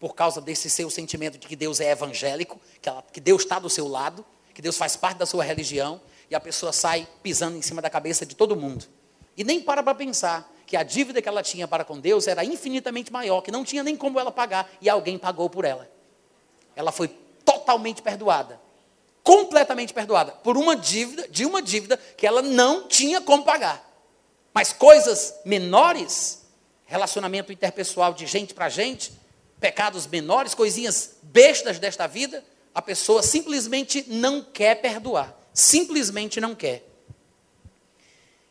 por 0.02 0.16
causa 0.16 0.42
desse 0.42 0.68
seu 0.68 0.90
sentimento 0.90 1.38
de 1.38 1.48
que 1.48 1.56
Deus 1.56 1.80
é 1.80 1.92
evangélico, 1.92 2.60
que, 2.82 2.90
ela, 2.90 3.04
que 3.14 3.20
Deus 3.22 3.44
está 3.44 3.60
do 3.60 3.70
seu 3.70 3.88
lado, 3.88 4.26
que 4.52 4.60
Deus 4.60 4.76
faz 4.76 4.98
parte 4.98 5.20
da 5.20 5.28
sua 5.28 5.44
religião, 5.44 6.02
e 6.28 6.34
a 6.34 6.40
pessoa 6.40 6.74
sai 6.74 7.08
pisando 7.22 7.56
em 7.56 7.62
cima 7.62 7.84
da 7.84 7.90
cabeça 7.90 8.26
de 8.26 8.36
todo 8.36 8.56
mundo. 8.56 8.84
E 9.38 9.44
nem 9.44 9.62
para 9.62 9.84
para 9.84 9.94
pensar 9.94 10.52
que 10.66 10.76
a 10.76 10.82
dívida 10.82 11.22
que 11.22 11.30
ela 11.30 11.44
tinha 11.44 11.68
para 11.68 11.86
com 11.86 12.00
Deus 12.00 12.28
era 12.28 12.44
infinitamente 12.44 13.14
maior, 13.14 13.42
que 13.42 13.52
não 13.52 13.64
tinha 13.64 13.84
nem 13.84 13.96
como 13.96 14.20
ela 14.20 14.32
pagar, 14.32 14.72
e 14.82 14.90
alguém 14.90 15.20
pagou 15.20 15.48
por 15.52 15.66
ela. 15.66 15.88
Ela 16.76 16.92
foi 16.92 17.08
totalmente 17.46 18.02
perdoada. 18.02 18.60
Completamente 19.22 19.94
perdoada 19.94 20.32
por 20.32 20.58
uma 20.58 20.76
dívida, 20.76 21.28
de 21.28 21.46
uma 21.46 21.62
dívida 21.62 21.96
que 22.18 22.26
ela 22.26 22.42
não 22.42 22.88
tinha 22.88 23.22
como 23.22 23.44
pagar. 23.44 23.88
Mas 24.52 24.74
coisas 24.74 25.36
menores, 25.46 26.42
relacionamento 26.88 27.54
interpessoal 27.54 28.16
de 28.16 28.26
gente 28.26 28.56
para 28.56 28.68
gente, 28.68 29.21
pecados 29.62 30.08
menores, 30.08 30.56
coisinhas 30.56 31.18
bestas 31.22 31.78
desta 31.78 32.08
vida, 32.08 32.44
a 32.74 32.82
pessoa 32.82 33.22
simplesmente 33.22 34.04
não 34.08 34.44
quer 34.44 34.82
perdoar. 34.82 35.38
Simplesmente 35.54 36.42
não 36.42 36.56
quer. 36.56 36.84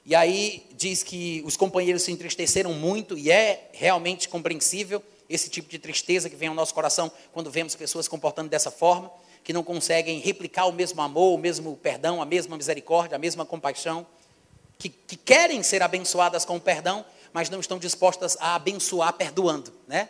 E 0.07 0.15
aí 0.15 0.67
diz 0.73 1.03
que 1.03 1.43
os 1.45 1.57
companheiros 1.57 2.03
se 2.03 2.13
entristeceram 2.13 2.73
muito, 2.73 3.19
e 3.19 3.31
é 3.31 3.69
realmente 3.73 4.29
compreensível 4.29 5.03
esse 5.29 5.51
tipo 5.51 5.69
de 5.69 5.79
tristeza 5.79 6.31
que 6.31 6.37
vem 6.37 6.49
ao 6.49 6.55
nosso 6.55 6.73
coração 6.73 7.11
quando 7.33 7.51
vemos 7.51 7.75
pessoas 7.75 8.09
comportando 8.09 8.49
dessa 8.49 8.71
forma, 8.71 9.11
que 9.43 9.53
não 9.53 9.65
conseguem 9.65 10.21
replicar 10.21 10.67
o 10.67 10.73
mesmo 10.73 11.01
amor, 11.03 11.35
o 11.35 11.39
mesmo 11.39 11.77
perdão, 11.77 12.23
a 12.23 12.25
mesma 12.25 12.57
misericórdia, 12.57 13.17
a 13.17 13.19
mesma 13.19 13.45
compaixão, 13.45 14.07
que, 14.79 14.89
que 14.89 15.17
querem 15.17 15.63
ser 15.63 15.83
abençoadas 15.83 16.45
com 16.45 16.57
o 16.57 16.61
perdão, 16.61 17.05
mas 17.33 17.51
não 17.51 17.61
estão 17.61 17.79
dispostas 17.79 18.37
a 18.41 18.55
abençoar 18.55 19.13
perdoando, 19.13 19.73
né? 19.87 20.09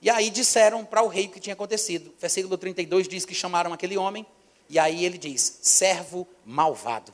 E 0.00 0.08
aí 0.08 0.30
disseram 0.30 0.84
para 0.84 1.02
o 1.02 1.08
rei 1.08 1.26
o 1.26 1.30
que 1.30 1.40
tinha 1.40 1.54
acontecido. 1.54 2.14
Versículo 2.20 2.56
32 2.56 3.08
diz 3.08 3.24
que 3.24 3.34
chamaram 3.34 3.72
aquele 3.72 3.96
homem, 3.96 4.24
e 4.68 4.78
aí 4.78 5.04
ele 5.04 5.18
diz: 5.18 5.58
servo 5.62 6.26
malvado, 6.44 7.12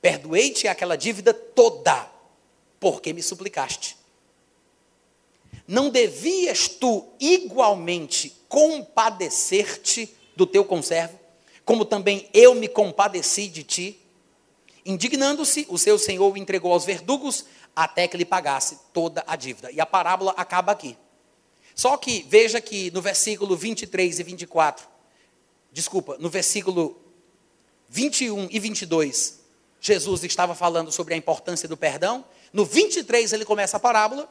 perdoei-te 0.00 0.68
aquela 0.68 0.96
dívida 0.96 1.34
toda, 1.34 2.10
porque 2.78 3.12
me 3.12 3.22
suplicaste. 3.22 3.96
Não 5.66 5.88
devias 5.88 6.68
tu 6.68 7.06
igualmente 7.18 8.36
compadecer-te 8.48 10.14
do 10.36 10.46
teu 10.46 10.64
conservo, 10.64 11.18
como 11.64 11.84
também 11.84 12.28
eu 12.34 12.54
me 12.54 12.68
compadeci 12.68 13.48
de 13.48 13.64
ti? 13.64 14.00
Indignando-se, 14.84 15.66
o 15.70 15.78
seu 15.78 15.98
senhor 15.98 16.30
o 16.30 16.36
entregou 16.36 16.72
aos 16.72 16.84
verdugos 16.84 17.46
até 17.74 18.06
que 18.06 18.18
lhe 18.18 18.24
pagasse 18.24 18.78
toda 18.92 19.24
a 19.26 19.34
dívida. 19.34 19.72
E 19.72 19.80
a 19.80 19.86
parábola 19.86 20.34
acaba 20.36 20.72
aqui. 20.72 20.96
Só 21.74 21.96
que 21.96 22.24
veja 22.28 22.60
que 22.60 22.90
no 22.92 23.02
versículo 23.02 23.56
23 23.56 24.20
e 24.20 24.22
24, 24.22 24.86
desculpa, 25.72 26.16
no 26.18 26.30
versículo 26.30 27.00
21 27.88 28.48
e 28.50 28.58
22, 28.58 29.40
Jesus 29.80 30.24
estava 30.24 30.54
falando 30.54 30.90
sobre 30.90 31.14
a 31.14 31.16
importância 31.16 31.68
do 31.68 31.76
perdão. 31.76 32.24
No 32.52 32.64
23 32.64 33.32
ele 33.32 33.44
começa 33.44 33.76
a 33.76 33.80
parábola. 33.80 34.30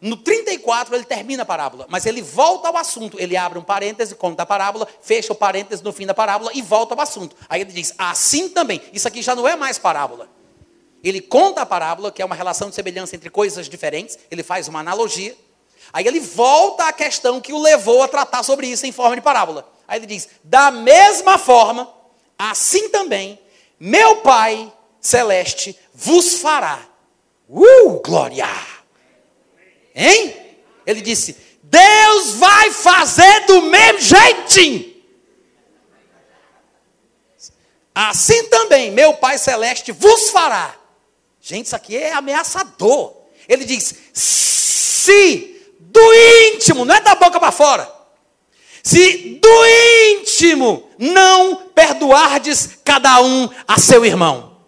No 0.00 0.16
34 0.16 0.94
ele 0.94 1.04
termina 1.04 1.42
a 1.42 1.46
parábola, 1.46 1.84
mas 1.88 2.06
ele 2.06 2.22
volta 2.22 2.68
ao 2.68 2.76
assunto. 2.76 3.20
Ele 3.20 3.36
abre 3.36 3.58
um 3.58 3.62
parêntese, 3.62 4.14
conta 4.14 4.44
a 4.44 4.46
parábola, 4.46 4.86
fecha 5.02 5.32
o 5.32 5.36
parêntese 5.36 5.82
no 5.82 5.92
fim 5.92 6.06
da 6.06 6.14
parábola 6.14 6.52
e 6.54 6.62
volta 6.62 6.94
ao 6.94 7.00
assunto. 7.00 7.34
Aí 7.48 7.60
ele 7.60 7.72
diz: 7.72 7.92
assim 7.98 8.48
também. 8.48 8.80
Isso 8.92 9.08
aqui 9.08 9.20
já 9.20 9.34
não 9.34 9.46
é 9.46 9.56
mais 9.56 9.76
parábola. 9.76 10.30
Ele 11.02 11.20
conta 11.20 11.62
a 11.62 11.66
parábola, 11.66 12.10
que 12.12 12.22
é 12.22 12.24
uma 12.24 12.34
relação 12.34 12.68
de 12.68 12.74
semelhança 12.74 13.14
entre 13.16 13.28
coisas 13.28 13.68
diferentes. 13.68 14.18
Ele 14.30 14.42
faz 14.42 14.68
uma 14.68 14.80
analogia. 14.80 15.36
Aí 15.92 16.06
ele 16.06 16.20
volta 16.20 16.84
à 16.84 16.92
questão 16.92 17.40
que 17.40 17.52
o 17.52 17.58
levou 17.58 18.02
a 18.02 18.08
tratar 18.08 18.42
sobre 18.42 18.66
isso 18.66 18.86
em 18.86 18.92
forma 18.92 19.16
de 19.16 19.22
parábola. 19.22 19.70
Aí 19.86 19.98
ele 19.98 20.06
diz: 20.06 20.28
da 20.44 20.70
mesma 20.70 21.38
forma, 21.38 21.92
assim 22.38 22.88
também, 22.90 23.38
meu 23.80 24.16
Pai 24.16 24.72
celeste 25.00 25.78
vos 25.94 26.36
fará. 26.40 26.80
Uh, 27.48 28.00
glória! 28.04 28.46
Hein? 29.94 30.36
Ele 30.86 31.00
disse: 31.00 31.36
Deus 31.62 32.34
vai 32.34 32.70
fazer 32.70 33.46
do 33.46 33.62
mesmo 33.62 34.00
jeitinho. 34.00 34.96
Assim 37.94 38.44
também, 38.44 38.90
meu 38.90 39.14
Pai 39.14 39.38
celeste 39.38 39.90
vos 39.90 40.30
fará. 40.30 40.76
Gente, 41.40 41.66
isso 41.66 41.76
aqui 41.76 41.96
é 41.96 42.12
ameaçador. 42.12 43.16
Ele 43.48 43.64
diz: 43.64 43.94
se 44.12 45.57
do 45.90 46.14
íntimo, 46.52 46.84
não 46.84 46.94
é 46.94 47.00
da 47.00 47.14
boca 47.14 47.40
para 47.40 47.50
fora. 47.50 47.90
Se 48.82 49.38
do 49.40 49.66
íntimo 50.16 50.88
não 50.98 51.68
perdoardes 51.68 52.78
cada 52.84 53.20
um 53.22 53.48
a 53.66 53.78
seu 53.78 54.04
irmão. 54.04 54.58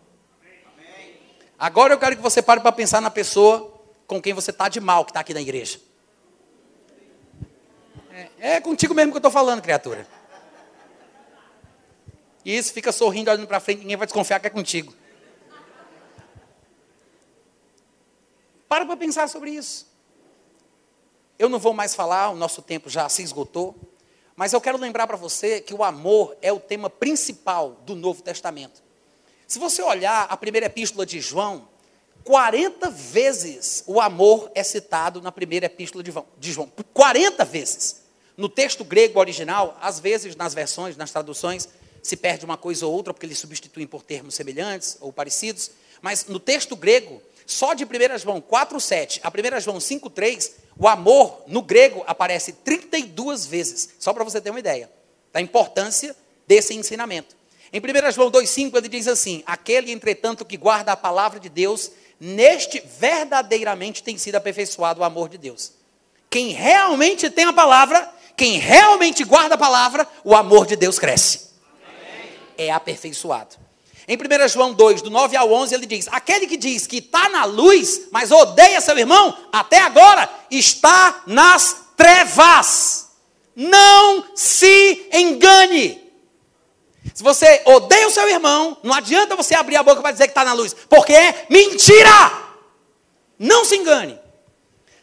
Agora 1.59 1.93
eu 1.93 1.99
quero 1.99 2.17
que 2.17 2.23
você 2.23 2.41
pare 2.41 2.61
para 2.61 2.73
pensar 2.73 3.03
na 3.03 3.11
pessoa 3.11 3.83
com 4.07 4.21
quem 4.21 4.33
você 4.33 4.51
está 4.51 4.69
de 4.69 4.81
mal, 4.81 5.05
que 5.05 5.11
está 5.11 5.21
aqui 5.21 5.35
na 5.35 5.43
igreja. 5.43 5.79
É, 8.11 8.57
é 8.57 8.61
contigo 8.61 8.95
mesmo 8.95 9.13
que 9.13 9.17
eu 9.17 9.21
estou 9.21 9.31
falando, 9.31 9.61
criatura. 9.61 10.07
E 12.45 12.57
isso 12.57 12.73
fica 12.73 12.91
sorrindo, 12.93 13.31
olhando 13.31 13.47
para 13.47 13.61
frente, 13.61 13.81
ninguém 13.81 13.97
vai 13.97 14.07
desconfiar 14.07 14.41
que 14.41 14.47
é 14.47 14.51
contigo. 14.51 14.95
Para 18.67 18.87
para 18.87 18.97
pensar 18.97 19.29
sobre 19.29 19.51
isso. 19.51 19.90
Eu 21.41 21.49
não 21.49 21.59
vou 21.59 21.73
mais 21.73 21.95
falar, 21.95 22.29
o 22.29 22.37
nosso 22.37 22.61
tempo 22.61 22.91
já 22.91 23.09
se 23.09 23.23
esgotou. 23.23 23.75
Mas 24.37 24.53
eu 24.53 24.61
quero 24.61 24.77
lembrar 24.77 25.07
para 25.07 25.17
você 25.17 25.59
que 25.59 25.73
o 25.73 25.83
amor 25.83 26.37
é 26.43 26.53
o 26.53 26.61
tema 26.61 26.91
principal 26.91 27.79
do 27.87 27.97
Novo 27.97 28.21
Testamento. 28.21 28.83
Se 29.47 29.59
você 29.59 29.81
olhar 29.81 30.27
a 30.29 30.37
primeira 30.37 30.67
epístola 30.67 31.07
de 31.07 31.19
João, 31.19 31.67
40 32.25 32.91
vezes 32.91 33.83
o 33.87 34.03
amor 34.03 34.53
é 34.55 34.62
citado 34.62 35.23
na 35.23 35.33
primeira 35.33 35.65
epístola 35.65 36.05
de 36.05 36.53
João. 36.53 36.71
40 36.93 37.43
vezes. 37.47 38.03
No 38.37 38.47
texto 38.47 38.85
grego 38.85 39.19
original, 39.19 39.79
às 39.81 39.99
vezes 39.99 40.37
nas 40.37 40.53
versões, 40.53 40.95
nas 40.95 41.11
traduções, 41.11 41.71
se 42.03 42.19
perde 42.19 42.45
uma 42.45 42.59
coisa 42.59 42.85
ou 42.85 42.93
outra, 42.93 43.15
porque 43.15 43.25
eles 43.25 43.39
substituem 43.39 43.87
por 43.87 44.03
termos 44.03 44.35
semelhantes 44.35 44.99
ou 45.01 45.11
parecidos. 45.11 45.71
Mas 46.03 46.27
no 46.27 46.39
texto 46.39 46.77
grego, 46.77 47.23
só 47.47 47.73
de 47.73 47.85
1 47.85 47.89
João 48.19 48.43
4,7 48.43 49.21
a 49.23 49.57
1 49.57 49.61
João 49.61 49.79
5,3, 49.79 50.53
o 50.79 50.89
amor 50.89 51.43
no 51.47 51.63
grego 51.63 52.03
aparece 52.07 52.53
32 52.53 53.47
vezes, 53.47 53.91
só 53.99 54.13
para 54.13 54.25
você 54.25 54.41
ter 54.41 54.51
uma 54.51 54.59
ideia 54.59 54.91
da 55.33 55.41
importância 55.41 56.17
desse 56.47 56.75
ensinamento. 56.75 57.37
Em 57.73 57.81
1 57.81 58.13
João 58.13 58.31
2,5 58.31 58.77
ele 58.77 58.89
diz 58.89 59.07
assim: 59.07 59.43
Aquele, 59.47 59.93
entretanto, 59.93 60.45
que 60.45 60.57
guarda 60.57 60.93
a 60.93 60.97
palavra 60.97 61.39
de 61.39 61.49
Deus, 61.49 61.91
neste 62.19 62.81
verdadeiramente 62.99 64.03
tem 64.03 64.19
sido 64.19 64.37
aperfeiçoado 64.37 65.01
o 65.01 65.05
amor 65.05 65.29
de 65.29 65.39
Deus. 65.39 65.73
Quem 66.29 66.49
realmente 66.49 67.31
tem 67.31 67.45
a 67.45 67.53
palavra, 67.53 68.13
quem 68.37 68.59
realmente 68.59 69.25
guarda 69.25 69.55
a 69.55 69.59
palavra, 69.59 70.07
o 70.25 70.35
amor 70.35 70.67
de 70.67 70.77
Deus 70.77 70.99
cresce. 70.99 71.51
É 72.59 72.71
aperfeiçoado. 72.71 73.57
Em 74.09 74.16
1 74.16 74.48
João 74.48 74.72
2, 74.72 75.02
do 75.02 75.10
9 75.10 75.36
ao 75.36 75.52
11, 75.52 75.74
ele 75.74 75.86
diz: 75.86 76.09
Aquele 76.09 76.47
que 76.47 76.56
diz 76.56 76.86
que 76.86 76.98
está 76.98 77.28
na 77.28 77.44
luz, 77.44 78.02
mas 78.10 78.31
odeia 78.31 78.81
seu 78.81 78.98
irmão, 78.98 79.36
até 79.52 79.78
agora 79.78 80.28
está 80.51 81.22
nas 81.27 81.77
trevas. 81.97 83.09
Não 83.55 84.24
se 84.35 85.09
engane. 85.12 86.10
Se 87.14 87.22
você 87.22 87.62
odeia 87.66 88.06
o 88.06 88.10
seu 88.10 88.28
irmão, 88.28 88.77
não 88.82 88.94
adianta 88.94 89.36
você 89.36 89.55
abrir 89.55 89.77
a 89.77 89.82
boca 89.82 90.01
para 90.01 90.12
dizer 90.12 90.24
que 90.24 90.31
está 90.31 90.44
na 90.44 90.52
luz, 90.52 90.74
porque 90.89 91.12
é 91.12 91.47
mentira. 91.51 92.32
Não 93.39 93.64
se 93.64 93.77
engane. 93.77 94.18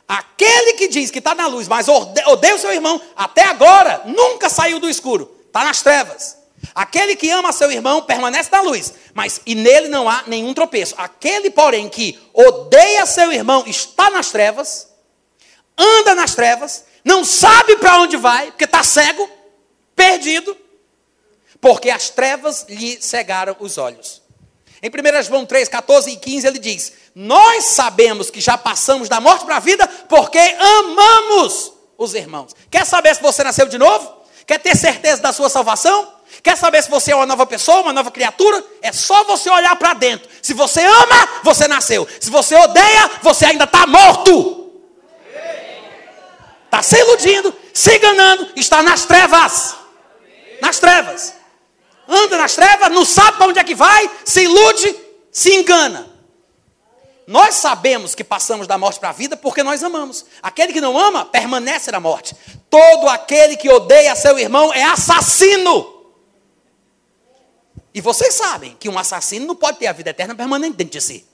Aquele 0.08 0.74
que 0.74 0.88
diz 0.88 1.12
que 1.12 1.20
está 1.20 1.36
na 1.36 1.48
luz, 1.48 1.68
mas 1.68 1.88
odeia 1.88 2.56
o 2.56 2.60
seu 2.60 2.72
irmão, 2.72 3.02
até 3.16 3.44
agora 3.44 4.04
nunca 4.06 4.50
saiu 4.50 4.80
do 4.80 4.90
escuro, 4.90 5.36
está 5.48 5.66
nas 5.66 5.82
trevas. 5.82 6.38
Aquele 6.74 7.16
que 7.16 7.30
ama 7.30 7.52
seu 7.52 7.72
irmão 7.72 8.02
permanece 8.04 8.50
na 8.52 8.62
luz, 8.62 8.94
mas 9.14 9.42
e 9.46 9.56
nele 9.56 9.88
não 9.88 10.10
há 10.10 10.24
nenhum 10.28 10.54
tropeço. 10.54 10.96
Aquele, 10.98 11.50
porém, 11.50 11.88
que 11.90 12.20
odeia 12.34 13.06
seu 13.06 13.32
irmão 13.32 13.64
está 13.68 14.10
nas 14.10 14.32
trevas, 14.32 14.88
anda 15.78 16.16
nas 16.16 16.36
trevas, 16.36 16.86
não 17.04 17.24
sabe 17.24 17.78
para 17.78 18.00
onde 18.00 18.18
vai, 18.18 18.48
porque 18.48 18.66
está 18.66 18.84
cego, 18.84 19.30
perdido, 19.96 20.56
porque 21.62 21.90
as 21.90 22.10
trevas 22.10 22.66
lhe 22.68 23.02
cegaram 23.02 23.56
os 23.60 23.78
olhos. 23.78 24.22
Em 24.82 24.90
1 24.90 25.24
João 25.24 25.46
3, 25.46 25.68
14 25.68 26.12
e 26.12 26.18
15, 26.18 26.48
ele 26.48 26.60
diz: 26.60 26.94
Nós 27.16 27.66
sabemos 27.66 28.30
que 28.30 28.40
já 28.40 28.58
passamos 28.58 29.10
da 29.10 29.20
morte 29.20 29.46
para 29.46 29.58
a 29.58 29.60
vida 29.60 29.88
porque 30.08 30.38
amamos 30.38 31.74
os 31.98 32.14
irmãos. 32.14 32.56
Quer 32.70 32.86
saber 32.86 33.16
se 33.16 33.22
você 33.22 33.44
nasceu 33.44 33.68
de 33.68 33.78
novo? 33.78 34.17
Quer 34.48 34.60
ter 34.60 34.78
certeza 34.78 35.22
da 35.22 35.34
sua 35.34 35.50
salvação? 35.50 36.14
Quer 36.42 36.56
saber 36.56 36.82
se 36.82 36.90
você 36.90 37.12
é 37.12 37.16
uma 37.16 37.26
nova 37.26 37.46
pessoa, 37.46 37.82
uma 37.82 37.92
nova 37.92 38.10
criatura? 38.10 38.64
É 38.82 38.94
só 38.94 39.26
você 39.26 39.50
olhar 39.50 39.76
para 39.76 39.94
dentro. 39.94 40.28
Se 40.42 40.54
você 40.54 40.82
ama, 40.86 41.30
você 41.44 41.68
nasceu. 41.68 42.08
Se 42.20 42.30
você 42.30 42.56
odeia, 42.56 43.12
você 43.22 43.46
ainda 43.46 43.66
está 43.66 43.86
morto. 43.86 44.72
Está 46.66 46.82
se 46.82 46.98
iludindo, 46.98 47.54
se 47.74 47.98
enganando, 47.98 48.50
está 48.56 48.82
nas 48.82 49.04
trevas. 49.06 49.76
Nas 50.62 50.80
trevas. 50.80 51.34
Anda 52.08 52.38
nas 52.38 52.56
trevas, 52.56 52.90
não 52.90 53.04
sabe 53.04 53.38
para 53.38 53.48
onde 53.48 53.60
é 53.60 53.64
que 53.66 53.76
vai, 53.76 54.10
se 54.24 54.44
ilude, 54.44 54.96
se 55.30 55.54
engana. 55.54 56.08
nós 57.28 57.56
sabemos 57.56 58.16
que 58.16 58.24
passamos 58.24 58.66
da 58.66 58.78
morte 58.78 58.98
para 58.98 59.10
a 59.10 59.14
vida 59.14 59.36
porque 59.36 59.62
nós 59.62 59.84
amamos. 59.84 60.26
Aquele 60.42 60.72
que 60.72 60.80
não 60.80 60.98
ama 60.98 61.26
permanece 61.26 61.92
na 61.92 62.00
morte. 62.00 62.34
Todo 62.70 63.08
aquele 63.08 63.56
que 63.56 63.70
odeia 63.70 64.16
seu 64.16 64.38
irmão 64.38 64.74
é 64.74 64.84
assassino. 64.84 65.96
E 67.94 68.02
vocês 68.02 68.34
sabem 68.36 68.76
que 68.80 68.90
um 68.90 69.00
assassino 69.00 69.46
não 69.48 69.56
pode 69.56 69.80
ter 69.80 69.88
a 69.88 69.94
vida 69.94 70.12
eterna 70.12 70.36
permanente 70.36 70.76
dentro 70.76 70.94
de 70.94 71.02
si. 71.02 71.26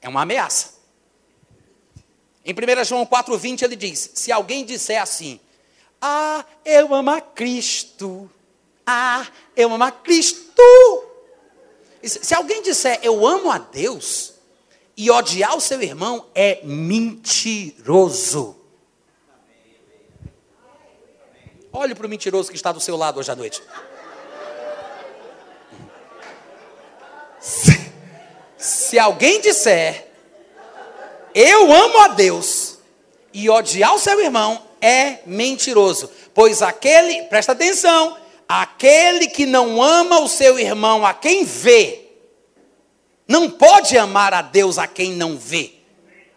É 0.00 0.08
uma 0.08 0.22
ameaça. 0.22 0.74
Em 2.44 2.52
1 2.52 2.84
João 2.84 3.06
4,20 3.06 3.62
ele 3.62 3.76
diz: 3.76 4.10
Se 4.14 4.32
alguém 4.32 4.64
disser 4.64 5.00
assim, 5.00 5.40
Ah, 6.00 6.44
eu 6.64 6.94
amo 6.94 7.10
a 7.10 7.20
Cristo. 7.20 8.30
Ah, 8.86 9.26
eu 9.56 9.72
amo 9.72 9.84
a 9.84 9.90
Cristo. 9.90 10.62
Se 12.02 12.34
alguém 12.34 12.62
disser 12.62 13.00
eu 13.02 13.26
amo 13.26 13.50
a 13.50 13.58
Deus 13.58 14.34
e 14.96 15.10
odiar 15.10 15.56
o 15.56 15.60
seu 15.60 15.82
irmão, 15.82 16.26
é 16.34 16.60
mentiroso. 16.64 18.56
Olhe 21.78 21.94
para 21.94 22.06
o 22.06 22.08
mentiroso 22.08 22.50
que 22.50 22.56
está 22.56 22.72
do 22.72 22.80
seu 22.80 22.96
lado 22.96 23.20
hoje 23.20 23.30
à 23.30 23.36
noite. 23.36 23.62
Se, 27.38 27.92
se 28.56 28.98
alguém 28.98 29.40
disser 29.40 30.08
eu 31.34 31.70
amo 31.70 32.00
a 32.00 32.08
Deus 32.08 32.78
e 33.32 33.50
odiar 33.50 33.94
o 33.94 33.98
seu 33.98 34.18
irmão, 34.18 34.62
é 34.80 35.18
mentiroso. 35.26 36.10
Pois 36.32 36.62
aquele, 36.62 37.24
presta 37.24 37.52
atenção, 37.52 38.16
Aquele 38.48 39.26
que 39.26 39.44
não 39.44 39.82
ama 39.82 40.20
o 40.20 40.28
seu 40.28 40.58
irmão 40.58 41.04
a 41.04 41.12
quem 41.12 41.44
vê, 41.44 42.04
não 43.26 43.50
pode 43.50 43.98
amar 43.98 44.32
a 44.32 44.40
Deus 44.40 44.78
a 44.78 44.86
quem 44.86 45.12
não 45.12 45.36
vê. 45.36 45.72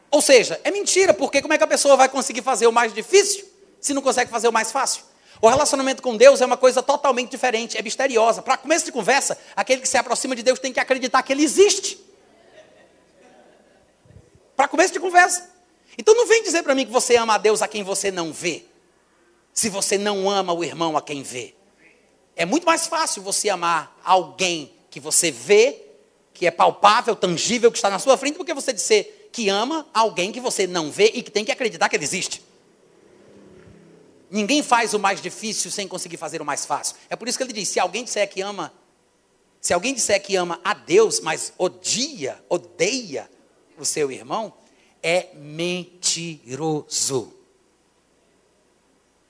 Ou 0.10 0.20
seja, 0.20 0.60
é 0.64 0.72
mentira, 0.72 1.14
porque 1.14 1.40
como 1.40 1.54
é 1.54 1.58
que 1.58 1.64
a 1.64 1.68
pessoa 1.68 1.96
vai 1.96 2.10
conseguir 2.10 2.42
fazer 2.42 2.66
o 2.66 2.72
mais 2.72 2.92
difícil 2.92 3.48
se 3.80 3.94
não 3.94 4.02
consegue 4.02 4.32
fazer 4.32 4.48
o 4.48 4.52
mais 4.52 4.72
fácil? 4.72 5.04
O 5.42 5.48
relacionamento 5.48 6.02
com 6.02 6.18
Deus 6.18 6.42
é 6.42 6.46
uma 6.46 6.58
coisa 6.58 6.84
totalmente 6.84 7.32
diferente, 7.32 7.78
é 7.78 7.82
misteriosa. 7.82 8.42
Para 8.42 8.58
começo 8.58 8.86
de 8.86 8.92
conversa, 8.92 9.38
aquele 9.56 9.82
que 9.82 9.88
se 9.88 9.98
aproxima 9.98 10.36
de 10.36 10.44
Deus 10.44 10.60
tem 10.60 10.74
que 10.74 10.80
acreditar 10.80 11.24
que 11.24 11.32
Ele 11.32 11.44
existe. 11.44 11.98
Para 14.56 14.68
começo 14.68 14.92
de 14.92 15.00
conversa. 15.00 15.50
Então 15.98 16.14
não 16.14 16.28
vem 16.28 16.44
dizer 16.44 16.64
para 16.64 16.76
mim 16.76 16.86
que 16.86 16.92
você 16.92 17.16
ama 17.16 17.36
a 17.36 17.38
Deus 17.38 17.62
a 17.62 17.68
quem 17.68 17.84
você 17.84 18.12
não 18.12 18.34
vê, 18.34 18.66
se 19.54 19.70
você 19.70 19.98
não 19.98 20.30
ama 20.30 20.54
o 20.54 20.64
irmão 20.64 20.98
a 20.98 21.02
quem 21.02 21.24
vê. 21.24 21.56
É 22.36 22.46
muito 22.46 22.66
mais 22.66 22.88
fácil 22.88 23.22
você 23.22 23.50
amar 23.50 23.98
alguém 24.04 24.74
que 24.90 25.00
você 25.00 25.32
vê, 25.32 25.86
que 26.34 26.46
é 26.46 26.52
palpável, 26.52 27.16
tangível, 27.16 27.72
que 27.72 27.78
está 27.78 27.90
na 27.90 28.00
sua 28.00 28.18
frente, 28.18 28.38
do 28.38 28.46
que 28.46 28.54
você 28.54 28.74
dizer 28.74 29.30
que 29.32 29.50
ama 29.50 29.86
alguém 29.94 30.32
que 30.32 30.40
você 30.40 30.66
não 30.66 30.90
vê 30.90 31.12
e 31.14 31.22
que 31.22 31.32
tem 31.32 31.46
que 31.46 31.52
acreditar 31.52 31.88
que 31.88 31.96
ele 31.96 32.04
existe. 32.04 32.42
Ninguém 34.30 34.62
faz 34.62 34.94
o 34.94 35.00
mais 35.00 35.22
difícil 35.22 35.72
sem 35.72 35.88
conseguir 35.88 36.18
fazer 36.18 36.42
o 36.42 36.46
mais 36.46 36.66
fácil. 36.66 36.96
É 37.10 37.16
por 37.16 37.28
isso 37.28 37.38
que 37.38 37.44
ele 37.44 37.54
diz: 37.54 37.70
se 37.70 37.80
alguém 37.80 38.04
disser 38.04 38.30
que 38.30 38.42
ama, 38.42 38.72
se 39.60 39.74
alguém 39.74 39.94
disser 39.94 40.22
que 40.22 40.36
ama 40.36 40.60
a 40.64 40.74
Deus, 40.74 41.20
mas 41.20 41.54
odia, 41.58 42.40
odeia 42.48 43.30
o 43.78 43.86
seu 43.86 44.12
irmão, 44.12 44.54
é 45.02 45.30
mentiroso. 45.36 47.34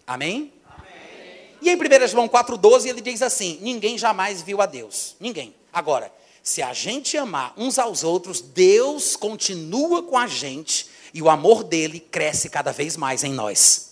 Amém? 0.05 0.53
E 1.61 1.69
em 1.69 1.75
1 1.75 2.07
João 2.07 2.27
4,12 2.27 2.87
ele 2.87 3.01
diz 3.01 3.21
assim: 3.21 3.59
Ninguém 3.61 3.97
jamais 3.97 4.41
viu 4.41 4.61
a 4.61 4.65
Deus. 4.65 5.15
Ninguém. 5.19 5.55
Agora, 5.71 6.11
se 6.41 6.61
a 6.61 6.73
gente 6.73 7.17
amar 7.17 7.53
uns 7.57 7.77
aos 7.77 8.03
outros, 8.03 8.41
Deus 8.41 9.15
continua 9.15 10.03
com 10.03 10.17
a 10.17 10.25
gente 10.25 10.87
e 11.13 11.21
o 11.21 11.29
amor 11.29 11.63
dele 11.63 11.99
cresce 11.99 12.49
cada 12.49 12.71
vez 12.71 12.97
mais 12.97 13.23
em 13.23 13.33
nós. 13.33 13.88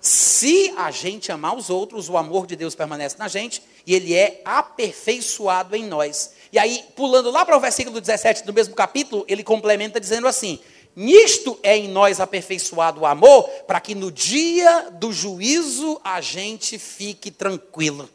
Se 0.00 0.72
a 0.76 0.90
gente 0.90 1.30
amar 1.30 1.54
os 1.54 1.68
outros, 1.68 2.08
o 2.08 2.16
amor 2.16 2.46
de 2.46 2.56
Deus 2.56 2.74
permanece 2.74 3.16
na 3.18 3.28
gente 3.28 3.62
e 3.86 3.94
ele 3.94 4.14
é 4.14 4.40
aperfeiçoado 4.44 5.76
em 5.76 5.84
nós. 5.84 6.32
E 6.52 6.58
aí, 6.58 6.84
pulando 6.96 7.30
lá 7.30 7.44
para 7.44 7.56
o 7.56 7.60
versículo 7.60 8.00
17 8.00 8.44
do 8.44 8.52
mesmo 8.52 8.74
capítulo, 8.74 9.24
ele 9.28 9.44
complementa 9.44 10.00
dizendo 10.00 10.26
assim: 10.26 10.58
Nisto 10.96 11.58
é 11.62 11.76
em 11.76 11.88
nós 11.88 12.18
aperfeiçoado 12.18 13.02
o 13.02 13.06
amor, 13.06 13.48
para 13.66 13.80
que 13.80 13.94
no 13.94 14.10
dia 14.10 14.90
do 14.90 15.12
juízo 15.12 16.00
a 16.02 16.20
gente 16.20 16.78
fique 16.78 17.30
tranquilo. 17.30 18.08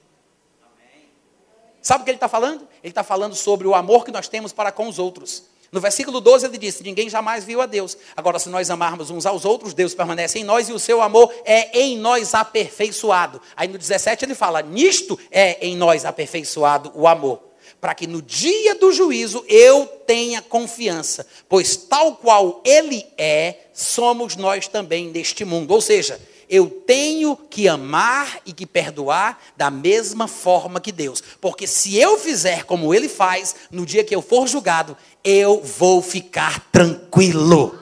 Sabe 1.81 2.01
o 2.01 2.03
que 2.03 2.09
ele 2.09 2.17
está 2.17 2.27
falando? 2.27 2.67
Ele 2.83 2.91
está 2.91 3.03
falando 3.03 3.35
sobre 3.35 3.67
o 3.67 3.75
amor 3.75 4.03
que 4.03 4.11
nós 4.11 4.27
temos 4.27 4.51
para 4.51 4.71
com 4.71 4.87
os 4.87 4.97
outros. 4.97 5.43
No 5.71 5.79
versículo 5.81 6.21
12 6.21 6.45
ele 6.45 6.57
disse: 6.57 6.83
Ninguém 6.83 7.09
jamais 7.09 7.43
viu 7.43 7.61
a 7.61 7.65
Deus. 7.65 7.97
Agora, 8.15 8.39
se 8.39 8.49
nós 8.49 8.69
amarmos 8.69 9.09
uns 9.09 9.25
aos 9.25 9.45
outros, 9.45 9.73
Deus 9.73 9.93
permanece 9.93 10.39
em 10.39 10.43
nós 10.43 10.69
e 10.69 10.73
o 10.73 10.79
seu 10.79 11.01
amor 11.01 11.33
é 11.45 11.79
em 11.79 11.97
nós 11.97 12.33
aperfeiçoado. 12.33 13.41
Aí 13.55 13.67
no 13.67 13.77
17 13.77 14.25
ele 14.25 14.35
fala: 14.35 14.61
Nisto 14.61 15.19
é 15.31 15.65
em 15.65 15.75
nós 15.75 16.05
aperfeiçoado 16.05 16.91
o 16.95 17.07
amor 17.07 17.55
para 17.81 17.93
que 17.93 18.07
no 18.07 18.21
dia 18.21 18.73
do 18.73 18.91
juízo 18.91 19.45
eu 19.47 19.85
tenha 20.07 20.41
confiança, 20.41 21.27
pois 21.47 21.75
tal 21.75 22.15
qual 22.15 22.61
ele 22.65 23.05
é, 23.17 23.57
somos 23.73 24.35
nós 24.35 24.67
também 24.67 25.09
neste 25.09 25.45
mundo. 25.45 25.71
Ou 25.71 25.81
seja, 25.81 26.19
eu 26.49 26.67
tenho 26.67 27.35
que 27.35 27.67
amar 27.67 28.39
e 28.45 28.53
que 28.53 28.65
perdoar 28.65 29.41
da 29.57 29.69
mesma 29.69 30.27
forma 30.27 30.79
que 30.79 30.91
Deus. 30.91 31.21
Porque 31.41 31.67
se 31.67 31.97
eu 31.97 32.17
fizer 32.17 32.63
como 32.63 32.93
ele 32.93 33.09
faz, 33.09 33.55
no 33.71 33.85
dia 33.85 34.03
que 34.03 34.15
eu 34.15 34.21
for 34.21 34.47
julgado, 34.47 34.95
eu 35.25 35.59
vou 35.61 36.01
ficar 36.01 36.59
tranquilo. 36.71 37.77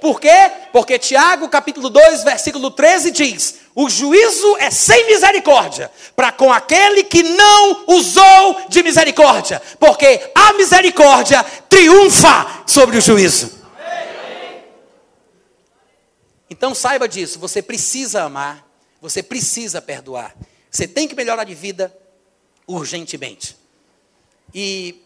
Por 0.00 0.20
quê? 0.20 0.52
Porque 0.72 0.98
Tiago, 0.98 1.48
capítulo 1.48 1.90
2, 1.90 2.22
versículo 2.22 2.70
13 2.70 3.10
diz: 3.10 3.60
o 3.74 3.88
juízo 3.88 4.56
é 4.58 4.70
sem 4.70 5.06
misericórdia 5.06 5.90
para 6.14 6.32
com 6.32 6.52
aquele 6.52 7.04
que 7.04 7.22
não 7.22 7.84
usou 7.86 8.66
de 8.68 8.82
misericórdia, 8.82 9.60
porque 9.78 10.30
a 10.34 10.52
misericórdia 10.54 11.42
triunfa 11.68 12.64
sobre 12.66 12.98
o 12.98 13.00
juízo. 13.00 13.58
Então 16.48 16.74
saiba 16.74 17.08
disso, 17.08 17.38
você 17.38 17.62
precisa 17.62 18.24
amar, 18.24 18.66
você 19.00 19.22
precisa 19.22 19.80
perdoar. 19.80 20.34
Você 20.70 20.86
tem 20.86 21.08
que 21.08 21.14
melhorar 21.14 21.44
de 21.44 21.54
vida 21.54 21.96
urgentemente. 22.66 23.56
E 24.54 25.00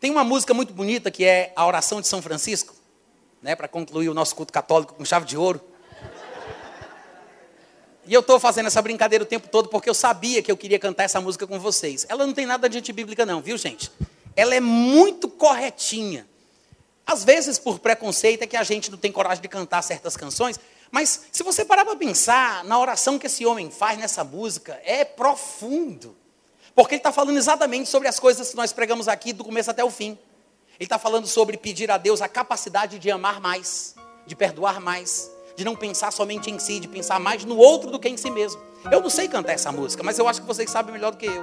tem 0.00 0.10
uma 0.10 0.24
música 0.24 0.54
muito 0.54 0.72
bonita 0.72 1.10
que 1.10 1.24
é 1.24 1.52
a 1.56 1.66
oração 1.66 2.00
de 2.00 2.06
São 2.06 2.22
Francisco, 2.22 2.74
né, 3.42 3.56
para 3.56 3.68
concluir 3.68 4.08
o 4.08 4.14
nosso 4.14 4.34
culto 4.34 4.52
católico 4.52 4.94
com 4.94 5.04
chave 5.04 5.26
de 5.26 5.36
ouro. 5.36 5.60
E 8.06 8.14
eu 8.14 8.20
estou 8.20 8.40
fazendo 8.40 8.66
essa 8.66 8.80
brincadeira 8.80 9.22
o 9.22 9.26
tempo 9.26 9.48
todo 9.48 9.68
porque 9.68 9.90
eu 9.90 9.94
sabia 9.94 10.42
que 10.42 10.50
eu 10.50 10.56
queria 10.56 10.78
cantar 10.78 11.04
essa 11.04 11.20
música 11.20 11.46
com 11.46 11.58
vocês. 11.58 12.06
Ela 12.08 12.26
não 12.26 12.32
tem 12.32 12.46
nada 12.46 12.68
de 12.68 12.78
antibíblica, 12.78 13.26
não, 13.26 13.42
viu, 13.42 13.58
gente? 13.58 13.92
Ela 14.34 14.54
é 14.54 14.60
muito 14.60 15.28
corretinha. 15.28 16.26
Às 17.06 17.24
vezes, 17.24 17.58
por 17.58 17.78
preconceito, 17.78 18.42
é 18.42 18.46
que 18.46 18.56
a 18.56 18.62
gente 18.62 18.90
não 18.90 18.96
tem 18.96 19.12
coragem 19.12 19.42
de 19.42 19.48
cantar 19.48 19.82
certas 19.82 20.16
canções. 20.16 20.58
Mas, 20.90 21.26
se 21.32 21.42
você 21.42 21.64
parar 21.64 21.84
para 21.84 21.96
pensar, 21.96 22.64
na 22.64 22.78
oração 22.78 23.18
que 23.18 23.26
esse 23.26 23.44
homem 23.44 23.70
faz 23.70 23.98
nessa 23.98 24.24
música, 24.24 24.80
é 24.84 25.04
profundo. 25.04 26.16
Porque 26.78 26.94
ele 26.94 27.00
está 27.00 27.10
falando 27.10 27.36
exatamente 27.36 27.88
sobre 27.88 28.06
as 28.06 28.20
coisas 28.20 28.50
que 28.50 28.56
nós 28.56 28.72
pregamos 28.72 29.08
aqui, 29.08 29.32
do 29.32 29.42
começo 29.42 29.68
até 29.68 29.82
o 29.82 29.90
fim. 29.90 30.16
Ele 30.78 30.84
está 30.84 30.96
falando 30.96 31.26
sobre 31.26 31.56
pedir 31.56 31.90
a 31.90 31.98
Deus 31.98 32.22
a 32.22 32.28
capacidade 32.28 33.00
de 33.00 33.10
amar 33.10 33.40
mais, 33.40 33.96
de 34.24 34.36
perdoar 34.36 34.80
mais, 34.80 35.28
de 35.56 35.64
não 35.64 35.74
pensar 35.74 36.12
somente 36.12 36.52
em 36.52 36.58
si, 36.60 36.78
de 36.78 36.86
pensar 36.86 37.18
mais 37.18 37.44
no 37.44 37.56
outro 37.56 37.90
do 37.90 37.98
que 37.98 38.08
em 38.08 38.16
si 38.16 38.30
mesmo. 38.30 38.62
Eu 38.92 39.00
não 39.00 39.10
sei 39.10 39.26
cantar 39.26 39.54
essa 39.54 39.72
música, 39.72 40.04
mas 40.04 40.20
eu 40.20 40.28
acho 40.28 40.40
que 40.40 40.46
vocês 40.46 40.70
sabem 40.70 40.92
melhor 40.92 41.10
do 41.10 41.16
que 41.16 41.26
eu. 41.26 41.42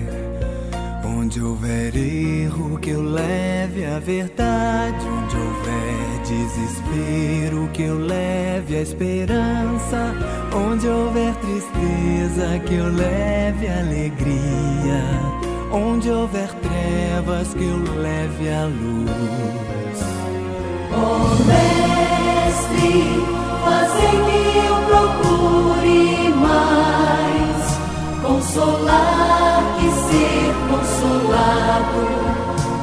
Onde 1.31 1.43
houver 1.43 1.95
erro, 1.95 2.77
que 2.79 2.89
eu 2.89 3.01
leve 3.01 3.85
a 3.85 3.99
verdade. 3.99 4.97
Onde 5.07 5.37
houver 5.37 6.19
desespero 6.27 7.69
que 7.71 7.83
eu 7.83 7.97
leve 7.99 8.75
a 8.75 8.81
esperança. 8.81 10.13
Onde 10.53 10.89
houver 10.89 11.33
tristeza 11.35 12.59
que 12.65 12.73
eu 12.73 12.89
leve 12.89 13.65
alegria. 13.65 15.03
Onde 15.71 16.09
houver 16.09 16.49
trevas 16.55 17.53
que 17.53 17.63
eu 17.63 17.77
leve 17.95 18.49
a 18.49 18.65
luz. 18.65 19.99
Oh 20.91 21.29
Mestre, 21.45 23.23
fazei 23.63 24.19
que 24.27 24.57
eu 24.67 24.75
procure 24.85 26.33
mais 26.35 27.50
consolar 28.21 29.63
que 29.79 29.89
ser 29.89 30.53
consolado, 30.69 32.03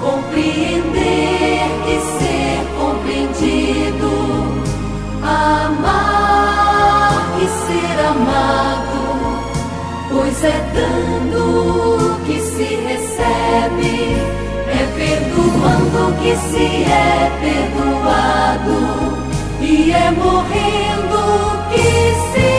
compreender 0.01 1.62
que 1.85 1.97
ser 2.19 2.59
compreendido, 2.78 4.10
amar 5.23 7.12
que 7.39 7.47
ser 7.47 7.97
amado, 8.06 9.02
pois 10.10 10.44
é 10.44 10.59
dando 10.74 12.19
que 12.27 12.40
se 12.40 12.65
recebe, 12.65 13.97
é 14.66 14.82
perdoando 14.97 16.02
que 16.20 16.32
se 16.48 16.66
é 16.85 17.31
perdoado, 17.40 18.78
e 19.60 19.93
é 19.93 20.10
morrendo 20.10 21.20
que 21.70 21.89
se 22.32 22.58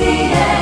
see. 0.00 0.59